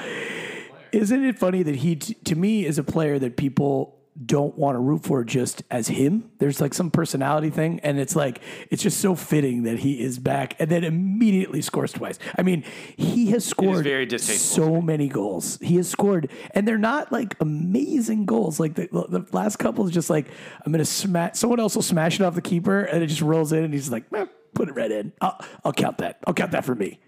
Isn't 0.92 1.24
it 1.26 1.38
funny 1.40 1.64
that 1.64 1.76
he, 1.78 1.96
t- 1.98 2.14
to 2.26 2.36
me, 2.36 2.66
is 2.66 2.78
a 2.78 2.84
player 2.84 3.20
that 3.20 3.38
people 3.38 3.95
don't 4.24 4.58
want 4.58 4.76
to 4.76 4.80
root 4.80 5.04
for 5.04 5.24
just 5.24 5.64
as 5.70 5.88
him? 5.88 6.32
There's 6.38 6.62
like 6.62 6.74
some 6.74 6.90
personality 6.90 7.50
thing, 7.50 7.80
and 7.82 8.00
it's 8.00 8.16
like 8.16 8.42
it's 8.72 8.82
just 8.82 9.00
so 9.00 9.16
fitting 9.16 9.64
that 9.64 9.80
he 9.80 10.02
is 10.02 10.20
back 10.20 10.56
and 10.60 10.70
then 10.70 10.84
immediately 10.84 11.62
scores 11.62 11.92
twice. 11.92 12.18
I 12.38 12.42
mean, 12.42 12.64
he 12.96 13.32
has 13.32 13.44
scored 13.44 13.84
very 13.84 14.06
so 14.40 14.82
many 14.82 15.08
goals. 15.08 15.60
He 15.62 15.76
has 15.76 15.90
scored, 15.90 16.32
and 16.52 16.68
they're 16.68 16.78
not 16.78 17.12
like 17.12 17.36
amazing 17.40 18.26
goals. 18.26 18.60
Like 18.60 18.76
the, 18.76 18.88
the 18.88 19.26
last 19.32 19.58
couple 19.58 19.86
is 19.86 19.92
just 19.92 20.10
like 20.10 20.28
I'm 20.66 20.72
gonna 20.72 20.86
smash. 20.86 21.36
Someone 21.36 21.60
else 21.60 21.76
will 21.76 21.82
smash 21.82 22.20
it 22.20 22.24
off 22.24 22.36
the 22.36 22.42
keeper, 22.42 22.84
and 22.84 23.04
it 23.04 23.08
just 23.08 23.22
rolls 23.22 23.52
in, 23.52 23.64
and 23.64 23.74
he's 23.74 23.92
like, 23.92 24.06
"Eh, 24.14 24.26
put 24.54 24.70
it 24.70 24.74
right 24.74 24.92
in. 24.92 25.12
I'll, 25.22 25.40
I'll 25.64 25.74
count 25.74 25.98
that. 26.00 26.20
I'll 26.26 26.34
count 26.34 26.52
that 26.52 26.66
for 26.66 26.74
me. 26.76 27.00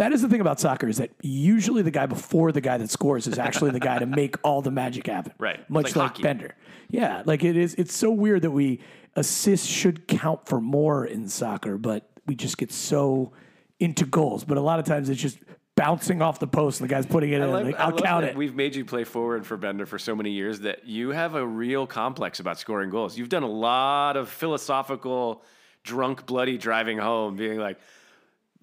That 0.00 0.14
is 0.14 0.22
the 0.22 0.30
thing 0.30 0.40
about 0.40 0.58
soccer 0.58 0.88
is 0.88 0.96
that 0.96 1.10
usually 1.20 1.82
the 1.82 1.90
guy 1.90 2.06
before 2.06 2.52
the 2.52 2.62
guy 2.62 2.78
that 2.78 2.88
scores 2.88 3.26
is 3.26 3.38
actually 3.38 3.72
the 3.72 3.80
guy 3.80 3.98
to 3.98 4.06
make 4.06 4.34
all 4.42 4.62
the 4.62 4.70
magic 4.70 5.06
happen. 5.06 5.34
Right. 5.38 5.68
Much 5.68 5.88
Like 5.88 5.96
like, 5.96 6.08
hockey. 6.12 6.22
Bender. 6.22 6.54
Yeah. 6.88 7.22
Like 7.26 7.44
it 7.44 7.54
is. 7.54 7.74
It's 7.74 7.94
so 7.94 8.10
weird 8.10 8.40
that 8.40 8.50
we 8.50 8.80
assists 9.14 9.66
should 9.66 10.08
count 10.08 10.48
for 10.48 10.58
more 10.58 11.04
in 11.04 11.28
soccer, 11.28 11.76
but 11.76 12.08
we 12.26 12.34
just 12.34 12.56
get 12.56 12.72
so 12.72 13.32
into 13.78 14.06
goals. 14.06 14.42
But 14.42 14.56
a 14.56 14.62
lot 14.62 14.78
of 14.78 14.86
times 14.86 15.10
it's 15.10 15.20
just 15.20 15.38
bouncing 15.76 16.22
off 16.22 16.38
the 16.38 16.46
post 16.46 16.80
and 16.80 16.88
the 16.88 16.94
guy's 16.94 17.04
putting 17.04 17.32
it 17.32 17.42
in. 17.42 17.50
love- 17.50 17.66
like, 17.66 17.78
I 17.78 17.84
I'll 17.84 17.90
love 17.90 18.02
count 18.02 18.22
that 18.22 18.30
it. 18.30 18.36
We've 18.36 18.54
made 18.54 18.74
you 18.74 18.86
play 18.86 19.04
forward 19.04 19.44
for 19.44 19.58
Bender 19.58 19.84
for 19.84 19.98
so 19.98 20.16
many 20.16 20.30
years 20.30 20.60
that 20.60 20.86
you 20.86 21.10
have 21.10 21.34
a 21.34 21.46
real 21.46 21.86
complex 21.86 22.40
about 22.40 22.58
scoring 22.58 22.88
goals. 22.88 23.18
You've 23.18 23.28
done 23.28 23.42
a 23.42 23.50
lot 23.50 24.16
of 24.16 24.30
philosophical, 24.30 25.42
drunk, 25.84 26.24
bloody 26.24 26.56
driving 26.56 26.96
home, 26.96 27.36
being 27.36 27.58
like, 27.58 27.78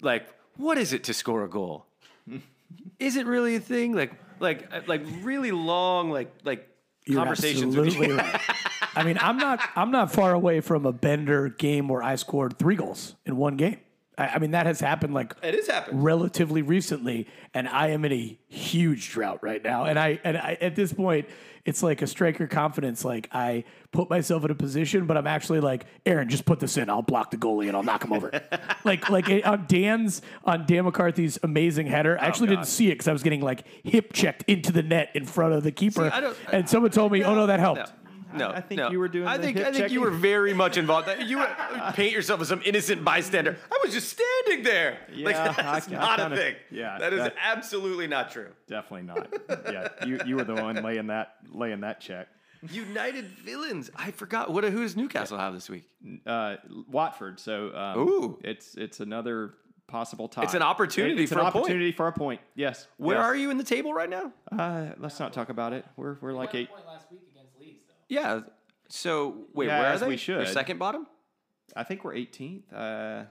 like, 0.02 0.26
what 0.58 0.76
is 0.76 0.92
it 0.92 1.04
to 1.04 1.14
score 1.14 1.42
a 1.44 1.48
goal? 1.48 1.86
is 2.98 3.16
it 3.16 3.26
really 3.26 3.56
a 3.56 3.60
thing? 3.60 3.94
Like, 3.94 4.12
like, 4.40 4.68
uh, 4.70 4.82
like 4.86 5.02
really 5.22 5.50
long, 5.52 6.10
like, 6.10 6.30
like 6.44 6.68
You're 7.06 7.16
conversations 7.16 7.74
with 7.74 7.86
absolutely 7.86 8.14
you. 8.14 8.20
right. 8.22 8.40
I 8.94 9.04
mean, 9.04 9.18
I'm 9.20 9.36
not 9.38 9.60
I'm 9.76 9.90
not 9.90 10.12
far 10.12 10.34
away 10.34 10.60
from 10.60 10.84
a 10.84 10.92
Bender 10.92 11.48
game 11.48 11.88
where 11.88 12.02
I 12.02 12.16
scored 12.16 12.58
three 12.58 12.74
goals 12.76 13.14
in 13.24 13.36
one 13.36 13.56
game. 13.56 13.78
I, 14.16 14.26
I 14.26 14.38
mean, 14.40 14.50
that 14.50 14.66
has 14.66 14.80
happened 14.80 15.14
like 15.14 15.34
It 15.42 15.54
has 15.54 15.68
happened. 15.68 16.02
relatively 16.02 16.62
recently, 16.62 17.28
and 17.54 17.68
I 17.68 17.88
am 17.88 18.04
in 18.04 18.12
a 18.12 18.38
huge 18.48 19.10
drought 19.10 19.38
right 19.42 19.62
now. 19.62 19.84
And 19.84 19.98
I 19.98 20.18
and 20.24 20.36
I, 20.36 20.58
at 20.60 20.74
this 20.74 20.92
point, 20.92 21.28
it's 21.68 21.82
like 21.82 22.00
a 22.00 22.06
striker 22.06 22.46
confidence. 22.46 23.04
Like 23.04 23.28
I 23.30 23.64
put 23.92 24.08
myself 24.08 24.42
in 24.42 24.50
a 24.50 24.54
position, 24.54 25.06
but 25.06 25.18
I'm 25.18 25.26
actually 25.26 25.60
like, 25.60 25.84
Aaron, 26.06 26.30
just 26.30 26.46
put 26.46 26.60
this 26.60 26.78
in. 26.78 26.88
I'll 26.88 27.02
block 27.02 27.30
the 27.30 27.36
goalie 27.36 27.68
and 27.68 27.76
I'll 27.76 27.82
knock 27.82 28.02
him 28.02 28.14
over. 28.14 28.30
like 28.84 29.10
like 29.10 29.28
it- 29.28 29.44
on 29.44 29.66
Dan's 29.68 30.22
on 30.44 30.64
Dan 30.64 30.86
McCarthy's 30.86 31.38
amazing 31.42 31.86
header. 31.86 32.18
I 32.18 32.24
oh, 32.24 32.26
actually 32.28 32.48
God. 32.48 32.54
didn't 32.54 32.68
see 32.68 32.86
it 32.88 32.92
because 32.92 33.08
I 33.08 33.12
was 33.12 33.22
getting 33.22 33.42
like 33.42 33.64
hip 33.84 34.14
checked 34.14 34.44
into 34.46 34.72
the 34.72 34.82
net 34.82 35.10
in 35.14 35.26
front 35.26 35.52
of 35.52 35.62
the 35.62 35.70
keeper. 35.70 36.08
Don't- 36.08 36.36
and 36.50 36.68
someone 36.70 36.90
told 36.90 37.12
me, 37.12 37.22
"Oh 37.22 37.34
no, 37.34 37.46
that 37.46 37.60
helped." 37.60 37.80
No. 37.80 37.92
No, 38.34 38.50
I 38.50 38.60
think 38.60 38.78
no. 38.80 38.90
you 38.90 38.98
were 38.98 39.08
doing 39.08 39.26
I 39.26 39.36
the 39.36 39.42
think 39.44 39.58
hip 39.58 39.66
I 39.68 39.72
think 39.72 39.90
you 39.90 40.00
were 40.00 40.10
very 40.10 40.52
much 40.52 40.76
involved. 40.76 41.08
You 41.26 41.38
were, 41.38 41.56
paint 41.94 42.12
yourself 42.12 42.40
as 42.40 42.48
some 42.48 42.62
innocent 42.64 43.04
bystander. 43.04 43.56
I 43.72 43.78
was 43.82 43.92
just 43.92 44.10
standing 44.10 44.64
there. 44.64 44.98
like 45.10 45.34
Yeah, 45.34 45.52
that's 45.52 45.88
I- 45.88 45.96
I 45.96 45.98
not 45.98 46.18
kinda- 46.18 46.34
a 46.34 46.38
thing. 46.38 46.54
yeah, 46.70 46.98
that 46.98 47.12
is 47.12 47.20
that- 47.20 47.34
absolutely 47.42 48.06
not 48.06 48.30
true. 48.30 48.50
Definitely 48.68 49.06
not. 49.06 49.28
Yeah, 49.72 49.88
you 50.06 50.20
you 50.26 50.36
were 50.36 50.44
the 50.44 50.54
one 50.54 50.82
laying 50.82 51.06
that 51.08 51.36
laying 51.50 51.80
that 51.80 52.00
check. 52.00 52.28
United 52.70 53.24
villains. 53.26 53.90
I 53.94 54.10
forgot. 54.10 54.50
What? 54.50 54.64
Who 54.64 54.80
does 54.82 54.96
Newcastle 54.96 55.38
have 55.38 55.54
this 55.54 55.70
week? 55.70 55.88
Uh, 56.26 56.56
Watford. 56.90 57.38
So 57.40 57.74
um, 57.74 57.98
Ooh. 57.98 58.38
it's 58.42 58.74
it's 58.76 59.00
another 59.00 59.54
possible 59.86 60.28
tie. 60.28 60.42
It's 60.42 60.54
an 60.54 60.62
opportunity 60.62 61.22
It's 61.22 61.32
for 61.32 61.38
an 61.40 61.46
a 61.46 61.50
point. 61.52 61.94
for 61.96 62.08
a 62.08 62.12
point. 62.12 62.40
Yes. 62.54 62.86
Where 62.96 63.16
yes. 63.16 63.24
are 63.24 63.36
you 63.36 63.50
in 63.50 63.58
the 63.58 63.64
table 63.64 63.94
right 63.94 64.10
now? 64.10 64.32
Uh, 64.50 64.88
let's 64.98 65.18
not 65.20 65.32
talk 65.32 65.48
about 65.50 65.72
it. 65.72 65.84
We're 65.96 66.16
we're 66.20 66.32
like 66.32 66.54
eight. 66.54 66.68
Yeah. 68.08 68.40
So 68.88 69.46
wait, 69.54 69.66
Yeah, 69.66 69.80
where 69.80 69.92
are 69.94 69.98
they? 69.98 70.08
we 70.08 70.16
should. 70.16 70.48
second 70.48 70.78
bottom. 70.78 71.06
I 71.76 71.84
think 71.84 72.04
we're 72.04 72.14
18th. 72.14 72.62
Uh, 72.72 73.24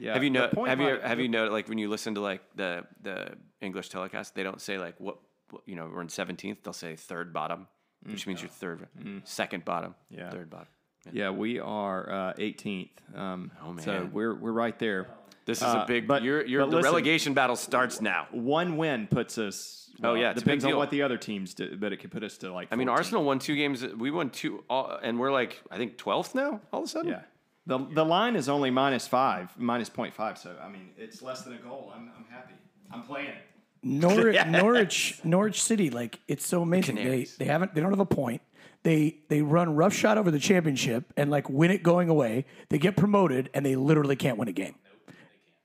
yeah. 0.00 0.14
Have 0.14 0.24
you 0.24 0.30
know? 0.30 0.48
Have 0.66 0.80
you 0.80 0.98
have 1.02 1.20
you 1.20 1.28
know? 1.28 1.48
Like 1.48 1.68
when 1.68 1.78
you 1.78 1.88
listen 1.88 2.14
to 2.14 2.20
like 2.20 2.42
the 2.54 2.84
the 3.02 3.34
English 3.60 3.88
telecast, 3.90 4.34
they 4.34 4.42
don't 4.42 4.60
say 4.60 4.78
like 4.78 4.94
what, 4.98 5.18
you 5.66 5.74
know. 5.76 5.88
We're 5.92 6.02
in 6.02 6.08
seventeenth. 6.08 6.58
They'll 6.62 6.72
say 6.74 6.96
third 6.96 7.32
bottom, 7.32 7.66
which 8.04 8.26
means 8.26 8.40
you're 8.42 8.50
third, 8.50 8.86
second 9.24 9.64
bottom, 9.64 9.94
Yeah. 10.10 10.30
third 10.30 10.50
bottom. 10.50 10.68
Yeah, 11.12 11.30
we 11.30 11.60
are 11.60 12.10
uh, 12.10 12.32
18th. 12.34 12.90
Um, 13.14 13.52
Oh, 13.64 13.76
So 13.78 14.08
we're 14.12 14.34
we're 14.34 14.52
right 14.52 14.76
there. 14.78 15.06
This 15.46 15.58
is 15.58 15.64
Uh, 15.64 15.82
a 15.84 15.86
big. 15.86 16.06
but- 16.06 16.22
you're, 16.22 16.44
you're, 16.44 16.62
but 16.64 16.70
the 16.70 16.76
listen- 16.76 16.90
relegation 16.92 17.34
battle 17.34 17.56
starts 17.56 18.00
now. 18.00 18.26
One 18.32 18.76
win 18.76 19.06
puts 19.06 19.38
us. 19.38 19.82
Oh, 20.02 20.12
yeah, 20.12 20.32
it's 20.32 20.42
depends 20.42 20.64
on 20.66 20.76
what 20.76 20.90
the 20.90 21.00
other 21.02 21.16
teams 21.16 21.54
do, 21.54 21.74
but 21.78 21.90
it 21.92 21.96
could 21.98 22.10
put 22.10 22.22
us 22.22 22.36
to 22.38 22.52
like. 22.52 22.68
I 22.70 22.76
mean, 22.76 22.88
Arsenal 22.90 23.24
won 23.24 23.38
two 23.38 23.56
games. 23.56 23.82
We 23.82 24.10
won 24.10 24.28
two, 24.28 24.62
all, 24.68 24.98
and 25.02 25.18
we're 25.18 25.32
like 25.32 25.62
I 25.70 25.78
think 25.78 25.96
twelfth 25.96 26.34
now. 26.34 26.60
All 26.70 26.80
of 26.80 26.84
a 26.84 26.88
sudden, 26.88 27.12
Yeah. 27.12 27.22
The, 27.68 27.78
the 27.78 28.04
line 28.04 28.36
is 28.36 28.48
only 28.48 28.70
minus 28.70 29.08
five, 29.08 29.50
minus 29.58 29.90
0.5. 29.90 30.38
So, 30.38 30.54
I 30.62 30.68
mean, 30.68 30.90
it's 30.96 31.20
less 31.20 31.42
than 31.42 31.54
a 31.54 31.58
goal. 31.58 31.92
I'm, 31.92 32.12
I'm 32.16 32.24
happy. 32.30 32.54
I'm 32.92 33.02
playing 33.02 33.26
it. 33.28 33.36
Norwich, 33.82 34.36
Norwich, 34.46 35.20
Norwich 35.24 35.62
City, 35.62 35.90
like 35.90 36.20
it's 36.28 36.46
so 36.46 36.62
amazing. 36.62 36.96
They 36.96 37.24
they 37.38 37.44
haven't 37.46 37.74
they 37.74 37.80
don't 37.80 37.90
have 37.90 38.00
a 38.00 38.04
point. 38.06 38.42
They 38.82 39.18
they 39.28 39.42
run 39.42 39.74
roughshod 39.74 40.18
over 40.18 40.30
the 40.30 40.38
championship 40.38 41.12
and 41.16 41.30
like 41.30 41.48
win 41.48 41.70
it 41.70 41.82
going 41.82 42.08
away. 42.08 42.44
They 42.68 42.78
get 42.78 42.96
promoted 42.96 43.50
and 43.54 43.64
they 43.64 43.76
literally 43.76 44.16
can't 44.16 44.38
win 44.38 44.48
a 44.48 44.52
game. 44.52 44.74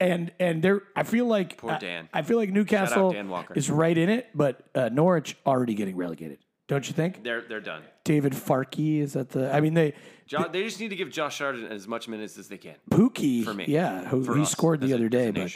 And 0.01 0.31
and 0.39 0.63
they're 0.63 0.81
I 0.95 1.03
feel 1.03 1.25
like 1.27 1.57
Poor 1.57 1.77
Dan. 1.79 2.09
I, 2.13 2.23
feel 2.23 2.37
like 2.37 2.49
Newcastle 2.49 3.11
Dan 3.11 3.29
Walker. 3.29 3.53
is 3.53 3.69
right 3.69 3.97
in 3.97 4.09
it, 4.09 4.29
but 4.33 4.63
uh, 4.75 4.89
Norwich 4.91 5.37
already 5.45 5.75
getting 5.75 5.95
relegated. 5.95 6.39
Don't 6.67 6.87
you 6.87 6.93
think? 6.93 7.23
they're 7.23 7.41
they're 7.41 7.59
done. 7.61 7.83
David 8.03 8.33
Farke 8.33 8.99
is 9.01 9.15
at 9.15 9.29
the. 9.29 9.53
I 9.53 9.61
mean 9.61 9.73
they 9.75 9.93
Jo- 10.25 10.47
they 10.51 10.63
just 10.63 10.79
need 10.79 10.89
to 10.89 10.95
give 10.95 11.09
Josh 11.11 11.37
Sargent 11.37 11.71
as 11.71 11.87
much 11.87 12.07
minutes 12.07 12.37
as 12.37 12.47
they 12.47 12.57
can. 12.57 12.75
Pukki 12.89 13.43
For 13.43 13.53
me. 13.53 13.65
yeah, 13.67 14.05
who 14.05 14.33
he 14.33 14.41
us, 14.41 14.51
scored 14.51 14.81
the 14.81 14.91
a- 14.91 14.95
other 14.95 15.09
day, 15.09 15.29
but 15.31 15.55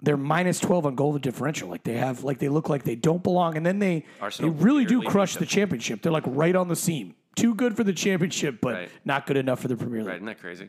they're 0.00 0.16
minus 0.16 0.58
twelve 0.60 0.86
on 0.86 0.94
goal 0.94 1.18
differential. 1.18 1.68
Like 1.68 1.82
they 1.84 1.94
have, 1.94 2.22
like 2.24 2.38
they 2.38 2.48
look 2.48 2.68
like 2.68 2.84
they 2.84 2.94
don't 2.94 3.22
belong, 3.22 3.56
and 3.56 3.66
then 3.66 3.78
they 3.78 4.04
Arsenal 4.20 4.52
they 4.52 4.64
really 4.64 4.84
do 4.84 5.02
crush 5.02 5.36
the 5.36 5.46
championship. 5.46 6.00
They're 6.02 6.12
like 6.12 6.24
right 6.26 6.54
on 6.56 6.68
the 6.68 6.76
seam. 6.76 7.14
Too 7.34 7.54
good 7.54 7.76
for 7.76 7.82
the 7.84 7.92
championship, 7.92 8.60
but 8.60 8.74
Right. 8.74 8.90
not 9.04 9.26
good 9.26 9.36
enough 9.36 9.60
for 9.60 9.68
the 9.68 9.76
Premier 9.76 9.98
League. 10.00 10.06
Right? 10.08 10.16
Isn't 10.16 10.26
that 10.26 10.40
crazy? 10.40 10.68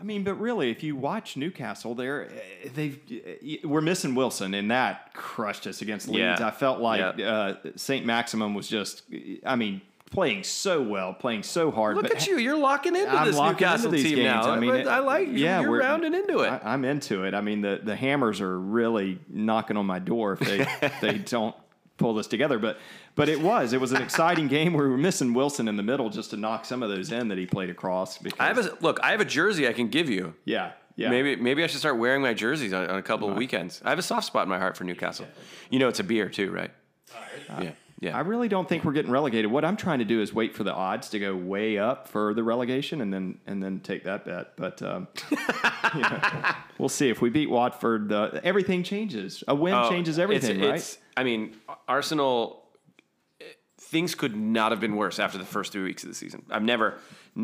I 0.00 0.04
mean, 0.04 0.22
but 0.22 0.34
really, 0.34 0.70
if 0.70 0.82
you 0.84 0.94
watch 0.94 1.36
Newcastle, 1.36 1.94
they're 1.94 2.26
eh, 2.26 2.68
they've 2.74 2.98
eh, 3.10 3.56
we're 3.64 3.80
missing 3.80 4.14
Wilson, 4.14 4.54
and 4.54 4.70
that 4.70 5.12
crushed 5.12 5.66
us 5.66 5.82
against 5.82 6.06
Leeds. 6.08 6.18
Yeah. 6.40 6.46
I 6.46 6.50
felt 6.52 6.80
like 6.80 7.18
Yeah. 7.18 7.30
uh, 7.30 7.54
Saint-Maximin 7.74 8.54
was 8.54 8.68
just, 8.68 9.02
I 9.44 9.56
mean, 9.56 9.80
playing 10.12 10.44
so 10.44 10.80
well, 10.82 11.12
playing 11.12 11.42
so 11.42 11.70
hard. 11.72 11.96
Look 11.96 12.04
but 12.08 12.16
at 12.16 12.26
you. 12.28 12.38
You're 12.38 12.56
locking 12.56 12.94
into 12.96 13.10
I'm 13.10 13.26
this 13.26 13.36
locking 13.36 13.54
Newcastle 13.54 13.86
into 13.86 13.96
these 13.96 14.06
team 14.06 14.16
games. 14.22 14.46
now. 14.46 14.52
I 14.52 14.58
mean, 14.60 14.74
it- 14.74 14.86
I 14.86 15.00
like. 15.00 15.28
yeah, 15.32 15.60
you're 15.60 15.70
we're- 15.72 15.84
rounding 15.84 16.14
into 16.14 16.38
it. 16.40 16.48
I, 16.48 16.60
I'm 16.64 16.84
into 16.84 17.24
it. 17.24 17.34
I 17.34 17.40
mean, 17.40 17.60
the, 17.62 17.80
the 17.82 17.96
hammers 17.96 18.40
are 18.40 18.58
really 18.58 19.18
knocking 19.28 19.76
on 19.76 19.86
my 19.86 19.98
door 19.98 20.34
if 20.34 20.40
they 20.40 20.60
if 20.86 20.94
they 21.00 21.18
don't 21.18 21.54
pull 21.98 22.14
this 22.14 22.26
together, 22.26 22.58
but 22.58 22.78
but 23.14 23.28
it 23.28 23.40
was 23.40 23.72
it 23.72 23.80
was 23.80 23.92
an 23.92 24.00
exciting 24.00 24.48
game 24.48 24.72
where 24.72 24.84
we 24.84 24.90
were 24.90 24.96
missing 24.96 25.34
Wilson 25.34 25.68
in 25.68 25.76
the 25.76 25.82
middle 25.82 26.08
just 26.08 26.30
to 26.30 26.36
knock 26.36 26.64
some 26.64 26.82
of 26.82 26.88
those 26.88 27.12
in 27.12 27.28
that 27.28 27.36
he 27.36 27.44
played 27.44 27.68
across. 27.68 28.16
Because, 28.16 28.40
I 28.40 28.46
have 28.46 28.58
a 28.58 28.76
look. 28.80 28.98
I 29.02 29.10
have 29.10 29.20
a 29.20 29.24
jersey 29.26 29.68
I 29.68 29.72
can 29.72 29.88
give 29.88 30.08
you. 30.08 30.34
yeah 30.44 30.72
yeah 30.96 31.10
Maybe 31.10 31.36
maybe 31.36 31.62
I 31.62 31.66
should 31.66 31.80
start 31.80 31.98
wearing 31.98 32.22
my 32.22 32.32
jerseys 32.34 32.72
on, 32.72 32.88
on 32.88 32.98
a 32.98 33.02
couple 33.02 33.28
of 33.30 33.36
weekends. 33.36 33.82
I 33.84 33.90
have 33.90 33.98
a 33.98 34.02
soft 34.02 34.26
spot 34.26 34.44
in 34.44 34.48
my 34.48 34.58
heart 34.58 34.76
for 34.76 34.84
Newcastle. 34.84 35.26
You 35.70 35.78
know, 35.78 35.88
it's 35.88 36.00
a 36.00 36.04
beer 36.04 36.28
too, 36.28 36.50
right? 36.50 36.70
Yeah, 37.62 37.70
yeah. 38.00 38.16
I 38.16 38.20
really 38.20 38.48
don't 38.48 38.68
think 38.68 38.84
we're 38.84 38.92
getting 38.92 39.10
relegated. 39.10 39.50
What 39.50 39.64
I'm 39.64 39.76
trying 39.76 39.98
to 39.98 40.04
do 40.04 40.20
is 40.20 40.32
wait 40.32 40.54
for 40.54 40.62
the 40.62 40.72
odds 40.72 41.08
to 41.10 41.18
go 41.18 41.34
way 41.34 41.78
up 41.78 42.06
for 42.08 42.32
the 42.32 42.42
relegation, 42.42 43.00
and 43.00 43.12
then 43.12 43.40
and 43.46 43.62
then 43.62 43.80
take 43.80 44.04
that 44.04 44.24
bet. 44.24 44.56
But 44.56 44.80
um, 44.82 45.08
you 45.94 46.00
know, 46.00 46.20
we'll 46.78 46.88
see 46.88 47.08
if 47.08 47.20
we 47.20 47.30
beat 47.30 47.50
Watford. 47.50 48.12
Uh, 48.12 48.40
everything 48.44 48.82
changes. 48.82 49.42
A 49.48 49.54
win 49.54 49.74
Oh, 49.74 49.88
changes 49.88 50.18
everything, 50.18 50.60
it's, 50.60 50.66
right? 50.66 50.74
It's, 50.76 50.98
I 51.16 51.24
mean, 51.24 51.56
Arsenal. 51.88 52.64
Things 53.80 54.14
could 54.14 54.36
not 54.36 54.70
have 54.72 54.80
been 54.80 54.96
worse 54.96 55.18
after 55.18 55.38
the 55.38 55.46
first 55.46 55.72
three 55.72 55.84
weeks 55.84 56.02
of 56.02 56.10
the 56.10 56.14
season. 56.14 56.44
I've 56.50 56.62
never. 56.62 56.98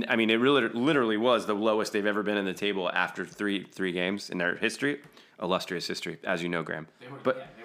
I 0.09 0.17
mean, 0.17 0.29
it 0.29 0.35
really, 0.35 0.69
literally 0.69 1.17
was 1.17 1.47
the 1.47 1.55
lowest 1.55 1.93
they've 1.93 2.05
ever 2.05 2.23
been 2.23 2.37
in 2.37 2.45
the 2.45 2.53
table 2.53 2.91
after 2.91 3.25
three 3.25 3.65
three 3.65 3.93
games 3.93 4.29
in 4.29 4.39
their 4.39 4.57
history, 4.57 5.01
illustrious 5.41 5.87
history, 5.87 6.19
as 6.25 6.43
you 6.43 6.49
know, 6.51 6.63
Graham. 6.63 6.87
They 7.01 7.09
were, 7.09 7.19
But 7.23 7.37
yeah, 7.59 7.64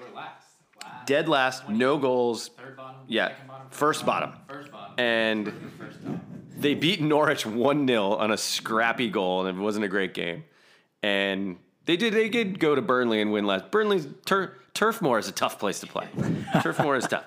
they 1.10 1.16
last. 1.18 1.28
last. 1.30 1.68
dead 1.68 1.68
last, 1.68 1.70
no 1.70 1.98
goals, 1.98 2.50
Third 2.58 2.78
bottom. 2.78 3.02
Yeah, 3.08 3.28
Second 3.30 3.48
bottom. 3.48 3.68
first 3.72 4.06
bottom. 4.06 4.32
First 4.48 4.72
bottom. 4.72 4.94
and 4.98 5.54
First 5.78 5.98
they 6.58 6.74
beat 6.76 7.02
Norwich 7.02 7.46
one 7.46 7.88
0 7.88 8.14
on 8.16 8.32
a 8.32 8.38
scrappy 8.38 9.10
goal, 9.10 9.46
and 9.46 9.58
it 9.58 9.62
wasn't 9.62 9.86
a 9.86 9.90
great 9.90 10.14
game. 10.14 10.44
And 11.04 11.58
they 11.86 11.96
did 11.98 12.14
they 12.14 12.30
did 12.30 12.60
go 12.60 12.76
to 12.76 12.82
Burnley 12.82 13.22
and 13.22 13.32
win 13.32 13.46
last. 13.46 13.72
Burnley's 13.72 14.08
tur- 14.26 14.56
Turf 14.74 15.02
Moor 15.02 15.18
is 15.20 15.28
a 15.28 15.32
tough 15.32 15.58
place 15.60 15.80
to 15.82 15.88
play. 15.88 16.08
Turf 16.62 16.80
Moor 16.80 16.96
is 16.96 17.08
tough. 17.08 17.26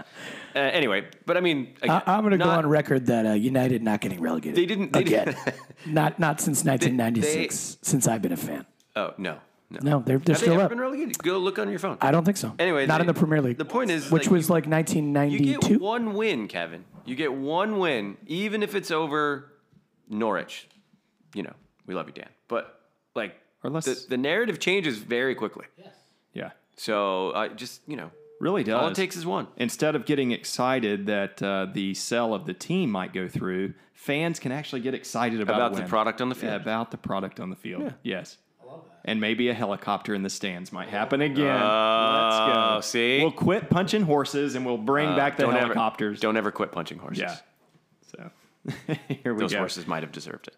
Uh, 0.54 0.58
anyway, 0.58 1.06
but 1.26 1.36
I 1.36 1.40
mean, 1.40 1.74
I, 1.82 1.86
again, 1.86 2.02
I'm 2.06 2.20
going 2.20 2.32
to 2.32 2.38
go 2.38 2.48
on 2.50 2.66
record 2.66 3.06
that 3.06 3.26
uh, 3.26 3.32
United 3.32 3.82
not 3.82 4.00
getting 4.00 4.20
relegated. 4.20 4.56
They 4.56 4.66
didn't- 4.66 4.92
they 4.92 5.00
again. 5.00 5.26
didn't- 5.26 5.54
not 5.86 6.18
not 6.18 6.40
since 6.40 6.64
1996. 6.64 7.78
since 7.82 8.06
I've 8.06 8.22
been 8.22 8.32
a 8.32 8.36
fan. 8.36 8.66
Oh 8.94 9.14
no, 9.18 9.38
no, 9.72 9.78
No, 9.98 9.98
they're 10.04 10.18
they're 10.18 10.34
Have 10.34 10.40
they 10.40 10.46
still 10.46 10.54
ever 10.54 10.62
up. 10.64 10.68
been 10.70 10.80
relegated? 10.80 11.18
Go 11.18 11.38
look 11.38 11.58
on 11.58 11.68
your 11.70 11.78
phone. 11.78 11.98
I 12.00 12.10
don't 12.10 12.24
think 12.24 12.36
so. 12.36 12.54
Anyway, 12.58 12.86
not 12.86 12.98
they- 12.98 13.02
in 13.02 13.06
the 13.06 13.14
Premier 13.14 13.40
League. 13.40 13.58
the 13.58 13.64
point 13.64 13.90
is, 13.90 14.10
which 14.10 14.24
like, 14.26 14.30
was 14.32 14.48
you- 14.48 14.54
like 14.54 14.64
You 14.66 14.70
1992. 14.72 15.68
get 15.68 15.80
one 15.80 16.14
win, 16.14 16.48
Kevin. 16.48 16.84
You 17.04 17.14
get 17.16 17.32
one 17.32 17.78
win, 17.78 18.16
even 18.26 18.62
if 18.62 18.74
it's 18.74 18.90
over 18.90 19.52
Norwich. 20.08 20.68
You 21.34 21.42
know, 21.44 21.54
we 21.86 21.94
love 21.94 22.06
you, 22.06 22.12
Dan. 22.14 22.28
But 22.48 22.80
like, 23.14 23.34
Or 23.64 23.70
let's- 23.70 23.86
the, 24.04 24.10
the 24.10 24.16
narrative 24.16 24.58
changes 24.60 24.98
very 24.98 25.34
quickly. 25.34 25.66
yeah, 26.34 26.50
So 26.76 27.30
uh, 27.30 27.48
just 27.48 27.80
you 27.86 27.96
know, 27.96 28.10
really 28.40 28.64
does. 28.64 28.74
all 28.74 28.88
it 28.88 28.94
takes 28.94 29.16
is 29.16 29.24
one. 29.26 29.46
Instead 29.56 29.94
of 29.96 30.04
getting 30.06 30.30
excited 30.32 31.06
that 31.06 31.42
uh, 31.42 31.66
the 31.72 31.94
sell 31.94 32.34
of 32.34 32.46
the 32.46 32.54
team 32.54 32.90
might 32.90 33.12
go 33.12 33.28
through, 33.28 33.74
fans 33.94 34.38
can 34.38 34.52
actually 34.52 34.80
get 34.80 34.94
excited 34.94 35.40
about, 35.40 35.56
About 35.56 35.72
the 35.74 35.80
win. 35.80 35.88
product 35.88 36.20
on 36.20 36.28
the 36.28 36.34
field. 36.34 36.50
Yeah, 36.52 36.56
about 36.56 36.90
the 36.90 36.96
product 36.98 37.40
on 37.40 37.50
the 37.50 37.56
field. 37.56 37.94
Yes. 38.02 38.36
And 39.04 39.20
maybe 39.20 39.48
a 39.48 39.54
helicopter 39.54 40.14
in 40.14 40.22
the 40.22 40.30
stands 40.30 40.72
might 40.72 40.88
happen 40.88 41.20
again. 41.20 41.44
Let's 41.46 41.64
Oh, 41.66 42.74
go. 42.76 42.80
see? 42.82 43.18
We'll 43.20 43.32
quit 43.32 43.68
punching 43.68 44.02
horses 44.02 44.54
and 44.54 44.64
we'll 44.64 44.78
bring 44.78 45.16
back 45.16 45.36
the 45.36 45.42
don't 45.42 45.54
helicopters. 45.56 46.18
Ever, 46.18 46.22
don't 46.22 46.36
ever 46.36 46.52
quit 46.52 46.70
punching 46.70 46.98
horses. 46.98 47.22
Yeah. 47.22 47.36
So 48.16 48.30
here 49.22 49.34
we 49.34 49.40
Those 49.40 49.52
go. 49.52 49.58
horses 49.58 49.86
might 49.88 50.04
have 50.04 50.12
deserved 50.12 50.46
it. 50.48 50.56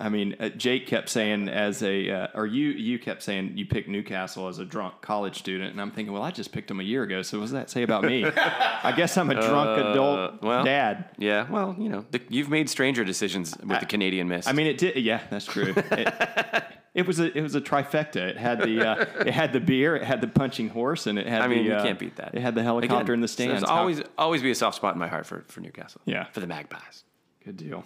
I 0.00 0.08
mean, 0.10 0.36
uh, 0.38 0.50
Jake 0.50 0.86
kept 0.86 1.08
saying 1.08 1.48
as 1.48 1.82
a, 1.82 2.08
uh, 2.08 2.26
or 2.34 2.46
you 2.46 2.68
you 2.68 3.00
kept 3.00 3.20
saying 3.20 3.54
you 3.56 3.66
picked 3.66 3.88
Newcastle 3.88 4.46
as 4.46 4.60
a 4.60 4.64
drunk 4.64 5.00
college 5.00 5.36
student, 5.40 5.72
and 5.72 5.80
I'm 5.80 5.90
thinking, 5.90 6.12
well, 6.14 6.22
I 6.22 6.30
just 6.30 6.52
picked 6.52 6.68
them 6.68 6.78
a 6.78 6.84
year 6.84 7.02
ago, 7.02 7.22
so 7.22 7.38
what 7.38 7.44
does 7.46 7.50
that 7.50 7.68
say 7.68 7.82
about 7.82 8.04
me? 8.04 8.24
I 8.36 8.92
guess 8.96 9.16
I'm 9.18 9.28
a 9.30 9.34
drunk 9.34 9.80
adult 9.80 10.34
Uh, 10.34 10.36
well, 10.40 10.62
dad. 10.64 11.06
Yeah, 11.18 11.50
well, 11.50 11.74
you 11.76 11.88
know, 11.88 12.04
the, 12.12 12.20
you've 12.28 12.48
made 12.48 12.70
stranger 12.70 13.02
decisions 13.02 13.56
with 13.58 13.80
the 13.80 13.86
Canadian 13.86 14.28
Mist. 14.28 14.46
I 14.48 14.52
mean, 14.52 14.68
it 14.68 14.78
did. 14.78 14.94
Yeah, 14.98 15.20
that's 15.30 15.46
true. 15.46 15.74
It, 15.90 16.64
it 16.98 17.06
was 17.06 17.20
a 17.20 17.36
it 17.38 17.42
was 17.42 17.54
a 17.54 17.60
trifecta. 17.60 18.16
It 18.16 18.36
had 18.36 18.60
the 18.60 18.86
uh, 18.86 18.94
it 19.26 19.32
had 19.32 19.52
the 19.52 19.60
beer, 19.60 19.94
it 19.96 20.02
had 20.04 20.20
the 20.20 20.26
punching 20.28 20.68
horse, 20.70 21.06
and 21.06 21.18
it 21.18 21.26
had. 21.26 21.42
I 21.42 21.46
mean, 21.48 21.58
the, 21.58 21.64
you 21.64 21.72
uh, 21.74 21.82
can't 21.82 21.98
beat 21.98 22.16
that. 22.16 22.34
It 22.34 22.40
had 22.42 22.54
the 22.54 22.62
helicopter 22.62 23.12
Again, 23.12 23.14
in 23.14 23.20
the 23.20 23.28
so 23.28 23.32
stands. 23.34 23.60
There's 23.60 23.70
How- 23.70 23.76
always 23.78 24.02
always 24.18 24.42
be 24.42 24.50
a 24.50 24.54
soft 24.54 24.76
spot 24.76 24.94
in 24.94 24.98
my 24.98 25.08
heart 25.08 25.26
for, 25.26 25.44
for 25.48 25.60
Newcastle. 25.60 26.00
Yeah. 26.04 26.24
for 26.24 26.40
the 26.40 26.46
Magpies. 26.46 27.04
good 27.44 27.56
deal. 27.56 27.84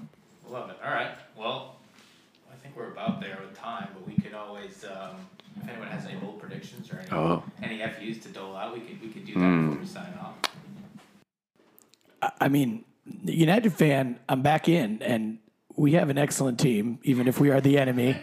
Love 0.48 0.70
it. 0.70 0.76
All 0.84 0.90
right. 0.92 1.12
Well, 1.36 1.76
I 2.52 2.56
think 2.62 2.76
we're 2.76 2.88
about 2.90 3.20
there 3.20 3.38
with 3.40 3.56
time, 3.58 3.88
but 3.94 4.06
we 4.06 4.14
could 4.16 4.34
always, 4.34 4.84
um, 4.84 5.16
if 5.62 5.68
anyone 5.68 5.88
has 5.88 6.04
any 6.06 6.16
bold 6.18 6.40
predictions 6.40 6.90
or 6.90 6.98
any, 6.98 7.10
Oh. 7.10 7.42
any 7.62 7.78
FUs 7.80 8.18
to 8.24 8.28
dole 8.28 8.56
out, 8.56 8.72
we 8.74 8.80
could 8.80 9.00
we 9.00 9.08
could 9.08 9.24
do 9.26 9.34
that 9.34 9.40
Hmm. 9.40 9.66
before 9.70 9.80
we 9.82 9.86
sign 9.86 10.14
off. 10.20 10.34
I 12.40 12.48
mean, 12.48 12.84
the 13.24 13.34
United 13.34 13.72
fan, 13.72 14.18
I'm 14.28 14.42
back 14.42 14.68
in, 14.68 15.02
and 15.02 15.38
we 15.74 15.92
have 15.92 16.08
an 16.10 16.18
excellent 16.18 16.60
team, 16.60 16.98
even 17.02 17.26
if 17.26 17.40
we 17.40 17.50
are 17.50 17.60
the 17.60 17.78
enemy. 17.78 18.16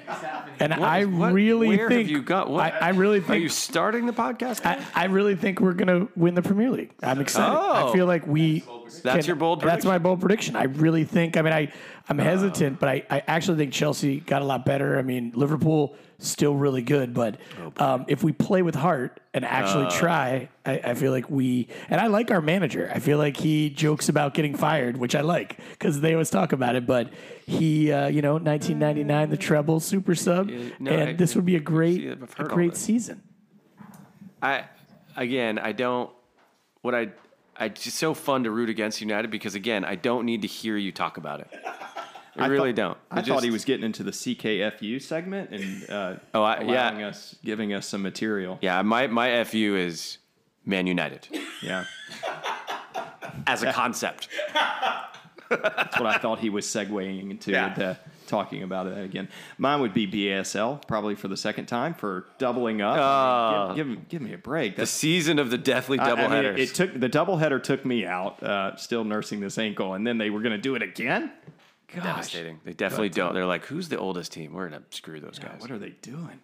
And 0.64 0.74
I 0.74 1.06
what- 1.06 1.32
really 1.34 1.70
where 1.70 1.80
have 1.80 1.88
think 1.90 2.10
you 2.10 2.22
got- 2.22 2.50
what- 2.50 2.74
I, 2.74 2.78
I 2.88 2.90
really 2.90 3.20
think 3.20 3.32
Are 3.32 3.38
you 3.38 3.50
starting 3.50 4.06
the 4.06 4.14
podcast? 4.14 4.66
I, 4.66 4.84
I 4.94 5.06
really 5.06 5.36
think 5.36 5.60
we're 5.62 5.74
gonna 5.74 6.08
win 6.16 6.36
the 6.36 6.42
Premier 6.42 6.70
League. 6.70 6.92
I'm 7.02 7.22
excited. 7.22 7.58
Oh. 7.58 7.90
I 7.90 7.94
feel 7.94 8.06
like 8.06 8.28
we. 8.28 8.64
That's 9.04 9.28
your 9.28 9.36
bold 9.36 9.62
That's 9.62 9.86
my 9.86 9.98
bold 9.98 10.20
prediction. 10.22 10.56
I 10.56 10.64
really 10.64 11.04
think. 11.04 11.38
I 11.38 11.42
mean, 11.42 11.54
I 11.54 11.72
I'm 12.08 12.18
hesitant, 12.18 12.80
but 12.80 12.90
I, 12.90 13.04
I 13.10 13.24
actually 13.28 13.58
think 13.58 13.72
Chelsea 13.74 14.20
got 14.20 14.42
a 14.42 14.46
lot 14.46 14.66
better. 14.66 14.98
I 14.98 15.04
mean, 15.04 15.32
Liverpool 15.36 15.96
still 16.18 16.56
really 16.56 16.82
good, 16.82 17.14
but 17.14 17.38
Oh, 17.60 17.72
um, 17.86 18.06
if 18.08 18.24
we 18.24 18.32
play 18.34 18.62
with 18.62 18.76
heart 18.76 19.20
and 19.34 19.46
actually 19.46 19.86
Uh. 19.86 19.92
try, 19.92 20.50
I, 20.66 20.80
I 20.84 20.94
feel 20.96 21.12
like 21.12 21.30
we. 21.30 21.68
And 21.90 22.02
I 22.02 22.08
like 22.08 22.32
our 22.32 22.42
manager. 22.42 22.92
I 22.94 23.00
feel 23.00 23.18
like 23.20 23.38
he 23.38 23.70
jokes 23.70 24.10
about 24.10 24.34
getting 24.34 24.56
fired, 24.56 24.98
which 24.98 25.16
I 25.16 25.22
like 25.22 25.60
because 25.72 26.02
they 26.02 26.14
always 26.14 26.30
talk 26.30 26.52
about 26.52 26.76
it. 26.76 26.86
But 26.88 27.14
he, 27.46 27.92
uh, 27.92 28.08
you 28.08 28.22
know, 28.22 28.34
1999, 28.34 29.30
the 29.30 29.38
treble 29.38 29.80
super 29.80 30.16
sub, 30.16 30.50
no, 30.80 30.92
and 30.92 31.10
I- 31.10 31.14
this 31.14 31.36
would 31.36 31.46
be 31.46 31.56
a 31.56 31.60
great, 31.62 32.06
a 32.38 32.44
great 32.44 32.76
season. 32.76 33.22
I 34.42 34.66
again, 35.16 35.60
I 35.60 35.72
don't. 35.74 36.10
What 36.82 36.96
I 36.96 37.10
it's 37.60 37.84
just 37.84 37.98
so 37.98 38.14
fun 38.14 38.44
to 38.44 38.52
root 38.52 38.70
against 38.70 39.02
United 39.02 39.30
because 39.32 39.56
again, 39.56 39.84
I 39.86 39.96
don't 39.96 40.26
need 40.26 40.42
to 40.44 40.48
hear 40.48 40.78
you 40.78 40.92
talk 40.92 41.18
about 41.18 41.40
it. 41.42 41.48
I, 42.38 42.46
really 42.48 42.70
thought- 42.72 42.76
don't. 42.76 42.98
I 43.12 43.20
It 43.20 43.26
thought 43.26 43.44
he 43.44 43.50
was 43.50 43.66
getting 43.66 43.84
into 43.84 44.02
the 44.04 44.12
CKFU 44.12 45.02
segment 45.02 45.50
and 45.52 45.90
uh, 45.90 46.16
Oh, 46.34 46.44
I- 46.44 46.62
yeah. 46.62 47.08
us, 47.08 47.36
giving 47.44 47.74
us 47.74 47.86
some 47.88 48.02
material. 48.02 48.58
Yeah, 48.62 48.82
my 48.82 49.08
my 49.08 49.44
fu 49.44 49.76
is 49.76 50.20
Man 50.66 50.88
United 50.88 51.28
Yeah, 51.62 51.86
as 53.48 53.64
a 53.64 53.74
concept. 53.74 54.30
that's 55.50 56.00
what 56.00 56.06
I 56.06 56.18
thought 56.20 56.40
he 56.40 56.50
was 56.50 56.66
segueing 56.66 57.32
into 57.32 57.52
Yeah. 57.52 57.74
the, 57.74 57.98
talking 58.30 58.64
about 58.64 58.88
it 58.88 59.04
again. 59.04 59.28
Mine 59.58 59.82
would 59.82 59.94
be 59.94 60.08
BASL, 60.08 60.86
probably 60.88 61.16
for 61.16 61.28
the 61.28 61.36
second 61.38 61.66
time 61.66 61.94
for 61.94 62.26
doubling 62.38 62.82
up. 62.82 62.98
I 62.98 63.68
mean, 63.68 63.76
give, 63.76 63.88
give, 63.88 64.10
give 64.10 64.22
me 64.22 64.34
a 64.34 64.38
break. 64.38 64.76
The 64.78 64.86
season 64.86 65.40
of 65.40 65.50
the 65.50 65.58
deathly 65.58 66.00
I- 66.00 66.12
I 66.12 66.16
mean, 66.16 66.30
doubleheaders. 66.30 66.58
it 66.60 66.74
took 66.76 67.00
the 67.00 67.10
doubleheader 67.10 67.62
took 67.62 67.86
me 67.86 68.06
out, 68.06 68.42
uh, 68.42 68.76
still 68.78 69.04
nursing 69.04 69.40
this 69.42 69.58
ankle, 69.58 69.94
and 69.96 70.06
then 70.08 70.18
they 70.18 70.30
were 70.30 70.42
going 70.42 70.56
to 70.56 70.62
do 70.62 70.76
it 70.76 70.82
again. 70.82 71.32
Gosh, 71.94 72.04
Devastating. 72.04 72.60
They 72.64 72.74
definitely 72.74 73.10
uh, 73.10 73.14
don't. 73.14 73.34
They're 73.34 73.46
like, 73.46 73.66
who's 73.66 73.90
the 73.90 73.98
oldest 73.98 74.32
team? 74.32 74.54
We're 74.54 74.70
gonna 74.70 74.84
screw 74.92 75.20
those 75.20 75.40
guys. 75.40 75.60
what 75.60 75.72
are 75.72 75.80
they 75.80 75.90
doing? 76.04 76.40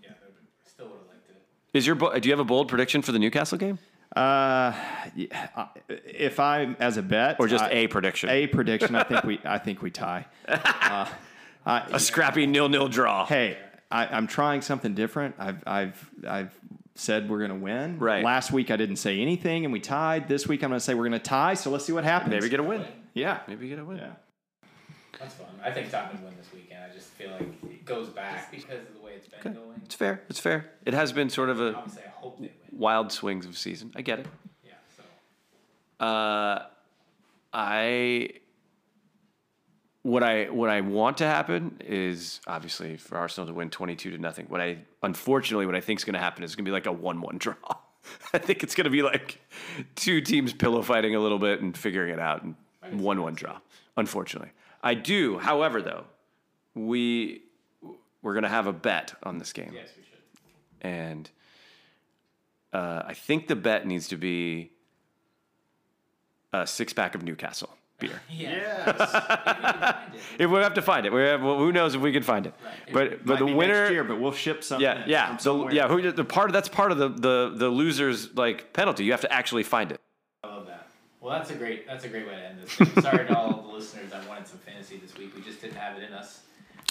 Yeah, 0.00 0.10
I 0.10 0.68
still 0.68 0.86
would 0.86 0.98
have 0.98 1.08
liked 1.08 1.28
it. 1.28 1.36
Is 1.76 1.86
your 1.88 1.96
do 1.96 2.28
you 2.28 2.32
have 2.32 2.38
a 2.38 2.44
bold 2.44 2.68
prediction 2.68 3.02
for 3.02 3.10
the 3.10 3.18
Newcastle 3.18 3.58
game, 3.58 3.80
Uh, 4.16 4.72
yeah, 5.14 5.48
I- 5.56 5.68
if 5.88 6.40
I 6.40 6.74
as 6.80 6.96
a 6.96 7.02
bet 7.02 7.36
or 7.38 7.48
just 7.48 7.64
I- 7.64 7.70
a 7.70 7.86
prediction? 7.86 8.28
a 8.30 8.46
prediction, 8.46 8.94
I 8.94 9.02
think 9.02 9.24
we 9.24 9.40
I 9.44 9.58
think 9.58 9.82
we 9.82 9.90
tie. 9.90 10.26
a 11.66 12.00
scrappy 12.00 12.46
nil-nil 12.46 12.88
draw. 12.88 13.26
Hey, 13.26 13.58
I, 13.90 14.06
I'm 14.06 14.26
trying 14.26 14.62
something 14.62 14.94
different. 14.94 15.34
I've 15.38 15.62
I've 15.66 16.10
I've 16.26 16.58
said 16.94 17.28
we're 17.28 17.38
going 17.38 17.50
to 17.50 17.56
win. 17.56 17.98
Right. 17.98 18.24
Last 18.24 18.52
week 18.52 18.70
I 18.70 18.76
didn't 18.76 18.96
say 18.96 19.20
anything 19.20 19.64
and 19.64 19.72
we 19.72 19.80
tied. 19.80 20.28
This 20.28 20.46
week 20.48 20.62
I'm 20.62 20.70
going 20.70 20.78
to 20.80 20.84
say 20.84 20.94
we're 20.94 21.08
going 21.08 21.12
to 21.12 21.18
tie. 21.18 21.52
So 21.54 21.70
let's 21.70 21.84
see 21.84 21.92
what 21.92 22.04
happens. 22.04 22.30
Maybe 22.30 22.48
get 22.48 22.60
a 22.60 22.62
win. 22.62 22.84
yeah. 23.12 23.40
Maybe 23.46 23.68
get 23.68 23.78
a 23.78 23.84
win. 23.84 23.98
Yeah. 23.98 24.12
That's 25.20 25.34
fun. 25.34 25.46
I 25.62 25.70
think 25.70 25.90
Tottenham 25.90 26.24
win 26.24 26.34
this 26.38 26.50
weekend. 26.54 26.80
I 26.90 26.94
just 26.94 27.08
feel 27.08 27.30
like 27.32 27.42
it 27.42 27.84
goes 27.84 28.08
back 28.08 28.50
because 28.50 28.80
of 28.80 28.94
the 28.94 29.00
way 29.04 29.12
it's 29.14 29.28
been 29.28 29.52
going. 29.52 29.80
It's 29.84 29.94
fair. 29.94 30.22
It's 30.30 30.40
fair. 30.40 30.70
It 30.86 30.94
has 30.94 31.12
been 31.12 31.28
sort 31.28 31.50
of 31.50 31.60
a 31.60 31.74
Obviously, 31.74 32.02
I 32.04 32.10
hope 32.20 32.38
they 32.38 32.44
win. 32.46 32.50
Wild 32.76 33.12
swings 33.12 33.46
of 33.46 33.56
season. 33.56 33.92
I 33.96 34.02
get 34.02 34.20
it. 34.20 34.26
Yeah. 34.64 34.72
So 34.96 36.04
Uh, 36.06 36.66
I 37.52 38.30
what 40.02 40.22
I 40.22 40.44
what 40.50 40.70
I 40.70 40.82
want 40.82 41.16
to 41.18 41.26
happen 41.26 41.78
is 41.84 42.40
obviously 42.46 42.96
for 42.96 43.16
Arsenal 43.18 43.48
to 43.48 43.54
win 43.54 43.70
twenty 43.70 43.96
two 43.96 44.10
to 44.10 44.18
nothing. 44.18 44.46
What 44.48 44.60
I 44.60 44.78
unfortunately 45.02 45.66
what 45.66 45.74
I 45.74 45.80
think 45.80 46.00
is 46.00 46.04
going 46.04 46.14
to 46.14 46.20
happen 46.20 46.44
is 46.44 46.54
going 46.54 46.64
to 46.64 46.68
be 46.68 46.72
like 46.72 46.86
a 46.86 46.92
one 46.92 47.20
one 47.20 47.38
draw. 47.38 47.54
I 48.32 48.38
think 48.38 48.62
it's 48.62 48.74
going 48.76 48.84
to 48.84 48.90
be 48.90 49.02
like 49.02 49.40
two 49.96 50.20
teams 50.20 50.52
pillow 50.52 50.82
fighting 50.82 51.14
a 51.16 51.20
little 51.20 51.40
bit 51.40 51.60
and 51.60 51.76
figuring 51.76 52.12
it 52.12 52.20
out 52.20 52.42
and 52.44 52.54
one 53.00 53.20
one 53.22 53.34
draw. 53.34 53.58
Unfortunately, 53.96 54.50
I 54.82 54.94
do. 54.94 55.38
However, 55.38 55.82
though, 55.82 56.04
we 56.74 57.42
we're 58.22 58.34
going 58.34 58.44
to 58.44 58.48
have 58.48 58.66
a 58.66 58.72
bet 58.72 59.14
on 59.22 59.38
this 59.38 59.52
game 59.52 59.72
yes, 59.74 59.88
we 59.96 60.02
should. 60.04 60.88
and 60.88 61.30
uh, 62.72 63.02
I 63.06 63.14
think 63.14 63.48
the 63.48 63.56
bet 63.56 63.86
needs 63.86 64.08
to 64.08 64.16
be 64.16 64.72
a 66.52 66.66
six 66.66 66.92
pack 66.92 67.14
of 67.14 67.22
Newcastle 67.22 67.70
beer. 67.98 68.20
Yeah. 68.30 68.90
If 68.90 68.98
we 68.98 69.06
can 69.06 69.72
find 69.82 70.14
it. 70.14 70.20
If 70.38 70.50
we 70.50 70.58
have 70.58 70.74
to 70.74 70.82
find 70.82 71.06
it, 71.06 71.12
we 71.12 71.22
have, 71.22 71.42
well, 71.42 71.58
who 71.58 71.72
knows 71.72 71.94
if 71.94 72.00
we 72.00 72.12
can 72.12 72.22
find 72.22 72.46
it? 72.46 72.54
Right. 72.62 72.92
But 72.92 73.24
but 73.26 73.34
Might 73.34 73.38
the 73.40 73.46
be 73.46 73.54
winner, 73.54 73.82
next 73.82 73.92
year, 73.92 74.04
but 74.04 74.20
we'll 74.20 74.32
ship 74.32 74.62
something. 74.62 74.82
yeah, 74.84 75.04
yeah, 75.06 75.36
from 75.36 75.68
the, 75.68 75.74
yeah. 75.74 75.88
Who 75.88 76.12
the 76.12 76.24
part 76.24 76.50
of 76.50 76.52
that's 76.52 76.68
part 76.68 76.92
of 76.92 76.98
the 76.98 77.08
the 77.08 77.52
the 77.56 77.68
losers 77.68 78.34
like 78.36 78.72
penalty. 78.72 79.04
You 79.04 79.12
have 79.12 79.22
to 79.22 79.32
actually 79.32 79.62
find 79.62 79.92
it. 79.92 80.00
I 80.44 80.48
love 80.48 80.66
that. 80.66 80.88
Well, 81.20 81.32
that's 81.38 81.50
a 81.50 81.54
great 81.54 81.86
that's 81.86 82.04
a 82.04 82.08
great 82.08 82.26
way 82.26 82.34
to 82.34 82.46
end 82.46 82.60
this. 82.60 82.72
Thing. 82.74 83.02
Sorry 83.02 83.26
to 83.26 83.36
all 83.36 83.62
the 83.62 83.68
listeners. 83.68 84.12
I 84.12 84.26
wanted 84.28 84.46
some 84.46 84.58
fantasy 84.58 84.98
this 84.98 85.16
week. 85.16 85.34
We 85.34 85.42
just 85.42 85.60
didn't 85.60 85.76
have 85.76 85.96
it 85.96 86.02
in 86.02 86.12
us. 86.12 86.40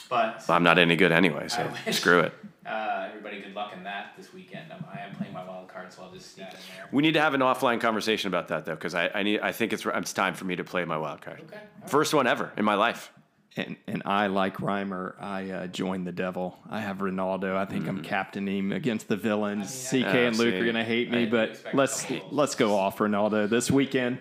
But 0.10 0.44
I'm 0.50 0.64
not 0.64 0.78
any 0.78 0.96
good 0.96 1.12
anyway, 1.12 1.48
so 1.48 1.72
screw 1.92 2.20
it. 2.20 2.34
Uh, 2.68 3.08
everybody, 3.10 3.42
good 3.42 3.54
luck 3.54 3.74
in 3.76 3.84
that 3.84 4.14
this 4.18 4.34
weekend. 4.34 4.72
I'm, 4.72 4.84
I 4.94 5.02
am 5.02 5.16
playing 5.16 5.34
my 5.34 5.44
wild 5.46 5.68
card, 5.68 5.92
so 5.94 6.04
I'll 6.04 6.12
just 6.12 6.34
sneak 6.36 6.48
in 6.48 6.54
there. 6.54 6.90
We 6.92 7.04
need 7.04 7.14
to 7.14 7.22
have 7.22 7.34
an 7.34 7.42
offline 7.42 7.80
conversation 7.80 8.28
about 8.28 8.48
that 8.50 8.66
though, 8.66 8.76
because 8.76 8.96
I, 8.96 9.10
I 9.14 9.24
need 9.24 9.40
I 9.42 9.52
think 9.52 9.74
it's 9.74 9.86
it's 9.86 10.14
time 10.14 10.34
for 10.34 10.46
me 10.46 10.56
to 10.56 10.64
play 10.64 10.84
my 10.86 10.98
wild 10.98 11.22
card. 11.22 11.42
Okay. 11.46 11.56
all 11.56 11.62
right. 11.82 11.90
First 11.90 12.14
one 12.14 12.28
ever 12.28 12.52
in 12.58 12.66
my 12.66 12.76
life. 12.76 13.12
And, 13.58 13.78
and 13.88 14.02
I, 14.06 14.28
like 14.28 14.58
Reimer, 14.58 15.14
I 15.18 15.50
uh, 15.50 15.68
joined 15.68 16.06
the 16.06 16.12
devil. 16.12 16.58
I 16.70 16.82
have 16.82 16.98
Ronaldo. 16.98 17.56
I 17.56 17.64
think 17.64 17.88
I'm 17.88 18.02
captaining 18.04 18.58
him 18.58 18.72
against 18.74 19.08
the 19.08 19.16
villains. 19.16 19.94
I 19.94 19.96
mean, 19.96 20.04
CK 20.04 20.10
I- 20.14 20.18
and 20.18 20.38
Luke 20.38 20.54
see. 20.56 20.60
are 20.60 20.66
gonna 20.66 20.84
hate 20.84 21.10
me, 21.10 21.24
I 21.24 21.30
but 21.30 21.50
expect 21.52 21.74
a 21.74 21.78
let's 21.78 22.02
couple 22.02 22.20
goals. 22.20 22.34
let's 22.34 22.56
go 22.56 22.76
off 22.78 22.98
Ronaldo 22.98 23.48
this 23.50 23.72
weekend. 23.72 24.18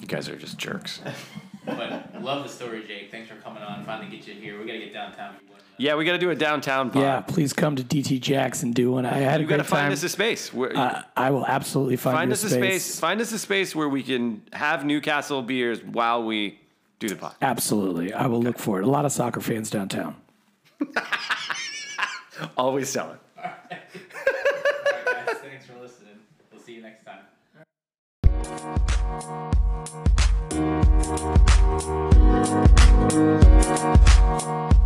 You 0.00 0.06
guys 0.06 0.30
are 0.30 0.36
just 0.36 0.56
jerks. 0.56 1.02
But 1.66 2.22
love 2.22 2.44
the 2.44 2.48
story, 2.48 2.84
Jake. 2.86 3.10
Thanks 3.10 3.28
for 3.28 3.34
coming 3.36 3.62
on. 3.62 3.84
Finally 3.84 4.08
get 4.16 4.26
you 4.26 4.34
here. 4.34 4.58
We 4.58 4.66
gotta 4.66 4.78
get 4.78 4.92
downtown. 4.92 5.34
If 5.34 5.42
you 5.42 5.48
wouldn't. 5.48 5.64
Yeah, 5.78 5.94
we 5.96 6.04
got 6.06 6.12
to 6.12 6.18
do 6.18 6.30
a 6.30 6.34
downtown 6.34 6.90
pod. 6.90 7.02
Yeah, 7.02 7.20
please 7.20 7.52
come 7.52 7.76
to 7.76 7.82
DT 7.84 8.18
Jackson. 8.20 8.72
Do 8.72 8.92
one. 8.92 9.04
I 9.04 9.18
had 9.18 9.40
a 9.40 9.42
you 9.42 9.48
got 9.48 9.56
to 9.58 9.62
great 9.62 9.68
find 9.68 9.92
us 9.92 10.02
a 10.02 10.08
space. 10.08 10.50
Where, 10.54 10.74
Uh, 10.74 11.02
I 11.14 11.30
will 11.30 11.44
absolutely 11.44 11.96
find, 11.96 12.16
find 12.16 12.30
you 12.30 12.32
us 12.32 12.44
a 12.44 12.48
space. 12.48 12.98
Find 12.98 13.20
us 13.20 13.30
a 13.32 13.38
space 13.38 13.74
where 13.76 13.86
we 13.88 14.02
can 14.02 14.40
have 14.54 14.86
Newcastle 14.86 15.42
beers 15.42 15.82
while 15.84 16.24
we 16.24 16.58
do 16.98 17.08
the 17.10 17.16
pod. 17.16 17.34
Absolutely, 17.42 18.14
I 18.14 18.26
will 18.26 18.40
look 18.40 18.58
for 18.58 18.80
it. 18.80 18.84
A 18.84 18.88
lot 18.90 19.04
of 19.04 19.12
soccer 19.12 19.42
fans 19.42 19.68
downtown. 19.68 20.16
Always 22.56 22.88
selling. 22.88 23.18
All 23.36 23.44
right, 23.70 23.80
guys. 25.26 25.36
Thanks 25.42 25.66
for 25.66 25.74
listening. 25.78 26.14
We'll 26.50 26.62
see 26.62 26.74
you 26.76 26.82
next 26.82 27.04
time. 27.04 27.20
Thank 31.78 32.16
you. 34.72 34.85